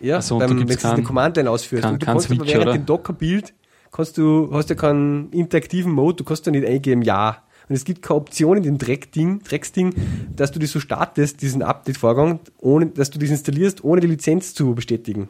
Ja, 0.00 0.08
ja 0.08 0.22
so, 0.22 0.38
beim, 0.38 0.50
wenn 0.50 0.66
du 0.66 0.88
eine 0.88 1.02
Command-Line 1.02 1.48
ausführst. 1.48 1.84
Kann, 1.84 1.94
und 1.94 2.02
du 2.02 2.06
kannst 2.06 2.26
Switch, 2.26 2.40
während 2.44 2.66
oder? 2.66 2.72
dem 2.72 2.86
Docker-Bild 2.86 3.54
kannst 3.92 4.18
du, 4.18 4.50
hast 4.52 4.70
ja 4.70 4.76
keinen 4.76 5.30
interaktiven 5.30 5.92
Mode, 5.92 6.16
du 6.16 6.24
kannst 6.24 6.46
da 6.46 6.50
nicht 6.50 6.66
eingeben, 6.66 7.02
ja. 7.02 7.43
Und 7.68 7.74
es 7.74 7.84
gibt 7.84 8.02
keine 8.02 8.16
Option 8.18 8.58
in 8.58 8.62
dem 8.62 8.78
Dreckding, 8.78 9.42
Drecksding, 9.42 9.94
dass 10.36 10.52
du 10.52 10.58
das 10.58 10.70
so 10.70 10.80
startest, 10.80 11.40
diesen 11.40 11.62
Update-Vorgang, 11.62 12.40
ohne, 12.58 12.86
dass 12.86 13.10
du 13.10 13.18
das 13.18 13.30
installierst, 13.30 13.82
ohne 13.84 14.00
die 14.00 14.06
Lizenz 14.06 14.54
zu 14.54 14.74
bestätigen. 14.74 15.28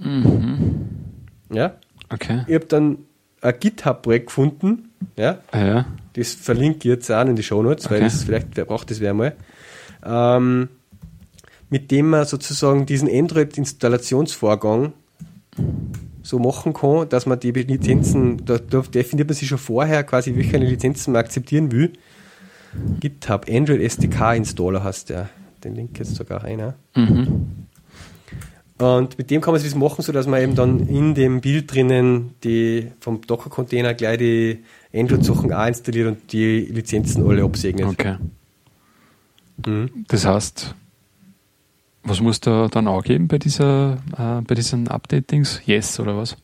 Mhm. 0.00 0.88
Ja? 1.50 1.76
Okay. 2.12 2.44
Ich 2.48 2.54
habe 2.54 2.66
dann 2.66 2.98
ein 3.40 3.54
GitHub-Projekt 3.58 4.26
gefunden. 4.26 4.90
Ja? 5.16 5.38
Ah, 5.52 5.64
ja. 5.64 5.86
Das 6.14 6.34
verlinke 6.34 6.78
ich 6.78 6.84
jetzt 6.84 7.10
auch 7.10 7.24
in 7.26 7.36
die 7.36 7.42
Show 7.42 7.62
Notes, 7.62 7.86
okay. 7.86 7.94
weil 7.94 8.00
das 8.02 8.24
vielleicht 8.24 8.56
wer 8.56 8.64
braucht 8.64 8.90
das 8.90 9.00
wer 9.00 9.14
mal. 9.14 9.36
Ähm, 10.04 10.68
mit 11.68 11.90
dem 11.90 12.10
man 12.10 12.24
sozusagen 12.24 12.86
diesen 12.86 13.08
Android-Installationsvorgang 13.08 14.92
so 16.26 16.40
machen 16.40 16.72
kann, 16.72 17.08
dass 17.08 17.24
man 17.24 17.38
die 17.38 17.52
Lizenzen, 17.52 18.44
da, 18.44 18.58
da 18.58 18.80
definiert 18.80 19.28
man 19.28 19.36
sich 19.36 19.48
schon 19.48 19.58
vorher 19.58 20.02
quasi, 20.02 20.34
welche 20.34 20.56
Lizenzen 20.56 21.12
man 21.12 21.20
akzeptieren 21.20 21.70
will. 21.70 21.92
GitHub 22.98 23.46
Android 23.48 23.80
SDK 23.80 24.34
Installer 24.34 24.82
hast 24.82 25.10
der. 25.10 25.28
Den 25.62 25.76
Link 25.76 25.96
jetzt 25.98 26.16
sogar 26.16 26.42
einer. 26.42 26.74
Mhm. 26.96 27.66
Und 28.78 29.16
mit 29.16 29.30
dem 29.30 29.40
kann 29.40 29.54
man 29.54 29.62
es 29.62 29.74
machen, 29.76 30.02
so 30.02 30.12
dass 30.12 30.26
man 30.26 30.42
eben 30.42 30.54
dann 30.56 30.88
in 30.88 31.14
dem 31.14 31.40
Bild 31.40 31.72
drinnen 31.72 32.34
die 32.42 32.88
vom 33.00 33.20
Docker-Container 33.22 33.94
gleich 33.94 34.18
die 34.18 34.64
Android-Sachen 34.92 35.52
auch 35.52 35.66
installiert 35.66 36.08
und 36.08 36.32
die 36.32 36.60
Lizenzen 36.62 37.26
alle 37.26 37.44
absegnet. 37.44 37.86
Okay. 37.86 38.16
Mhm. 39.64 40.04
Das 40.08 40.26
heißt, 40.26 40.74
was 42.06 42.20
muss 42.20 42.40
da 42.40 42.68
dann 42.68 42.88
auch 42.88 43.02
geben 43.02 43.28
bei 43.28 43.38
dieser, 43.38 43.98
äh, 44.16 44.40
bei 44.46 44.54
diesen 44.54 44.88
Updatings? 44.88 45.60
Yes 45.66 46.00
oder 46.00 46.16
was? 46.16 46.36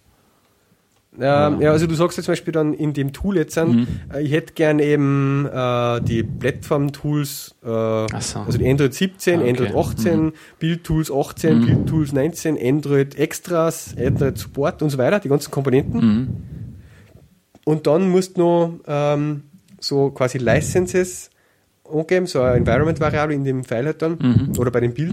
Ähm, 1.20 1.60
ja, 1.60 1.72
also 1.72 1.86
du 1.86 1.94
sagst 1.94 2.16
jetzt 2.16 2.24
zum 2.24 2.32
Beispiel 2.32 2.52
dann 2.52 2.72
in 2.72 2.94
dem 2.94 3.12
Tool 3.12 3.36
jetzt 3.36 3.58
an, 3.58 3.80
mhm. 3.80 3.86
äh, 4.14 4.22
ich 4.22 4.32
hätte 4.32 4.54
gern 4.54 4.78
eben 4.78 5.46
äh, 5.46 6.00
die 6.00 6.22
Plattform-Tools, 6.22 7.56
äh, 7.62 7.66
so. 7.66 8.38
also 8.38 8.56
die 8.56 8.66
Android 8.66 8.94
17, 8.94 9.34
ah, 9.34 9.42
okay. 9.42 9.50
Android 9.50 9.74
18, 9.74 10.24
mhm. 10.24 10.32
Build-Tools 10.58 11.12
18, 11.12 11.58
mhm. 11.58 11.66
Build-Tools 11.66 12.12
19, 12.14 12.58
Android 12.58 13.18
Extras, 13.18 13.94
Android 13.98 14.38
Support 14.38 14.82
und 14.82 14.88
so 14.88 14.96
weiter, 14.96 15.20
die 15.20 15.28
ganzen 15.28 15.50
Komponenten. 15.50 16.00
Mhm. 16.00 16.28
Und 17.66 17.86
dann 17.86 18.08
musst 18.08 18.38
du 18.38 18.40
noch 18.40 18.80
ähm, 18.86 19.42
so 19.80 20.10
quasi 20.10 20.38
Licenses 20.38 21.28
angeben, 21.92 22.26
so 22.26 22.40
eine 22.40 22.56
Environment-Variable 22.56 23.34
in 23.34 23.44
dem 23.44 23.64
File 23.64 23.84
halt 23.84 24.00
dann, 24.00 24.16
mhm. 24.18 24.52
oder 24.58 24.70
bei 24.70 24.80
dem 24.80 24.94
Bild. 24.94 25.12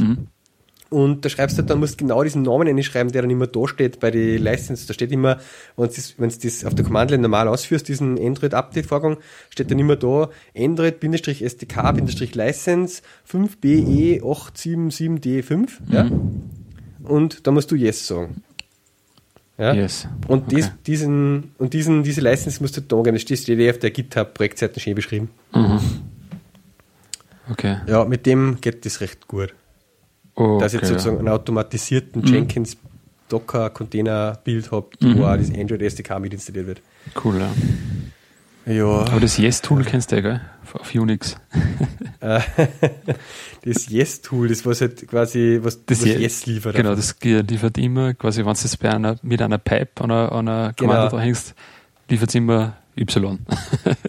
Und 0.89 1.23
da 1.23 1.29
schreibst 1.29 1.55
du 1.57 1.61
dann, 1.61 1.79
musst 1.79 1.97
genau 1.99 2.23
diesen 2.23 2.41
Namen 2.41 2.67
einschreiben, 2.67 3.11
der 3.11 3.21
dann 3.21 3.29
immer 3.29 3.45
da 3.45 3.67
steht 3.67 3.99
bei 3.99 4.09
den 4.09 4.41
License. 4.41 4.87
Da 4.87 4.95
steht 4.95 5.11
immer, 5.11 5.37
wenn 5.77 5.87
du 5.87 5.93
das, 5.93 6.15
wenn 6.17 6.29
du 6.29 6.35
das 6.41 6.65
auf 6.65 6.73
der 6.73 6.83
Command-Line 6.83 7.21
normal 7.21 7.47
ausführst, 7.47 7.87
diesen 7.87 8.19
Android-Update-Vorgang, 8.19 9.17
steht 9.51 9.69
dann 9.69 9.77
immer 9.77 9.95
da 9.95 10.31
Android-SDK-License 10.57 13.03
5BE877D5. 13.31 15.55
Mhm. 15.55 15.67
Ja? 15.91 16.09
Und 17.03 17.45
da 17.45 17.51
musst 17.51 17.69
du 17.69 17.75
Yes 17.75 18.07
sagen. 18.07 18.41
Ja? 19.59 19.73
Yes. 19.73 20.07
Und, 20.27 20.45
okay. 20.45 20.55
dies, 20.55 20.71
diesen, 20.87 21.51
und 21.59 21.73
diesen, 21.73 22.01
diese 22.01 22.21
License 22.21 22.59
musst 22.61 22.77
du 22.77 22.81
da 22.81 22.95
angeben. 22.95 23.15
Das 23.15 23.21
steht 23.21 23.69
auf 23.69 23.77
der 23.77 23.91
GitHub-Projektseite 23.91 24.79
schön 24.79 24.95
beschrieben. 24.95 25.29
Mhm. 25.53 25.79
Okay. 27.51 27.77
Ja, 27.87 28.05
mit 28.05 28.25
dem 28.25 28.59
geht 28.61 28.85
das 28.85 29.01
recht 29.01 29.27
gut. 29.27 29.53
Oh, 30.39 30.57
dass 30.57 30.73
ich 30.73 30.79
jetzt 30.79 30.89
sozusagen 30.89 31.19
einen 31.19 31.27
automatisierten 31.27 32.21
mhm. 32.21 32.27
Jenkins 32.27 32.77
Docker 33.27 33.69
Container 33.69 34.39
Bild 34.43 34.71
habe, 34.71 34.87
mhm. 35.01 35.19
wo 35.19 35.25
auch 35.25 35.35
das 35.35 35.53
Android 35.53 35.81
SDK 35.81 36.19
mit 36.19 36.33
installiert 36.33 36.65
wird. 36.65 36.81
Cool, 37.23 37.39
ja. 37.39 38.73
Ja. 38.73 38.85
Aber 38.85 39.19
das 39.19 39.37
Yes-Tool 39.37 39.83
kennst 39.83 40.11
du 40.11 40.15
ja, 40.15 40.21
gell? 40.21 40.41
Auf 40.73 40.93
Unix. 40.95 41.35
Äh, 42.21 42.41
das 43.63 43.87
Yes-Tool, 43.87 44.49
das 44.49 44.65
was 44.65 44.81
halt 44.81 45.07
quasi, 45.07 45.59
was 45.61 45.85
das 45.85 46.01
was 46.01 46.05
Yes 46.05 46.45
liefert. 46.45 46.75
Genau, 46.75 46.93
das 46.93 47.15
liefert 47.21 47.77
immer, 47.77 48.13
quasi, 48.13 48.39
wenn 48.39 48.53
du 48.53 48.59
es 48.61 48.75
bei 48.75 48.93
einer, 48.93 49.15
mit 49.21 49.41
einer 49.41 49.57
Pipe 49.57 50.03
an 50.03 50.11
einer, 50.11 50.31
an 50.33 50.49
einer 50.49 50.73
Kommando 50.73 51.03
genau. 51.03 51.15
da 51.15 51.21
hängst, 51.21 51.55
liefert 52.09 52.27
es 52.27 52.35
immer 52.35 52.75
Y. 52.97 53.39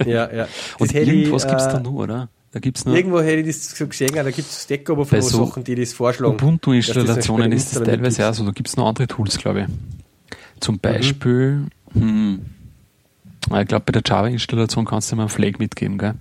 ja, 0.07 0.33
ja. 0.33 0.49
Das 0.81 0.81
Und 0.81 0.93
irgendwas 0.93 1.47
gibt 1.47 1.61
es 1.61 1.69
da 1.69 1.79
noch, 1.79 1.93
oder? 1.93 2.29
Da 2.53 2.59
gibt's 2.59 2.85
noch 2.85 2.95
Irgendwo 2.95 3.21
hätte 3.21 3.49
ich 3.49 3.57
das 3.57 3.71
so 3.71 3.87
gesehen, 3.87 4.11
da 4.13 4.25
gibt 4.25 4.49
es 4.49 4.65
Stack 4.65 4.89
Overflow 4.91 5.21
so 5.21 5.47
Sachen, 5.47 5.63
die 5.63 5.77
das 5.77 5.93
vorschlagen. 5.93 6.35
Ubuntu-Installationen 6.35 7.53
ist 7.53 7.77
das 7.77 7.83
teilweise 7.85 8.29
auch 8.29 8.35
so, 8.35 8.45
da 8.45 8.51
gibt 8.51 8.69
es 8.69 8.77
noch 8.77 8.89
andere 8.89 9.07
Tools, 9.07 9.39
glaube 9.39 9.61
ich. 9.61 9.67
Zum 10.59 10.75
mhm. 10.77 10.81
Beispiel, 10.81 11.67
mhm. 11.95 12.01
hm, 12.01 12.41
ich 13.61 13.69
glaube, 13.69 13.85
bei 13.87 13.93
der 13.93 14.03
Java-Installation 14.05 14.85
kannst 14.85 15.13
du 15.13 15.17
mal 15.17 15.23
einen 15.23 15.29
Flag 15.29 15.59
mitgeben, 15.59 15.97
gell? 15.97 16.15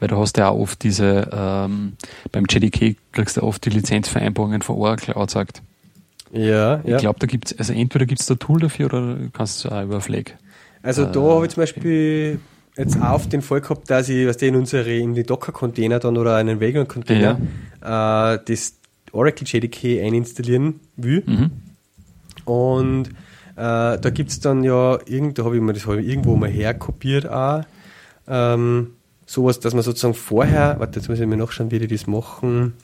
Weil 0.00 0.08
du 0.08 0.18
hast 0.18 0.36
ja 0.36 0.48
auch 0.48 0.58
oft 0.58 0.82
diese, 0.82 1.30
ähm, 1.32 1.96
beim 2.32 2.44
JDK 2.48 2.96
kriegst 3.12 3.36
du 3.36 3.42
oft 3.42 3.64
die 3.64 3.70
Lizenzvereinbarungen 3.70 4.62
von 4.62 4.76
Oracle 4.76 5.14
angezeigt. 5.14 5.62
Ja, 6.32 6.80
ich 6.84 6.90
ja. 6.90 6.98
glaube, 6.98 7.18
da 7.18 7.26
gibt's, 7.26 7.56
also 7.58 7.72
entweder 7.72 8.04
gibt 8.04 8.20
es 8.20 8.26
da 8.26 8.34
Tool 8.34 8.60
dafür 8.60 8.86
oder 8.86 9.18
kannst 9.32 9.64
du 9.64 9.70
auch 9.70 9.82
über 9.82 10.00
Flag. 10.00 10.32
Also 10.82 11.04
äh, 11.04 11.12
da 11.12 11.20
habe 11.20 11.46
ich 11.46 11.52
zum 11.52 11.62
Beispiel 11.62 12.40
jetzt 12.76 13.00
auf 13.00 13.28
den 13.28 13.42
Fall 13.42 13.60
gehabt, 13.60 13.90
dass 13.90 14.08
ich, 14.08 14.26
was 14.26 14.36
in 14.42 14.56
unsere 14.56 14.94
in 14.94 15.14
die 15.14 15.24
Docker-Container 15.24 15.98
dann 15.98 16.16
oder 16.16 16.36
einen 16.36 16.60
Vagrant-Container 16.60 17.38
ja. 17.82 18.34
äh, 18.34 18.38
das 18.44 18.74
Oracle 19.12 19.46
JDK 19.46 20.02
einstallieren 20.02 20.80
will. 20.96 21.22
Mhm. 21.26 21.50
Und 22.44 23.08
äh, 23.56 23.98
da 23.98 24.10
gibt 24.12 24.30
es 24.30 24.40
dann 24.40 24.62
ja, 24.62 24.98
irgend, 25.06 25.38
da 25.38 25.44
habe 25.44 25.56
ich 25.56 25.62
mir 25.62 25.72
das 25.72 25.86
hab 25.86 25.94
irgendwo 25.94 26.36
mal 26.36 26.50
herkopiert 26.50 27.28
auch. 27.28 27.64
Ähm, 28.28 28.92
sowas, 29.24 29.60
dass 29.60 29.74
man 29.74 29.82
sozusagen 29.82 30.14
vorher, 30.14 30.76
warte, 30.78 31.00
jetzt 31.00 31.08
muss 31.08 31.18
ich 31.18 31.26
mir 31.26 31.36
nachschauen, 31.36 31.70
wie 31.70 31.78
die 31.78 31.88
das 31.88 32.06
machen. 32.06 32.74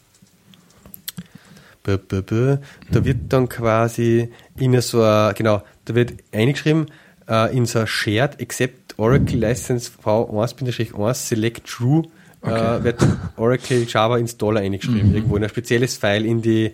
Da 2.91 3.05
wird 3.05 3.33
dann 3.33 3.49
quasi 3.49 4.31
in 4.57 4.81
so 4.81 5.03
ein, 5.03 5.35
genau, 5.35 5.63
da 5.85 5.95
wird 5.95 6.15
eingeschrieben, 6.33 6.87
äh, 7.29 7.57
in 7.57 7.67
so 7.67 7.81
ein 7.81 7.87
Shared 7.87 8.41
Accept 8.41 8.82
Oracle 8.97 9.39
License 9.39 9.91
V1-1 10.03 11.15
Select 11.15 11.67
True 11.67 12.05
äh, 12.43 12.51
okay. 12.51 12.77
äh, 12.77 12.85
wird 12.85 13.07
Oracle 13.37 13.87
Java 13.89 14.19
Installer 14.19 14.61
eingeschrieben, 14.61 15.11
mhm. 15.11 15.15
irgendwo 15.15 15.37
in 15.37 15.45
ein 15.45 15.49
spezielles 15.49 15.97
File 15.97 16.27
in 16.27 16.43
die 16.43 16.73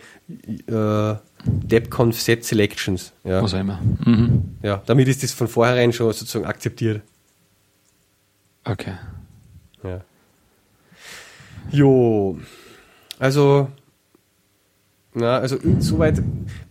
äh, 0.66 1.14
DebConf 1.44 2.20
Set 2.20 2.44
Selections. 2.44 3.12
Ja. 3.24 3.42
Was 3.42 3.54
auch 3.54 3.60
immer. 3.60 3.80
Mhm. 4.04 4.56
Ja, 4.62 4.82
damit 4.86 5.08
ist 5.08 5.22
das 5.22 5.32
von 5.32 5.48
vornherein 5.48 5.92
schon 5.92 6.12
sozusagen 6.12 6.46
akzeptiert. 6.46 7.02
Okay. 8.64 8.94
Ja. 9.82 10.00
Jo, 11.70 12.38
also, 13.18 13.68
na, 15.18 15.38
also 15.38 15.56
soweit, 15.80 16.22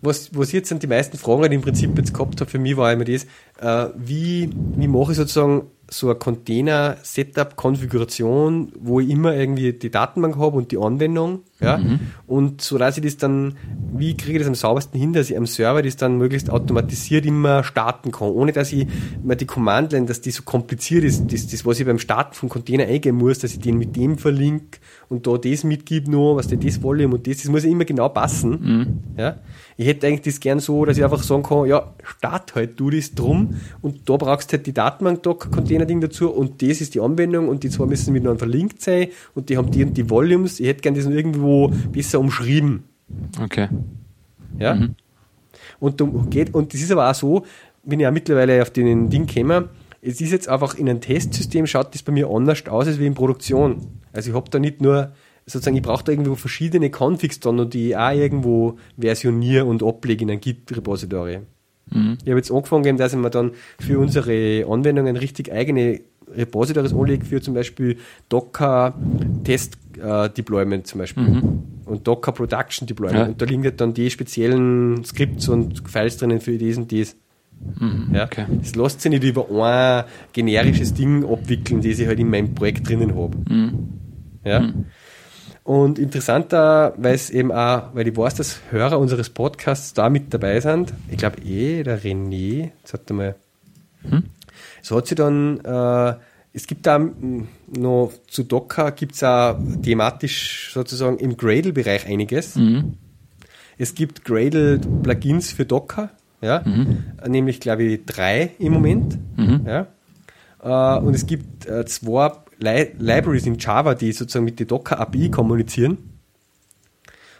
was, 0.01 0.35
was 0.35 0.51
jetzt 0.51 0.69
sind 0.69 0.81
die 0.83 0.87
meisten 0.87 1.17
Fragen, 1.17 1.41
die 1.43 1.47
ich 1.49 1.53
im 1.53 1.61
Prinzip 1.61 1.97
jetzt 1.97 2.13
gehabt 2.13 2.41
habe, 2.41 2.49
für 2.49 2.59
mich 2.59 2.77
war 2.77 2.91
immer 2.91 3.05
das, 3.05 3.25
äh, 3.59 3.89
wie, 3.95 4.49
wie 4.75 4.87
mache 4.87 5.11
ich 5.11 5.17
sozusagen 5.17 5.67
so 5.89 6.09
ein 6.09 6.19
Container-Setup-Konfiguration, 6.19 8.73
wo 8.79 8.99
ich 8.99 9.09
immer 9.09 9.33
irgendwie 9.35 9.73
die 9.73 9.91
Datenbank 9.91 10.37
habe 10.37 10.57
und 10.57 10.71
die 10.71 10.77
Anwendung, 10.77 11.43
ja, 11.59 11.77
mhm. 11.77 11.99
und 12.27 12.61
so 12.61 12.77
dass 12.77 12.97
ich 12.97 13.03
das 13.03 13.17
dann, 13.17 13.55
wie 13.93 14.15
kriege 14.15 14.34
ich 14.34 14.39
das 14.39 14.47
am 14.47 14.55
saubersten 14.55 14.99
hin, 14.99 15.13
dass 15.13 15.29
ich 15.29 15.38
am 15.38 15.47
Server 15.47 15.81
das 15.81 15.95
dann 15.95 16.17
möglichst 16.17 16.51
automatisiert 16.51 17.25
immer 17.25 17.63
starten 17.63 18.11
kann, 18.11 18.29
ohne 18.29 18.51
dass 18.51 18.71
ich 18.71 18.88
mir 19.23 19.35
die 19.35 19.47
Command-Line, 19.47 20.05
dass 20.05 20.21
die 20.21 20.29
so 20.31 20.43
kompliziert 20.43 21.03
ist, 21.03 21.34
das, 21.34 21.47
das, 21.47 21.65
was 21.65 21.79
ich 21.79 21.85
beim 21.85 21.97
Starten 21.97 22.35
vom 22.35 22.49
Container 22.49 22.85
eingeben 22.85 23.17
muss, 23.17 23.39
dass 23.39 23.53
ich 23.53 23.59
den 23.59 23.79
mit 23.79 23.95
dem 23.95 24.19
verlinke 24.19 24.79
und 25.09 25.25
da 25.25 25.38
das 25.38 25.63
mitgib 25.63 26.07
nur, 26.07 26.35
was 26.35 26.47
der 26.47 26.59
das 26.59 26.84
Volume 26.84 27.15
und 27.15 27.25
das, 27.25 27.38
das 27.38 27.47
muss 27.47 27.63
immer 27.63 27.85
genau 27.85 28.09
passen, 28.09 28.51
mhm. 28.51 28.99
ja. 29.17 29.38
Ich 29.79 29.85
hätte 29.85 30.07
eigentlich 30.07 30.21
das 30.21 30.39
gern 30.39 30.59
so, 30.59 30.85
dass 30.85 30.97
ich 30.97 31.03
einfach 31.03 31.21
sagen 31.21 31.43
kann, 31.43 31.67
ja, 31.67 31.93
start 32.03 32.55
halt 32.55 32.79
du 32.79 32.89
das 32.89 33.13
drum 33.13 33.57
und 33.81 34.09
da 34.09 34.17
brauchst 34.17 34.51
halt 34.51 34.65
die 34.65 34.73
Datenbank-Docker-Container-Ding 34.73 36.01
dazu 36.01 36.31
und 36.31 36.63
das 36.63 36.81
ist 36.81 36.95
die 36.95 36.99
Anwendung 36.99 37.47
und 37.47 37.63
die 37.63 37.69
zwei 37.69 37.85
müssen 37.85 38.11
miteinander 38.11 38.39
verlinkt 38.39 38.81
sein 38.81 39.09
und 39.35 39.49
die 39.49 39.57
haben 39.57 39.69
die 39.69 39.84
und 39.84 39.95
die 39.95 40.09
Volumes. 40.09 40.59
Ich 40.59 40.67
hätte 40.67 40.81
gern 40.81 40.95
das 40.95 41.05
irgendwo 41.05 41.46
besser 41.91 42.19
umschrieben. 42.19 42.83
Okay. 43.41 43.67
Ja. 44.59 44.75
Mhm. 44.75 44.95
Und, 45.79 46.29
geht, 46.29 46.53
und 46.53 46.73
das 46.73 46.81
ist 46.81 46.91
aber 46.91 47.09
auch 47.09 47.15
so, 47.15 47.45
wenn 47.83 47.99
ich 47.99 48.07
auch 48.07 48.11
mittlerweile 48.11 48.61
auf 48.61 48.69
den 48.69 49.09
Ding 49.09 49.25
käme, 49.25 49.69
es 50.01 50.21
ist 50.21 50.31
jetzt 50.31 50.49
einfach 50.49 50.75
in 50.75 50.89
einem 50.89 51.01
Testsystem, 51.01 51.67
schaut 51.67 51.93
das 51.93 52.03
bei 52.03 52.11
mir 52.11 52.29
anders 52.29 52.65
aus 52.67 52.87
als 52.87 52.99
wie 52.99 53.07
in 53.07 53.13
Produktion. 53.13 53.87
Also 54.13 54.29
ich 54.29 54.35
habe 54.35 54.49
da 54.49 54.59
nicht 54.59 54.81
nur 54.81 55.11
sozusagen, 55.45 55.77
ich 55.77 55.83
brauche 55.83 56.03
da 56.03 56.11
irgendwo 56.11 56.35
verschiedene 56.35 56.89
Configs 56.89 57.39
dann 57.39 57.59
und 57.59 57.73
die 57.73 57.89
ich 57.89 57.97
auch 57.97 58.11
irgendwo 58.11 58.77
versioniere 58.99 59.65
und 59.65 59.83
ablege 59.83 60.23
in 60.23 60.31
ein 60.31 60.39
Git-Repository. 60.39 61.39
Mhm. 61.91 62.17
Ich 62.23 62.29
habe 62.29 62.39
jetzt 62.39 62.51
angefangen, 62.51 62.97
dass 62.97 63.13
ich 63.13 63.19
mir 63.19 63.29
dann 63.29 63.51
für 63.79 63.99
unsere 63.99 64.65
Anwendungen 64.69 65.15
richtig 65.15 65.51
eigene 65.51 66.01
Repositories 66.38 66.93
anlege, 66.93 67.26
für 67.26 67.41
zum 67.41 67.53
Beispiel 67.53 67.97
Docker 68.30 68.93
Test 69.43 69.77
äh, 70.01 70.30
Deployment 70.30 70.88
zum 70.88 70.99
Beispiel 70.99 71.23
mhm. 71.23 71.64
und 71.85 72.07
Docker 72.07 72.31
Production 72.31 72.88
Deployment. 72.88 73.19
Ja. 73.19 73.26
Und 73.27 73.41
da 73.41 73.45
liegen 73.45 73.64
halt 73.64 73.81
dann 73.81 73.93
die 73.93 74.09
speziellen 74.09 75.03
Skripts 75.03 75.49
und 75.49 75.88
Files 75.89 76.18
drinnen 76.18 76.39
für 76.39 76.57
dies 76.57 76.77
und 76.77 76.91
dies. 76.91 77.15
Mhm. 77.80 78.09
Ja? 78.14 78.26
Okay. 78.26 78.45
Das 78.61 78.76
lässt 78.76 79.01
sich 79.01 79.09
nicht 79.09 79.23
über 79.23 79.49
ein 79.49 80.05
generisches 80.34 80.93
Ding 80.93 81.26
abwickeln, 81.26 81.81
das 81.81 81.99
ich 81.99 82.07
halt 82.07 82.19
in 82.19 82.30
meinem 82.30 82.53
Projekt 82.53 82.88
drinnen 82.88 83.15
habe. 83.15 83.38
Mhm. 83.49 83.89
Ja? 84.43 84.59
Mhm. 84.61 84.85
Und 85.64 85.99
interessanter, 85.99 86.93
weil 86.95 87.15
es 87.15 87.30
eben 87.30 87.51
auch, 87.51 87.93
weil 87.93 88.07
ich 88.07 88.15
weiß, 88.15 88.35
dass 88.35 88.61
Hörer 88.72 88.97
unseres 88.99 89.30
Podcasts 89.30 89.93
da 89.93 90.09
mit 90.09 90.34
dabei 90.34 90.61
sind. 90.61 90.93
Ich 91.11 91.18
glaube 91.18 91.41
eh, 91.41 91.84
der 91.84 92.01
René, 92.01 92.72
jetzt 92.80 92.93
hat 92.93 93.01
er 93.11 93.14
mal, 93.14 93.35
hm? 94.03 94.23
so 94.81 94.95
hat 94.95 95.07
sie 95.07 95.15
dann, 95.15 95.59
äh, 95.59 96.15
es 96.57 96.65
gibt 96.65 96.88
da 96.88 96.97
noch 96.97 98.11
zu 98.27 98.43
Docker 98.43 98.91
gibt 98.91 99.13
es 99.13 99.23
auch 99.23 99.59
thematisch 99.84 100.71
sozusagen 100.73 101.19
im 101.19 101.38
Gradle-Bereich 101.38 102.07
einiges. 102.07 102.55
Mhm. 102.55 102.95
Es 103.77 103.93
gibt 103.93 104.25
Gradle-Plugins 104.25 105.51
für 105.51 105.65
Docker, 105.65 106.09
ja, 106.41 106.63
mhm. 106.65 107.03
nämlich 107.27 107.59
glaube 107.59 107.84
ich 107.84 108.05
drei 108.07 108.53
im 108.57 108.73
Moment. 108.73 109.19
Mhm. 109.38 109.67
Ja. 109.67 110.97
Äh, 110.97 110.99
und 110.99 111.13
es 111.13 111.27
gibt 111.27 111.67
äh, 111.67 111.85
zwei 111.85 112.31
Li 112.57 112.88
Libraries 112.97 113.45
in 113.45 113.59
Java, 113.59 113.93
die 113.93 114.11
sozusagen 114.11 114.45
mit 114.45 114.57
der 114.57 114.65
Docker 114.65 114.99
API 114.99 115.29
kommunizieren. 115.29 115.99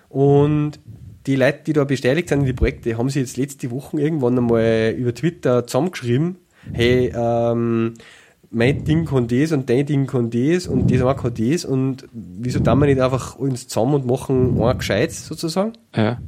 Und 0.10 0.80
die 1.26 1.36
Leute, 1.36 1.64
die 1.66 1.74
da 1.74 1.86
beteiligt 1.86 2.30
sind 2.30 2.42
in 2.42 2.46
die 2.46 2.54
Projekte, 2.54 3.00
haben 3.00 3.10
sich 3.10 3.22
jetzt 3.22 3.38
letzte 3.38 3.72
Woche 3.72 4.00
irgendwann 4.00 4.38
einmal 4.38 4.94
über 4.96 5.16
Twitter 5.16 5.66
zusammengeschrieben, 5.66 6.38
hey, 6.72 7.12
ähm, 7.16 7.96
mein 8.50 8.84
Ding 8.84 9.06
kann 9.06 9.28
das 9.28 9.52
und 9.52 9.70
dein 9.70 9.86
Ding 9.86 10.08
kann 10.08 10.30
das 10.30 10.68
und 10.68 10.92
das 10.92 11.02
auch 11.02 11.16
kann 11.16 11.34
das 11.34 11.66
und 11.66 12.08
wieso 12.12 12.60
tun 12.60 12.80
wir 12.80 12.86
nicht 12.88 13.02
einfach 13.02 13.36
uns 13.36 13.68
zusammen 13.68 13.96
und 13.96 14.06
machen 14.06 14.62
ein 14.62 14.78
Gescheites 14.78 15.28
sozusagen? 15.28 15.74
Ja. 15.96 16.20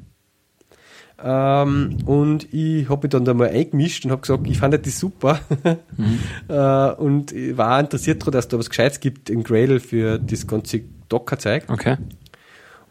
Ähm, 1.21 1.97
und 2.05 2.53
ich 2.53 2.89
habe 2.89 3.03
mich 3.03 3.11
dann 3.11 3.25
da 3.25 3.33
mal 3.33 3.49
eingemischt 3.49 4.05
und 4.05 4.11
habe 4.11 4.21
gesagt, 4.21 4.47
ich 4.47 4.57
fand 4.57 4.85
das 4.85 4.99
super. 4.99 5.39
mhm. 5.97 6.19
äh, 6.47 6.91
und 6.93 7.31
ich 7.31 7.57
war 7.57 7.79
interessiert 7.79 8.21
daran, 8.21 8.33
dass 8.33 8.47
da 8.47 8.57
was 8.57 8.69
Gescheites 8.69 8.99
gibt 8.99 9.29
in 9.29 9.43
Gradle 9.43 9.79
für 9.79 10.17
das 10.17 10.47
ganze 10.47 10.81
Docker-Zeug. 11.09 11.63
Okay. 11.67 11.97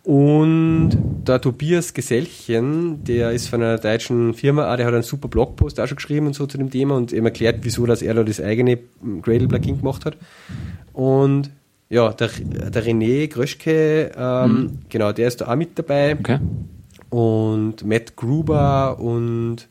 Und 0.08 0.90
der 1.26 1.40
Tobias 1.40 1.92
Gesellchen, 1.92 3.04
der 3.04 3.32
ist 3.32 3.48
von 3.48 3.62
einer 3.62 3.76
deutschen 3.76 4.32
Firma, 4.32 4.74
der 4.76 4.86
hat 4.86 4.94
einen 4.94 5.02
super 5.02 5.28
Blogpost 5.28 5.78
auch 5.80 5.86
schon 5.86 5.96
geschrieben 5.96 6.26
und 6.26 6.34
so 6.34 6.46
zu 6.46 6.56
dem 6.56 6.70
Thema 6.70 6.96
und 6.96 7.12
eben 7.12 7.26
erklärt, 7.26 7.58
wieso 7.62 7.84
dass 7.84 8.00
er 8.00 8.14
da 8.14 8.24
das 8.24 8.40
eigene 8.40 8.78
Gradle-Plugin 9.22 9.78
gemacht 9.78 10.06
hat. 10.06 10.16
Und 10.94 11.50
ja, 11.90 12.12
der, 12.12 12.28
der 12.28 12.84
René 12.84 13.28
Gröschke, 13.28 14.12
ähm, 14.16 14.50
mhm. 14.50 14.78
genau, 14.88 15.12
der 15.12 15.28
ist 15.28 15.42
da 15.42 15.48
auch 15.48 15.56
mit 15.56 15.78
dabei. 15.78 16.16
Okay 16.18 16.38
und 17.10 17.84
Matt 17.84 18.16
Gruber 18.16 18.98
und 18.98 19.68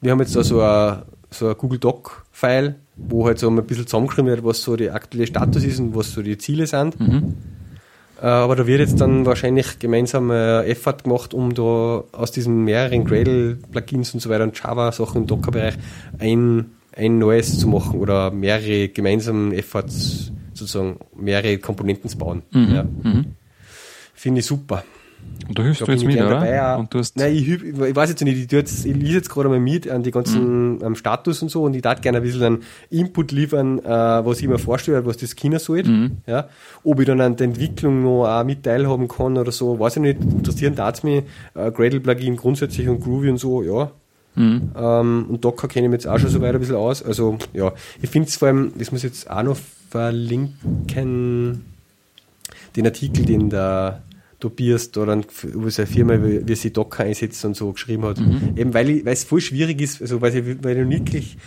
wir 0.00 0.12
haben 0.12 0.20
jetzt 0.20 0.36
da 0.36 0.44
so 0.44 0.60
ein, 0.60 1.02
so 1.30 1.48
ein 1.48 1.56
Google 1.56 1.78
Doc-File, 1.78 2.76
wo 2.96 3.26
halt 3.26 3.38
so 3.38 3.48
ein 3.48 3.66
bisschen 3.66 3.86
zusammengeschrieben 3.86 4.30
wird, 4.30 4.44
was 4.44 4.62
so 4.62 4.76
der 4.76 4.94
aktuelle 4.94 5.26
Status 5.26 5.64
ist 5.64 5.80
und 5.80 5.94
was 5.94 6.12
so 6.12 6.22
die 6.22 6.38
Ziele 6.38 6.66
sind. 6.66 6.98
Mhm. 7.00 7.34
Äh, 8.20 8.26
aber 8.26 8.56
da 8.56 8.66
wird 8.66 8.80
jetzt 8.80 9.00
dann 9.00 9.26
wahrscheinlich 9.26 9.78
gemeinsam 9.78 10.30
Effort 10.30 10.98
gemacht, 11.04 11.34
um 11.34 11.54
da 11.54 12.04
aus 12.12 12.32
diesen 12.32 12.64
mehreren 12.64 13.04
Gradle-Plugins 13.04 14.14
und 14.14 14.20
so 14.20 14.30
weiter 14.30 14.44
und 14.44 14.58
Java-Sachen 14.58 15.22
im 15.22 15.26
Docker-Bereich 15.26 15.74
ein, 16.18 16.70
ein 16.96 17.18
neues 17.18 17.58
zu 17.58 17.68
machen 17.68 18.00
oder 18.00 18.30
mehrere 18.30 18.88
gemeinsame 18.88 19.54
Efforts, 19.54 20.32
sozusagen 20.54 20.98
mehrere 21.14 21.58
Komponenten 21.58 22.08
zu 22.08 22.16
bauen. 22.18 22.42
Mhm. 22.52 22.74
Ja. 22.74 22.84
Mhm. 22.84 23.26
Finde 24.14 24.40
ich 24.40 24.46
super. 24.46 24.82
Und 25.48 25.58
da 25.58 25.62
hilfst 25.62 25.80
du 25.80 25.92
jetzt 25.92 26.04
mit, 26.04 26.16
oder? 26.16 26.40
Dabei, 26.40 26.76
und 26.76 26.92
du 26.92 26.98
hast 26.98 27.16
nein, 27.16 27.32
ich, 27.32 27.48
ich 27.48 27.96
weiß 27.96 28.10
jetzt 28.10 28.22
nicht, 28.22 28.36
ich, 28.36 28.50
jetzt, 28.50 28.84
ich 28.84 28.96
lese 28.96 29.14
jetzt 29.14 29.28
gerade 29.28 29.48
mal 29.48 29.60
mit 29.60 29.88
an 29.88 30.02
die 30.02 30.10
ganzen 30.10 30.78
mhm. 30.78 30.96
Status 30.96 31.40
und 31.42 31.50
so 31.50 31.62
und 31.62 31.74
ich 31.74 31.82
darf 31.82 32.00
gerne 32.00 32.18
ein 32.18 32.24
bisschen 32.24 32.42
einen 32.42 32.62
Input 32.90 33.30
liefern, 33.30 33.78
äh, 33.78 33.84
was 33.84 34.40
ich 34.40 34.48
mir 34.48 34.58
vorstelle, 34.58 35.06
was 35.06 35.18
das 35.18 35.36
China 35.36 35.58
soll. 35.58 35.84
Mhm. 35.84 36.16
Ja? 36.26 36.48
Ob 36.82 36.98
ich 36.98 37.06
dann 37.06 37.20
an 37.20 37.36
der 37.36 37.46
Entwicklung 37.46 38.02
noch 38.02 38.26
auch 38.26 38.44
mit 38.44 38.64
teilhaben 38.64 39.06
kann 39.06 39.38
oder 39.38 39.52
so, 39.52 39.78
weiß 39.78 39.96
ich 39.96 40.02
nicht. 40.02 40.20
Interessieren 40.20 40.74
darf 40.74 40.96
es 40.96 41.02
mich. 41.04 41.22
Äh, 41.54 41.70
Gradle-Plugin 41.70 42.36
grundsätzlich 42.36 42.88
und 42.88 43.00
Groovy 43.00 43.30
und 43.30 43.38
so, 43.38 43.62
ja. 43.62 43.92
Mhm. 44.34 44.70
Ähm, 44.76 45.26
und 45.28 45.44
Docker 45.44 45.68
kenne 45.68 45.86
ich 45.86 45.90
mich 45.90 46.02
jetzt 46.02 46.08
auch 46.08 46.18
schon 46.18 46.28
so 46.28 46.40
weit 46.40 46.54
ein 46.54 46.60
bisschen 46.60 46.76
aus. 46.76 47.02
Also, 47.02 47.38
ja, 47.52 47.72
ich 48.02 48.10
finde 48.10 48.28
es 48.28 48.36
vor 48.36 48.48
allem, 48.48 48.72
das 48.76 48.92
muss 48.92 49.04
ich 49.04 49.10
jetzt 49.10 49.30
auch 49.30 49.42
noch 49.42 49.56
verlinken, 49.90 51.64
den 52.76 52.86
Artikel, 52.86 53.24
den 53.24 53.48
der 53.48 54.02
Tobias 54.38 54.90
da 54.90 55.06
dann 55.06 55.24
über 55.44 55.70
seine 55.70 55.86
Firma, 55.86 56.14
wie, 56.22 56.46
wie 56.46 56.54
sie 56.54 56.72
Docker 56.72 57.04
einsetzt 57.04 57.44
und 57.44 57.56
so 57.56 57.72
geschrieben 57.72 58.04
hat. 58.04 58.20
Mhm. 58.20 58.52
Eben 58.56 58.74
weil, 58.74 58.90
ich, 58.90 59.04
weil 59.04 59.14
es 59.14 59.24
voll 59.24 59.40
schwierig 59.40 59.80
ist, 59.80 60.02
also 60.02 60.20
weil, 60.20 60.34
ich, 60.34 60.62
weil 60.62 60.78
ich 60.78 60.88
wirklich 60.88 61.38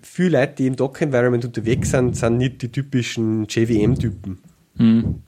viele 0.00 0.40
Leute, 0.40 0.54
die 0.58 0.66
im 0.66 0.76
Docker-Environment 0.76 1.44
unterwegs 1.44 1.90
sind, 1.90 2.16
sind 2.16 2.38
nicht 2.38 2.62
die 2.62 2.68
typischen 2.70 3.46
JVM-Typen. 3.48 4.38
Mhm. 4.76 5.22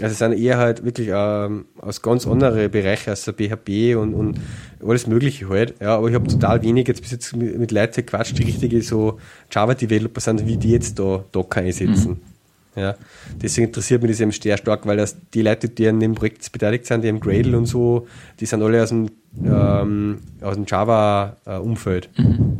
Also 0.00 0.16
sind 0.16 0.32
eher 0.32 0.58
halt 0.58 0.84
wirklich 0.84 1.08
ähm, 1.12 1.66
aus 1.78 2.02
ganz 2.02 2.26
anderen 2.26 2.68
Bereichen, 2.68 3.10
also 3.10 3.32
PHP 3.32 3.94
und, 3.94 4.12
und 4.14 4.40
alles 4.84 5.06
Mögliche 5.06 5.48
halt. 5.48 5.74
Ja, 5.80 5.96
aber 5.96 6.08
ich 6.08 6.14
habe 6.16 6.26
total 6.26 6.62
wenig 6.62 6.88
jetzt 6.88 7.00
bis 7.00 7.12
jetzt 7.12 7.36
mit, 7.36 7.56
mit 7.56 7.70
Leuten 7.70 7.94
gequatscht, 7.94 8.36
die 8.36 8.42
richtige 8.42 8.82
so 8.82 9.20
Java-Developer 9.52 10.20
sind, 10.20 10.46
wie 10.48 10.56
die 10.56 10.72
jetzt 10.72 10.98
da 10.98 11.24
Docker 11.30 11.60
einsetzen. 11.60 12.10
Mhm. 12.10 12.33
Ja, 12.76 12.96
deswegen 13.40 13.68
interessiert 13.68 14.02
mich 14.02 14.10
das 14.10 14.20
eben 14.20 14.32
sehr 14.32 14.56
stark, 14.56 14.84
weil 14.86 14.96
das 14.96 15.16
die 15.32 15.42
Leute, 15.42 15.68
die 15.68 15.86
an 15.86 16.00
dem 16.00 16.14
Projekt 16.14 16.50
beteiligt 16.50 16.86
sind, 16.86 17.04
die 17.04 17.08
im 17.08 17.20
Gradle 17.20 17.56
und 17.56 17.66
so, 17.66 18.08
die 18.40 18.46
sind 18.46 18.62
alle 18.62 18.82
aus 18.82 18.88
dem, 18.88 19.10
ähm, 19.44 20.18
aus 20.40 20.56
dem 20.56 20.64
Java-Umfeld. 20.66 22.10
Mhm. 22.18 22.56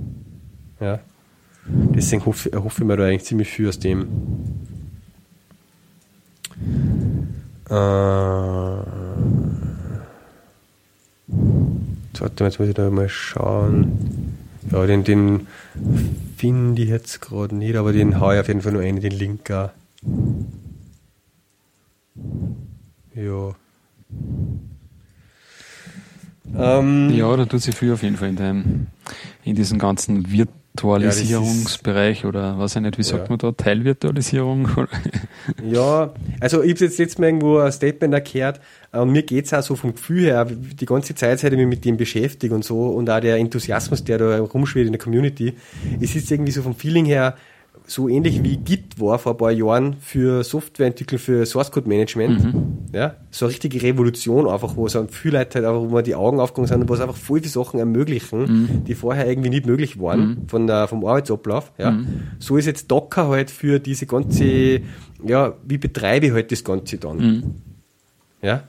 Ja. 0.80 1.00
Deswegen 1.66 2.24
hoffe, 2.26 2.50
hoffe 2.54 2.82
ich 2.82 2.86
mir 2.86 2.96
da 2.96 3.04
eigentlich 3.06 3.24
ziemlich 3.24 3.48
viel 3.48 3.68
aus 3.68 3.78
dem. 3.78 4.06
Äh, 7.70 7.72
warte 12.24 12.42
mal, 12.42 12.48
jetzt 12.48 12.58
muss 12.58 12.68
ich 12.68 12.74
da 12.74 12.90
mal 12.90 13.08
schauen. 13.08 14.34
Ja, 14.70 14.86
den, 14.86 15.04
den 15.04 15.46
finde 16.36 16.82
ich 16.82 16.88
jetzt 16.88 17.20
gerade 17.20 17.54
nicht, 17.54 17.76
aber 17.76 17.92
den 17.92 18.20
haue 18.20 18.34
ich 18.34 18.40
auf 18.40 18.48
jeden 18.48 18.62
Fall 18.62 18.72
nur 18.72 18.82
einen, 18.82 19.00
den 19.00 19.12
Link 19.12 19.50
auch. 19.50 19.70
Ja. 23.14 23.54
Ähm, 26.56 27.10
ja, 27.10 27.36
da 27.36 27.46
tut 27.46 27.62
sich 27.62 27.74
viel 27.74 27.92
auf 27.92 28.02
jeden 28.02 28.16
Fall 28.16 28.28
in, 28.28 28.36
dem, 28.36 28.86
in 29.44 29.56
diesem 29.56 29.78
ganzen 29.78 30.30
Virtualisierungsbereich 30.30 32.22
ja, 32.22 32.28
oder 32.28 32.58
was 32.58 32.76
ich 32.76 32.82
nicht, 32.82 32.98
wie 32.98 33.02
sagt 33.02 33.24
ja. 33.24 33.30
man 33.30 33.38
da, 33.38 33.52
Teilvirtualisierung? 33.52 34.68
ja, 35.64 36.12
also 36.40 36.62
ich 36.62 36.74
habe 36.74 36.84
jetzt 36.84 36.98
letztes 36.98 37.18
Mal 37.18 37.26
irgendwo 37.26 37.58
ein 37.58 37.72
Statement 37.72 38.14
erklärt 38.14 38.60
und 38.92 39.10
mir 39.10 39.22
geht 39.22 39.46
es 39.46 39.54
auch 39.54 39.62
so 39.62 39.74
vom 39.74 39.94
Gefühl 39.94 40.24
her, 40.24 40.44
die 40.44 40.86
ganze 40.86 41.14
Zeit, 41.14 41.40
seit 41.40 41.52
ich 41.52 41.58
mich 41.58 41.66
mit 41.66 41.84
dem 41.84 41.96
beschäftige 41.96 42.54
und 42.54 42.64
so 42.64 42.88
und 42.88 43.10
auch 43.10 43.20
der 43.20 43.36
Enthusiasmus, 43.36 44.04
der 44.04 44.18
da 44.18 44.38
rumschwirrt 44.38 44.86
in 44.86 44.92
der 44.92 45.00
Community, 45.00 45.54
es 46.00 46.14
ist 46.14 46.30
irgendwie 46.30 46.52
so 46.52 46.62
vom 46.62 46.74
Feeling 46.74 47.06
her, 47.06 47.36
so 47.86 48.08
ähnlich 48.08 48.42
wie 48.42 48.56
Git 48.56 48.98
war 48.98 49.18
vor 49.18 49.32
ein 49.32 49.38
paar 49.38 49.52
Jahren 49.52 49.96
für 50.00 50.42
Softwareentwicklung, 50.42 51.18
für 51.18 51.44
Source 51.44 51.70
Code 51.70 51.88
Management. 51.88 52.42
Mhm. 52.42 52.64
Ja, 52.92 53.16
so 53.30 53.44
eine 53.44 53.52
richtige 53.52 53.82
Revolution 53.82 54.48
einfach, 54.48 54.76
wo 54.76 54.88
so 54.88 55.06
viele 55.10 55.38
Leute 55.38 55.56
halt 55.56 55.66
einfach, 55.66 55.80
wo 55.82 55.92
man 55.92 56.04
die 56.04 56.14
Augen 56.14 56.40
aufgegangen 56.40 56.68
sind 56.68 56.80
und 56.82 56.88
wo 56.88 56.94
es 56.94 57.00
einfach 57.00 57.16
voll 57.16 57.40
viele 57.40 57.50
Sachen 57.50 57.78
ermöglichen, 57.78 58.40
mhm. 58.40 58.84
die 58.84 58.94
vorher 58.94 59.28
irgendwie 59.28 59.50
nicht 59.50 59.66
möglich 59.66 60.00
waren 60.00 60.20
mhm. 60.20 60.48
von 60.48 60.66
der, 60.66 60.88
vom 60.88 61.04
Arbeitsablauf. 61.04 61.72
Ja. 61.76 61.90
Mhm. 61.90 62.22
So 62.38 62.56
ist 62.56 62.66
jetzt 62.66 62.90
Docker 62.90 63.28
halt 63.28 63.50
für 63.50 63.80
diese 63.80 64.06
ganze, 64.06 64.80
ja, 65.22 65.54
wie 65.64 65.78
betreibe 65.78 66.26
ich 66.26 66.32
halt 66.32 66.52
das 66.52 66.64
Ganze 66.64 66.98
dann? 66.98 67.16
Mhm. 67.18 67.54
Ja. 68.40 68.64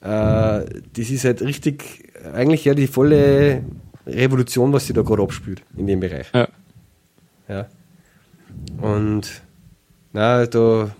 Äh, 0.00 0.66
das 0.96 1.10
ist 1.10 1.24
halt 1.24 1.42
richtig, 1.42 2.12
eigentlich 2.32 2.64
ja 2.64 2.74
die 2.74 2.86
volle 2.86 3.62
Revolution, 4.06 4.72
was 4.72 4.86
sie 4.86 4.92
da 4.92 5.02
gerade 5.02 5.22
abspült 5.22 5.62
in 5.76 5.86
dem 5.86 6.00
Bereich. 6.00 6.26
Ja. 6.32 6.48
Ja. 7.48 7.66
Und 8.80 9.42
na, 10.12 10.46
da 10.46 10.90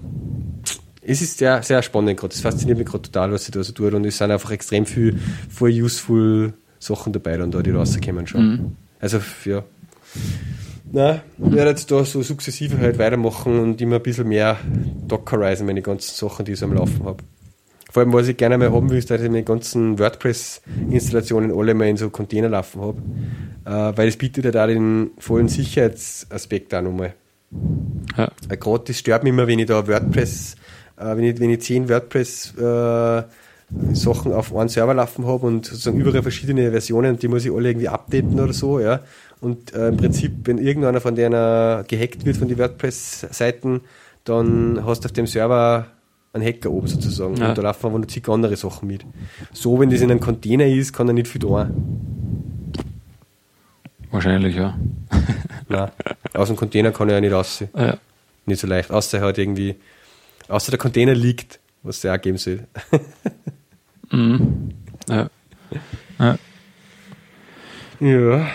es 1.07 1.21
ist 1.21 1.39
sehr, 1.39 1.63
sehr 1.63 1.83
spannend 1.83 2.19
gerade. 2.19 2.35
Es 2.35 2.41
fasziniert 2.41 2.79
mich 2.79 2.87
gerade 2.87 3.03
total, 3.03 3.33
was 3.33 3.45
sie 3.45 3.53
da 3.53 3.63
so 3.63 3.73
tut. 3.73 3.95
Und 3.95 4.05
es 4.07 4.19
sind 4.19 4.31
einfach 4.31 4.51
extrem 4.51 4.87
viel 4.87 5.19
voll 5.49 5.71
useful 5.71 6.55
Sachen 6.79 7.13
dabei, 7.13 7.37
dann 7.37 7.51
da, 7.51 7.63
die 7.63 7.71
rauskommen 7.71 8.27
schon. 8.27 8.47
Mhm. 8.47 8.77
Also, 9.01 9.21
ja. 9.45 9.63
Na, 10.93 11.23
ich 11.39 11.53
werde 11.53 11.71
jetzt 11.71 11.91
da 11.91 12.05
so 12.05 12.23
sukzessive 12.23 12.79
halt 12.79 12.99
weitermachen 12.99 13.59
und 13.59 13.81
immer 13.81 13.97
ein 13.97 14.03
bisschen 14.03 14.29
mehr 14.29 14.59
Dockerisen, 15.09 15.67
meine 15.67 15.83
ganzen 15.83 16.15
Sachen, 16.15 16.45
die 16.45 16.53
ich 16.53 16.59
so 16.59 16.67
am 16.67 16.75
Laufen 16.75 17.05
habe. 17.05 17.25
Vor 17.91 18.03
allem, 18.03 18.13
was 18.13 18.29
ich 18.29 18.37
gerne 18.37 18.59
mal 18.59 18.73
haben 18.73 18.91
will, 18.91 18.99
ist, 18.99 19.11
dass 19.11 19.21
ich 19.21 19.31
meine 19.31 19.45
ganzen 19.45 19.99
WordPress-Installationen 19.99 21.57
alle 21.57 21.75
mal 21.75 21.89
in 21.89 21.97
so 21.97 22.11
Container 22.11 22.49
laufen 22.49 22.81
habe. 22.81 23.03
Äh, 23.65 23.97
weil 23.97 24.09
es 24.09 24.17
bietet 24.17 24.45
ja 24.45 24.51
da 24.51 24.67
den 24.67 25.11
vollen 25.19 25.49
Sicherheitsaspekt 25.49 26.75
auch 26.75 26.83
nochmal. 26.83 27.15
Ja. 28.17 28.31
Gerade 28.49 28.85
das 28.87 28.99
stört 28.99 29.23
mich 29.25 29.33
immer, 29.33 29.47
wenn 29.47 29.59
ich 29.59 29.67
da 29.67 29.87
WordPress, 29.87 30.57
äh, 30.97 31.17
wenn, 31.17 31.25
ich, 31.25 31.41
wenn 31.41 31.51
ich 31.51 31.61
zehn 31.61 31.89
WordPress 31.89 32.55
äh, 32.57 33.23
Sachen 33.93 34.33
auf 34.33 34.55
einen 34.55 34.69
Server 34.69 34.95
laufen 34.95 35.27
habe 35.27 35.47
und 35.47 35.67
sozusagen 35.67 35.99
überall 35.99 36.23
verschiedene 36.23 36.71
Versionen, 36.71 37.19
die 37.19 37.29
muss 37.29 37.45
ich 37.45 37.53
alle 37.53 37.71
irgendwie 37.71 37.89
updaten 37.89 38.39
oder 38.39 38.53
so, 38.53 38.79
ja. 38.79 39.01
Und 39.41 39.75
äh, 39.75 39.89
im 39.89 39.97
Prinzip, 39.97 40.33
wenn 40.45 40.59
irgendeiner 40.59 41.01
von 41.01 41.15
denen 41.15 41.85
gehackt 41.87 42.25
wird 42.25 42.37
von 42.37 42.49
den 42.49 42.59
WordPress-Seiten, 42.59 43.83
dann 44.25 44.85
hast 44.85 45.05
du 45.05 45.07
auf 45.07 45.13
dem 45.13 45.27
Server 45.27 45.87
einen 46.33 46.45
Hacker 46.45 46.71
oben 46.71 46.87
sozusagen. 46.87 47.37
Ja. 47.37 47.51
Und 47.51 47.59
da 47.59 47.63
laufen 47.63 47.87
aber 47.87 47.99
noch 47.99 48.07
zig 48.07 48.29
andere 48.29 48.57
Sachen 48.57 48.89
mit. 48.89 49.05
So, 49.53 49.79
wenn 49.79 49.91
das 49.91 50.01
in 50.01 50.11
einem 50.11 50.21
Container 50.21 50.67
ist, 50.67 50.93
kann 50.93 51.09
er 51.09 51.15
nicht 51.15 51.29
viel 51.29 51.41
tun. 51.41 52.14
Wahrscheinlich, 54.15 54.55
ja. 54.55 54.79
Nein, 55.69 55.91
aus 56.35 56.47
dem 56.47 56.57
Container 56.57 56.93
kann 56.93 57.09
er 57.09 57.17
ja 57.17 57.21
nicht 57.21 57.33
raus. 57.33 57.65
Ja. 57.77 57.99
Nicht 58.47 58.61
so 58.61 58.69
leicht. 58.69 58.93
Außer 58.93 59.21
halt 59.21 59.39
irgendwie, 59.39 59.75
außer 60.47 60.71
der 60.71 60.79
Container 60.79 61.17
liegt, 61.17 61.59
was 61.83 62.01
ja 62.05 62.15
auch 62.15 62.21
geben 62.21 62.39
soll. 62.39 62.61
mhm. 64.13 64.71
Ja. 65.09 65.29
ja. 66.21 66.39
Ja. 67.99 68.47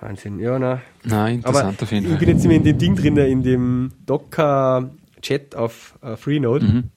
Wahnsinn. 0.00 0.38
Ja, 0.38 0.58
nein. 0.58 0.82
Nein, 1.04 1.36
interessant 1.36 1.64
Aber 1.78 1.82
auf 1.82 1.92
jeden 1.92 2.04
Fall. 2.04 2.12
Ich 2.12 2.18
bin 2.18 2.28
jetzt 2.28 2.44
immer 2.44 2.54
in 2.54 2.64
dem 2.64 2.76
Ding 2.76 2.94
drin, 2.94 3.16
in 3.16 3.42
dem 3.42 3.92
Docker-Chat 4.04 5.54
auf 5.54 5.98
uh, 6.04 6.16
Freenode, 6.16 6.66
mhm. 6.66 6.90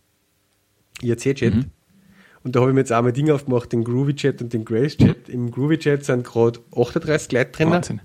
IRC-Chat. 1.01 1.55
Mhm. 1.55 1.71
Und 2.49 2.55
da 2.55 2.61
habe 2.61 2.71
ich 2.71 2.73
mir 2.73 2.81
jetzt 2.81 2.91
einmal 2.91 3.13
Ding 3.13 3.29
aufgemacht, 3.29 3.71
den 3.71 3.83
Groovy-Chat 3.83 4.41
und 4.41 4.53
den 4.53 4.65
Grace-Chat. 4.65 5.27
Mhm. 5.27 5.33
Im 5.35 5.51
Groovy-Chat 5.51 6.03
sind 6.03 6.25
gerade 6.25 6.59
38 6.75 7.31
Leute 7.31 7.51
drin. 7.51 7.69
Wahnsinn. 7.69 8.01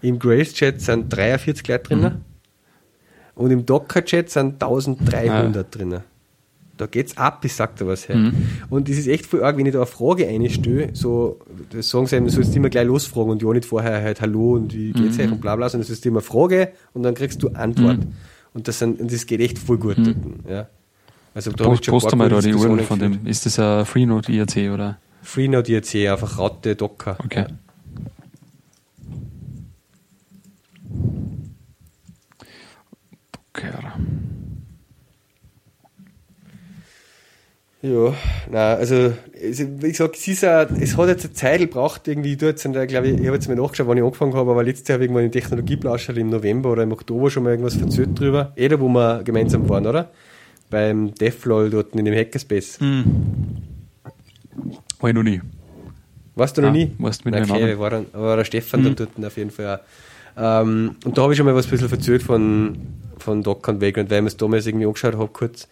Im 0.00 0.18
Grace-Chat 0.18 0.80
sind 0.80 1.14
43 1.14 1.68
Leute 1.68 1.82
drin. 1.82 2.00
Mhm. 2.00 2.20
Und 3.34 3.50
im 3.50 3.66
Docker-Chat 3.66 4.30
sind 4.30 4.62
1300 4.62 5.54
ja. 5.54 5.62
drin. 5.62 6.00
Da 6.78 6.86
geht's 6.86 7.18
ab, 7.18 7.44
ich 7.44 7.52
sag 7.52 7.76
da 7.76 7.86
was 7.86 8.08
her. 8.08 8.16
Mhm. 8.16 8.32
Und 8.70 8.88
das 8.88 8.96
ist 8.96 9.08
echt 9.08 9.26
voll 9.26 9.44
arg, 9.44 9.58
wenn 9.58 9.66
ich 9.66 9.74
da 9.74 9.80
eine 9.80 9.86
Frage 9.88 10.26
einstelle, 10.26 10.88
so, 10.94 11.38
das 11.68 11.90
sagen 11.90 12.06
sie 12.06 12.16
einem, 12.16 12.24
du 12.24 12.32
sollst 12.32 12.56
immer 12.56 12.70
gleich 12.70 12.86
losfragen 12.86 13.30
und 13.30 13.42
ja 13.42 13.52
nicht 13.52 13.66
vorher 13.66 14.00
halt 14.00 14.22
Hallo 14.22 14.54
und 14.54 14.72
wie 14.72 14.92
geht's 14.92 15.18
mhm. 15.18 15.24
euch 15.24 15.32
und 15.32 15.40
bla 15.42 15.54
bla, 15.54 15.68
sondern 15.68 15.86
du 15.86 15.92
sollst 15.92 16.06
immer 16.06 16.22
Frage 16.22 16.72
und 16.94 17.02
dann 17.02 17.14
kriegst 17.14 17.42
du 17.42 17.50
Antwort. 17.50 17.98
Mhm. 17.98 18.14
Und 18.54 18.68
das 18.68 18.78
sind, 18.78 19.02
und 19.02 19.12
das 19.12 19.26
geht 19.26 19.40
echt 19.40 19.58
voll 19.58 19.76
gut. 19.76 19.98
Mhm. 19.98 20.36
ja. 20.48 20.66
Also 21.34 21.50
da 21.50 21.64
Post, 21.64 21.86
poste 21.88 22.14
mal 22.16 22.28
da 22.28 22.40
die 22.40 22.54
Uhr 22.54 22.78
von 22.80 22.98
dem, 22.98 23.26
ist 23.26 23.44
das 23.44 23.58
ein 23.58 23.84
Freenode 23.84 24.32
IRC 24.32 24.72
oder? 24.72 24.98
Freenode 25.22 25.72
IRC, 25.72 26.12
einfach 26.12 26.38
Raute 26.38 26.76
Docker. 26.76 27.16
Okay. 27.24 27.40
Ja. 27.40 27.46
Docker. 33.52 33.92
Ja, 37.82 38.14
nein, 38.50 38.78
also, 38.78 39.12
wie 39.34 39.90
gesagt, 39.90 40.16
es, 40.16 40.26
ist 40.26 40.42
auch, 40.42 40.66
es 40.80 40.96
hat 40.96 41.08
jetzt 41.08 41.24
eine 41.26 41.34
Zeit 41.34 41.60
gebraucht, 41.60 42.08
irgendwie, 42.08 42.34
du 42.34 42.46
jetzt, 42.46 42.62
glaube 42.62 43.08
ich, 43.08 43.20
ich 43.20 43.26
habe 43.26 43.34
jetzt 43.34 43.46
mal 43.46 43.56
nachgeschaut, 43.56 43.86
wann 43.86 43.98
ich 43.98 44.02
angefangen 44.02 44.32
habe, 44.32 44.52
aber 44.52 44.64
letztes 44.64 44.88
Jahr 44.88 44.94
habe 44.94 45.04
ich 45.04 45.10
irgendwann 45.10 45.26
in 45.26 45.32
Technologieplauscher 45.32 46.16
im 46.16 46.30
November 46.30 46.72
oder 46.72 46.82
im 46.84 46.92
Oktober 46.92 47.30
schon 47.30 47.42
mal 47.42 47.50
irgendwas 47.50 47.74
verzählt 47.74 48.18
drüber. 48.18 48.54
Da, 48.56 48.80
wo 48.80 48.88
wir 48.88 49.22
gemeinsam 49.22 49.68
waren, 49.68 49.86
oder? 49.86 50.10
Beim 50.74 51.14
DevLol 51.14 51.70
dort 51.70 51.94
in 51.94 52.04
dem 52.04 52.12
Hackerspace. 52.12 52.80
Hm. 52.80 53.04
War 54.98 55.10
ich 55.10 55.14
noch 55.14 55.22
nie. 55.22 55.40
Warst 56.34 56.58
du 56.58 56.62
noch 56.62 56.72
nie? 56.72 56.90
Warst 56.98 57.24
mit 57.24 57.32
okay, 57.36 57.78
war, 57.78 57.90
dann, 57.90 58.06
war 58.12 58.36
der 58.36 58.44
Stefan 58.44 58.84
hm. 58.84 58.96
dort 58.96 59.10
auf 59.24 59.36
jeden 59.36 59.52
Fall 59.52 59.78
auch. 60.36 60.62
Ähm, 60.62 60.96
und 61.04 61.16
da 61.16 61.22
habe 61.22 61.32
ich 61.32 61.36
schon 61.36 61.46
mal 61.46 61.54
was 61.54 61.66
ein 61.66 61.70
bisschen 61.70 61.88
verzählt 61.88 62.24
von, 62.24 62.76
von 63.18 63.44
Docker 63.44 63.70
und 63.70 63.80
Vagrant, 63.80 64.10
weil 64.10 64.16
ich 64.16 64.22
mir 64.22 64.26
es 64.26 64.36
damals 64.36 64.66
irgendwie 64.66 64.86
angeschaut 64.86 65.14
habe 65.14 65.28
kurz. 65.28 65.68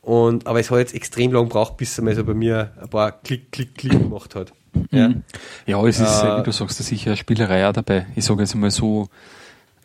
Und, 0.00 0.46
aber 0.46 0.58
es 0.58 0.70
hat 0.70 0.78
jetzt 0.78 0.94
extrem 0.94 1.32
lang 1.32 1.50
gebraucht, 1.50 1.76
bis 1.76 1.98
er 1.98 2.04
mal 2.04 2.14
so 2.14 2.24
bei 2.24 2.32
mir 2.32 2.72
ein 2.80 2.88
paar 2.88 3.12
Klick, 3.12 3.52
Klick, 3.52 3.74
Klick 3.74 3.92
gemacht 4.08 4.34
hat. 4.34 4.54
Ja, 4.90 5.08
mhm. 5.08 5.22
ja 5.66 5.86
es 5.86 6.00
ist, 6.00 6.22
äh, 6.22 6.38
wie 6.38 6.44
du 6.44 6.50
sagst, 6.50 6.78
sicher 6.78 7.10
eine 7.10 7.18
Spielerei 7.18 7.68
auch 7.68 7.74
dabei. 7.74 8.06
Ich 8.16 8.24
sage 8.24 8.40
jetzt 8.40 8.54
mal 8.54 8.70
so, 8.70 9.10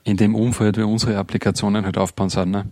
in 0.06 0.16
dem 0.16 0.34
Umfeld, 0.34 0.78
wie 0.78 0.84
unsere 0.84 1.18
Applikationen 1.18 1.84
halt 1.84 1.98
aufbauen 1.98 2.30
sind. 2.30 2.52
Ne? 2.52 2.68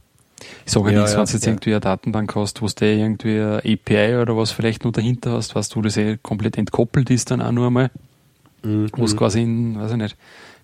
Ich 0.65 0.71
sage 0.71 0.91
ja, 0.91 1.01
nicht, 1.01 1.11
wenn 1.11 1.25
du 1.25 1.31
jetzt 1.31 1.45
ja. 1.45 1.51
irgendwie 1.51 1.71
eine 1.71 1.79
Datenbank 1.79 2.35
hast, 2.35 2.61
wo 2.61 2.67
du 2.67 2.85
irgendwie 2.85 3.39
eine 3.39 3.57
API 3.57 4.17
oder 4.17 4.37
was 4.37 4.51
vielleicht 4.51 4.83
nur 4.83 4.93
dahinter 4.93 5.33
hast, 5.33 5.55
was 5.55 5.69
du 5.69 5.81
das 5.81 5.97
eh 5.97 6.17
komplett 6.21 6.57
entkoppelt 6.57 7.09
ist 7.09 7.31
dann 7.31 7.41
auch 7.41 7.51
nur 7.51 7.67
einmal, 7.67 7.91
mhm. 8.63 8.89
wo 8.95 9.05
es 9.05 9.15
quasi 9.15 9.41
in, 9.41 9.79
weiß 9.79 9.91
ich 9.91 9.97
nicht, 9.97 10.17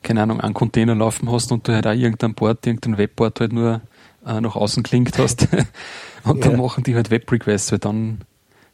keine 0.03 0.21
Ahnung, 0.21 0.39
einen 0.39 0.53
Container 0.53 0.95
laufen 0.95 1.31
hast 1.31 1.51
und 1.51 1.67
du 1.67 1.73
halt 1.73 1.87
auch 1.87 1.93
irgendein 1.93 2.35
Port, 2.35 2.65
irgendein 2.65 2.97
Webport 2.97 3.39
halt 3.39 3.53
nur 3.53 3.81
äh, 4.25 4.41
nach 4.41 4.55
außen 4.55 4.83
klingt 4.83 5.17
hast 5.17 5.47
und 6.23 6.45
dann 6.45 6.51
ja. 6.53 6.57
machen 6.57 6.83
die 6.83 6.95
halt 6.95 7.11
Web-Requests, 7.11 7.71
weil 7.71 7.79
dann 7.79 8.19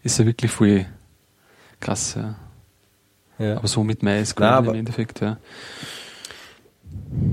ist 0.04 0.20
er 0.20 0.26
wirklich 0.26 0.52
voll 0.52 0.86
krass, 1.80 2.16
ja. 2.16 2.36
ja. 3.40 3.58
Aber 3.58 3.68
so 3.68 3.84
mit 3.84 4.04
MySQL 4.04 4.66
im 4.68 4.76
Endeffekt, 4.76 5.22
ja. 5.22 5.38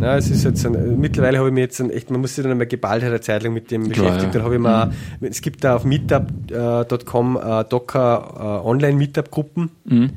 Na, 0.01 0.17
es 0.17 0.31
ist 0.31 0.45
jetzt 0.45 0.65
ein, 0.67 1.01
mittlerweile 1.01 1.39
habe 1.39 1.49
ich 1.49 1.55
mir 1.55 1.61
jetzt 1.61 1.81
ein, 1.81 1.91
echt, 1.91 2.11
man 2.11 2.21
muss 2.21 2.35
sich 2.35 2.43
dann 2.43 2.53
einmal 2.53 2.67
geballt 2.67 3.05
eine 3.05 3.21
Zeit 3.21 3.43
lang 3.43 3.53
mit 3.53 3.71
dem 3.71 3.89
beschäftigt. 3.89 4.25
Ja. 4.25 4.31
Dann 4.31 4.43
habe 4.43 4.55
ich 4.55 4.61
mal, 4.61 4.87
mhm. 4.87 5.27
es 5.27 5.41
gibt 5.41 5.65
da 5.65 5.77
auf 5.77 5.85
meetup.com 5.85 7.37
äh, 7.37 7.65
Docker 7.65 8.63
äh, 8.65 8.67
Online 8.69 8.97
Meetup 8.97 9.31
Gruppen, 9.31 9.71
mhm. 9.85 10.11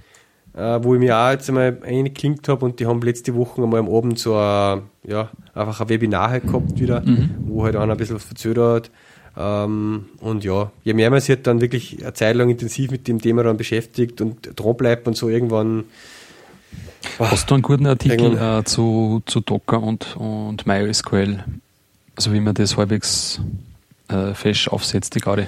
äh, 0.55 0.79
wo 0.83 0.95
ich 0.95 0.99
mir 0.99 1.17
auch 1.17 1.31
jetzt 1.31 1.47
einmal 1.49 1.77
eingeklinkt 1.83 2.47
habe 2.47 2.65
und 2.65 2.79
die 2.79 2.87
haben 2.87 3.01
letzte 3.01 3.35
Woche 3.35 3.61
einmal 3.61 3.79
am 3.79 3.89
Abend 3.89 4.19
so 4.19 4.35
ein, 4.35 4.81
ja, 5.03 5.29
einfach 5.53 5.81
ein 5.81 5.89
Webinar 5.89 6.31
halt 6.31 6.47
gehabt 6.47 6.79
wieder, 6.79 7.01
mhm. 7.01 7.31
wo 7.45 7.63
halt 7.63 7.75
einer 7.75 7.93
ein 7.93 7.97
bisschen 7.97 8.15
was 8.15 8.23
verzögert. 8.23 8.91
Ähm, 9.37 10.05
und 10.19 10.43
ja, 10.43 10.71
je 10.83 10.93
mehr 10.93 11.09
man 11.09 11.21
sich 11.21 11.29
halt 11.29 11.47
dann 11.47 11.61
wirklich 11.61 12.01
eine 12.01 12.13
Zeit 12.13 12.35
lang 12.35 12.49
intensiv 12.49 12.91
mit 12.91 13.07
dem 13.07 13.21
Thema 13.21 13.43
dann 13.43 13.57
beschäftigt 13.57 14.21
und 14.21 14.59
dran 14.59 14.75
bleibt 14.75 15.07
und 15.07 15.15
so 15.15 15.29
irgendwann 15.29 15.85
Hast 17.19 17.49
du 17.49 17.55
einen 17.55 17.63
guten 17.63 17.85
Artikel 17.85 18.37
äh, 18.37 18.63
zu, 18.63 19.21
zu 19.25 19.41
Docker 19.41 19.81
und, 19.81 20.15
und 20.17 20.65
MySQL? 20.65 21.43
Also 22.15 22.33
wie 22.33 22.39
man 22.39 22.53
das 22.53 22.77
halbwegs 22.77 23.39
äh, 24.07 24.33
fest 24.33 24.71
aufsetzt, 24.71 25.15
die 25.15 25.19
gerade? 25.19 25.47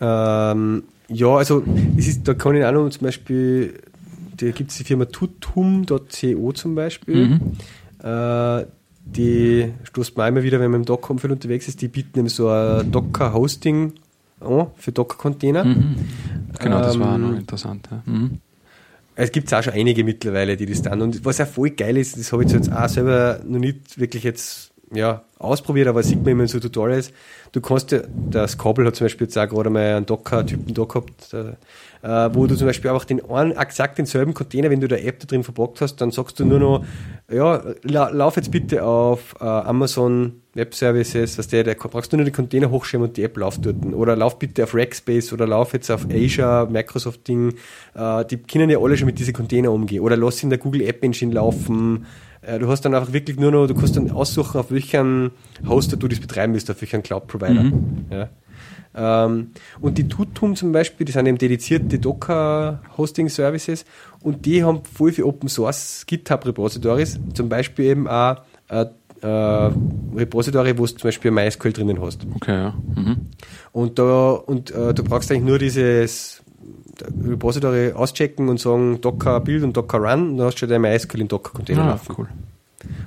Ähm, 0.00 0.84
ja, 1.08 1.28
also 1.36 1.62
es 1.96 2.08
ist, 2.08 2.28
da 2.28 2.34
kann 2.34 2.54
ich 2.56 2.64
auch 2.64 2.72
noch 2.72 2.88
zum 2.90 3.02
Beispiel, 3.02 3.80
da 4.36 4.50
gibt 4.50 4.70
es 4.70 4.78
die 4.78 4.84
Firma 4.84 5.06
tutum.co 5.06 6.52
zum 6.52 6.74
Beispiel. 6.74 7.26
Mhm. 7.26 7.40
Äh, 8.02 8.66
die 9.04 9.72
stoßt 9.84 10.16
man 10.16 10.28
immer 10.28 10.42
wieder, 10.42 10.60
wenn 10.60 10.70
man 10.70 10.80
im 10.80 10.84
Docker-Umfeld 10.84 11.32
unterwegs 11.32 11.66
ist, 11.66 11.80
die 11.80 11.88
bieten 11.88 12.18
eben 12.18 12.28
so 12.28 12.48
ein 12.48 12.90
Docker-Hosting 12.92 13.94
an 14.40 14.66
für 14.76 14.92
Docker-Container. 14.92 15.64
Mhm. 15.64 15.96
Genau, 16.58 16.80
das 16.80 16.98
war 16.98 17.14
auch 17.14 17.18
noch 17.18 17.30
ähm, 17.30 17.38
interessant. 17.38 17.88
Ja. 17.90 18.02
Mhm. 18.04 18.40
Es 19.20 19.32
gibt 19.32 19.52
auch 19.52 19.60
schon 19.64 19.72
einige 19.72 20.04
mittlerweile, 20.04 20.56
die 20.56 20.64
das 20.64 20.80
dann. 20.80 21.02
Und 21.02 21.24
was 21.24 21.40
auch 21.40 21.46
voll 21.48 21.70
geil 21.70 21.96
ist, 21.96 22.16
das 22.16 22.32
habe 22.32 22.44
ich 22.44 22.52
jetzt 22.52 22.72
auch 22.72 22.88
selber 22.88 23.40
noch 23.44 23.58
nicht 23.58 23.98
wirklich 23.98 24.22
jetzt 24.22 24.70
ja, 24.94 25.24
ausprobiert, 25.40 25.88
aber 25.88 26.04
sieht 26.04 26.22
man 26.22 26.28
immer 26.28 26.42
in 26.42 26.48
so 26.48 26.60
Tutorials. 26.60 27.10
Du 27.50 27.60
kannst 27.60 27.90
ja, 27.90 28.02
das 28.30 28.56
Kabel 28.56 28.86
hat 28.86 28.94
zum 28.94 29.06
Beispiel 29.06 29.26
jetzt 29.26 29.36
auch 29.36 29.48
gerade 29.48 29.70
mal 29.70 29.96
einen 29.96 30.06
Docker-Typen 30.06 30.72
da 30.72 30.84
gehabt, 30.84 31.34
äh, 32.02 32.30
wo 32.32 32.46
du 32.46 32.56
zum 32.56 32.66
Beispiel 32.66 32.90
einfach 32.90 33.04
den 33.04 33.24
einen, 33.28 33.52
exakt 33.52 33.98
denselben 33.98 34.34
Container, 34.34 34.70
wenn 34.70 34.80
du 34.80 34.88
der 34.88 35.04
App 35.04 35.20
da 35.20 35.26
drin 35.26 35.44
verpackt 35.44 35.80
hast, 35.80 35.96
dann 35.96 36.10
sagst 36.10 36.38
du 36.40 36.44
nur 36.44 36.58
noch, 36.58 36.84
ja, 37.30 37.62
la, 37.82 38.08
lauf 38.10 38.36
jetzt 38.36 38.50
bitte 38.50 38.84
auf 38.84 39.34
äh, 39.40 39.44
Amazon 39.44 40.42
Web 40.54 40.74
Services, 40.74 41.36
dass 41.36 41.48
der, 41.48 41.64
der 41.64 41.74
brauchst 41.74 42.12
du 42.12 42.16
nur 42.16 42.24
den 42.24 42.34
Container 42.34 42.70
hochschieben 42.70 43.06
und 43.06 43.16
die 43.16 43.22
App 43.22 43.36
läuft 43.36 43.64
dort. 43.64 43.76
Oder 43.92 44.16
lauf 44.16 44.38
bitte 44.38 44.64
auf 44.64 44.74
Rackspace 44.74 45.32
oder 45.32 45.46
lauf 45.46 45.72
jetzt 45.72 45.90
auf 45.90 46.06
Azure, 46.10 46.68
Microsoft 46.70 47.26
Ding. 47.28 47.54
Äh, 47.94 48.24
die 48.24 48.38
können 48.38 48.68
ja 48.70 48.78
alle 48.78 48.96
schon 48.96 49.06
mit 49.06 49.18
diesen 49.18 49.34
Container 49.34 49.72
umgehen. 49.72 50.00
Oder 50.00 50.16
lass 50.16 50.42
in 50.42 50.50
der 50.50 50.58
Google 50.58 50.82
App 50.82 51.04
Engine 51.04 51.32
laufen. 51.32 52.06
Äh, 52.42 52.58
du 52.58 52.68
hast 52.68 52.82
dann 52.82 52.94
einfach 52.94 53.12
wirklich 53.12 53.38
nur 53.38 53.50
noch, 53.50 53.66
du 53.66 53.74
kannst 53.74 53.96
dann 53.96 54.10
aussuchen, 54.10 54.58
auf 54.58 54.70
welchen 54.70 55.30
Hoster 55.68 55.96
du 55.96 56.08
das 56.08 56.20
betreiben 56.20 56.54
willst, 56.54 56.70
auf 56.70 56.80
welchen 56.80 57.02
Cloud 57.02 57.26
Provider. 57.26 57.62
Mhm. 57.62 58.06
Ja. 58.10 58.28
Ähm, 58.94 59.50
und 59.80 59.98
die 59.98 60.08
Tutum 60.08 60.56
zum 60.56 60.72
Beispiel, 60.72 61.04
die 61.04 61.12
sind 61.12 61.26
eben 61.26 61.38
dedizierte 61.38 61.98
Docker-Hosting-Services 61.98 63.84
und 64.20 64.46
die 64.46 64.64
haben 64.64 64.82
voll 64.84 65.12
für 65.12 65.26
Open 65.26 65.48
Source 65.48 66.04
GitHub-Repositories, 66.06 67.18
zum 67.34 67.48
Beispiel 67.48 67.86
eben 67.86 68.08
auch 68.08 68.36
äh, 68.68 68.86
äh, 69.22 69.70
Repository, 70.16 70.78
wo 70.78 70.86
du 70.86 70.92
zum 70.94 71.08
Beispiel 71.08 71.30
MySQL 71.30 71.72
drinnen 71.72 72.00
hast. 72.00 72.26
Okay, 72.36 72.54
ja. 72.54 72.74
Mhm. 72.94 73.26
Und 73.72 73.98
da 73.98 74.30
und 74.32 74.70
äh, 74.70 74.94
du 74.94 75.04
brauchst 75.04 75.30
eigentlich 75.30 75.44
nur 75.44 75.58
dieses 75.58 76.42
Repository 77.24 77.92
auschecken 77.92 78.48
und 78.48 78.60
sagen 78.60 79.00
Docker 79.00 79.40
Build 79.40 79.62
und 79.62 79.76
Docker 79.76 79.98
Run 79.98 80.30
und 80.30 80.36
dann 80.38 80.46
hast 80.46 80.54
du 80.54 80.58
schon 80.60 80.68
dein 80.68 80.80
MySQL 80.82 81.20
in 81.20 81.28
Docker 81.28 81.52
Container 81.52 81.84
ah, 81.84 81.88
laufen. 81.90 82.14
Cool. 82.16 82.28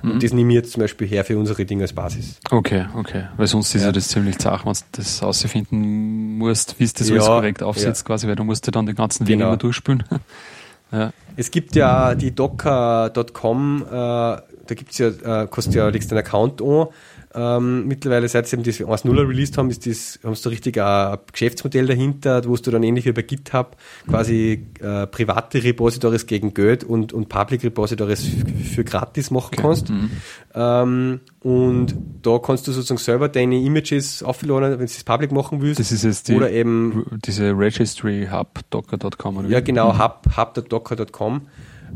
Und 0.02 0.16
mhm. 0.16 0.20
das 0.20 0.32
nehme 0.32 0.52
ich 0.52 0.56
jetzt 0.56 0.72
zum 0.72 0.80
Beispiel 0.80 1.06
her 1.06 1.24
für 1.24 1.38
unsere 1.38 1.64
Dinge 1.64 1.82
als 1.82 1.92
Basis. 1.92 2.38
Okay, 2.50 2.86
okay. 2.94 3.24
Weil 3.36 3.46
sonst 3.46 3.74
ist 3.74 3.82
ja, 3.84 3.92
das 3.92 4.08
ziemlich 4.08 4.38
zach, 4.38 4.66
wenn 4.66 4.72
du 4.72 4.80
das 4.92 5.22
ausfinden 5.22 6.36
musst, 6.38 6.78
wie 6.78 6.84
es 6.84 6.92
das 6.92 7.08
ja, 7.08 7.14
alles 7.14 7.26
korrekt 7.26 7.62
aufsetzt, 7.62 8.02
ja. 8.02 8.06
quasi, 8.06 8.28
weil 8.28 8.36
du 8.36 8.44
musst 8.44 8.66
ja 8.66 8.70
dann 8.70 8.86
den 8.86 8.94
ganzen 8.94 9.26
Weg 9.26 9.36
genau. 9.36 9.48
immer 9.48 9.56
durchspülen. 9.56 10.04
ja. 10.92 11.12
Es 11.36 11.50
gibt 11.50 11.74
ja 11.74 12.14
die 12.14 12.34
docker.com, 12.34 13.84
äh, 13.86 13.90
da 13.90 14.42
gibt's 14.68 14.98
ja, 14.98 15.08
äh, 15.08 15.46
kostet 15.46 15.74
ja, 15.74 15.88
legst 15.88 16.12
einen 16.12 16.18
Account 16.18 16.60
an. 16.60 16.88
Ähm, 17.34 17.86
mittlerweile, 17.86 18.28
seit 18.28 18.46
sie 18.46 18.56
eben 18.56 18.64
das 18.64 18.80
1.0 18.80 19.28
released 19.28 19.56
haben, 19.56 19.70
ist 19.70 19.86
das, 19.86 20.18
haben 20.22 20.34
sie 20.34 20.42
da 20.42 20.50
richtig 20.50 20.80
ein, 20.80 21.18
Geschäftsmodell 21.32 21.86
dahinter, 21.86 22.44
wo 22.46 22.56
du 22.56 22.70
dann 22.70 22.82
ähnlich 22.82 23.06
wie 23.06 23.12
bei 23.12 23.22
GitHub 23.22 23.76
quasi 24.06 24.66
äh, 24.80 25.06
private 25.06 25.64
Repositories 25.64 26.26
gegen 26.26 26.52
Geld 26.52 26.84
und, 26.84 27.12
und 27.12 27.28
Public 27.28 27.64
Repositories 27.64 28.28
für 28.74 28.84
gratis 28.84 29.30
machen 29.30 29.50
okay. 29.54 29.62
kannst. 29.62 29.88
Mhm. 29.88 30.10
Ähm, 30.54 31.20
und 31.40 31.94
da 32.22 32.38
kannst 32.38 32.68
du 32.68 32.72
sozusagen 32.72 32.98
selber 32.98 33.28
deine 33.28 33.60
Images 33.60 34.22
aufladen, 34.22 34.72
wenn 34.72 34.78
du 34.78 34.84
es 34.84 35.02
public 35.02 35.32
machen 35.32 35.62
willst. 35.62 35.80
Das 35.80 35.90
ist 35.90 36.04
jetzt 36.04 36.28
die, 36.28 36.34
oder 36.34 36.50
eben 36.50 37.06
diese 37.24 37.56
Registry 37.56 38.28
Hub 38.30 38.60
docker.com. 38.70 39.48
Ja, 39.50 39.60
genau, 39.60 39.98
hub, 39.98 40.26
hub.docker.com. 40.36 41.42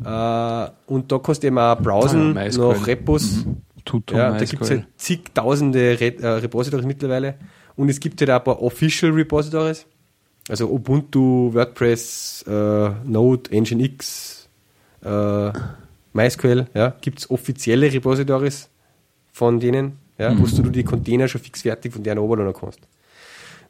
Äh, 0.04 0.68
und 0.86 1.12
da 1.12 1.18
kannst 1.18 1.42
du 1.42 1.46
eben 1.46 1.58
auch 1.58 1.78
browsen 1.78 2.36
ah, 2.36 2.46
ja, 2.46 2.58
nach 2.58 2.86
Repos. 2.86 3.44
Mhm. 3.44 3.62
Tutum, 3.86 4.18
ja, 4.18 4.36
da 4.36 4.44
gibt 4.44 4.62
es 4.62 4.70
halt 4.70 4.86
zigtausende 4.98 5.98
Re 5.98 6.14
äh, 6.20 6.26
Repositories 6.26 6.84
mittlerweile. 6.84 7.36
Und 7.76 7.88
es 7.88 8.00
gibt 8.00 8.20
halt 8.20 8.30
auch 8.30 8.38
ein 8.38 8.44
paar 8.44 8.62
Official 8.62 9.12
Repositories. 9.12 9.86
Also 10.48 10.68
Ubuntu, 10.68 11.52
WordPress, 11.54 12.44
äh, 12.46 12.90
Node, 13.04 13.50
Nginx, 13.50 14.48
äh, 15.04 15.52
MySQL, 16.12 16.66
ja, 16.74 16.94
gibt 17.00 17.20
es 17.20 17.30
offizielle 17.30 17.92
Repositories 17.92 18.68
von 19.32 19.60
denen, 19.60 19.98
ja, 20.18 20.30
mhm. 20.30 20.40
wo 20.40 20.62
du 20.62 20.70
die 20.70 20.84
Container 20.84 21.28
schon 21.28 21.40
fix 21.40 21.62
fertig 21.62 21.92
von 21.92 22.02
deren 22.02 22.18
runterladen 22.18 22.54
kannst. 22.58 22.80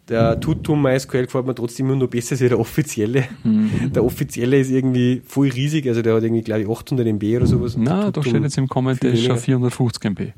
Der 0.08 0.38
Tutum 0.38 0.82
MySQL 0.82 1.24
gefällt 1.24 1.46
mir 1.46 1.54
trotzdem 1.54 1.86
immer 1.86 1.96
noch 1.96 2.06
besser 2.06 2.32
als 2.32 2.38
der 2.38 2.58
offizielle. 2.58 3.24
Mhm. 3.42 3.92
Der 3.92 4.04
offizielle 4.04 4.60
ist 4.60 4.70
irgendwie 4.70 5.20
voll 5.26 5.48
riesig, 5.48 5.88
also 5.88 6.00
der 6.00 6.14
hat 6.14 6.22
irgendwie, 6.22 6.42
glaube 6.42 6.62
ich, 6.62 6.68
800 6.68 7.06
MB 7.08 7.24
oder 7.36 7.46
sowas. 7.46 7.76
Na, 7.76 8.12
da 8.12 8.22
steht 8.22 8.42
jetzt 8.42 8.56
im 8.56 8.68
Comment, 8.68 9.02
der 9.02 9.12
ist 9.12 9.24
schon 9.24 9.36
450 9.36 10.04
MB. 10.04 10.32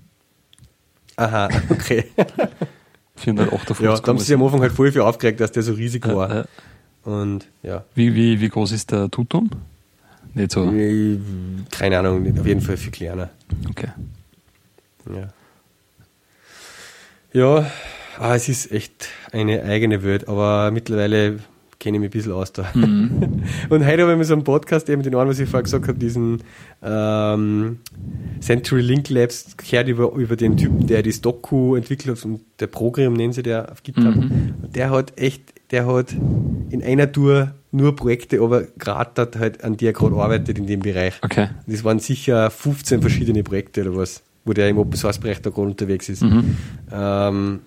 Aha, 1.16 1.48
okay. 1.68 2.04
458 3.16 3.84
Ja, 3.84 3.96
da 3.96 4.08
haben 4.08 4.18
sie 4.18 4.26
sich 4.26 4.34
am 4.34 4.42
Anfang 4.42 4.60
halt 4.60 4.72
voll 4.72 4.92
viel 4.92 5.00
aufgeregt, 5.02 5.40
dass 5.40 5.52
der 5.52 5.62
so 5.62 5.72
riesig 5.72 6.06
war. 6.06 6.30
Äh, 6.30 6.40
äh. 6.40 6.44
Und 7.10 7.46
ja. 7.62 7.84
Wie, 7.94 8.14
wie, 8.14 8.40
wie 8.40 8.48
groß 8.48 8.72
ist 8.72 8.92
der 8.92 9.10
Tutum? 9.10 9.50
Nicht 10.34 10.52
so. 10.52 10.72
Keine 11.70 11.98
Ahnung, 11.98 12.38
auf 12.38 12.46
jeden 12.46 12.60
Fall 12.60 12.76
viel 12.76 12.92
kleiner. 12.92 13.30
Okay. 13.68 13.88
Ja. 15.12 15.28
Ja, 17.32 17.70
Ah, 18.18 18.34
es 18.34 18.48
ist 18.48 18.72
echt 18.72 19.08
eine 19.32 19.62
eigene 19.62 20.02
Welt, 20.02 20.28
aber 20.28 20.70
mittlerweile 20.70 21.38
kenne 21.78 21.96
ich 21.96 22.00
mich 22.00 22.08
ein 22.08 22.12
bisschen 22.12 22.32
aus 22.32 22.52
da. 22.52 22.66
Mhm. 22.74 23.44
Und 23.68 23.86
heute 23.86 24.02
habe 24.02 24.12
ich 24.12 24.18
mir 24.18 24.24
so 24.24 24.34
einen 24.34 24.44
Podcast, 24.44 24.88
eben 24.88 25.02
den 25.02 25.14
einen, 25.14 25.30
was 25.30 25.38
ich 25.38 25.48
vorher 25.48 25.62
gesagt 25.62 25.86
habe, 25.86 25.98
diesen 25.98 26.42
ähm, 26.82 27.78
Century 28.40 28.80
Link 28.80 29.08
Labs, 29.08 29.56
gehört 29.56 29.88
über, 29.88 30.12
über 30.14 30.36
den 30.36 30.56
Typen, 30.56 30.86
der 30.86 31.02
das 31.02 31.20
Doku 31.20 31.76
entwickelt 31.76 32.18
hat, 32.18 32.24
und 32.24 32.40
der 32.58 32.66
Program 32.66 33.12
nennen 33.12 33.32
sie 33.32 33.42
der 33.42 33.70
auf 33.70 33.82
GitHub. 33.82 34.16
Mhm. 34.16 34.54
Und 34.62 34.74
der 34.74 34.90
hat 34.90 35.18
echt, 35.20 35.42
der 35.70 35.86
hat 35.86 36.12
in 36.70 36.82
einer 36.82 37.12
Tour 37.12 37.54
nur 37.70 37.94
Projekte, 37.94 38.40
aber 38.40 38.62
gerade 38.78 39.28
halt, 39.38 39.62
an 39.62 39.76
die 39.76 39.86
er 39.86 39.92
gerade 39.92 40.16
arbeitet 40.16 40.58
in 40.58 40.66
dem 40.66 40.80
Bereich. 40.80 41.14
Okay. 41.22 41.48
Das 41.66 41.84
waren 41.84 42.00
sicher 42.00 42.50
15 42.50 43.00
verschiedene 43.00 43.44
Projekte 43.44 43.82
oder 43.82 43.96
was, 43.96 44.22
wo 44.44 44.52
der 44.52 44.68
im 44.68 44.78
Open 44.78 44.96
Source 44.96 45.18
Bereich 45.18 45.40
da 45.42 45.50
gerade 45.50 45.68
unterwegs 45.68 46.08
ist. 46.08 46.22
Mhm. 46.22 46.56
Ähm, 46.90 47.60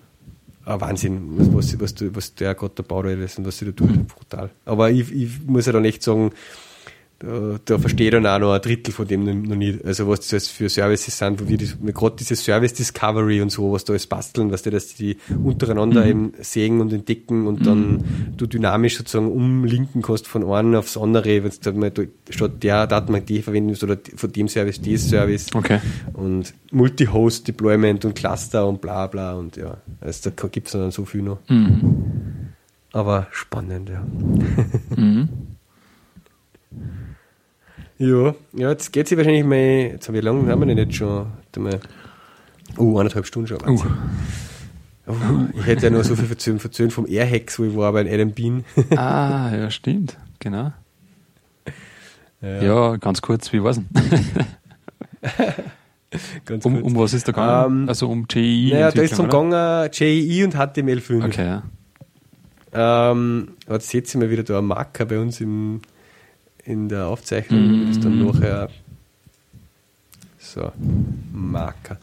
ein 0.64 0.80
Wahnsinn, 0.80 1.54
was, 1.54 1.78
was, 1.80 1.94
was, 2.14 2.34
der 2.34 2.54
gerade 2.54 2.74
da 2.76 2.82
baut 2.82 3.06
alles 3.06 3.38
und 3.38 3.46
was 3.46 3.58
sie 3.58 3.66
da 3.66 3.72
tut. 3.72 4.06
Brutal. 4.08 4.50
Aber 4.64 4.90
ich, 4.90 5.12
ich 5.12 5.42
muss 5.46 5.66
ja 5.66 5.72
dann 5.72 5.84
echt 5.84 6.02
sagen, 6.02 6.32
da, 7.22 7.58
da 7.64 7.78
verstehe 7.78 8.08
ich 8.08 8.12
dann 8.12 8.26
auch 8.26 8.38
noch 8.38 8.52
ein 8.52 8.60
Drittel 8.60 8.92
von 8.92 9.06
dem 9.06 9.42
noch 9.42 9.54
nicht. 9.54 9.84
Also 9.84 10.08
was 10.08 10.26
das 10.28 10.48
für 10.48 10.68
Services 10.68 11.16
sind, 11.16 11.40
wo 11.40 11.48
wir 11.48 11.92
gerade 11.92 12.16
dieses 12.16 12.44
Service 12.44 12.74
Discovery 12.74 13.40
und 13.40 13.50
so, 13.50 13.72
was 13.72 13.84
da 13.84 13.92
alles 13.92 14.06
basteln, 14.06 14.50
was 14.50 14.62
die, 14.62 14.70
dass 14.70 14.94
die 14.94 15.16
untereinander 15.42 16.02
mhm. 16.02 16.10
eben 16.10 16.32
sehen 16.40 16.80
und 16.80 16.92
entdecken 16.92 17.46
und 17.46 17.60
mhm. 17.60 17.64
dann 17.64 18.04
du 18.36 18.46
dynamisch 18.46 18.96
sozusagen 18.96 19.30
umlinken 19.30 20.02
kannst 20.02 20.26
von 20.26 20.44
einem 20.44 20.74
aufs 20.74 20.96
andere, 20.96 21.44
wenn 21.44 21.52
du 21.62 21.72
mal 21.72 21.92
statt 22.28 22.62
der 22.62 22.86
Datenbank 22.86 23.26
die 23.26 23.42
verwendest 23.42 23.84
oder 23.84 23.98
von 24.16 24.32
dem 24.32 24.48
Service 24.48 24.80
dieses 24.80 25.08
Service. 25.08 25.46
Okay. 25.54 25.80
Und 26.14 26.54
Multi-Host 26.72 27.46
Deployment 27.46 28.04
und 28.04 28.14
Cluster 28.14 28.66
und 28.66 28.80
bla 28.80 29.06
bla 29.06 29.34
und 29.34 29.56
ja, 29.56 29.76
also 30.00 30.30
da 30.30 30.48
gibt 30.48 30.66
es 30.66 30.72
dann 30.72 30.90
so 30.90 31.04
viel 31.04 31.22
noch. 31.22 31.38
Mhm. 31.48 32.52
Aber 32.92 33.28
spannend, 33.30 33.90
ja. 33.90 34.04
Ja, 38.02 38.34
ja, 38.54 38.70
jetzt 38.70 38.92
geht 38.92 39.06
sie 39.06 39.16
wahrscheinlich 39.16 39.44
mal, 39.44 39.92
jetzt 39.92 40.08
habe 40.08 40.18
ich 40.18 40.24
lange, 40.24 40.50
haben 40.50 40.58
wir 40.60 40.66
denn 40.66 40.76
jetzt 40.76 40.96
schon? 40.96 41.24
Oh, 42.76 42.98
eineinhalb 42.98 43.24
Stunden 43.26 43.46
schon. 43.46 43.60
Uh. 43.68 43.80
Oh, 45.06 45.14
ich 45.56 45.66
hätte 45.66 45.86
ja 45.86 45.90
noch 45.90 46.02
so 46.02 46.16
viel 46.16 46.26
verzögert, 46.26 46.62
verzögert 46.62 46.92
vom 46.92 47.06
Airhex, 47.06 47.60
wo 47.60 47.64
ich 47.64 47.76
war 47.76 47.92
bei 47.92 48.12
Adam 48.12 48.32
Bean. 48.32 48.64
ah, 48.96 49.54
ja, 49.54 49.70
stimmt, 49.70 50.18
genau. 50.40 50.72
Ja, 52.40 52.62
ja 52.62 52.96
ganz 52.96 53.22
kurz, 53.22 53.52
wie 53.52 53.62
war's 53.62 53.76
denn? 53.76 53.86
ganz 56.44 56.64
um, 56.64 56.82
um 56.82 56.96
was 56.96 57.14
ist 57.14 57.28
da 57.28 57.32
gegangen? 57.32 57.66
Um, 57.66 57.82
ähm, 57.82 57.88
also 57.88 58.08
um 58.08 58.26
JEE? 58.28 58.72
Naja, 58.72 58.90
da 58.90 59.02
ist 59.02 59.12
es 59.12 59.18
gegangen 59.18 59.90
JEE 59.92 60.44
und 60.44 60.56
HTML5. 60.56 61.24
Okay, 61.24 61.46
ja. 61.46 61.62
Ähm, 63.12 63.52
jetzt 63.68 63.90
seht 63.90 64.12
ihr 64.12 64.18
mal 64.18 64.30
wieder 64.30 64.42
da 64.42 64.58
einen 64.58 64.66
Marker 64.66 65.04
bei 65.04 65.20
uns 65.20 65.40
im, 65.40 65.82
in 66.64 66.88
der 66.88 67.06
Aufzeichnung, 67.06 67.60
mm. 67.60 67.86
das 67.88 68.00
dann 68.00 68.24
nachher 68.24 68.68
so, 70.38 70.72
Marker. 71.32 71.98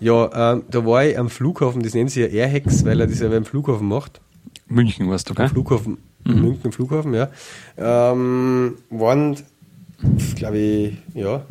Ja, 0.00 0.52
ähm, 0.52 0.64
da 0.70 0.84
war 0.84 1.04
ich 1.04 1.18
am 1.18 1.30
Flughafen, 1.30 1.82
das 1.82 1.94
nennen 1.94 2.08
sie 2.08 2.22
ja 2.22 2.26
Airhex, 2.26 2.84
weil 2.84 3.00
er 3.00 3.06
das 3.06 3.20
ja 3.20 3.28
beim 3.28 3.44
Flughafen 3.44 3.88
macht. 3.88 4.20
München 4.66 5.08
warst 5.08 5.30
du, 5.30 5.34
gell? 5.34 5.48
Flughafen, 5.48 5.98
mhm. 6.24 6.40
München 6.40 6.72
Flughafen, 6.72 7.14
ja. 7.14 7.28
Ähm, 7.76 8.76
waren, 8.90 9.36
glaube 10.34 10.58
ich, 10.58 10.94
ja, 11.14 11.42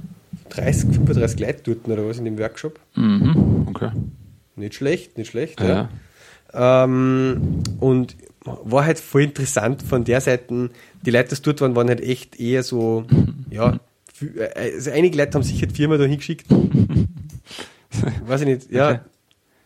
30, 0.49 0.89
35 0.95 1.39
Leute 1.39 1.61
dort 1.63 1.87
oder 1.87 2.07
was 2.07 2.17
in 2.17 2.25
dem 2.25 2.37
Workshop. 2.37 2.79
Mhm. 2.95 3.67
Okay. 3.69 3.91
Nicht 4.55 4.75
schlecht, 4.75 5.17
nicht 5.17 5.31
schlecht, 5.31 5.59
ja. 5.61 5.89
ja. 6.53 6.83
Ähm, 6.83 7.63
und 7.79 8.15
war 8.45 8.85
halt 8.85 8.99
voll 8.99 9.23
interessant 9.23 9.81
von 9.83 10.03
der 10.03 10.21
Seite, 10.21 10.69
die 11.05 11.11
Leute, 11.11 11.35
die 11.35 11.41
dort 11.41 11.61
waren, 11.61 11.75
waren 11.75 11.87
halt 11.87 12.01
echt 12.01 12.39
eher 12.39 12.63
so, 12.63 13.05
ja, 13.49 13.79
also 14.55 14.91
einige 14.91 15.17
Leute 15.17 15.33
haben 15.33 15.43
sicher 15.43 15.67
die 15.67 15.75
Firma 15.75 15.97
da 15.97 16.05
hingeschickt. 16.05 16.47
Weiß 18.25 18.41
ich 18.41 18.47
nicht, 18.47 18.71
ja. 18.71 18.89
Okay. 18.89 18.99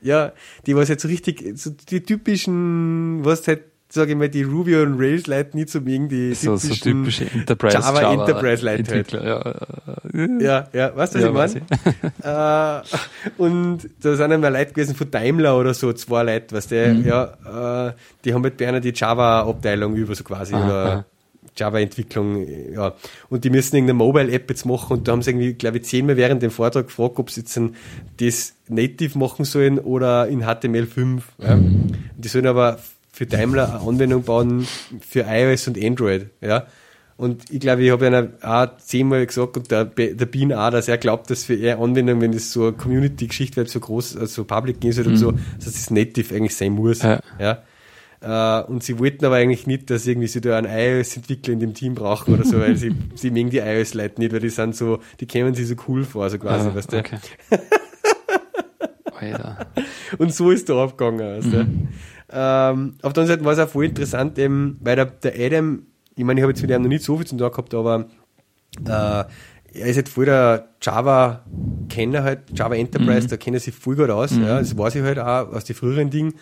Ja, 0.01 0.33
die 0.65 0.75
was 0.75 0.89
jetzt 0.89 1.01
so 1.01 1.07
richtig, 1.07 1.43
so 1.55 1.71
die 1.71 2.01
typischen, 2.01 3.25
was 3.25 3.47
halt 3.47 3.63
sage 3.89 4.11
ich 4.11 4.17
mal, 4.17 4.29
die 4.29 4.43
Ruby 4.43 4.75
und 4.75 4.99
Rails 4.99 5.27
Leute 5.27 5.55
nicht 5.55 5.69
so 5.69 5.79
mögen, 5.79 6.09
die 6.09 6.33
so, 6.33 6.57
so 6.57 6.73
typische 6.73 7.25
Enterprise 7.31 7.77
Java, 7.77 8.01
Java 8.01 8.13
Enterprise 8.13 8.65
Leute 8.65 8.93
halt. 8.93 9.11
Ja, 9.11 10.39
ja, 10.39 10.67
ja, 10.73 10.95
weißt 10.95 11.15
du, 11.15 11.33
was 11.33 11.53
ja, 11.53 11.61
ich 11.61 11.63
meine? 12.23 12.83
äh, 12.83 13.41
und 13.41 13.89
da 14.01 14.15
sind 14.15 14.31
einmal 14.31 14.51
Leute 14.51 14.73
gewesen 14.73 14.95
von 14.95 15.09
Daimler 15.09 15.57
oder 15.57 15.73
so, 15.73 15.93
zwei 15.93 16.23
Leute, 16.23 16.55
weißt 16.55 16.71
du, 16.71 16.93
mhm. 16.93 17.05
ja, 17.05 17.87
äh, 17.87 17.93
die 18.25 18.33
haben 18.33 18.43
halt 18.43 18.57
bei 18.57 18.67
einer 18.67 18.81
die 18.81 18.93
Java-Abteilung 18.93 19.95
über, 19.95 20.15
so 20.15 20.23
quasi, 20.23 20.53
aha, 20.53 20.65
oder 20.65 20.85
aha. 20.85 21.05
Java-Entwicklung, 21.55 22.45
ja. 22.73 22.93
Und 23.29 23.43
die 23.43 23.49
müssen 23.49 23.75
irgendeine 23.75 23.97
Mobile-App 23.97 24.49
jetzt 24.49 24.65
machen 24.65 24.97
und 24.97 25.07
da 25.07 25.13
haben 25.13 25.21
sie 25.21 25.31
irgendwie, 25.31 25.53
glaube 25.53 25.77
ich, 25.77 25.85
zehnmal 25.85 26.17
während 26.17 26.43
dem 26.43 26.51
Vortrag 26.51 26.87
gefragt, 26.87 27.19
ob 27.19 27.31
sie 27.31 27.41
jetzt 27.41 27.57
ein, 27.57 27.75
das 28.19 28.53
native 28.67 29.17
machen 29.17 29.45
sollen 29.45 29.79
oder 29.79 30.27
in 30.27 30.43
HTML5. 30.43 31.21
Ja. 31.39 31.55
Mhm. 31.55 31.93
Die 32.17 32.27
sollen 32.27 32.47
aber 32.47 32.79
für 33.17 33.25
Daimler 33.25 33.69
eine 33.69 33.79
Anwendung 33.79 34.21
bauen 34.21 34.67
für 35.01 35.25
iOS 35.27 35.67
und 35.67 35.83
Android, 35.83 36.27
ja. 36.39 36.67
Und 37.15 37.49
ich 37.49 37.59
glaube, 37.59 37.83
ich 37.83 37.89
habe 37.89 38.11
ja 38.11 38.27
auch 38.43 38.77
zehnmal 38.77 39.25
gesagt 39.25 39.57
und 39.57 39.71
der, 39.71 39.85
der 39.85 40.25
Bean 40.27 40.53
auch, 40.53 40.69
dass 40.69 40.87
er 40.87 40.99
glaubt, 40.99 41.31
dass 41.31 41.45
für 41.45 41.55
eher 41.55 41.79
Anwendung, 41.79 42.21
wenn 42.21 42.31
das 42.31 42.51
so 42.51 42.67
eine 42.67 42.73
Community-Geschichte 42.73 43.57
wird, 43.57 43.69
so 43.69 43.79
groß, 43.79 44.17
also 44.17 44.43
Public 44.43 44.81
gehen 44.81 44.91
soll 44.91 45.05
mhm. 45.05 45.09
und 45.09 45.17
so, 45.17 45.31
dass 45.31 45.73
das 45.73 45.89
native 45.89 46.35
eigentlich 46.35 46.55
sein 46.55 46.73
muss, 46.73 47.01
ja. 47.01 47.19
ja. 47.39 47.63
Uh, 48.19 48.71
und 48.71 48.83
sie 48.83 48.99
wollten 48.99 49.25
aber 49.25 49.35
eigentlich 49.35 49.65
nicht, 49.65 49.89
dass 49.89 50.05
irgendwie 50.05 50.27
sie 50.27 50.41
da 50.41 50.57
einen 50.57 50.71
iOS-Entwickler 50.71 51.53
in 51.53 51.59
dem 51.59 51.73
Team 51.73 51.95
brauchen 51.95 52.35
oder 52.35 52.43
so, 52.43 52.59
weil 52.59 52.75
sie, 52.75 52.93
sie 53.15 53.31
mögen 53.31 53.49
die 53.49 53.59
iOS-Leute 53.59 54.21
nicht, 54.21 54.31
weil 54.31 54.41
die 54.41 54.49
sind 54.49 54.75
so, 54.75 54.99
die 55.19 55.25
kämen 55.25 55.55
sie 55.55 55.65
so 55.65 55.75
cool 55.87 56.03
vor, 56.03 56.29
so 56.29 56.37
quasi, 56.37 56.67
ah, 56.67 56.75
weißt 56.75 56.93
du. 56.93 56.97
Okay. 56.97 57.17
und 60.19 60.33
so 60.33 60.51
ist 60.51 60.69
der 60.69 60.75
abgegangen, 60.75 61.19
weißt 61.19 61.53
du. 61.53 61.63
Mhm. 61.63 61.87
Ähm, 62.29 62.95
auf 63.01 63.13
der 63.13 63.21
anderen 63.21 63.27
Seite 63.27 63.45
war 63.45 63.53
es 63.53 63.59
auch 63.59 63.69
voll 63.69 63.85
interessant, 63.85 64.37
eben, 64.37 64.77
weil 64.81 64.95
der, 64.95 65.05
der 65.05 65.33
Adam, 65.39 65.83
ich 66.15 66.23
meine, 66.23 66.39
ich 66.39 66.43
habe 66.43 66.51
jetzt 66.51 66.61
mit 66.61 66.71
ihm 66.71 66.81
noch 66.81 66.89
nicht 66.89 67.03
so 67.03 67.17
viel 67.17 67.25
zu 67.25 67.37
tun 67.37 67.49
gehabt, 67.49 67.73
aber 67.73 68.07
äh, 68.85 69.23
er 69.79 69.87
ist 69.87 69.95
halt 69.95 70.09
voll 70.09 70.25
der 70.25 70.69
Java-Kenner 70.81 72.23
halt, 72.23 72.39
Java 72.53 72.75
Enterprise, 72.75 73.27
mhm. 73.27 73.29
da 73.29 73.37
kennt 73.37 73.55
er 73.55 73.59
sich 73.59 73.73
voll 73.73 73.95
gut 73.95 74.09
aus, 74.09 74.31
mhm. 74.31 74.43
ja, 74.43 74.59
das 74.59 74.77
weiß 74.77 74.95
ich 74.95 75.03
halt 75.03 75.19
auch 75.19 75.53
aus 75.53 75.65
den 75.65 75.75
früheren 75.75 76.09
Dingen, 76.09 76.33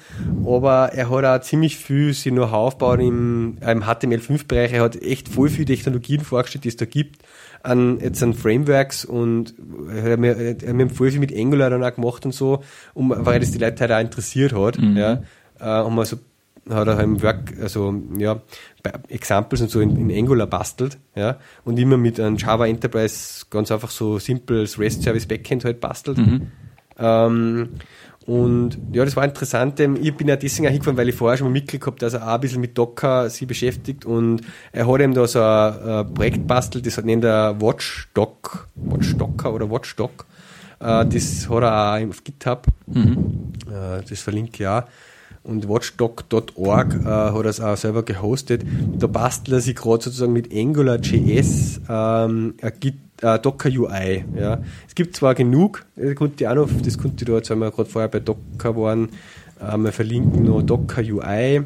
aber 0.45 0.91
er 0.93 1.09
hat 1.09 1.25
auch 1.25 1.41
ziemlich 1.41 1.77
viel 1.77 2.13
sich 2.13 2.31
noch 2.31 2.51
aufgebaut 2.51 2.99
im, 2.99 3.57
im 3.61 3.83
HTML5-Bereich, 3.83 4.73
er 4.73 4.83
hat 4.83 5.01
echt 5.01 5.29
voll 5.29 5.49
viele 5.49 5.65
Technologien 5.65 6.21
vorgestellt, 6.21 6.63
die 6.63 6.69
es 6.69 6.77
da 6.77 6.85
gibt, 6.85 7.23
an, 7.63 7.99
jetzt 7.99 8.21
an 8.21 8.33
Frameworks 8.33 9.05
und 9.05 9.55
er 9.93 10.13
hat 10.13 10.19
mir, 10.19 10.35
hat 10.35 10.73
mir 10.73 10.89
voll 10.89 11.11
viel 11.11 11.19
mit 11.19 11.35
Angular 11.35 11.69
dann 11.69 11.83
auch 11.83 11.95
gemacht 11.95 12.25
und 12.25 12.33
so, 12.33 12.63
um, 12.93 13.13
weil 13.15 13.39
das 13.39 13.51
die 13.51 13.57
Leute 13.57 13.81
halt 13.81 13.91
auch 13.91 13.99
interessiert 13.99 14.53
hat, 14.53 14.79
mhm. 14.79 14.97
ja, 14.97 15.21
äh, 15.59 15.63
haben 15.63 15.95
wir 15.95 16.05
so 16.05 16.17
hat 16.69 16.87
er 16.87 16.99
im 16.99 17.21
Work, 17.21 17.53
also 17.61 17.93
ja, 18.17 18.41
Examples 19.09 19.61
und 19.61 19.69
so 19.69 19.81
in, 19.81 20.09
in, 20.09 20.17
Angular 20.17 20.47
bastelt, 20.47 20.97
ja, 21.15 21.37
und 21.63 21.77
immer 21.77 21.97
mit 21.97 22.19
einem 22.19 22.37
Java 22.37 22.65
Enterprise 22.65 23.45
ganz 23.49 23.71
einfach 23.71 23.91
so 23.91 24.17
simples 24.17 24.79
REST 24.79 25.03
Service 25.03 25.27
Backend 25.27 25.63
halt 25.63 25.79
bastelt. 25.79 26.17
Mhm. 26.17 26.47
Ähm, 26.97 27.69
und 28.25 28.79
ja, 28.91 29.05
das 29.05 29.15
war 29.15 29.23
interessant. 29.23 29.79
Ich 29.79 30.15
bin 30.15 30.27
ja 30.27 30.35
deswegen 30.35 30.67
auch 30.67 30.71
hingefahren, 30.71 30.97
weil 30.97 31.09
ich 31.09 31.15
vorher 31.15 31.37
schon 31.37 31.47
mal 31.47 31.53
mitgekriegt 31.53 31.85
habe, 31.85 31.99
dass 31.99 32.15
er 32.15 32.27
auch 32.27 32.33
ein 32.33 32.41
bisschen 32.41 32.61
mit 32.61 32.75
Docker 32.75 33.29
sich 33.29 33.47
beschäftigt 33.47 34.03
und 34.03 34.41
er 34.71 34.87
hat 34.91 35.01
eben 35.01 35.13
da 35.13 35.27
so 35.27 35.41
ein, 35.41 36.11
Projekt 36.15 36.47
bastelt, 36.47 36.87
das 36.87 36.97
nennt 37.03 37.23
er 37.23 37.61
Watchdog, 37.61 38.67
Watchdocker 38.73 39.53
oder 39.53 39.69
Watchdog. 39.69 40.25
Äh, 40.79 41.05
das 41.05 41.47
hat 41.47 41.63
er 41.63 41.93
auch 41.93 42.09
auf 42.09 42.23
GitHub. 42.23 42.65
Mhm. 42.87 43.53
Äh, 43.69 44.01
das 44.09 44.21
verlinke 44.21 44.63
ich 44.63 44.67
auch 44.67 44.83
und 45.45 45.69
watchdog.org 45.69 46.93
äh, 46.93 47.05
hat 47.05 47.45
es 47.45 47.61
auch 47.61 47.77
selber 47.77 48.03
gehostet. 48.03 48.63
Da 48.97 49.07
bastelt 49.07 49.57
er 49.57 49.61
sich 49.61 49.75
gerade 49.75 50.03
sozusagen 50.03 50.33
mit 50.33 50.53
AngularJS 50.53 51.81
ähm, 51.87 52.55
äh, 53.21 53.39
Docker 53.39 53.69
UI. 53.69 54.25
Ja. 54.37 54.59
Es 54.87 54.95
gibt 54.95 55.15
zwar 55.15 55.35
genug, 55.35 55.85
das 55.95 56.15
konnte 56.15 56.43
ich 56.43 56.47
auch 56.47 56.55
noch, 56.55 56.69
das 56.83 56.97
konnte 56.97 57.23
ich 57.23 57.27
da, 57.27 57.35
jetzt 57.35 57.49
wir 57.49 57.71
gerade 57.71 57.89
vorher 57.89 58.09
bei 58.09 58.19
Docker 58.19 58.75
waren, 58.75 59.09
äh, 59.61 59.77
wir 59.77 59.91
verlinken 59.91 60.43
noch 60.43 60.61
Docker 60.61 61.01
UI. 61.01 61.61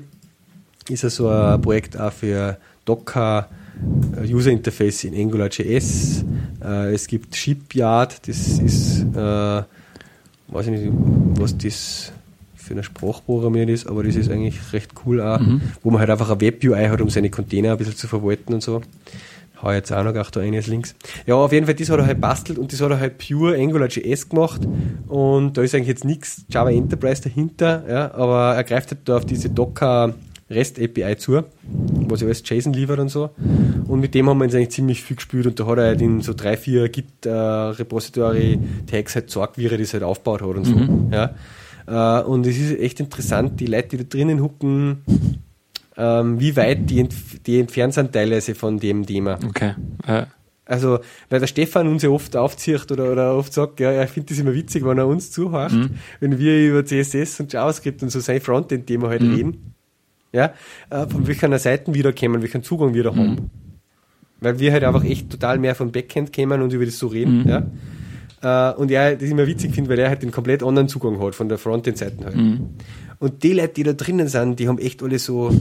Ist 0.89 1.03
ja 1.03 1.09
so 1.09 1.29
ein 1.29 1.61
Projekt 1.61 1.99
auch 1.99 2.11
für 2.11 2.57
Docker 2.85 3.47
äh, 4.17 4.33
User 4.33 4.51
Interface 4.51 5.05
in 5.05 5.15
AngularJS. 5.15 6.25
Äh, 6.63 6.93
es 6.93 7.07
gibt 7.07 7.35
Shipyard, 7.35 8.27
das 8.27 8.59
ist, 8.59 9.05
äh, 9.15 9.63
weiß 10.47 10.67
ich 10.67 10.71
nicht, 10.71 10.91
was 11.39 11.57
das 11.57 12.11
für 12.69 12.75
eine 12.75 12.83
Sprachprogrammierung 12.83 13.69
ist, 13.69 13.87
aber 13.87 14.03
das 14.03 14.15
ist 14.15 14.29
eigentlich 14.29 14.73
recht 14.73 14.91
cool 15.03 15.21
auch, 15.21 15.39
mhm. 15.39 15.59
wo 15.81 15.89
man 15.89 16.01
halt 16.01 16.11
einfach 16.11 16.29
eine 16.29 16.39
Web-UI 16.39 16.85
hat, 16.87 17.01
um 17.01 17.09
seine 17.09 17.31
Container 17.31 17.71
ein 17.71 17.77
bisschen 17.79 17.95
zu 17.95 18.07
verwalten 18.07 18.53
und 18.53 18.61
so. 18.61 18.81
Hau 19.59 19.71
jetzt 19.71 19.91
auch 19.91 20.03
noch 20.03 20.13
da 20.29 20.39
eines 20.39 20.67
links. 20.67 20.93
Ja, 21.25 21.33
auf 21.33 21.51
jeden 21.51 21.65
Fall, 21.65 21.73
das 21.73 21.89
hat 21.89 21.99
er 21.99 22.05
halt 22.05 22.21
bastelt 22.21 22.59
und 22.59 22.71
das 22.71 22.79
hat 22.79 22.91
er 22.91 22.99
halt 22.99 23.17
pure 23.17 23.55
AngularJS 23.57 24.29
gemacht 24.29 24.61
und 25.07 25.57
da 25.57 25.63
ist 25.63 25.73
eigentlich 25.73 25.87
jetzt 25.87 26.05
nichts 26.05 26.45
Java 26.47 26.69
Enterprise 26.69 27.23
dahinter, 27.23 27.83
ja, 27.89 28.13
aber 28.13 28.53
er 28.53 28.63
greift 28.63 28.91
halt 28.91 29.01
da 29.05 29.17
auf 29.17 29.25
diese 29.25 29.49
Docker 29.49 30.13
REST 30.51 30.79
API 30.79 31.17
zu, 31.17 31.43
was 32.07 32.23
alles 32.23 32.43
JSON 32.45 32.73
liefert 32.73 32.99
und 32.99 33.09
so. 33.09 33.31
Und 33.87 33.99
mit 33.99 34.13
dem 34.15 34.29
haben 34.29 34.37
wir 34.37 34.45
uns 34.45 34.55
eigentlich 34.55 34.71
ziemlich 34.71 35.01
viel 35.01 35.15
gespielt 35.15 35.47
und 35.47 35.59
da 35.59 35.65
hat 35.65 35.77
er 35.77 35.85
halt 35.85 36.01
in 36.01 36.21
so 36.21 36.33
drei, 36.33 36.55
vier 36.57 36.89
Git 36.89 37.25
äh, 37.25 37.31
Repository 37.31 38.59
Tags 38.89 39.15
halt 39.15 39.27
gesagt, 39.27 39.57
wie 39.57 39.65
er 39.65 39.77
das 39.77 39.93
halt 39.93 40.03
aufgebaut 40.03 40.41
hat 40.41 40.55
und 40.55 40.65
so. 40.65 40.75
Mhm. 40.75 41.09
Ja. 41.11 41.35
Äh, 41.89 42.21
und 42.21 42.45
es 42.45 42.57
ist 42.57 42.79
echt 42.79 42.99
interessant, 42.99 43.59
die 43.59 43.65
Leute, 43.65 43.89
die 43.89 43.97
da 43.97 44.03
drinnen 44.03 44.41
hucken, 44.41 45.03
ähm, 45.97 46.39
wie 46.39 46.55
weit 46.55 46.89
die, 46.89 47.07
die 47.45 47.59
entfernt 47.59 47.93
sind 47.93 48.13
teilweise 48.13 48.55
von 48.55 48.79
dem 48.79 49.05
Thema. 49.05 49.39
Okay. 49.45 49.73
Äh. 50.05 50.25
Also, 50.65 50.99
weil 51.29 51.39
der 51.39 51.47
Stefan 51.47 51.87
uns 51.87 52.03
ja 52.03 52.09
oft 52.09 52.35
aufzieht 52.35 52.91
oder, 52.91 53.11
oder 53.11 53.35
oft 53.35 53.51
sagt, 53.51 53.79
ja, 53.79 53.91
er 53.91 54.07
findet 54.07 54.31
das 54.31 54.37
immer 54.37 54.53
witzig, 54.53 54.85
wenn 54.85 54.99
er 54.99 55.07
uns 55.07 55.31
zuhört, 55.31 55.71
mhm. 55.71 55.95
wenn 56.19 56.37
wir 56.37 56.69
über 56.69 56.85
CSS 56.85 57.39
und 57.39 57.51
JavaScript 57.51 58.03
und 58.03 58.09
so 58.09 58.19
sein 58.19 58.39
Frontend-Thema 58.39 59.09
halt 59.09 59.23
mhm. 59.23 59.33
reden. 59.33 59.73
Ja, 60.31 60.53
äh, 60.91 61.07
von 61.07 61.25
welcher 61.25 61.57
Seiten 61.57 61.95
wir 61.95 62.03
da 62.03 62.11
kommen, 62.11 62.43
welchen 62.43 62.61
Zugang 62.61 62.93
wir 62.93 63.03
da 63.03 63.11
mhm. 63.11 63.17
haben. 63.17 63.49
weil 64.41 64.59
wir 64.59 64.71
halt 64.71 64.83
einfach 64.83 65.03
echt 65.03 65.31
total 65.31 65.57
mehr 65.57 65.73
vom 65.73 65.91
Backend 65.91 66.31
kämen 66.31 66.61
und 66.61 66.71
über 66.71 66.85
das 66.85 66.99
so 66.99 67.07
reden, 67.07 67.41
mhm. 67.41 67.49
ja. 67.49 67.63
Äh, 68.41 68.71
und 68.73 68.91
er 68.91 69.15
das 69.15 69.29
immer 69.29 69.47
witzig 69.47 69.73
finde, 69.73 69.89
weil 69.89 69.99
er 69.99 70.09
halt 70.09 70.23
den 70.23 70.31
komplett 70.31 70.63
anderen 70.63 70.87
Zugang 70.87 71.21
hat 71.21 71.35
von 71.35 71.49
der 71.49 71.57
Frontend-Seite 71.57 72.25
halt. 72.25 72.35
Mhm. 72.35 72.69
Und 73.19 73.43
die 73.43 73.53
Leute, 73.53 73.73
die 73.73 73.83
da 73.83 73.93
drinnen 73.93 74.27
sind, 74.29 74.59
die 74.59 74.67
haben 74.67 74.79
echt 74.79 75.03
alle 75.03 75.19
so, 75.19 75.51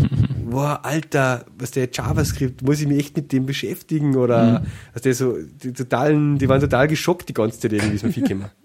wow, 0.44 0.78
Alter, 0.82 1.46
was 1.58 1.70
der 1.70 1.88
JavaScript, 1.90 2.62
muss 2.62 2.80
ich 2.80 2.86
mich 2.86 2.98
echt 2.98 3.16
mit 3.16 3.32
dem 3.32 3.46
beschäftigen 3.46 4.16
oder, 4.16 4.60
mhm. 4.60 4.66
was 4.92 5.02
der 5.02 5.14
so, 5.14 5.36
die 5.62 5.72
totalen, 5.72 6.38
die 6.38 6.48
waren 6.48 6.60
total 6.60 6.88
geschockt 6.88 7.28
die 7.28 7.34
ganze 7.34 7.58
Zeit 7.58 7.72
irgendwie, 7.72 7.92
wie 7.92 7.96
es 7.96 8.02
mir 8.02 8.12
viel 8.12 8.22
gekommen. 8.22 8.50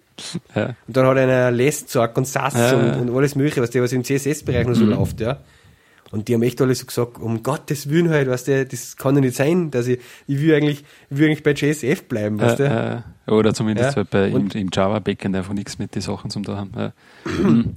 Ja. 0.54 0.76
Und 0.88 0.96
dann 0.96 1.08
hat 1.08 1.18
einer 1.18 1.50
Lestsorg 1.50 2.16
und 2.16 2.28
SAS 2.28 2.54
ja, 2.54 2.78
und, 2.78 3.10
und, 3.10 3.18
alles 3.18 3.34
mögliche, 3.34 3.60
was 3.60 3.72
der, 3.72 3.82
was 3.82 3.92
im 3.92 4.04
CSS-Bereich 4.04 4.68
noch 4.68 4.76
so 4.76 4.84
mhm. 4.84 4.92
läuft, 4.92 5.20
ja. 5.20 5.40
Und 6.12 6.28
die 6.28 6.34
haben 6.34 6.44
echt 6.44 6.62
alle 6.62 6.76
so 6.76 6.86
gesagt, 6.86 7.20
um 7.20 7.42
Gottes 7.42 7.90
Willen 7.90 8.10
halt, 8.10 8.30
was 8.30 8.44
der, 8.44 8.66
das 8.66 8.98
kann 8.98 9.16
ja 9.16 9.22
nicht 9.22 9.36
sein, 9.36 9.72
dass 9.72 9.88
ich, 9.88 10.00
ich 10.28 10.42
will 10.42 10.54
eigentlich, 10.54 10.84
ich 11.10 11.18
will 11.18 11.28
eigentlich 11.28 11.44
bei 11.44 11.54
JSF 11.54 12.04
bleiben, 12.04 12.40
weißt 12.40 12.60
du? 12.60 13.04
Äh, 13.28 13.32
oder 13.32 13.54
zumindest 13.54 13.92
ja. 13.92 13.96
halt 13.98 14.10
bei, 14.10 14.28
im, 14.28 14.50
im 14.50 14.70
Java-Backend 14.72 15.36
einfach 15.36 15.54
nichts 15.54 15.80
mit 15.80 15.96
den 15.96 16.02
Sachen 16.02 16.30
zum 16.30 16.44
da 16.44 16.58
haben. 16.58 16.72
Ja, 16.76 16.94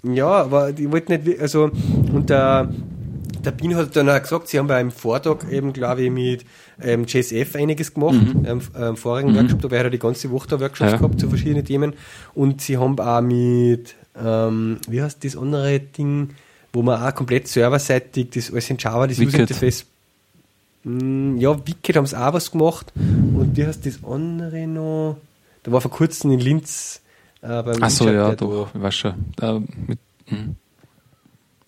ja 0.15 0.29
aber 0.29 0.73
die 0.73 0.91
wollten 0.91 1.13
nicht, 1.13 1.41
also, 1.41 1.71
und 2.13 2.29
der, 2.29 2.69
der 3.45 3.51
Bin 3.53 3.77
hat 3.77 3.95
dann 3.95 4.09
auch 4.09 4.21
gesagt, 4.21 4.49
sie 4.49 4.59
haben 4.59 4.67
beim 4.67 4.91
Vortag 4.91 5.51
eben, 5.51 5.73
glaube 5.73 6.03
ich, 6.03 6.11
mit 6.11 6.45
ähm, 6.83 7.05
JSF 7.07 7.55
einiges 7.57 7.95
gemacht. 7.95 8.15
Mhm. 8.15 8.45
Ähm, 8.47 8.61
ähm, 8.77 8.97
vorigen 8.97 9.33
mhm. 9.33 9.37
Workshop, 9.37 9.63
da 9.63 9.71
wäre 9.71 9.91
die 9.91 9.99
ganze 9.99 10.31
Woche 10.31 10.49
da 10.49 10.61
Workshops 10.61 10.93
ja. 10.93 10.97
gehabt 10.97 11.21
zu 11.21 11.29
verschiedenen 11.29 11.65
Themen. 11.65 11.95
Und 12.35 12.61
sie 12.63 12.79
haben 12.79 12.99
auch 12.99 13.21
mit, 13.21 13.95
ähm, 14.21 14.79
wie 14.89 15.03
heißt 15.03 15.25
das 15.25 15.37
andere 15.37 15.79
Ding, 15.81 16.31
wo 16.75 16.83
man 16.83 17.01
auch 17.01 17.15
komplett 17.15 17.49
serverseitig 17.49 18.31
das 18.31 18.51
alles 18.51 18.69
in 18.69 18.77
Java, 18.79 19.07
das 19.07 19.19
User 19.19 19.39
Interface. 19.39 19.87
Mh, 20.83 21.41
ja, 21.41 21.57
Wicked 21.67 21.97
haben 21.97 22.07
sie 22.07 22.21
auch 22.21 22.33
was 22.33 22.51
gemacht. 22.51 22.93
Und 22.95 23.57
wie 23.57 23.65
heißt 23.65 23.87
das 23.87 24.01
andere 24.05 24.67
noch? 24.67 25.17
Da 25.63 25.73
war 25.73 25.81
vor 25.81 25.91
kurzem 25.91 26.33
in 26.33 26.41
Linz 26.41 27.01
äh, 27.41 27.63
beim 27.63 27.83
Achso, 27.83 28.11
ja, 28.11 28.35
doch, 28.35 28.69
ich 28.75 28.83
weiß 28.83 28.95
schon. 28.95 29.15
Äh, 29.41 29.61
mit, 29.87 29.99
hm. 30.27 30.57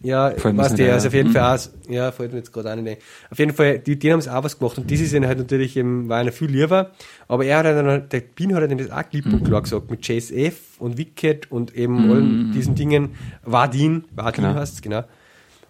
Ja, 0.03 0.35
was 0.43 0.75
der, 0.75 0.93
also 0.93 1.09
auf 1.09 1.15
jeden 1.15 1.33
Fall 1.33 1.57
auch, 1.57 1.91
ja, 1.91 2.13
fällt 2.13 2.33
mir 2.33 2.39
jetzt 2.39 2.53
gerade 2.53 2.71
auch 2.71 2.77
nicht 2.77 2.99
Auf 3.31 3.39
jeden 3.39 3.55
Fall, 3.55 3.79
die, 3.79 3.99
die 3.99 4.13
haben 4.13 4.19
es 4.19 4.29
auch 4.29 4.45
was 4.45 4.59
gemacht 4.59 4.77
und 4.77 4.91
das 4.91 5.01
ist 5.01 5.15
ihnen 5.15 5.27
halt 5.27 5.39
natürlich 5.39 5.75
eben, 5.77 6.09
war 6.11 6.19
einer 6.19 6.33
viel 6.33 6.51
lieber, 6.51 6.91
aber 7.29 7.47
er 7.47 7.59
hat 7.59 7.65
dann, 7.65 8.09
der 8.09 8.21
Bin 8.21 8.55
hat 8.55 8.71
dann 8.71 8.77
das 8.77 8.91
auch 8.91 9.09
klipp 9.09 9.25
und 9.27 9.45
klar 9.45 9.63
gesagt, 9.63 9.91
mit 9.91 10.07
JSF 10.07 10.55
und 10.81 10.99
Wicked 10.99 11.51
und 11.51 11.75
eben 11.75 12.05
mhm. 12.05 12.11
allen 12.11 12.53
diesen 12.53 12.75
Dingen, 12.75 13.15
Vardin, 13.43 14.05
Vardin 14.15 14.45
genau. 14.45 14.57
heißt 14.57 14.83
genau. 14.83 15.05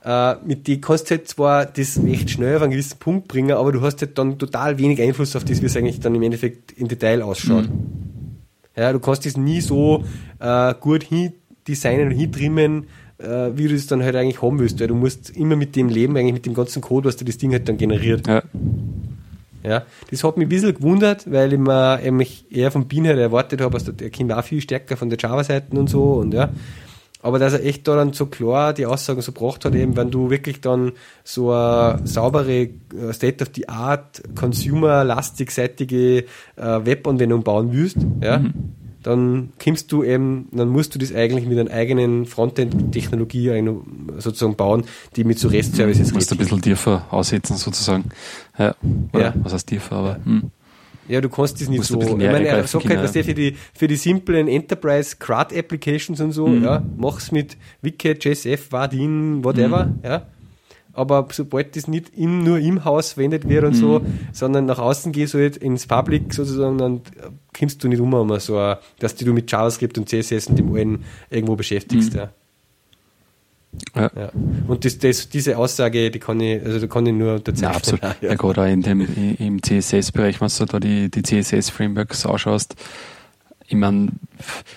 Äh, 0.04 0.36
mit 0.44 0.66
die 0.66 0.80
kannst 0.80 1.08
du 1.10 1.16
halt 1.16 1.28
zwar 1.28 1.64
das 1.64 2.02
recht 2.02 2.28
schnell 2.30 2.56
auf 2.56 2.62
einen 2.62 2.72
gewissen 2.72 2.98
Punkt 2.98 3.28
bringen, 3.28 3.52
aber 3.52 3.70
du 3.70 3.80
hast 3.80 4.00
halt 4.02 4.18
dann 4.18 4.38
total 4.38 4.76
wenig 4.78 5.00
Einfluss 5.00 5.36
auf 5.36 5.44
das, 5.44 5.62
wie 5.62 5.66
es 5.66 5.76
eigentlich 5.76 6.00
dann 6.00 6.14
im 6.16 6.22
Endeffekt 6.22 6.72
im 6.72 6.88
Detail 6.88 7.22
ausschaut. 7.22 7.68
Mhm. 7.68 8.38
Ja, 8.76 8.92
du 8.92 8.98
kannst 8.98 9.24
das 9.24 9.36
nie 9.36 9.60
so 9.60 10.04
äh, 10.40 10.74
gut 10.80 11.04
hin 11.04 11.32
designen 11.66 12.08
und 12.08 12.14
hintrimmen, 12.14 12.86
äh, 13.18 13.50
wie 13.54 13.68
du 13.68 13.74
es 13.74 13.86
dann 13.86 14.02
halt 14.02 14.16
eigentlich 14.16 14.42
haben 14.42 14.58
willst, 14.58 14.80
weil 14.80 14.88
du 14.88 14.94
musst 14.94 15.30
immer 15.30 15.56
mit 15.56 15.76
dem 15.76 15.88
leben, 15.88 16.16
eigentlich 16.16 16.34
mit 16.34 16.46
dem 16.46 16.54
ganzen 16.54 16.82
Code, 16.82 17.08
was 17.08 17.16
dir 17.16 17.24
das 17.24 17.38
Ding 17.38 17.52
halt 17.52 17.68
dann 17.68 17.76
generiert. 17.76 18.26
Ja. 18.26 18.42
Ja, 19.62 19.82
das 20.12 20.22
hat 20.22 20.36
mich 20.36 20.46
ein 20.46 20.48
bisschen 20.48 20.74
gewundert, 20.74 21.30
weil 21.30 21.52
ich 21.52 21.58
mir 21.58 21.98
mich 22.12 22.44
eher 22.50 22.70
vom 22.70 22.86
Bean 22.86 23.04
halt 23.04 23.18
erwartet 23.18 23.60
habe, 23.60 23.74
also 23.74 23.90
der 23.90 24.10
kommt 24.10 24.32
auch 24.32 24.44
viel 24.44 24.60
stärker 24.60 24.96
von 24.96 25.10
der 25.10 25.18
Java-Seite 25.18 25.76
und 25.76 25.90
so 25.90 26.14
und 26.14 26.32
ja. 26.32 26.50
Aber 27.20 27.40
dass 27.40 27.54
er 27.54 27.64
echt 27.64 27.88
da 27.88 27.96
dann 27.96 28.12
so 28.12 28.26
klar 28.26 28.72
die 28.72 28.86
Aussagen 28.86 29.22
so 29.22 29.32
gebracht 29.32 29.64
hat, 29.64 29.74
eben 29.74 29.96
wenn 29.96 30.12
du 30.12 30.30
wirklich 30.30 30.60
dann 30.60 30.92
so 31.24 31.50
eine 31.50 32.00
saubere 32.04 32.52
äh, 32.52 33.12
State-of-the-Art, 33.12 34.22
consumer-lastig-seitige 34.36 36.18
äh, 36.18 36.24
Webanwendung 36.84 37.42
bauen 37.42 37.72
willst, 37.72 37.96
ja, 38.22 38.38
mhm 38.38 38.52
dann 39.06 39.52
kommst 39.62 39.92
du 39.92 40.02
eben, 40.02 40.48
dann 40.50 40.68
musst 40.68 40.92
du 40.94 40.98
das 40.98 41.14
eigentlich 41.14 41.46
mit 41.46 41.58
einer 41.58 41.70
eigenen 41.70 42.26
Frontend-Technologie 42.26 43.62
sozusagen 44.18 44.56
bauen, 44.56 44.84
die 45.14 45.22
mit 45.22 45.38
so 45.38 45.46
REST-Services 45.46 46.08
Du 46.08 46.14
musst 46.14 46.32
ein 46.32 46.38
bisschen 46.38 46.60
tiefer 46.60 47.06
aussetzen 47.10 47.56
sozusagen. 47.56 48.06
Ja. 48.58 48.74
ja. 49.16 49.32
Was 49.36 49.52
heißt 49.52 49.68
tiefer, 49.68 49.96
aber. 49.96 50.10
Ja. 50.10 50.24
Hm. 50.24 50.50
Ja, 51.08 51.20
du 51.20 51.28
kannst 51.28 51.60
das 51.60 51.68
nicht 51.68 51.84
so. 51.84 52.02
Ich 52.02 52.16
meine, 52.16 52.48
er 52.48 52.66
sagt 52.66 52.88
halt, 52.88 53.00
was 53.00 53.12
der 53.12 53.22
für 53.22 53.34
die, 53.34 53.56
für 53.74 53.86
die 53.86 53.94
simplen 53.94 54.48
Enterprise 54.48 55.14
CRUD 55.16 55.56
Applications 55.56 56.20
und 56.20 56.32
so, 56.32 56.48
mhm. 56.48 56.64
ja, 56.64 56.82
mach's 56.96 57.30
mit 57.30 57.56
Wicked, 57.80 58.24
JSF, 58.24 58.72
Vardin, 58.72 59.44
whatever, 59.44 59.84
mhm. 59.84 60.00
ja 60.02 60.26
aber 60.96 61.28
sobald 61.30 61.76
das 61.76 61.88
nicht 61.88 62.10
in, 62.16 62.42
nur 62.42 62.58
im 62.58 62.84
Haus 62.84 63.12
verwendet 63.12 63.48
wird 63.48 63.64
und 63.64 63.74
mhm. 63.74 63.80
so, 63.80 64.02
sondern 64.32 64.66
nach 64.66 64.78
außen 64.78 65.12
gehst 65.12 65.34
du 65.34 65.38
halt 65.38 65.56
ins 65.56 65.86
Public 65.86 66.32
sozusagen, 66.32 66.78
dann 66.78 67.00
kommst 67.56 67.84
du 67.84 67.88
nicht 67.88 68.00
um, 68.00 68.12
um 68.14 68.38
so, 68.40 68.74
dass 68.98 69.14
du 69.14 69.32
mit 69.32 69.50
JavaScript 69.50 69.98
und 69.98 70.08
CSS 70.08 70.46
und 70.48 70.58
dem 70.58 70.74
allen 70.74 71.04
irgendwo 71.30 71.56
beschäftigst. 71.56 72.14
Mhm. 72.14 72.18
Ja. 72.18 72.30
Ja. 73.94 74.10
ja. 74.16 74.30
Und 74.66 74.84
das, 74.86 74.98
das, 74.98 75.28
diese 75.28 75.58
Aussage, 75.58 76.10
die 76.10 76.18
kann 76.18 76.40
ich, 76.40 76.64
also 76.64 76.80
da 76.80 76.86
kann 76.86 77.04
ich 77.04 77.12
nur 77.12 77.34
unterzeichnen. 77.34 77.70
Ja, 77.70 77.76
absolut. 77.76 78.00
Ja, 78.22 78.34
gerade 78.34 78.62
auch 78.62 78.66
in 78.66 78.82
dem, 78.82 79.36
im 79.38 79.62
CSS-Bereich, 79.62 80.40
wenn 80.40 80.48
du 80.48 80.64
da 80.64 80.80
die, 80.80 81.10
die 81.10 81.22
CSS-Frameworks 81.22 82.24
ausschaust, 82.24 82.74
ich 83.68 83.76
meine, 83.76 84.08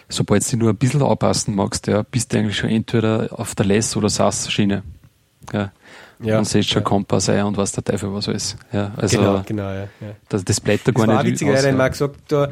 sobald 0.10 0.52
du 0.52 0.58
nur 0.58 0.72
ein 0.72 0.76
bisschen 0.76 1.04
anpassen 1.04 1.56
magst, 1.56 1.88
ja, 1.88 2.02
bist 2.02 2.34
du 2.34 2.40
eigentlich 2.40 2.58
schon 2.58 2.72
entweder 2.72 3.30
auf 3.32 3.56
der 3.56 3.68
Less- 3.68 3.96
oder 3.96 4.10
SAS-Schiene. 4.10 4.84
Ja 5.54 5.72
ja, 6.22 6.38
und 6.38 6.46
siehst 6.46 6.70
schon 6.70 6.82
ja. 6.82 6.88
Kompass 6.88 7.30
ein 7.30 7.44
und 7.46 7.58
was 7.58 7.72
der 7.72 7.84
Teufel 7.84 8.14
was 8.14 8.28
alles. 8.28 8.58
Ja, 8.74 8.92
also 8.98 9.18
genau, 9.18 9.42
genau, 9.46 9.70
ja, 9.70 9.82
ja. 10.02 10.16
Das, 10.28 10.44
das 10.44 10.60
bleibt 10.60 10.88
da 10.88 10.92
gar 10.92 11.08
das 11.08 11.16
war 11.16 11.24
nicht. 11.24 11.34
Witzig, 11.34 11.50
aus, 11.50 11.72
mal 11.76 11.90
gesagt, 11.90 12.20
da 12.28 12.50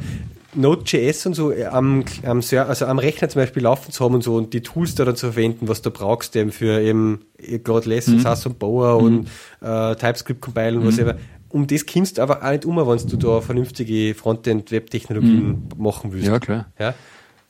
Node.js 0.54 1.26
und 1.26 1.34
so 1.34 1.52
am, 1.70 2.04
am, 2.24 2.40
also 2.40 2.86
am 2.86 2.98
Rechner 2.98 3.28
zum 3.28 3.42
Beispiel 3.42 3.62
laufen 3.62 3.92
zu 3.92 4.04
haben 4.04 4.14
und 4.14 4.24
so 4.24 4.36
und 4.36 4.54
die 4.54 4.62
Tools 4.62 4.94
da 4.94 5.04
dann 5.04 5.14
zu 5.14 5.32
verwenden, 5.32 5.68
was 5.68 5.82
du 5.82 5.90
brauchst 5.90 6.34
eben 6.36 6.52
für 6.52 6.80
eben 6.80 7.20
gerade 7.38 7.88
Less, 7.88 8.06
mhm. 8.06 8.20
SAS 8.20 8.46
und 8.46 8.58
Bower 8.58 9.00
mhm. 9.00 9.06
und 9.06 9.28
äh, 9.60 9.94
TypeScript 9.96 10.40
Compile 10.40 10.76
und 10.76 10.84
mhm. 10.84 10.88
was 10.88 10.98
immer. 10.98 11.14
Um 11.50 11.66
das 11.66 11.86
kommst 11.86 12.18
du 12.18 12.22
aber 12.22 12.42
auch 12.42 12.50
nicht 12.50 12.64
um, 12.66 12.76
wenn 12.76 13.08
du 13.08 13.16
da 13.16 13.40
vernünftige 13.40 14.14
Frontend-Web-Technologien 14.14 15.48
mhm. 15.48 15.68
machen 15.76 16.12
willst. 16.12 16.28
Ja, 16.28 16.38
klar. 16.38 16.66
Ja? 16.78 16.94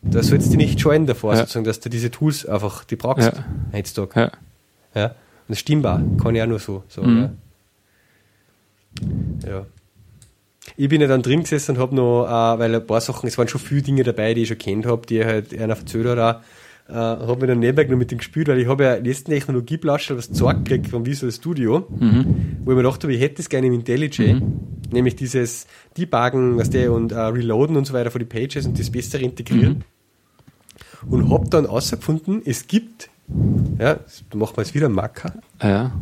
Da 0.03 0.23
sollst 0.23 0.53
du 0.53 0.57
nicht 0.57 0.81
scheuen 0.81 1.07
davor, 1.07 1.32
ja. 1.32 1.40
sozusagen, 1.40 1.65
dass 1.65 1.81
du 1.81 1.89
diese 1.89 2.11
Tools 2.11 2.47
einfach, 2.47 2.85
die 2.85 2.95
brauchst 2.95 3.32
ja. 3.32 3.45
heutzutage. 3.73 4.32
Ja. 4.95 5.01
ja. 5.01 5.15
Und 5.48 5.52
das 5.52 5.60
stimmt 5.60 5.86
auch, 5.86 5.98
kann 6.22 6.34
ich 6.34 6.42
auch 6.42 6.46
nur 6.46 6.58
so 6.58 6.84
sagen. 6.88 7.14
Mhm. 7.14 7.30
Ja. 9.44 9.48
ja. 9.48 9.66
Ich 10.76 10.88
bin 10.88 11.00
ja 11.00 11.06
dann 11.06 11.22
drin 11.22 11.40
gesessen 11.40 11.76
und 11.76 11.82
habe 11.82 11.94
noch, 11.94 12.26
äh, 12.26 12.58
weil 12.58 12.74
ein 12.74 12.86
paar 12.86 13.00
Sachen, 13.00 13.26
es 13.26 13.38
waren 13.38 13.48
schon 13.48 13.60
viele 13.60 13.82
Dinge 13.82 14.02
dabei, 14.02 14.34
die 14.34 14.42
ich 14.42 14.48
schon 14.48 14.58
kennt 14.58 14.86
habe, 14.86 15.06
die 15.06 15.24
halt 15.24 15.58
einer 15.58 15.74
erzählt 15.74 16.06
hat 16.06 16.18
auch, 16.18 16.40
äh, 16.90 16.94
habe 16.94 17.40
mir 17.40 17.46
dann 17.48 17.58
nebenbei 17.58 17.84
noch 17.84 17.96
mit 17.98 18.10
dem 18.10 18.18
gespielt, 18.18 18.48
weil 18.48 18.58
ich 18.58 18.68
habe 18.68 18.84
ja 18.84 18.94
letzten 18.96 19.30
Technologieblaschel 19.30 20.16
was 20.16 20.28
gezeigt 20.28 20.64
gekriegt 20.64 20.88
vom 20.88 21.04
Visual 21.04 21.32
Studio, 21.32 21.86
mhm. 21.90 22.58
wo 22.64 22.70
ich 22.70 22.76
mir 22.76 22.82
gedacht 22.82 23.02
habe, 23.02 23.14
ich 23.14 23.20
hätte 23.20 23.42
es 23.42 23.48
gerne 23.48 23.66
im 23.66 23.74
IntelliJ, 23.74 24.34
mhm. 24.34 24.60
nämlich 24.92 25.16
dieses 25.16 25.66
Debuggen, 25.96 26.56
was 26.58 26.70
der 26.70 26.92
und 26.92 27.12
äh, 27.12 27.18
Reloaden 27.18 27.76
und 27.76 27.86
so 27.86 27.94
weiter 27.94 28.10
von 28.10 28.18
die 28.18 28.26
Pages 28.26 28.66
und 28.66 28.78
das 28.78 28.90
bessere 28.90 29.22
integrieren. 29.22 29.84
Mhm. 31.02 31.10
Und 31.10 31.30
habe 31.30 31.48
dann 31.48 31.64
herausgefunden, 31.64 32.42
es 32.44 32.66
gibt 32.66 33.10
ja, 33.78 33.98
machen 34.34 34.56
wir 34.56 34.62
jetzt 34.62 34.74
wieder 34.74 34.86
einen 34.86 34.94
Marker. 34.94 35.32
Ja. 35.62 35.92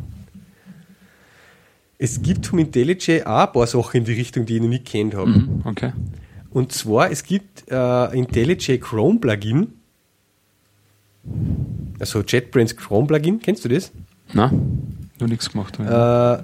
Es 1.98 2.22
gibt 2.22 2.46
vom 2.46 2.58
IntelliJ 2.58 3.22
auch 3.24 3.46
ein 3.46 3.52
paar 3.52 3.66
Sachen 3.66 3.98
in 3.98 4.04
die 4.04 4.12
Richtung, 4.12 4.46
die 4.46 4.56
ich 4.56 4.62
noch 4.62 4.68
nicht 4.68 4.84
kennt 4.84 5.14
habe. 5.14 5.30
Mhm, 5.30 5.62
okay. 5.64 5.92
Und 6.50 6.72
zwar, 6.72 7.10
es 7.10 7.22
gibt 7.24 7.70
äh, 7.70 8.18
IntelliJ 8.18 8.78
Chrome 8.78 9.18
Plugin. 9.18 9.72
Also 11.98 12.20
JetBrains 12.20 12.76
Chrome 12.76 13.06
Plugin, 13.06 13.40
kennst 13.40 13.64
du 13.64 13.68
das? 13.68 13.92
Nein, 14.32 15.10
noch 15.18 15.28
nichts 15.28 15.50
gemacht. 15.50 15.78
Äh, 15.78 16.34
äh, 16.34 16.42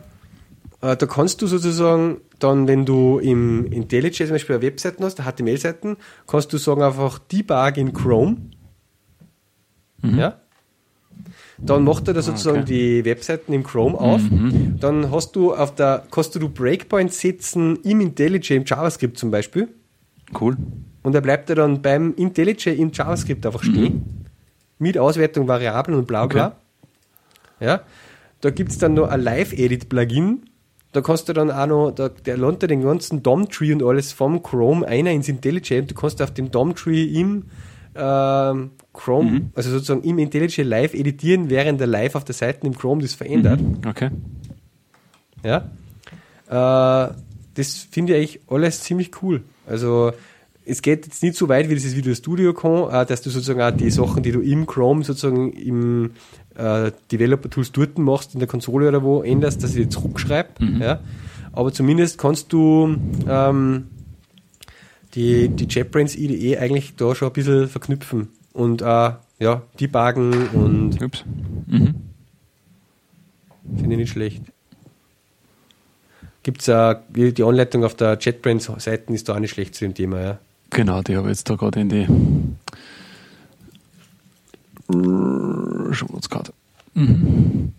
da 0.80 1.06
kannst 1.06 1.40
du 1.42 1.46
sozusagen 1.46 2.20
dann, 2.38 2.66
wenn 2.66 2.84
du 2.84 3.18
im 3.18 3.66
IntelliJ 3.66 4.26
zum 4.26 4.30
Beispiel 4.30 4.56
eine 4.56 4.64
Webseite 4.64 5.04
hast, 5.04 5.20
HTML-Seiten, 5.20 5.96
kannst 6.26 6.52
du 6.52 6.58
sagen 6.58 6.82
einfach 6.82 7.18
Debug 7.18 7.76
in 7.76 7.92
Chrome. 7.92 8.36
Mhm. 10.02 10.18
Ja? 10.18 10.40
Dann 11.64 11.84
macht 11.84 12.08
er 12.08 12.14
da 12.14 12.22
sozusagen 12.22 12.62
okay. 12.62 13.00
die 13.00 13.04
Webseiten 13.04 13.52
im 13.52 13.62
Chrome 13.62 13.98
auf. 13.98 14.20
Mhm. 14.22 14.78
Dann 14.80 15.10
hast 15.12 15.36
du 15.36 15.54
auf 15.54 15.74
der, 15.74 16.04
kannst 16.10 16.34
du 16.34 16.48
Breakpoints 16.48 17.20
setzen 17.20 17.78
im 17.84 18.00
IntelliJ 18.00 18.56
im 18.56 18.64
JavaScript 18.66 19.16
zum 19.16 19.30
Beispiel. 19.30 19.68
Cool. 20.38 20.56
Und 21.02 21.14
er 21.14 21.20
bleibt 21.20 21.50
da 21.50 21.54
dann 21.54 21.80
beim 21.80 22.14
IntelliJ 22.16 22.70
im 22.70 22.90
JavaScript 22.92 23.46
einfach 23.46 23.62
stehen. 23.62 23.94
Mhm. 23.94 24.02
Mit 24.78 24.98
Auswertung 24.98 25.46
Variablen 25.46 25.96
und 25.96 26.06
bla 26.06 26.26
bla. 26.26 26.46
Okay. 26.46 26.56
Ja. 27.64 27.80
Da 28.40 28.50
gibt 28.50 28.72
es 28.72 28.78
dann 28.78 28.94
noch 28.94 29.08
ein 29.08 29.20
Live-Edit-Plugin. 29.20 30.42
Da 30.90 31.00
kannst 31.00 31.28
du 31.28 31.32
dann 31.32 31.50
auch 31.50 31.66
noch, 31.66 31.90
da, 31.92 32.08
der 32.08 32.36
lernt 32.36 32.62
den 32.62 32.82
ganzen 32.82 33.22
DOM-Tree 33.22 33.72
und 33.72 33.82
alles 33.84 34.12
vom 34.12 34.42
Chrome 34.42 34.86
einer 34.86 35.12
ins 35.12 35.28
IntelliJ 35.28 35.78
und 35.80 35.90
du 35.92 35.94
kannst 35.94 36.20
auf 36.20 36.32
dem 36.32 36.50
DOM-Tree 36.50 37.04
im 37.04 37.44
Chrome, 37.94 39.30
mhm. 39.30 39.50
also 39.54 39.70
sozusagen 39.70 40.02
im 40.02 40.18
IntelliJ 40.18 40.62
Live 40.62 40.94
editieren, 40.94 41.50
während 41.50 41.80
er 41.80 41.86
live 41.86 42.14
auf 42.14 42.24
der 42.24 42.34
Seite 42.34 42.66
im 42.66 42.76
Chrome 42.76 43.02
das 43.02 43.14
verändert. 43.14 43.60
Mhm. 43.60 43.78
Okay. 43.86 44.10
Ja. 45.44 45.70
Äh, 46.48 47.14
das 47.54 47.86
finde 47.90 48.16
ich 48.16 48.18
eigentlich 48.18 48.40
alles 48.48 48.80
ziemlich 48.80 49.10
cool. 49.22 49.42
Also 49.66 50.12
es 50.64 50.82
geht 50.82 51.06
jetzt 51.06 51.22
nicht 51.22 51.36
so 51.36 51.48
weit 51.48 51.68
wie 51.68 51.74
dieses 51.74 51.96
Video 51.96 52.14
Studio 52.14 52.54
kann, 52.54 52.88
äh, 52.90 53.06
dass 53.06 53.22
du 53.22 53.30
sozusagen 53.30 53.60
auch 53.60 53.76
die 53.76 53.90
Sachen, 53.90 54.22
die 54.22 54.32
du 54.32 54.40
im 54.40 54.66
Chrome 54.66 55.04
sozusagen 55.04 55.52
im 55.52 56.12
äh, 56.56 56.92
Developer 57.10 57.50
Tools 57.50 57.72
dort 57.72 57.98
machst, 57.98 58.34
in 58.34 58.40
der 58.40 58.48
Konsole 58.48 58.88
oder 58.88 59.02
wo, 59.02 59.22
änderst, 59.22 59.62
dass 59.62 59.74
ich 59.74 59.82
die 59.82 59.88
zurückschreibe. 59.88 60.64
Mhm. 60.64 60.82
Ja. 60.82 61.00
Aber 61.52 61.72
zumindest 61.72 62.18
kannst 62.18 62.52
du 62.52 62.96
ähm, 63.28 63.86
die, 65.14 65.48
die 65.48 65.66
JetBrains 65.68 66.16
IDE 66.16 66.58
eigentlich 66.58 66.94
da 66.96 67.14
schon 67.14 67.28
ein 67.28 67.34
bisschen 67.34 67.68
verknüpfen 67.68 68.28
und 68.52 68.82
auch 68.82 69.16
ja, 69.38 69.62
debuggen 69.78 70.48
und 70.48 71.02
Ups. 71.02 71.24
Mhm. 71.66 71.94
finde 73.76 73.92
ich 73.92 73.98
nicht 73.98 74.10
schlecht. 74.10 74.42
Gibt 76.42 76.62
es 76.62 76.68
auch, 76.68 76.96
die 77.10 77.42
Anleitung 77.42 77.84
auf 77.84 77.94
der 77.94 78.18
JetBrains-Seite 78.20 79.12
ist 79.12 79.28
da 79.28 79.34
auch 79.34 79.38
nicht 79.38 79.52
schlecht 79.52 79.74
zu 79.74 79.84
dem 79.84 79.94
Thema, 79.94 80.20
ja. 80.20 80.38
Genau, 80.70 81.02
die 81.02 81.16
habe 81.16 81.28
ich 81.28 81.36
jetzt 81.36 81.50
da 81.50 81.54
gerade 81.54 81.80
in 81.80 81.88
die 81.88 82.06
Schmutzkarte. 85.92 86.52
Mhm. 86.94 87.72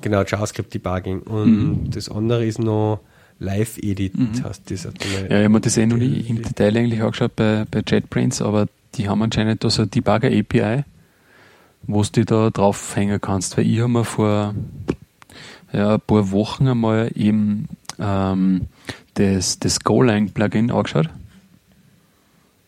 Genau, 0.00 0.22
JavaScript 0.22 0.74
Debugging. 0.74 1.20
Und 1.20 1.50
mhm. 1.50 1.90
das 1.90 2.08
andere 2.08 2.44
ist 2.44 2.58
noch 2.58 3.00
Live 3.42 3.78
Edit, 3.78 4.16
mhm. 4.16 4.44
heißt 4.44 4.70
das. 4.70 4.84
Ja, 4.84 4.90
ich 5.26 5.32
habe 5.32 5.48
mir 5.48 5.60
das 5.60 5.76
eh 5.76 5.86
noch 5.86 5.96
nie 5.96 6.20
im 6.28 6.42
Detail 6.42 6.76
eigentlich 6.76 7.02
angeschaut 7.02 7.34
bei, 7.36 7.64
bei 7.70 7.82
JetBrains, 7.86 8.40
aber 8.40 8.68
die 8.94 9.08
haben 9.08 9.22
anscheinend 9.22 9.64
da 9.64 9.70
so 9.70 9.82
eine 9.82 9.88
Debugger 9.88 10.28
API, 10.28 10.84
wo 11.82 12.02
du 12.02 12.24
da 12.24 12.50
draufhängen 12.50 13.20
kannst, 13.20 13.56
weil 13.56 13.66
ich 13.66 13.80
habe 13.80 13.88
mir 13.88 14.04
vor 14.04 14.54
ja, 15.72 15.94
ein 15.94 16.00
paar 16.00 16.30
Wochen 16.30 16.68
einmal 16.68 17.10
eben 17.14 17.68
ähm, 17.98 18.62
das, 19.14 19.58
das 19.58 19.80
Golang-Plugin 19.80 20.70
angeschaut. 20.70 21.08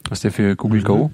Was 0.08 0.20
der 0.20 0.32
für 0.32 0.56
Google 0.56 0.80
mhm. 0.80 0.84
Go. 0.84 1.10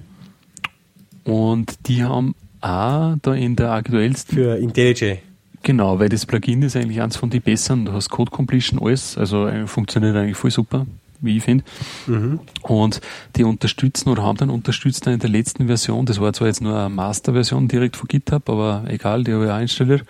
Und 1.25 1.87
die 1.87 2.03
haben 2.03 2.35
auch 2.61 3.15
da 3.23 3.35
in 3.35 3.57
der 3.57 3.73
aktuellsten. 3.73 4.35
Für 4.35 4.57
IntelliJ. 4.57 5.19
Genau, 5.63 5.99
weil 5.99 6.09
das 6.09 6.25
Plugin 6.27 6.63
ist 6.63 6.77
eigentlich 6.77 7.03
eins 7.03 7.17
von 7.17 7.31
den 7.31 7.43
besseren. 7.43 7.85
Du 7.85 7.93
hast 7.93 8.09
Code 8.09 8.31
Completion, 8.31 8.81
alles. 8.81 9.19
Also 9.19 9.47
äh, 9.47 9.67
funktioniert 9.67 10.17
eigentlich 10.17 10.37
voll 10.37 10.51
super, 10.51 10.87
wie 11.21 11.37
ich 11.37 11.45
finde. 11.45 11.65
Mhm. 12.07 12.41
Und 12.63 13.01
die 13.37 13.45
unterstützen 13.45 14.09
oder 14.09 14.23
haben 14.23 14.39
dann 14.39 14.49
unterstützt 14.49 15.07
dann 15.07 15.15
in 15.15 15.21
der 15.21 15.29
letzten 15.29 15.67
Version, 15.67 16.07
das 16.07 16.21
war 16.21 16.33
zwar 16.33 16.49
jetzt 16.49 16.63
nur 16.63 16.79
eine 16.79 16.89
Master-Version 16.89 17.69
direkt 17.69 17.97
von 17.97 18.09
GitHub, 18.09 18.49
aber 18.49 18.85
egal, 18.89 19.25
die 19.25 19.35
habe 19.35 19.45
ich 19.45 19.51
auch 19.51 19.61
installiert, 19.61 20.05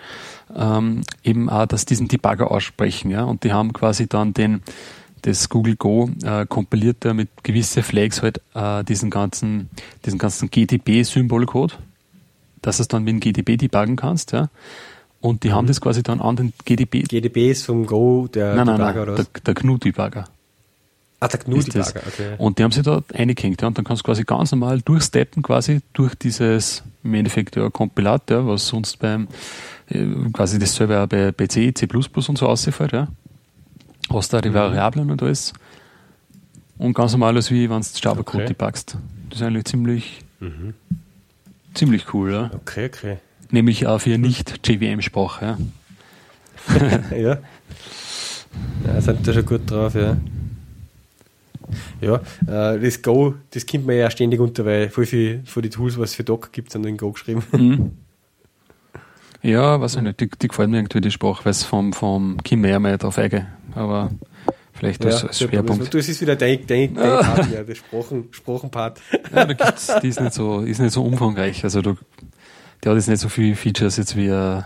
ähm, 0.55 1.01
eben 1.23 1.49
auch, 1.49 1.65
dass 1.65 1.85
diesen 1.85 2.07
Debugger 2.07 2.49
aussprechen. 2.49 3.11
Ja? 3.11 3.23
Und 3.25 3.43
die 3.43 3.51
haben 3.51 3.73
quasi 3.73 4.07
dann 4.07 4.33
den 4.33 4.61
das 5.23 5.49
Google 5.49 5.75
Go 5.75 6.09
äh, 6.23 6.45
kompiliert 6.47 6.97
da 7.01 7.13
mit 7.13 7.29
gewisse 7.43 7.83
Flags 7.83 8.23
halt 8.23 8.41
äh, 8.55 8.83
diesen 8.83 9.09
ganzen, 9.09 9.69
diesen 10.03 10.17
ganzen 10.17 10.49
GDB-Symbolcode, 10.49 11.77
dass 12.63 12.77
du 12.77 12.81
es 12.81 12.87
dann 12.87 13.03
mit 13.03 13.13
dem 13.13 13.19
GDB 13.19 13.57
debuggen 13.57 13.97
kannst, 13.97 14.31
ja. 14.31 14.49
Und 15.21 15.43
die 15.43 15.49
mhm. 15.49 15.53
haben 15.53 15.67
das 15.67 15.79
quasi 15.79 16.01
dann 16.03 16.19
an 16.19 16.35
den 16.35 16.53
GDB. 16.65 17.03
GDB 17.03 17.51
ist 17.51 17.65
vom 17.65 17.85
Go 17.85 18.27
der 18.27 18.55
nein, 18.55 18.65
nein, 18.65 18.77
Debugger 18.77 18.93
nein, 18.93 19.09
oder 19.13 19.15
der, 19.15 19.41
der 19.45 19.53
GNU-Debugger. 19.53 20.25
Ah, 21.19 21.27
der 21.27 21.39
GNU-Debugger, 21.39 22.01
okay. 22.07 22.35
Und 22.39 22.57
die 22.57 22.63
haben 22.63 22.71
sie 22.71 22.81
da 22.81 23.03
eingehängt, 23.13 23.61
ja. 23.61 23.67
Und 23.67 23.77
dann 23.77 23.85
kannst 23.85 24.01
du 24.01 24.05
quasi 24.05 24.23
ganz 24.23 24.51
normal 24.51 24.81
durchsteppen, 24.81 25.43
quasi 25.43 25.81
durch 25.93 26.15
dieses, 26.15 26.81
im 27.03 27.13
Endeffekt, 27.13 27.55
ja, 27.55 27.69
Kompilat, 27.69 28.31
ja, 28.31 28.45
was 28.47 28.67
sonst 28.67 28.97
beim, 28.97 29.27
äh, 29.89 30.03
quasi 30.33 30.57
dasselbe 30.57 30.99
auch 30.99 31.07
bei, 31.07 31.31
bei 31.31 31.45
C, 31.45 31.71
und 31.71 32.37
so 32.37 32.47
ausfällt, 32.47 32.91
ja. 32.91 33.07
Hast 34.09 34.33
da 34.33 34.41
die 34.41 34.49
mhm. 34.49 34.55
Variablen 34.55 35.11
und 35.11 35.21
alles. 35.21 35.53
Und 36.79 36.93
ganz 36.95 37.11
normal 37.11 37.33
alles 37.33 37.51
wie 37.51 37.69
wenn 37.69 37.81
du 37.81 37.87
Java-Code 37.93 38.43
okay. 38.43 38.53
debuggst. 38.53 38.97
Das 39.29 39.39
ist 39.39 39.45
eigentlich 39.45 39.65
ziemlich, 39.65 40.21
mhm. 40.39 40.73
ziemlich 41.75 42.11
cool, 42.11 42.31
ja. 42.31 42.51
Okay, 42.55 42.87
okay. 42.87 43.17
Nämlich 43.51 43.85
auch 43.87 43.99
für 43.99 44.17
nicht 44.17 44.67
JVM-Sprache, 44.67 45.57
ja. 46.69 47.17
ja. 47.17 47.37
Ja, 48.85 49.01
sind 49.01 49.27
da 49.27 49.33
schon 49.33 49.45
gut 49.45 49.69
drauf, 49.69 49.95
ja. 49.95 50.17
Ja, 52.01 52.15
äh, 52.47 52.79
das 52.79 53.01
Go, 53.01 53.35
das 53.51 53.65
kommt 53.65 53.85
mir 53.85 53.95
ja 53.95 54.09
ständig 54.09 54.39
unter, 54.39 54.65
weil 54.65 54.89
voll 54.89 55.05
viel 55.05 55.41
von 55.45 55.61
den 55.61 55.71
Tools, 55.71 55.97
was 55.97 56.11
es 56.11 56.15
für 56.15 56.23
Docker 56.23 56.49
gibt, 56.51 56.71
sind 56.71 56.85
in 56.85 56.97
Go 56.97 57.11
geschrieben. 57.11 57.43
Mhm. 57.51 57.91
Ja, 59.43 59.81
weiß 59.81 59.95
ich 59.95 60.01
nicht, 60.03 60.19
die, 60.19 60.29
die 60.29 60.47
gefällt 60.47 60.69
mir 60.69 60.77
irgendwie 60.77 61.01
die 61.01 61.09
Sprache, 61.09 61.45
weil 61.45 61.49
es 61.49 61.63
vom, 61.63 61.93
vom 61.93 62.37
Kim 62.43 62.61
mehr 62.61 62.79
mal 62.79 62.95
drauf 62.99 63.17
eingeht. 63.17 63.47
Aber 63.73 64.11
vielleicht 64.71 65.03
ja, 65.03 65.09
als, 65.09 65.39
Schwerpunkt. 65.39 65.91
Du, 65.91 65.97
es 65.97 66.09
ist 66.09 66.21
wieder 66.21 66.35
dein, 66.35 66.67
dein, 66.67 66.93
dein 66.93 67.19
Part, 67.25 67.51
ja, 67.51 67.63
der 67.63 67.73
Sprachen, 67.73 68.27
Sprachenpart. 68.29 69.01
Ja, 69.33 69.45
da 69.45 69.53
gibt's, 69.53 69.91
die 70.03 70.09
ist 70.09 70.21
nicht 70.21 70.33
so, 70.33 70.59
ist 70.59 70.79
nicht 70.79 70.91
so 70.91 71.03
umfangreich. 71.03 71.63
Also 71.63 71.81
du, 71.81 71.97
der 72.83 72.91
hat 72.91 72.97
jetzt 72.97 73.07
nicht 73.07 73.19
so 73.19 73.29
viele 73.29 73.55
Features 73.55 73.97
jetzt 73.97 74.15
wie, 74.15 74.27
äh, 74.27 74.61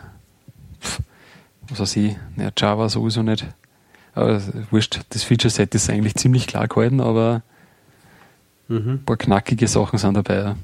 was 1.67 1.79
weiß 1.79 1.95
ich, 1.97 2.15
ne, 2.35 2.51
Java 2.57 2.89
sowieso 2.89 3.23
nicht. 3.23 3.45
Aber 4.13 4.41
wurscht, 4.71 5.01
das 5.09 5.23
Feature-Set 5.23 5.75
ist 5.75 5.89
eigentlich 5.89 6.15
ziemlich 6.15 6.47
klar 6.47 6.67
gehalten, 6.67 7.01
aber 7.01 7.41
mhm. 8.69 8.91
ein 8.91 9.05
paar 9.05 9.17
knackige 9.17 9.67
Sachen 9.67 9.99
sind 9.99 10.13
dabei. 10.13 10.55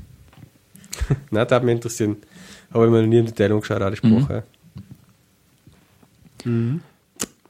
Nein, 1.31 1.47
da 1.47 1.55
hat 1.55 1.63
mich 1.63 1.75
interessieren. 1.75 2.17
Aber 2.71 2.85
ich 2.85 2.91
mir 2.91 3.01
noch 3.01 3.07
nie 3.07 3.19
im 3.19 3.25
Detail 3.25 3.51
angeschaut, 3.51 3.81
auch 3.81 3.89
die 3.89 3.97
Sprache. 3.97 4.43
Mhm. 6.45 6.51
mhm. 6.51 6.81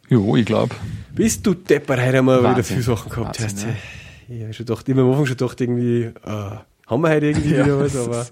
Jo, 0.10 0.36
ich 0.36 0.46
glaube. 0.46 0.76
Bist 1.16 1.48
du 1.48 1.54
depper, 1.54 1.94
heute 1.94 2.18
haben 2.18 2.26
wir 2.26 2.40
wieder 2.42 2.64
viele 2.66 2.82
Sachen 2.82 3.10
gehabt. 3.10 3.42
Wahnsinn, 3.42 3.70
ja. 3.70 4.36
Ich 4.36 4.44
habe 4.44 4.54
schon 4.54 4.66
gedacht, 4.66 4.90
immer 4.90 5.04
am 5.04 5.12
Anfang 5.12 5.26
schon 5.26 5.38
gedacht, 5.38 5.62
irgendwie, 5.62 6.08
uh, 6.26 6.58
haben 6.88 7.02
wir 7.02 7.10
heute 7.10 7.28
irgendwie 7.28 7.50
ja, 7.56 7.66
wieder 7.66 7.80
was, 7.80 7.96
aber 7.96 8.28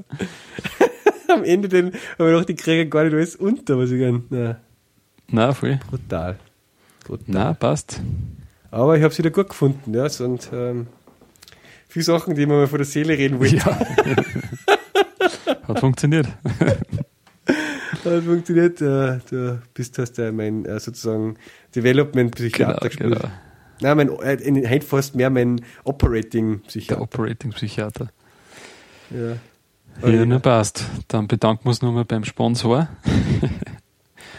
am 1.34 1.44
Ende 1.44 1.70
den, 1.70 1.88
haben 1.88 1.94
wir 2.18 2.28
gedacht, 2.28 2.50
die 2.50 2.56
kriegen 2.56 2.90
gar 2.90 3.04
nicht 3.04 3.14
alles 3.14 3.36
unter, 3.36 3.78
was 3.78 3.92
ich 3.92 3.98
gerne. 3.98 4.24
Nein. 4.30 4.56
Nein, 5.32 5.54
voll. 5.54 5.80
Brutal. 5.90 6.38
Brutal. 7.06 7.26
Nein, 7.28 7.56
passt. 7.56 8.02
Aber 8.72 8.98
ich 8.98 9.04
habe 9.04 9.12
es 9.12 9.18
wieder 9.18 9.32
gut 9.32 9.50
gefunden, 9.50 9.94
ja. 9.94 10.08
Und 10.26 10.50
ähm, 10.54 10.88
viele 11.88 12.04
Sachen, 12.04 12.36
die 12.36 12.42
wir 12.42 12.56
mal 12.56 12.68
von 12.68 12.80
der 12.80 12.86
Seele 12.86 13.18
reden 13.18 13.40
wollen. 13.40 13.56
Ja. 13.56 13.66
Hat 15.68 15.80
funktioniert. 15.80 16.28
Hat 18.06 18.24
funktioniert. 18.24 18.82
Äh, 18.82 19.20
du 19.30 19.62
bist 19.74 19.98
hast 19.98 20.18
ja 20.18 20.32
mein 20.32 20.66
äh, 20.66 20.80
sozusagen 20.80 21.36
Development-Psychiater 21.76 22.74
genau, 22.74 22.88
gespielt. 22.88 23.22
Genau. 23.22 23.32
Nein, 23.82 23.98
mein, 23.98 24.10
äh, 24.20 24.36
in 24.36 24.82
fast 24.82 25.16
mehr 25.16 25.30
mein 25.30 25.62
Operating-Psychiater. 25.84 26.96
Der 26.96 27.02
Operating-Psychiater. 27.02 28.10
Ja. 29.12 29.38
Ja, 30.04 30.26
na 30.26 30.40
passt. 30.40 30.86
Dann 31.08 31.28
bedanken 31.28 31.66
wir 31.66 31.70
uns 31.70 31.82
nochmal 31.82 32.06
beim 32.06 32.24
Sponsor. 32.24 32.88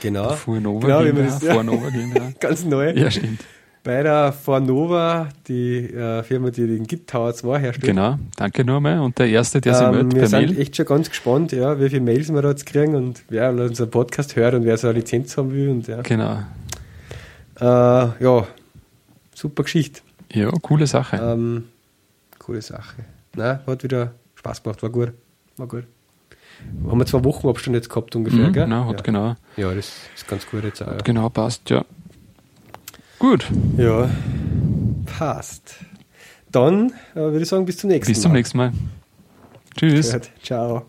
Genau. 0.00 0.30
Fornova 0.30 0.86
genau, 0.86 1.02
GmbH, 1.02 1.24
das, 1.26 1.42
ja. 1.42 1.54
Fornova 1.54 1.90
GmbH. 1.90 2.32
Ganz 2.40 2.64
neu. 2.64 2.92
Ja, 2.92 3.10
stimmt. 3.10 3.44
Bei 3.82 4.02
der 4.02 4.32
Fornova, 4.32 5.28
die 5.48 5.78
äh, 5.78 6.22
Firma, 6.22 6.50
die 6.50 6.66
den 6.66 6.86
Git 6.86 7.06
Tower 7.06 7.32
2 7.32 7.58
herstellt. 7.58 7.86
Genau, 7.86 8.18
danke 8.36 8.64
nochmal. 8.64 9.00
Und 9.00 9.18
der 9.18 9.28
Erste, 9.28 9.60
der 9.60 9.74
sich 9.74 9.86
ähm, 9.86 9.92
meldet 9.92 10.14
Wir 10.14 10.26
sind 10.26 10.50
Mail. 10.50 10.60
echt 10.60 10.76
schon 10.76 10.86
ganz 10.86 11.08
gespannt, 11.08 11.52
ja, 11.52 11.80
wie 11.80 11.88
viele 11.88 12.02
Mails 12.02 12.32
wir 12.32 12.42
da 12.42 12.50
jetzt 12.50 12.66
kriegen 12.66 12.94
und 12.94 13.22
wer 13.30 13.50
unseren 13.50 13.90
Podcast 13.90 14.36
hört 14.36 14.54
und 14.54 14.64
wer 14.64 14.76
so 14.76 14.88
eine 14.88 14.98
Lizenz 14.98 15.36
haben 15.36 15.52
will. 15.52 15.70
Und, 15.70 15.86
ja. 15.86 16.02
Genau. 16.02 16.42
Äh, 17.58 17.64
ja, 17.64 18.46
super 19.34 19.62
Geschichte. 19.62 20.02
Ja, 20.32 20.50
coole 20.62 20.86
Sache. 20.86 21.16
Ähm, 21.16 21.64
coole 22.38 22.60
Sache. 22.60 23.04
Na, 23.34 23.60
hat 23.66 23.82
wieder 23.82 24.12
Spaß 24.34 24.62
gemacht, 24.62 24.82
war 24.82 24.90
gut. 24.90 25.12
War 25.60 25.66
gut. 25.66 25.84
Haben 26.88 26.98
wir 26.98 27.04
zwei 27.04 27.22
Wochen 27.22 27.46
Abstand 27.48 27.74
jetzt 27.76 27.90
gehabt 27.90 28.16
ungefähr, 28.16 28.48
mhm, 28.48 28.52
gell? 28.54 28.64
Genau, 28.64 28.86
hat 28.86 28.96
ja. 28.96 29.02
genau. 29.02 29.34
Ja, 29.58 29.74
das 29.74 29.92
ist 30.14 30.26
ganz 30.26 30.46
gut 30.46 30.64
jetzt 30.64 30.80
auch. 30.82 30.86
Ja. 30.86 30.96
Genau, 31.04 31.28
passt, 31.28 31.68
ja. 31.68 31.84
Gut. 33.18 33.46
Ja, 33.76 34.08
passt. 35.04 35.74
Dann 36.50 36.92
äh, 37.12 37.16
würde 37.16 37.42
ich 37.42 37.48
sagen, 37.48 37.66
bis 37.66 37.76
zum 37.76 37.90
nächsten 37.90 38.10
Mal. 38.10 38.14
Bis 38.14 38.22
zum 38.22 38.32
nächsten 38.32 38.56
Mal. 38.56 38.72
Tschüss. 39.76 40.16
Ciao. 40.42 40.86